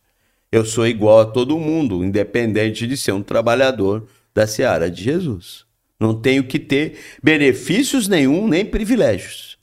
[0.51, 5.65] Eu sou igual a todo mundo, independente de ser um trabalhador da seara de Jesus.
[5.97, 9.57] Não tenho que ter benefícios nenhum, nem privilégios.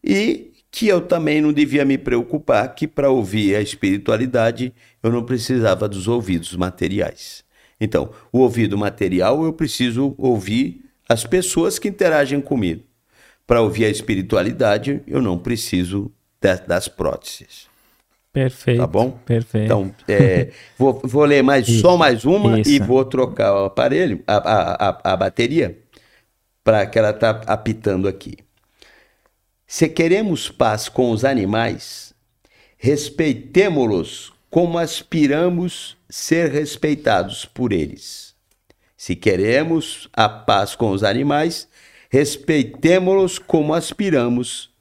[0.00, 5.24] E que eu também não devia me preocupar que para ouvir a espiritualidade eu não
[5.24, 7.43] precisava dos ouvidos materiais.
[7.84, 12.82] Então, o ouvido material eu preciso ouvir as pessoas que interagem comigo.
[13.46, 16.10] Para ouvir a espiritualidade eu não preciso
[16.66, 17.68] das próteses.
[18.32, 18.80] Perfeito.
[18.80, 19.12] Tá bom?
[19.24, 19.64] Perfeito.
[19.64, 22.70] Então, é, vou, vou ler mais isso, só mais uma isso.
[22.70, 25.78] e vou trocar o aparelho, a, a, a, a bateria,
[26.64, 28.38] para que ela tá apitando aqui.
[29.66, 32.12] Se queremos paz com os animais,
[32.76, 38.36] respeitemo-los como aspiramos ser respeitados por eles.
[38.96, 41.68] Se queremos a paz com os animais,
[42.08, 44.72] respeitemo-los como aspiramos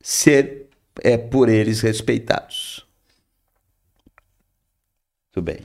[0.00, 0.68] ser
[1.00, 2.84] é por eles respeitados.
[5.30, 5.60] Tudo bem.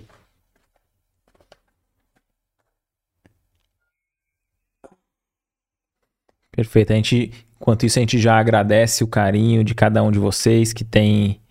[6.51, 6.93] Perfeito.
[6.93, 10.71] A gente, enquanto isso, a gente já agradece o carinho de cada um de vocês
[10.71, 11.41] que tem,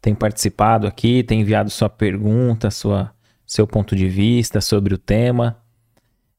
[0.00, 3.12] tem participado aqui, tem enviado sua pergunta, sua,
[3.46, 5.58] seu ponto de vista sobre o tema.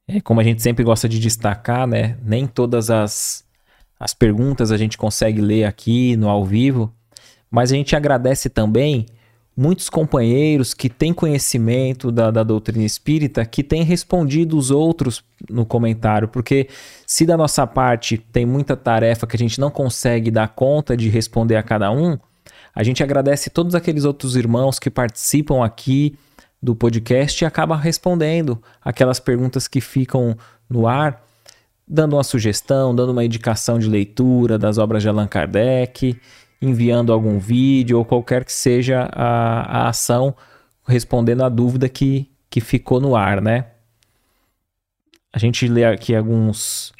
[0.08, 2.18] É, como a gente sempre gosta de destacar, né?
[2.24, 3.46] Nem todas as,
[4.00, 6.94] as perguntas a gente consegue ler aqui no ao vivo,
[7.50, 9.06] mas a gente agradece também
[9.56, 15.66] muitos companheiros que têm conhecimento da, da, doutrina espírita que têm respondido os outros no
[15.66, 16.68] comentário, porque
[17.06, 21.10] se da nossa parte tem muita tarefa que a gente não consegue dar conta de
[21.10, 22.18] responder a cada um,
[22.74, 26.18] a gente agradece todos aqueles outros irmãos que participam aqui
[26.62, 30.38] do podcast e acaba respondendo aquelas perguntas que ficam
[30.70, 31.24] no ar
[31.92, 36.18] dando uma sugestão, dando uma indicação de leitura das obras de Allan Kardec,
[36.62, 40.34] enviando algum vídeo ou qualquer que seja a, a ação
[40.88, 43.66] respondendo a dúvida que, que ficou no ar, né?
[45.34, 46.94] A gente lê aqui alguns.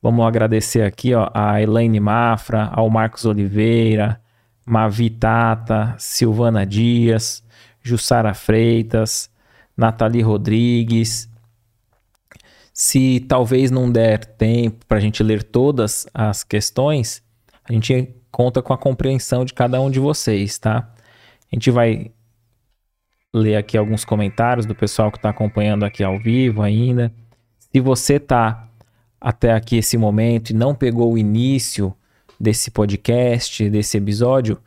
[0.00, 4.20] Vamos agradecer aqui ó, a Elaine Mafra, ao Marcos Oliveira,
[4.64, 7.42] Mavi Tata, Silvana Dias,
[7.82, 9.30] Jussara Freitas,
[9.76, 11.28] Nathalie Rodrigues,
[12.72, 17.22] se talvez não der tempo para a gente ler todas as questões,
[17.64, 20.90] a gente conta com a compreensão de cada um de vocês, tá?
[21.50, 22.10] A gente vai
[23.32, 27.12] ler aqui alguns comentários do pessoal que está acompanhando aqui ao vivo ainda.
[27.58, 28.68] Se você está
[29.20, 31.94] até aqui esse momento e não pegou o início
[32.42, 34.58] desse podcast, desse episódio,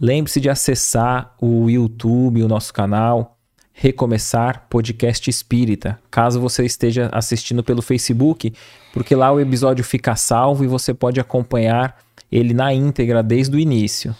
[0.00, 3.38] lembre-se de acessar o YouTube, o nosso canal
[3.72, 8.52] Recomeçar Podcast Espírita, caso você esteja assistindo pelo Facebook,
[8.92, 11.96] porque lá o episódio fica salvo e você pode acompanhar
[12.32, 14.14] ele na íntegra desde o início.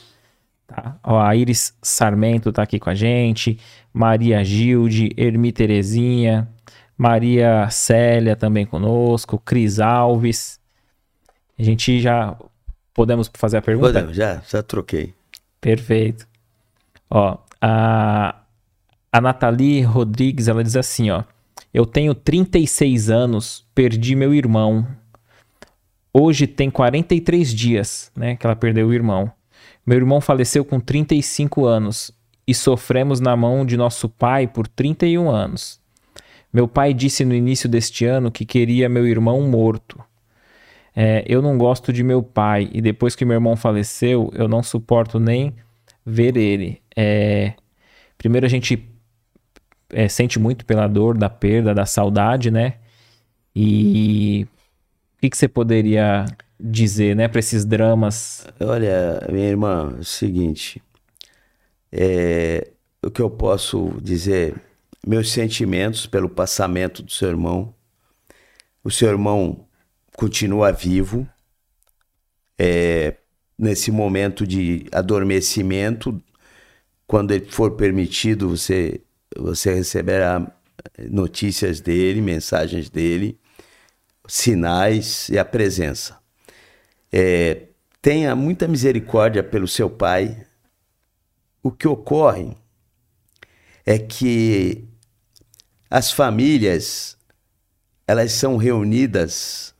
[0.64, 0.96] Tá?
[1.02, 3.58] Ó, a Iris Sarmento está aqui com a gente,
[3.92, 6.48] Maria Gilde, Ermi Terezinha,
[6.96, 10.60] Maria Célia também conosco, Cris Alves.
[11.58, 12.36] A gente já
[12.94, 13.92] podemos fazer a pergunta?
[13.92, 15.12] Podemos, já, já troquei.
[15.60, 16.26] Perfeito.
[17.10, 18.36] Ó, a
[19.14, 21.22] a Nathalie Rodrigues, ela diz assim, ó.
[21.72, 24.84] Eu tenho 36 anos, perdi meu irmão.
[26.12, 29.30] Hoje tem 43 dias, né, que ela perdeu o irmão.
[29.86, 32.10] Meu irmão faleceu com 35 anos
[32.44, 35.78] e sofremos na mão de nosso pai por 31 anos.
[36.52, 40.00] Meu pai disse no início deste ano que queria meu irmão morto.
[40.94, 44.62] É, eu não gosto de meu pai e depois que meu irmão faleceu, eu não
[44.62, 45.54] suporto nem
[46.06, 46.80] ver ele.
[46.96, 47.54] É,
[48.16, 48.88] primeiro a gente
[49.90, 52.74] é, sente muito pela dor da perda, da saudade, né?
[53.56, 54.46] E
[55.16, 56.24] o que, que você poderia
[56.58, 58.46] dizer, né, para esses dramas?
[58.60, 60.82] Olha, minha irmã, é o seguinte,
[61.92, 62.68] é,
[63.14, 64.60] que eu posso dizer?
[65.06, 67.72] Meus sentimentos pelo passamento do seu irmão.
[68.82, 69.63] O seu irmão
[70.16, 71.28] continua vivo.
[72.58, 73.16] É,
[73.58, 76.22] nesse momento de adormecimento,
[77.06, 79.00] quando ele for permitido, você,
[79.36, 80.52] você receberá
[81.10, 83.38] notícias dele, mensagens dele,
[84.26, 86.18] sinais e a presença.
[87.12, 87.68] É,
[88.00, 90.46] tenha muita misericórdia pelo seu pai.
[91.62, 92.56] O que ocorre
[93.86, 94.84] é que
[95.90, 97.16] as famílias
[98.06, 99.73] elas são reunidas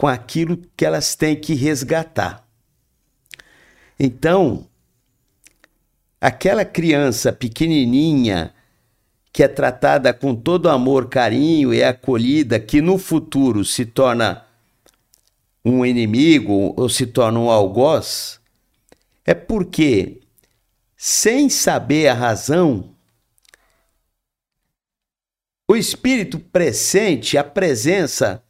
[0.00, 2.42] com aquilo que elas têm que resgatar.
[3.98, 4.66] Então,
[6.18, 8.54] aquela criança pequenininha
[9.30, 14.46] que é tratada com todo amor, carinho e é acolhida, que no futuro se torna
[15.62, 18.40] um inimigo ou se torna um algoz,
[19.26, 20.22] é porque,
[20.96, 22.94] sem saber a razão,
[25.68, 28.42] o espírito pressente a presença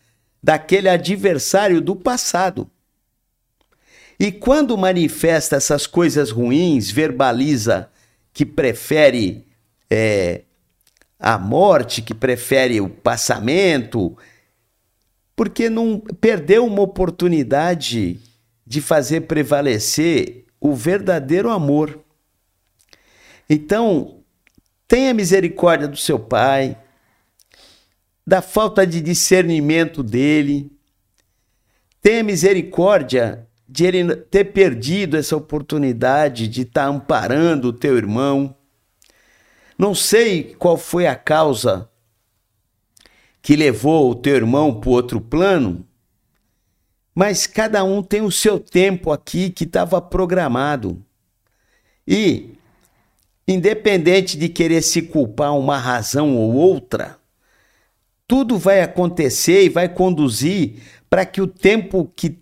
[0.43, 2.70] daquele adversário do passado.
[4.19, 7.91] E quando manifesta essas coisas ruins, verbaliza
[8.33, 9.47] que prefere
[9.91, 10.43] é,
[11.19, 14.17] a morte, que prefere o passamento,
[15.35, 18.20] porque não perdeu uma oportunidade
[18.67, 21.99] de fazer prevalecer o verdadeiro amor.
[23.49, 24.20] Então,
[24.86, 26.77] tenha misericórdia do seu pai,
[28.27, 30.71] da falta de discernimento dele,
[32.01, 38.57] tenha misericórdia de ele ter perdido essa oportunidade de estar tá amparando o teu irmão
[39.81, 41.89] não sei qual foi a causa
[43.41, 45.87] que levou o teu irmão para outro plano,
[47.15, 51.03] mas cada um tem o seu tempo aqui que estava programado.
[52.07, 52.59] E,
[53.49, 57.19] independente de querer se culpar uma razão ou outra,
[58.31, 60.75] tudo vai acontecer e vai conduzir
[61.10, 62.39] para que o tempo que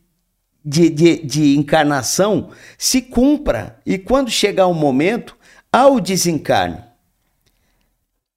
[0.62, 3.80] de, de, de, encarnação se cumpra.
[3.86, 5.34] E quando chegar o momento,
[5.72, 6.84] ao desencarne.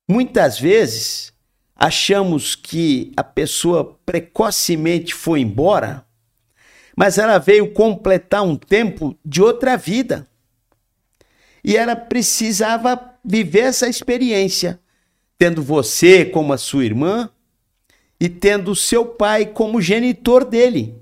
[0.10, 1.34] Muitas vezes
[1.76, 6.06] achamos que a pessoa precocemente foi embora,
[6.96, 10.26] mas ela veio completar um tempo de outra vida.
[11.62, 14.80] E ela precisava viver essa experiência,
[15.38, 17.30] tendo você como a sua irmã
[18.22, 20.96] e tendo seu pai como genitor dele.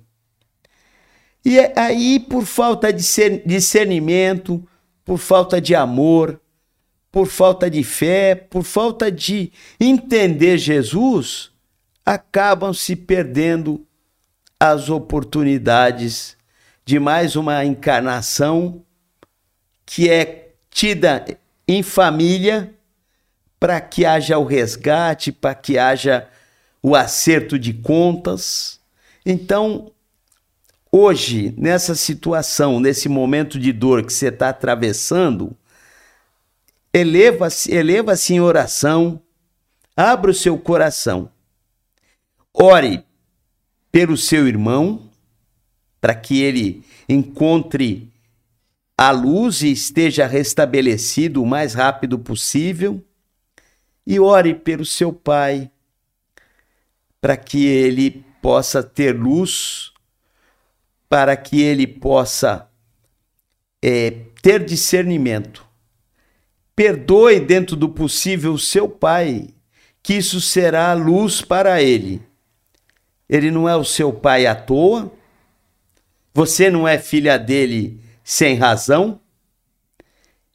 [1.44, 3.04] E aí, por falta de
[3.46, 4.66] discernimento,
[5.04, 6.40] por falta de amor,
[7.12, 11.52] por falta de fé, por falta de entender Jesus,
[12.06, 13.86] acabam se perdendo
[14.58, 16.38] as oportunidades
[16.86, 18.82] de mais uma encarnação
[19.86, 21.26] que é tida
[21.68, 22.74] em família
[23.60, 26.26] para que haja o resgate, para que haja
[26.82, 28.80] o acerto de contas.
[29.26, 29.92] Então,
[30.92, 35.56] hoje, nessa situação, nesse momento de dor que você está atravessando,
[36.94, 39.22] eleva-se eleva em oração,
[39.96, 41.30] abra o seu coração.
[42.54, 43.04] Ore
[43.92, 45.10] pelo seu irmão,
[46.02, 48.12] para que ele encontre
[48.98, 53.04] a luz e esteja restabelecido o mais rápido possível.
[54.06, 55.70] E ore pelo seu pai,
[57.22, 59.92] para que ele possa ter luz,
[61.08, 62.70] para que ele possa
[63.82, 65.70] é, ter discernimento
[66.80, 69.50] Perdoe dentro do possível seu pai,
[70.02, 72.22] que isso será luz para ele.
[73.28, 75.12] Ele não é o seu pai à toa.
[76.34, 79.20] Você não é filha dele sem razão.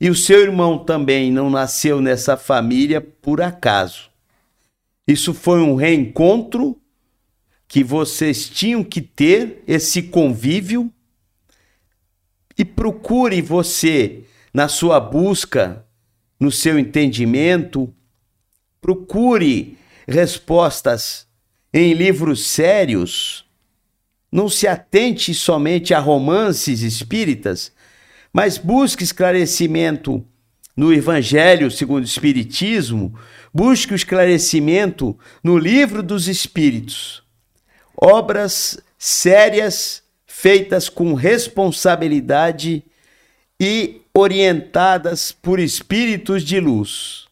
[0.01, 4.09] E o seu irmão também não nasceu nessa família por acaso.
[5.07, 6.81] Isso foi um reencontro
[7.68, 10.92] que vocês tinham que ter esse convívio
[12.57, 15.84] e procure você na sua busca
[16.39, 17.92] no seu entendimento,
[18.81, 21.26] procure respostas
[21.73, 23.44] em livros sérios.
[24.31, 27.73] Não se atente somente a romances espíritas,
[28.33, 30.24] mas busque esclarecimento
[30.77, 33.17] no Evangelho segundo o Espiritismo,
[33.53, 37.23] busque o esclarecimento no Livro dos Espíritos.
[37.97, 42.83] Obras sérias, feitas com responsabilidade
[43.61, 47.27] e orientadas por espíritos de luz.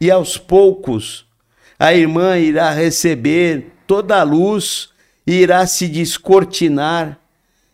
[0.00, 1.26] E aos poucos,
[1.78, 4.90] a irmã irá receber toda a luz
[5.26, 7.18] e irá se descortinar,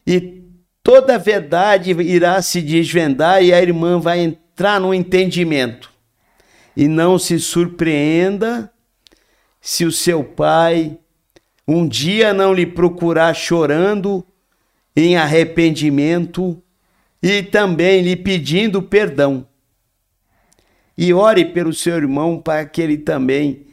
[0.07, 0.43] e
[0.83, 4.50] toda a verdade irá se desvendar, e a irmã vai entrar
[4.81, 5.91] no entendimento.
[6.77, 8.73] E não se surpreenda
[9.61, 10.99] se o seu pai
[11.67, 14.27] um dia não lhe procurar chorando
[14.97, 16.61] em arrependimento
[17.23, 19.47] e também lhe pedindo perdão.
[20.97, 23.67] E ore pelo seu irmão para que ele também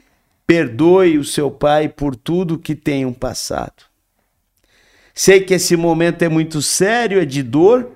[0.45, 3.83] perdoe o seu pai por tudo que tenham passado.
[5.13, 7.91] Sei que esse momento é muito sério, é de dor,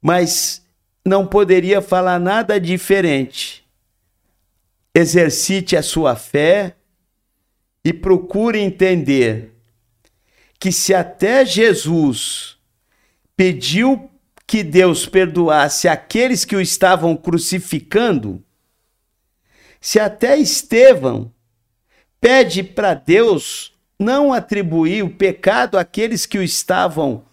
[0.00, 0.65] mas
[1.06, 3.64] não poderia falar nada diferente.
[4.92, 6.74] Exercite a sua fé
[7.84, 9.52] e procure entender
[10.58, 12.56] que se até Jesus
[13.36, 14.10] pediu
[14.44, 18.42] que Deus perdoasse aqueles que o estavam crucificando,
[19.80, 21.32] se até Estevão
[22.20, 27.24] pede para Deus não atribuir o pecado àqueles que o estavam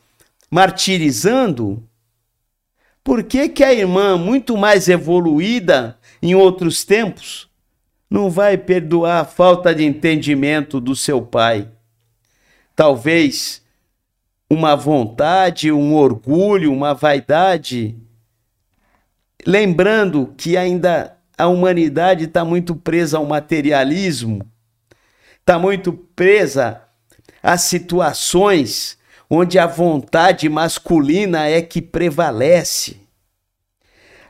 [0.51, 1.83] martirizando,
[3.03, 7.49] por que, que a irmã, muito mais evoluída em outros tempos,
[8.09, 11.67] não vai perdoar a falta de entendimento do seu pai?
[12.75, 13.61] Talvez
[14.49, 17.97] uma vontade, um orgulho, uma vaidade,
[19.45, 24.47] lembrando que ainda a humanidade está muito presa ao materialismo,
[25.39, 26.81] está muito presa
[27.41, 28.97] a situações
[29.29, 32.97] onde a vontade masculina é que prevalece.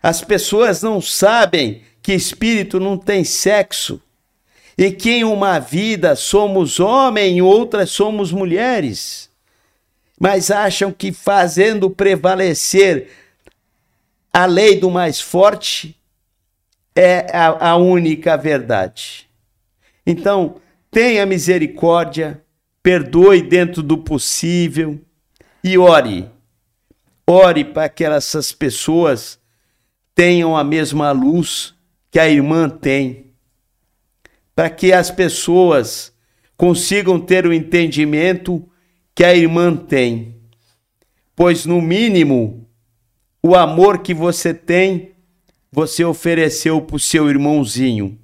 [0.01, 4.01] As pessoas não sabem que espírito não tem sexo
[4.77, 9.31] e que em uma vida somos homem, em outra somos mulheres
[10.19, 13.09] mas acham que fazendo prevalecer
[14.31, 15.99] a lei do mais forte
[16.95, 19.27] é a, a única verdade.
[20.05, 20.55] Então,
[20.91, 22.41] tenha misericórdia,
[22.83, 24.99] perdoe dentro do possível
[25.63, 26.29] e ore.
[27.25, 29.39] Ore para que essas pessoas
[30.13, 31.73] tenham a mesma luz
[32.11, 33.33] que a irmã tem.
[34.53, 36.13] Para que as pessoas
[36.57, 38.69] consigam ter o entendimento
[39.15, 40.35] que a irmã tem,
[41.35, 42.67] pois no mínimo
[43.41, 45.11] o amor que você tem,
[45.71, 48.17] você ofereceu para o seu irmãozinho.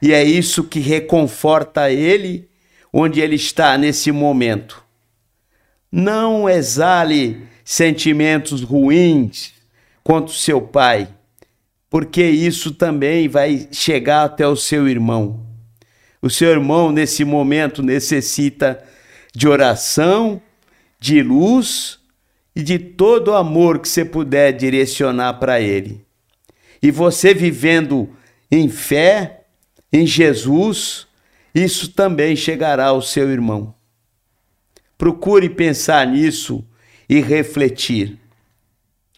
[0.00, 2.48] E é isso que reconforta ele
[2.92, 4.84] onde ele está nesse momento.
[5.90, 9.52] Não exale sentimentos ruins
[10.02, 11.08] contra o seu pai,
[11.88, 15.46] porque isso também vai chegar até o seu irmão.
[16.20, 18.82] O seu irmão, nesse momento, necessita
[19.34, 20.40] de oração,
[21.00, 21.98] de luz
[22.54, 26.04] e de todo o amor que você puder direcionar para Ele.
[26.82, 28.10] E você vivendo
[28.50, 29.44] em fé,
[29.92, 31.06] em Jesus,
[31.54, 33.74] isso também chegará ao seu irmão.
[34.96, 36.64] Procure pensar nisso
[37.08, 38.18] e refletir.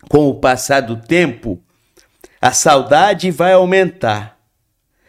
[0.09, 1.63] Com o passar do tempo,
[2.41, 4.39] a saudade vai aumentar,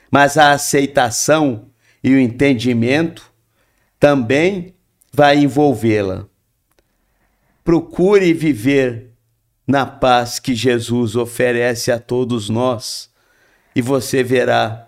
[0.09, 1.69] mas a aceitação
[2.03, 3.33] e o entendimento
[3.99, 4.75] também
[5.11, 6.27] vai envolvê-la.
[7.63, 9.11] Procure viver
[9.67, 13.09] na paz que Jesus oferece a todos nós
[13.75, 14.84] e você verá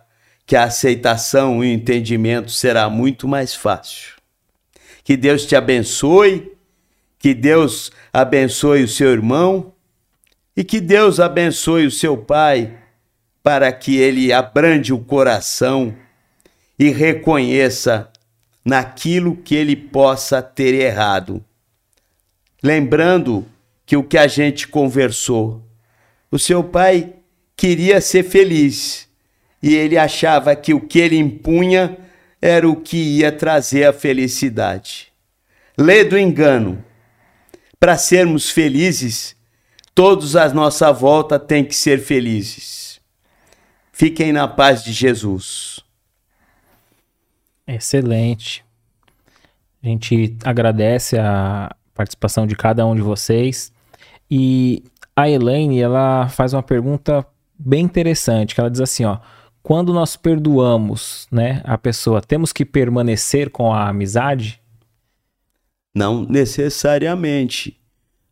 [0.48, 4.14] que a aceitação e o entendimento será muito mais fácil.
[5.04, 6.54] Que Deus te abençoe,
[7.20, 9.74] que Deus abençoe o seu irmão
[10.56, 12.78] e que Deus abençoe o seu pai
[13.44, 15.94] para que ele abrande o coração
[16.80, 18.10] e reconheça
[18.64, 21.44] naquilo que ele possa ter errado.
[22.64, 23.46] Lembrando
[23.86, 25.62] que o que a gente conversou,
[26.32, 27.14] o seu pai
[27.56, 29.07] queria ser feliz
[29.62, 31.98] e ele achava que o que ele impunha
[32.42, 35.12] era o que ia trazer a felicidade.
[35.78, 36.84] Lê do engano.
[37.80, 39.36] Para sermos felizes,
[39.94, 43.00] todos à nossa volta têm que ser felizes.
[43.92, 45.80] Fiquem na paz de Jesus.
[47.68, 48.64] Excelente.
[49.84, 53.72] A gente agradece a participação de cada um de vocês.
[54.30, 54.84] E
[55.16, 57.26] a Elaine, ela faz uma pergunta
[57.58, 59.18] bem interessante, que ela diz assim, ó:
[59.68, 64.62] quando nós perdoamos, né, a pessoa, temos que permanecer com a amizade?
[65.94, 67.78] Não necessariamente.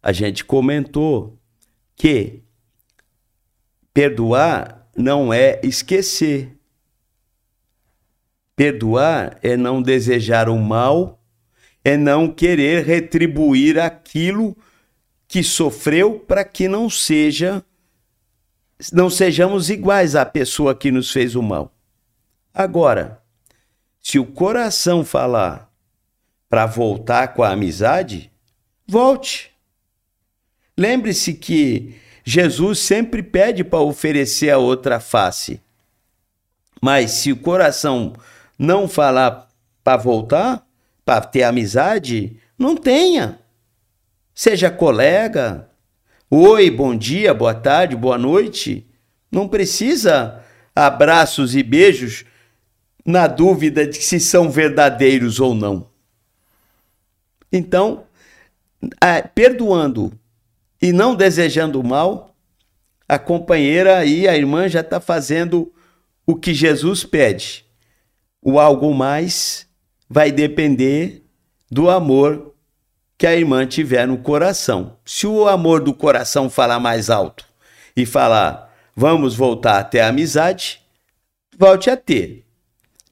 [0.01, 1.38] A gente comentou
[1.93, 2.41] que
[3.93, 6.57] perdoar não é esquecer.
[8.55, 11.22] Perdoar é não desejar o mal,
[11.83, 14.55] é não querer retribuir aquilo
[15.27, 17.61] que sofreu para que não seja
[18.91, 21.71] não sejamos iguais à pessoa que nos fez o mal.
[22.53, 23.21] Agora,
[24.01, 25.71] se o coração falar
[26.49, 28.31] para voltar com a amizade,
[28.87, 29.51] volte.
[30.77, 35.61] Lembre-se que Jesus sempre pede para oferecer a outra face.
[36.81, 38.13] Mas se o coração
[38.57, 39.47] não falar
[39.83, 40.65] para voltar,
[41.03, 43.39] para ter amizade, não tenha.
[44.33, 45.69] Seja colega.
[46.38, 48.85] Oi, bom dia, boa tarde, boa noite.
[49.31, 50.43] Não precisa
[50.75, 52.25] abraços e beijos
[53.05, 55.89] na dúvida de se são verdadeiros ou não.
[57.49, 58.03] Então,
[59.33, 60.11] perdoando
[60.81, 62.35] e não desejando mal,
[63.07, 65.72] a companheira e a irmã já está fazendo
[66.27, 67.65] o que Jesus pede.
[68.41, 69.69] O algo mais
[70.09, 71.23] vai depender
[71.72, 72.53] do amor
[73.17, 74.97] que a irmã tiver no coração.
[75.05, 77.45] Se o amor do coração falar mais alto
[77.95, 80.81] e falar, vamos voltar até a amizade,
[81.57, 82.45] volte a ter.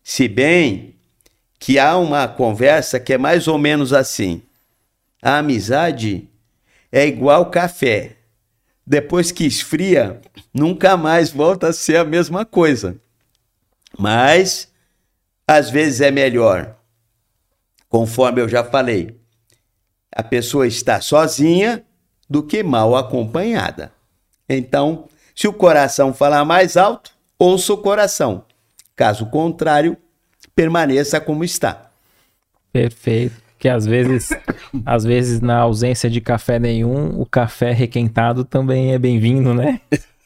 [0.03, 0.95] Se bem
[1.57, 4.41] que há uma conversa que é mais ou menos assim:
[5.21, 6.27] a amizade
[6.91, 8.17] é igual café.
[8.85, 10.19] Depois que esfria,
[10.53, 12.99] nunca mais volta a ser a mesma coisa.
[13.97, 14.69] Mas
[15.47, 16.75] às vezes é melhor,
[17.87, 19.22] conforme eu já falei,
[20.15, 21.83] a pessoa estar sozinha
[22.29, 23.91] do que mal acompanhada.
[24.47, 28.45] Então, se o coração falar mais alto, ouça o coração.
[28.95, 29.97] Caso contrário,
[30.55, 31.91] permaneça como está.
[32.71, 33.41] Perfeito.
[33.57, 34.29] Que às vezes,
[34.85, 39.79] às vezes na ausência de café nenhum, o café requentado também é bem-vindo, né?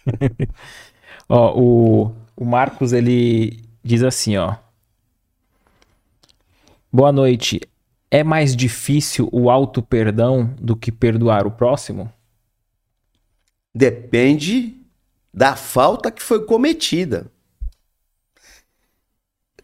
[1.30, 4.56] ó, o, o Marcos ele diz assim, ó.
[6.92, 7.62] Boa noite.
[8.10, 12.12] É mais difícil o auto perdão do que perdoar o próximo?
[13.76, 14.82] Depende
[15.34, 17.30] da falta que foi cometida.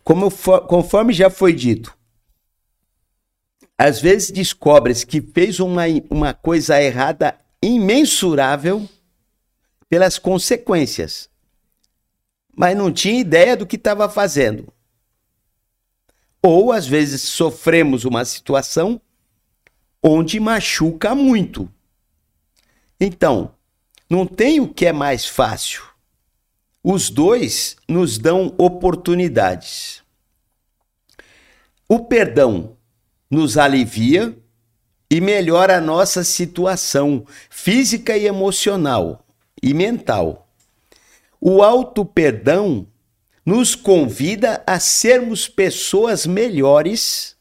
[0.04, 0.30] Como
[0.68, 1.98] conforme já foi dito,
[3.78, 8.88] às vezes descobres que fez uma, uma coisa errada imensurável
[9.90, 11.30] pelas consequências,
[12.56, 14.72] mas não tinha ideia do que estava fazendo.
[16.46, 19.00] Ou às vezes sofremos uma situação
[20.04, 21.72] onde machuca muito.
[23.00, 23.56] Então,
[24.10, 25.82] não tem o que é mais fácil.
[26.84, 30.04] Os dois nos dão oportunidades.
[31.88, 32.76] O perdão
[33.32, 34.38] nos alivia
[35.10, 39.26] e melhora a nossa situação física e emocional
[39.62, 40.50] e mental.
[41.40, 42.88] O auto-perdão
[43.46, 47.36] nos convida a sermos pessoas melhores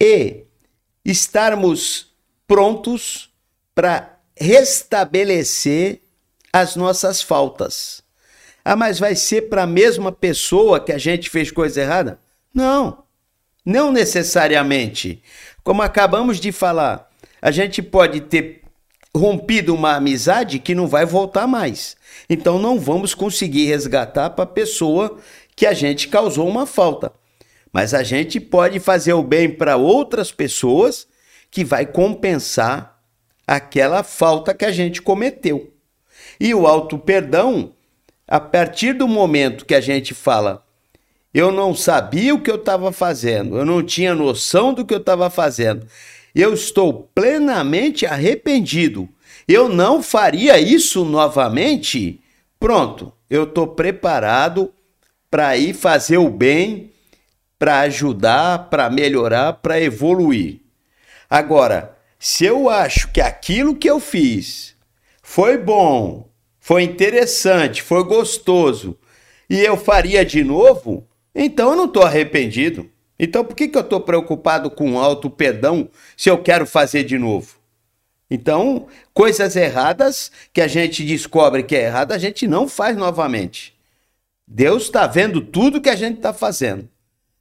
[0.00, 0.44] e
[1.04, 2.12] estarmos
[2.46, 3.30] prontos
[3.74, 6.00] para restabelecer
[6.52, 8.02] as nossas faltas.
[8.64, 12.18] Ah, mas vai ser para a mesma pessoa que a gente fez coisa errada?
[12.52, 13.04] Não.
[13.64, 15.22] Não necessariamente.
[15.62, 18.63] Como acabamos de falar, a gente pode ter
[19.14, 21.96] rompido uma amizade que não vai voltar mais.
[22.28, 25.18] Então não vamos conseguir resgatar para a pessoa
[25.54, 27.12] que a gente causou uma falta.
[27.72, 31.06] Mas a gente pode fazer o bem para outras pessoas
[31.50, 33.00] que vai compensar
[33.46, 35.72] aquela falta que a gente cometeu.
[36.40, 37.72] E o auto perdão,
[38.26, 40.64] a partir do momento que a gente fala
[41.34, 44.98] eu não sabia o que eu estava fazendo, eu não tinha noção do que eu
[44.98, 45.84] estava fazendo.
[46.34, 49.08] Eu estou plenamente arrependido.
[49.46, 52.20] Eu não faria isso novamente.
[52.58, 54.72] Pronto, eu estou preparado
[55.30, 56.90] para ir fazer o bem,
[57.58, 60.60] para ajudar, para melhorar, para evoluir.
[61.28, 64.74] Agora, se eu acho que aquilo que eu fiz
[65.22, 68.96] foi bom, foi interessante, foi gostoso
[69.48, 72.90] e eu faria de novo, então eu não estou arrependido.
[73.18, 77.18] Então por que, que eu estou preocupado com alto perdão se eu quero fazer de
[77.18, 77.56] novo?
[78.30, 83.74] Então, coisas erradas que a gente descobre que é errado, a gente não faz novamente.
[84.46, 86.88] Deus está vendo tudo que a gente está fazendo.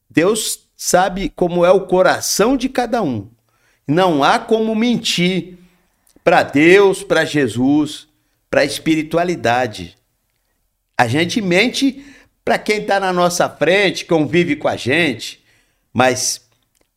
[0.09, 3.27] Deus sabe como é o coração de cada um.
[3.87, 5.57] Não há como mentir
[6.23, 8.07] para Deus, para Jesus,
[8.49, 9.97] para a espiritualidade.
[10.97, 12.05] A gente mente
[12.45, 15.42] para quem está na nossa frente, convive com a gente,
[15.93, 16.41] mas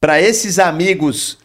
[0.00, 1.38] para esses amigos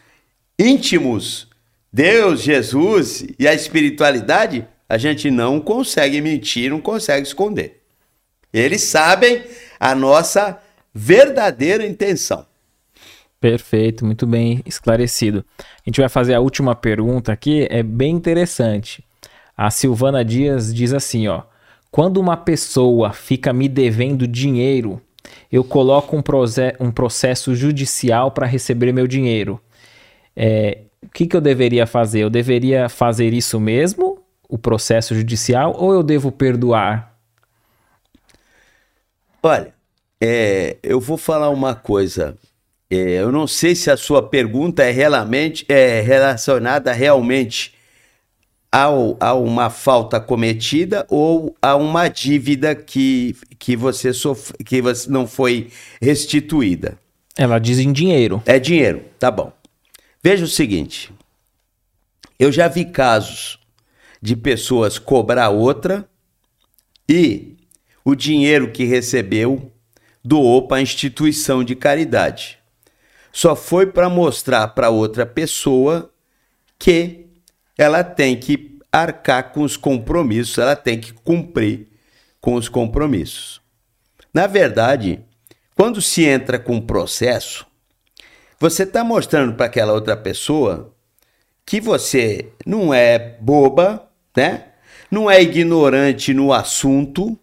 [0.58, 1.48] íntimos,
[1.92, 7.82] Deus, Jesus e a espiritualidade, a gente não consegue mentir, não consegue esconder.
[8.52, 9.42] Eles sabem
[9.78, 10.60] a nossa
[10.94, 12.46] verdadeira intenção.
[13.40, 15.44] Perfeito, muito bem esclarecido.
[15.58, 19.04] A gente vai fazer a última pergunta aqui, é bem interessante.
[19.56, 21.42] A Silvana Dias diz assim, ó:
[21.90, 25.02] quando uma pessoa fica me devendo dinheiro,
[25.50, 26.22] eu coloco um,
[26.80, 29.60] um processo judicial para receber meu dinheiro.
[30.36, 32.20] É, o que, que eu deveria fazer?
[32.20, 37.16] Eu deveria fazer isso mesmo o processo judicial ou eu devo perdoar?
[39.42, 39.74] Olha,
[40.20, 42.36] é, eu vou falar uma coisa.
[42.90, 47.74] É, eu não sei se a sua pergunta é, realmente, é relacionada realmente
[48.72, 54.54] ao, a uma falta cometida ou a uma dívida que, que, você sof...
[54.64, 55.70] que você não foi
[56.00, 56.98] restituída.
[57.36, 58.42] Ela diz em dinheiro.
[58.46, 59.52] É dinheiro, tá bom.
[60.22, 61.12] Veja o seguinte:
[62.38, 63.58] eu já vi casos
[64.20, 66.08] de pessoas cobrar outra
[67.08, 67.56] e
[68.04, 69.70] o dinheiro que recebeu
[70.24, 72.58] doou para a instituição de caridade.
[73.32, 76.10] Só foi para mostrar para outra pessoa
[76.78, 77.26] que
[77.76, 81.88] ela tem que arcar com os compromissos, ela tem que cumprir
[82.40, 83.60] com os compromissos.
[84.34, 85.20] Na verdade,
[85.74, 87.66] quando se entra com um processo,
[88.58, 90.94] você está mostrando para aquela outra pessoa
[91.64, 94.66] que você não é boba, né?
[95.10, 97.38] Não é ignorante no assunto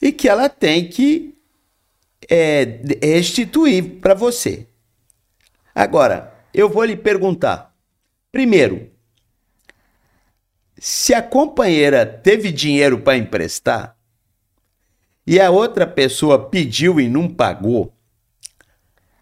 [0.00, 1.34] e que ela tem que
[2.28, 4.66] é, restituir para você.
[5.74, 7.74] Agora, eu vou lhe perguntar.
[8.32, 8.90] Primeiro,
[10.78, 13.96] se a companheira teve dinheiro para emprestar
[15.26, 17.92] e a outra pessoa pediu e não pagou,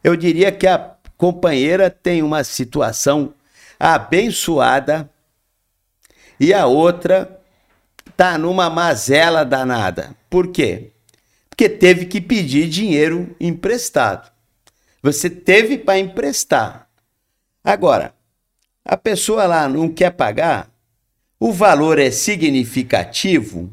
[0.03, 3.33] eu diria que a companheira tem uma situação
[3.79, 5.09] abençoada
[6.39, 7.41] e a outra
[8.17, 10.15] tá numa mazela danada.
[10.29, 10.93] Por quê?
[11.49, 14.31] Porque teve que pedir dinheiro emprestado.
[15.03, 16.89] Você teve para emprestar.
[17.63, 18.15] Agora,
[18.85, 20.74] a pessoa lá não quer pagar,
[21.45, 23.71] o valor é significativo,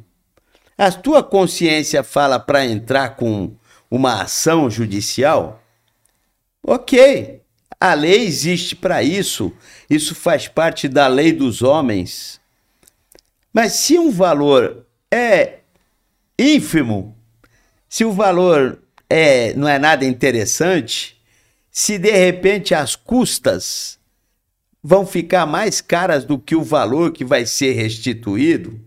[0.78, 3.56] a tua consciência fala para entrar com
[3.90, 5.64] uma ação judicial?
[6.62, 7.42] Ok,
[7.80, 9.54] a lei existe para isso,
[9.90, 12.42] isso faz parte da lei dos homens.
[13.54, 15.60] Mas se um valor é
[16.38, 17.16] ínfimo,
[17.88, 21.18] se o valor é, não é nada interessante,
[21.72, 23.98] se de repente as custas
[24.84, 28.80] vão ficar mais caras do que o valor que vai ser restituído,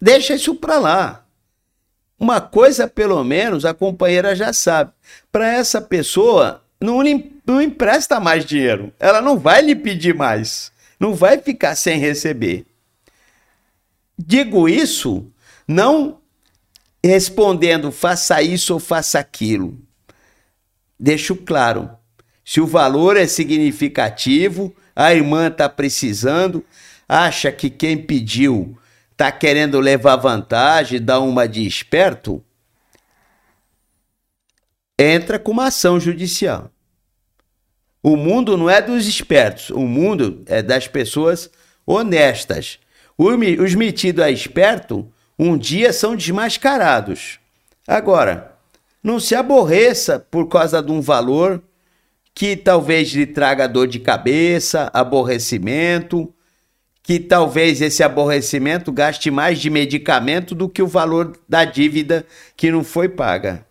[0.00, 1.24] deixa isso para lá.
[2.18, 4.92] Uma coisa, pelo menos, a companheira já sabe.
[5.32, 6.98] Para essa pessoa, não,
[7.46, 8.92] não empresta mais dinheiro.
[9.00, 10.70] Ela não vai lhe pedir mais.
[10.98, 12.66] Não vai ficar sem receber.
[14.18, 15.26] Digo isso
[15.66, 16.20] não
[17.02, 19.78] respondendo faça isso ou faça aquilo.
[20.98, 21.90] Deixo claro.
[22.50, 26.64] Se o valor é significativo, a irmã está precisando,
[27.08, 28.76] acha que quem pediu
[29.12, 32.42] está querendo levar vantagem, dar uma de esperto,
[34.98, 36.72] entra com uma ação judicial.
[38.02, 41.48] O mundo não é dos espertos, o mundo é das pessoas
[41.86, 42.80] honestas.
[43.16, 47.38] Os metidos a esperto, um dia são desmascarados.
[47.86, 48.56] Agora,
[49.00, 51.62] não se aborreça por causa de um valor
[52.40, 56.32] que talvez lhe traga dor de cabeça, aborrecimento,
[57.02, 62.70] que talvez esse aborrecimento gaste mais de medicamento do que o valor da dívida que
[62.70, 63.66] não foi paga.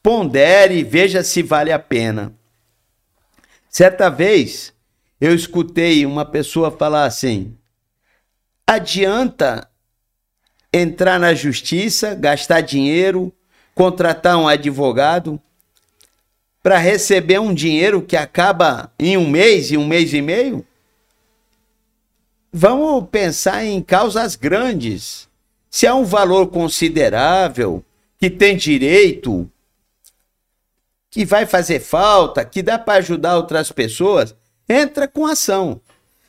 [0.00, 2.32] Pondere e veja se vale a pena.
[3.68, 4.72] Certa vez
[5.20, 7.56] eu escutei uma pessoa falar assim:
[8.64, 9.68] adianta
[10.72, 13.34] entrar na justiça, gastar dinheiro,
[13.74, 15.42] contratar um advogado
[16.68, 20.66] para receber um dinheiro que acaba em um mês e um mês e meio?
[22.52, 25.30] Vamos pensar em causas grandes.
[25.70, 27.82] Se há um valor considerável,
[28.18, 29.50] que tem direito,
[31.10, 34.36] que vai fazer falta, que dá para ajudar outras pessoas,
[34.68, 35.80] entra com ação.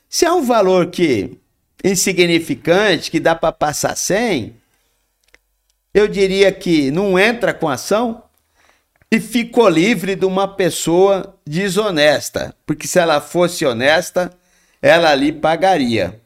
[0.07, 1.37] Se há um valor que
[1.83, 4.55] insignificante, que dá para passar sem,
[5.93, 8.23] eu diria que não entra com ação,
[9.11, 14.31] e ficou livre de uma pessoa desonesta, porque se ela fosse honesta,
[14.81, 16.21] ela ali pagaria.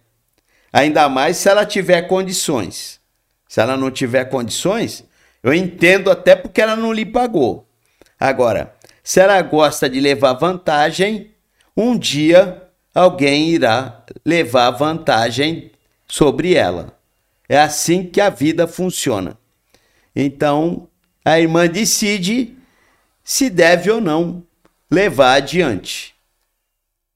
[0.71, 2.99] Ainda mais se ela tiver condições.
[3.47, 5.05] Se ela não tiver condições,
[5.41, 7.67] eu entendo até porque ela não lhe pagou.
[8.19, 11.31] Agora, se ela gosta de levar vantagem,
[11.77, 12.63] um dia
[12.93, 15.71] alguém irá levar vantagem
[16.07, 16.97] sobre ela.
[17.47, 19.37] É assim que a vida funciona.
[20.15, 20.87] Então,
[21.23, 22.55] a irmã decide
[23.23, 24.43] se deve ou não
[24.91, 26.13] levar adiante.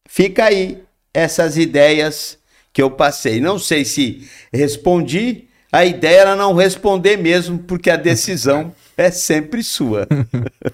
[0.08, 2.38] Fica aí essas ideias
[2.72, 3.40] que eu passei.
[3.40, 5.48] Não sei se respondi.
[5.72, 10.08] A ideia era não responder mesmo, porque a decisão é sempre sua.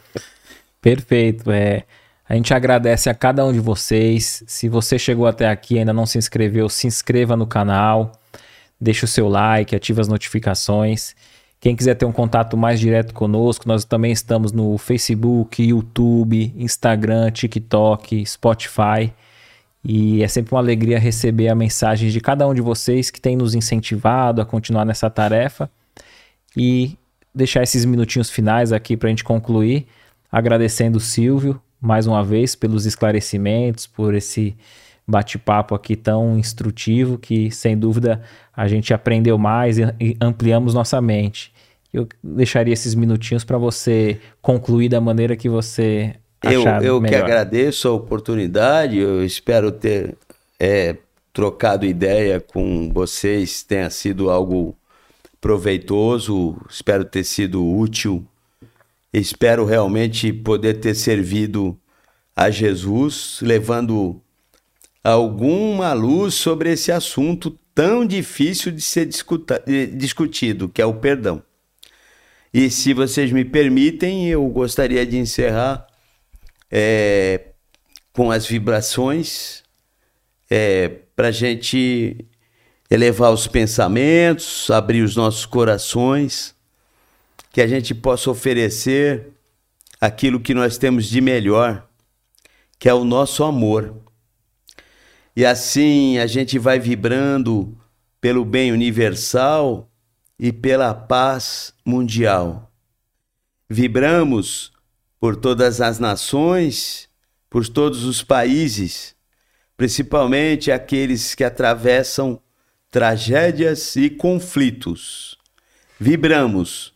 [0.82, 1.50] Perfeito.
[1.50, 1.84] É,
[2.28, 4.44] A gente agradece a cada um de vocês.
[4.46, 8.12] Se você chegou até aqui e ainda não se inscreveu, se inscreva no canal,
[8.80, 11.16] deixe o seu like, ative as notificações.
[11.64, 17.32] Quem quiser ter um contato mais direto conosco, nós também estamos no Facebook, YouTube, Instagram,
[17.32, 19.14] TikTok, Spotify.
[19.82, 23.38] E é sempre uma alegria receber a mensagem de cada um de vocês que tem
[23.38, 25.72] nos incentivado a continuar nessa tarefa.
[26.54, 26.98] E
[27.34, 29.88] deixar esses minutinhos finais aqui para a gente concluir,
[30.30, 34.54] agradecendo o Silvio mais uma vez pelos esclarecimentos, por esse
[35.08, 38.22] bate-papo aqui tão instrutivo que, sem dúvida,
[38.54, 41.53] a gente aprendeu mais e ampliamos nossa mente.
[41.94, 47.18] Eu deixaria esses minutinhos para você concluir da maneira que você achar Eu, eu melhor.
[47.18, 50.18] que agradeço a oportunidade, eu espero ter
[50.60, 50.98] é,
[51.32, 54.76] trocado ideia com vocês, tenha sido algo
[55.40, 58.26] proveitoso, espero ter sido útil,
[59.12, 61.78] espero realmente poder ter servido
[62.36, 64.20] a Jesus, levando
[65.04, 69.08] alguma luz sobre esse assunto tão difícil de ser
[69.96, 71.44] discutido, que é o perdão.
[72.54, 75.88] E se vocês me permitem, eu gostaria de encerrar
[76.70, 77.48] é,
[78.12, 79.64] com as vibrações
[80.52, 82.16] é, para a gente
[82.92, 86.54] elevar os pensamentos, abrir os nossos corações,
[87.52, 89.30] que a gente possa oferecer
[90.00, 91.88] aquilo que nós temos de melhor,
[92.78, 93.96] que é o nosso amor.
[95.36, 97.76] E assim a gente vai vibrando
[98.22, 99.90] pelo bem universal
[100.38, 102.72] e pela paz mundial.
[103.70, 104.72] Vibramos
[105.20, 107.10] por todas as nações,
[107.50, 109.16] por todos os países,
[109.78, 112.42] principalmente aqueles que atravessam
[112.90, 115.38] tragédias e conflitos.
[116.00, 116.94] Vibramos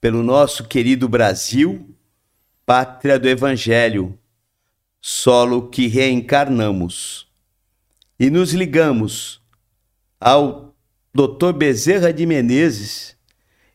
[0.00, 1.94] pelo nosso querido Brasil,
[2.64, 4.18] pátria do Evangelho,
[5.00, 7.28] solo que reencarnamos.
[8.18, 9.40] E nos ligamos
[10.20, 10.67] ao
[11.18, 11.52] Dr.
[11.52, 13.16] Bezerra de Menezes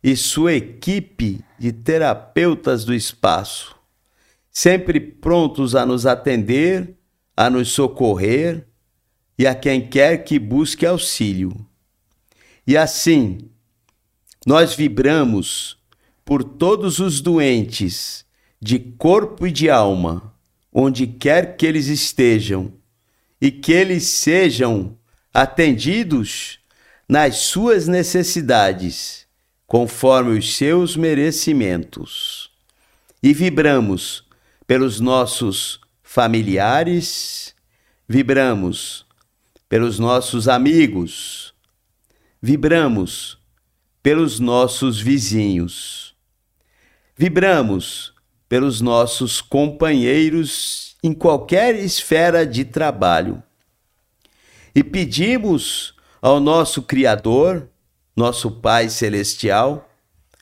[0.02, 3.76] e sua equipe de terapeutas do espaço,
[4.50, 6.96] sempre prontos a nos atender,
[7.36, 8.66] a nos socorrer
[9.38, 11.54] e a quem quer que busque auxílio.
[12.66, 13.50] E assim,
[14.48, 15.78] nós vibramos
[16.24, 18.26] por todos os doentes,
[18.58, 20.34] de corpo e de alma,
[20.72, 22.72] onde quer que eles estejam,
[23.42, 24.98] e que eles sejam
[25.34, 26.63] atendidos
[27.14, 29.28] nas suas necessidades,
[29.68, 32.50] conforme os seus merecimentos.
[33.22, 34.28] E vibramos
[34.66, 37.54] pelos nossos familiares,
[38.10, 39.06] vibramos
[39.70, 41.54] pelos nossos amigos,
[42.42, 43.38] vibramos
[44.02, 46.16] pelos nossos vizinhos,
[47.16, 48.12] vibramos
[48.50, 53.44] pelos nossos companheiros em qualquer esfera de trabalho.
[54.74, 55.93] E pedimos
[56.24, 57.70] ao nosso Criador,
[58.16, 59.94] nosso Pai Celestial,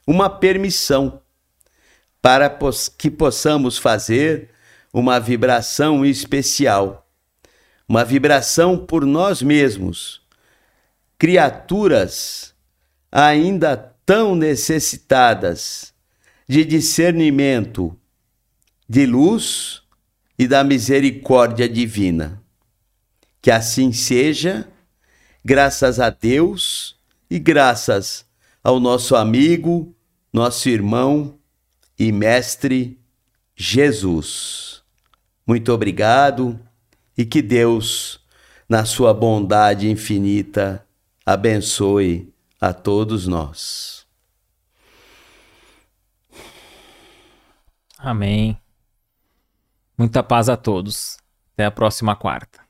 [0.06, 1.20] uma permissão
[2.22, 2.56] para
[3.00, 4.52] que possamos fazer
[4.94, 7.10] uma vibração especial,
[7.90, 10.22] uma vibração por nós mesmos,
[11.18, 12.54] criaturas
[13.12, 15.96] ainda tão necessitadas
[16.48, 17.98] de discernimento,
[18.88, 19.82] de luz
[20.38, 22.40] e da misericórdia divina.
[23.42, 24.71] Que assim seja
[25.44, 26.98] graças a Deus
[27.30, 28.26] e graças
[28.64, 29.96] ao nosso amigo,
[30.32, 31.38] nosso irmão
[31.98, 33.00] e mestre
[33.56, 34.84] Jesus.
[35.46, 36.60] Muito obrigado
[37.18, 38.20] e que Deus,
[38.68, 40.86] na sua bondade infinita,
[41.26, 44.06] abençoe a todos nós.
[47.98, 48.58] Amém.
[49.98, 51.18] Muita paz a todos.
[51.54, 52.61] Até a próxima quarta.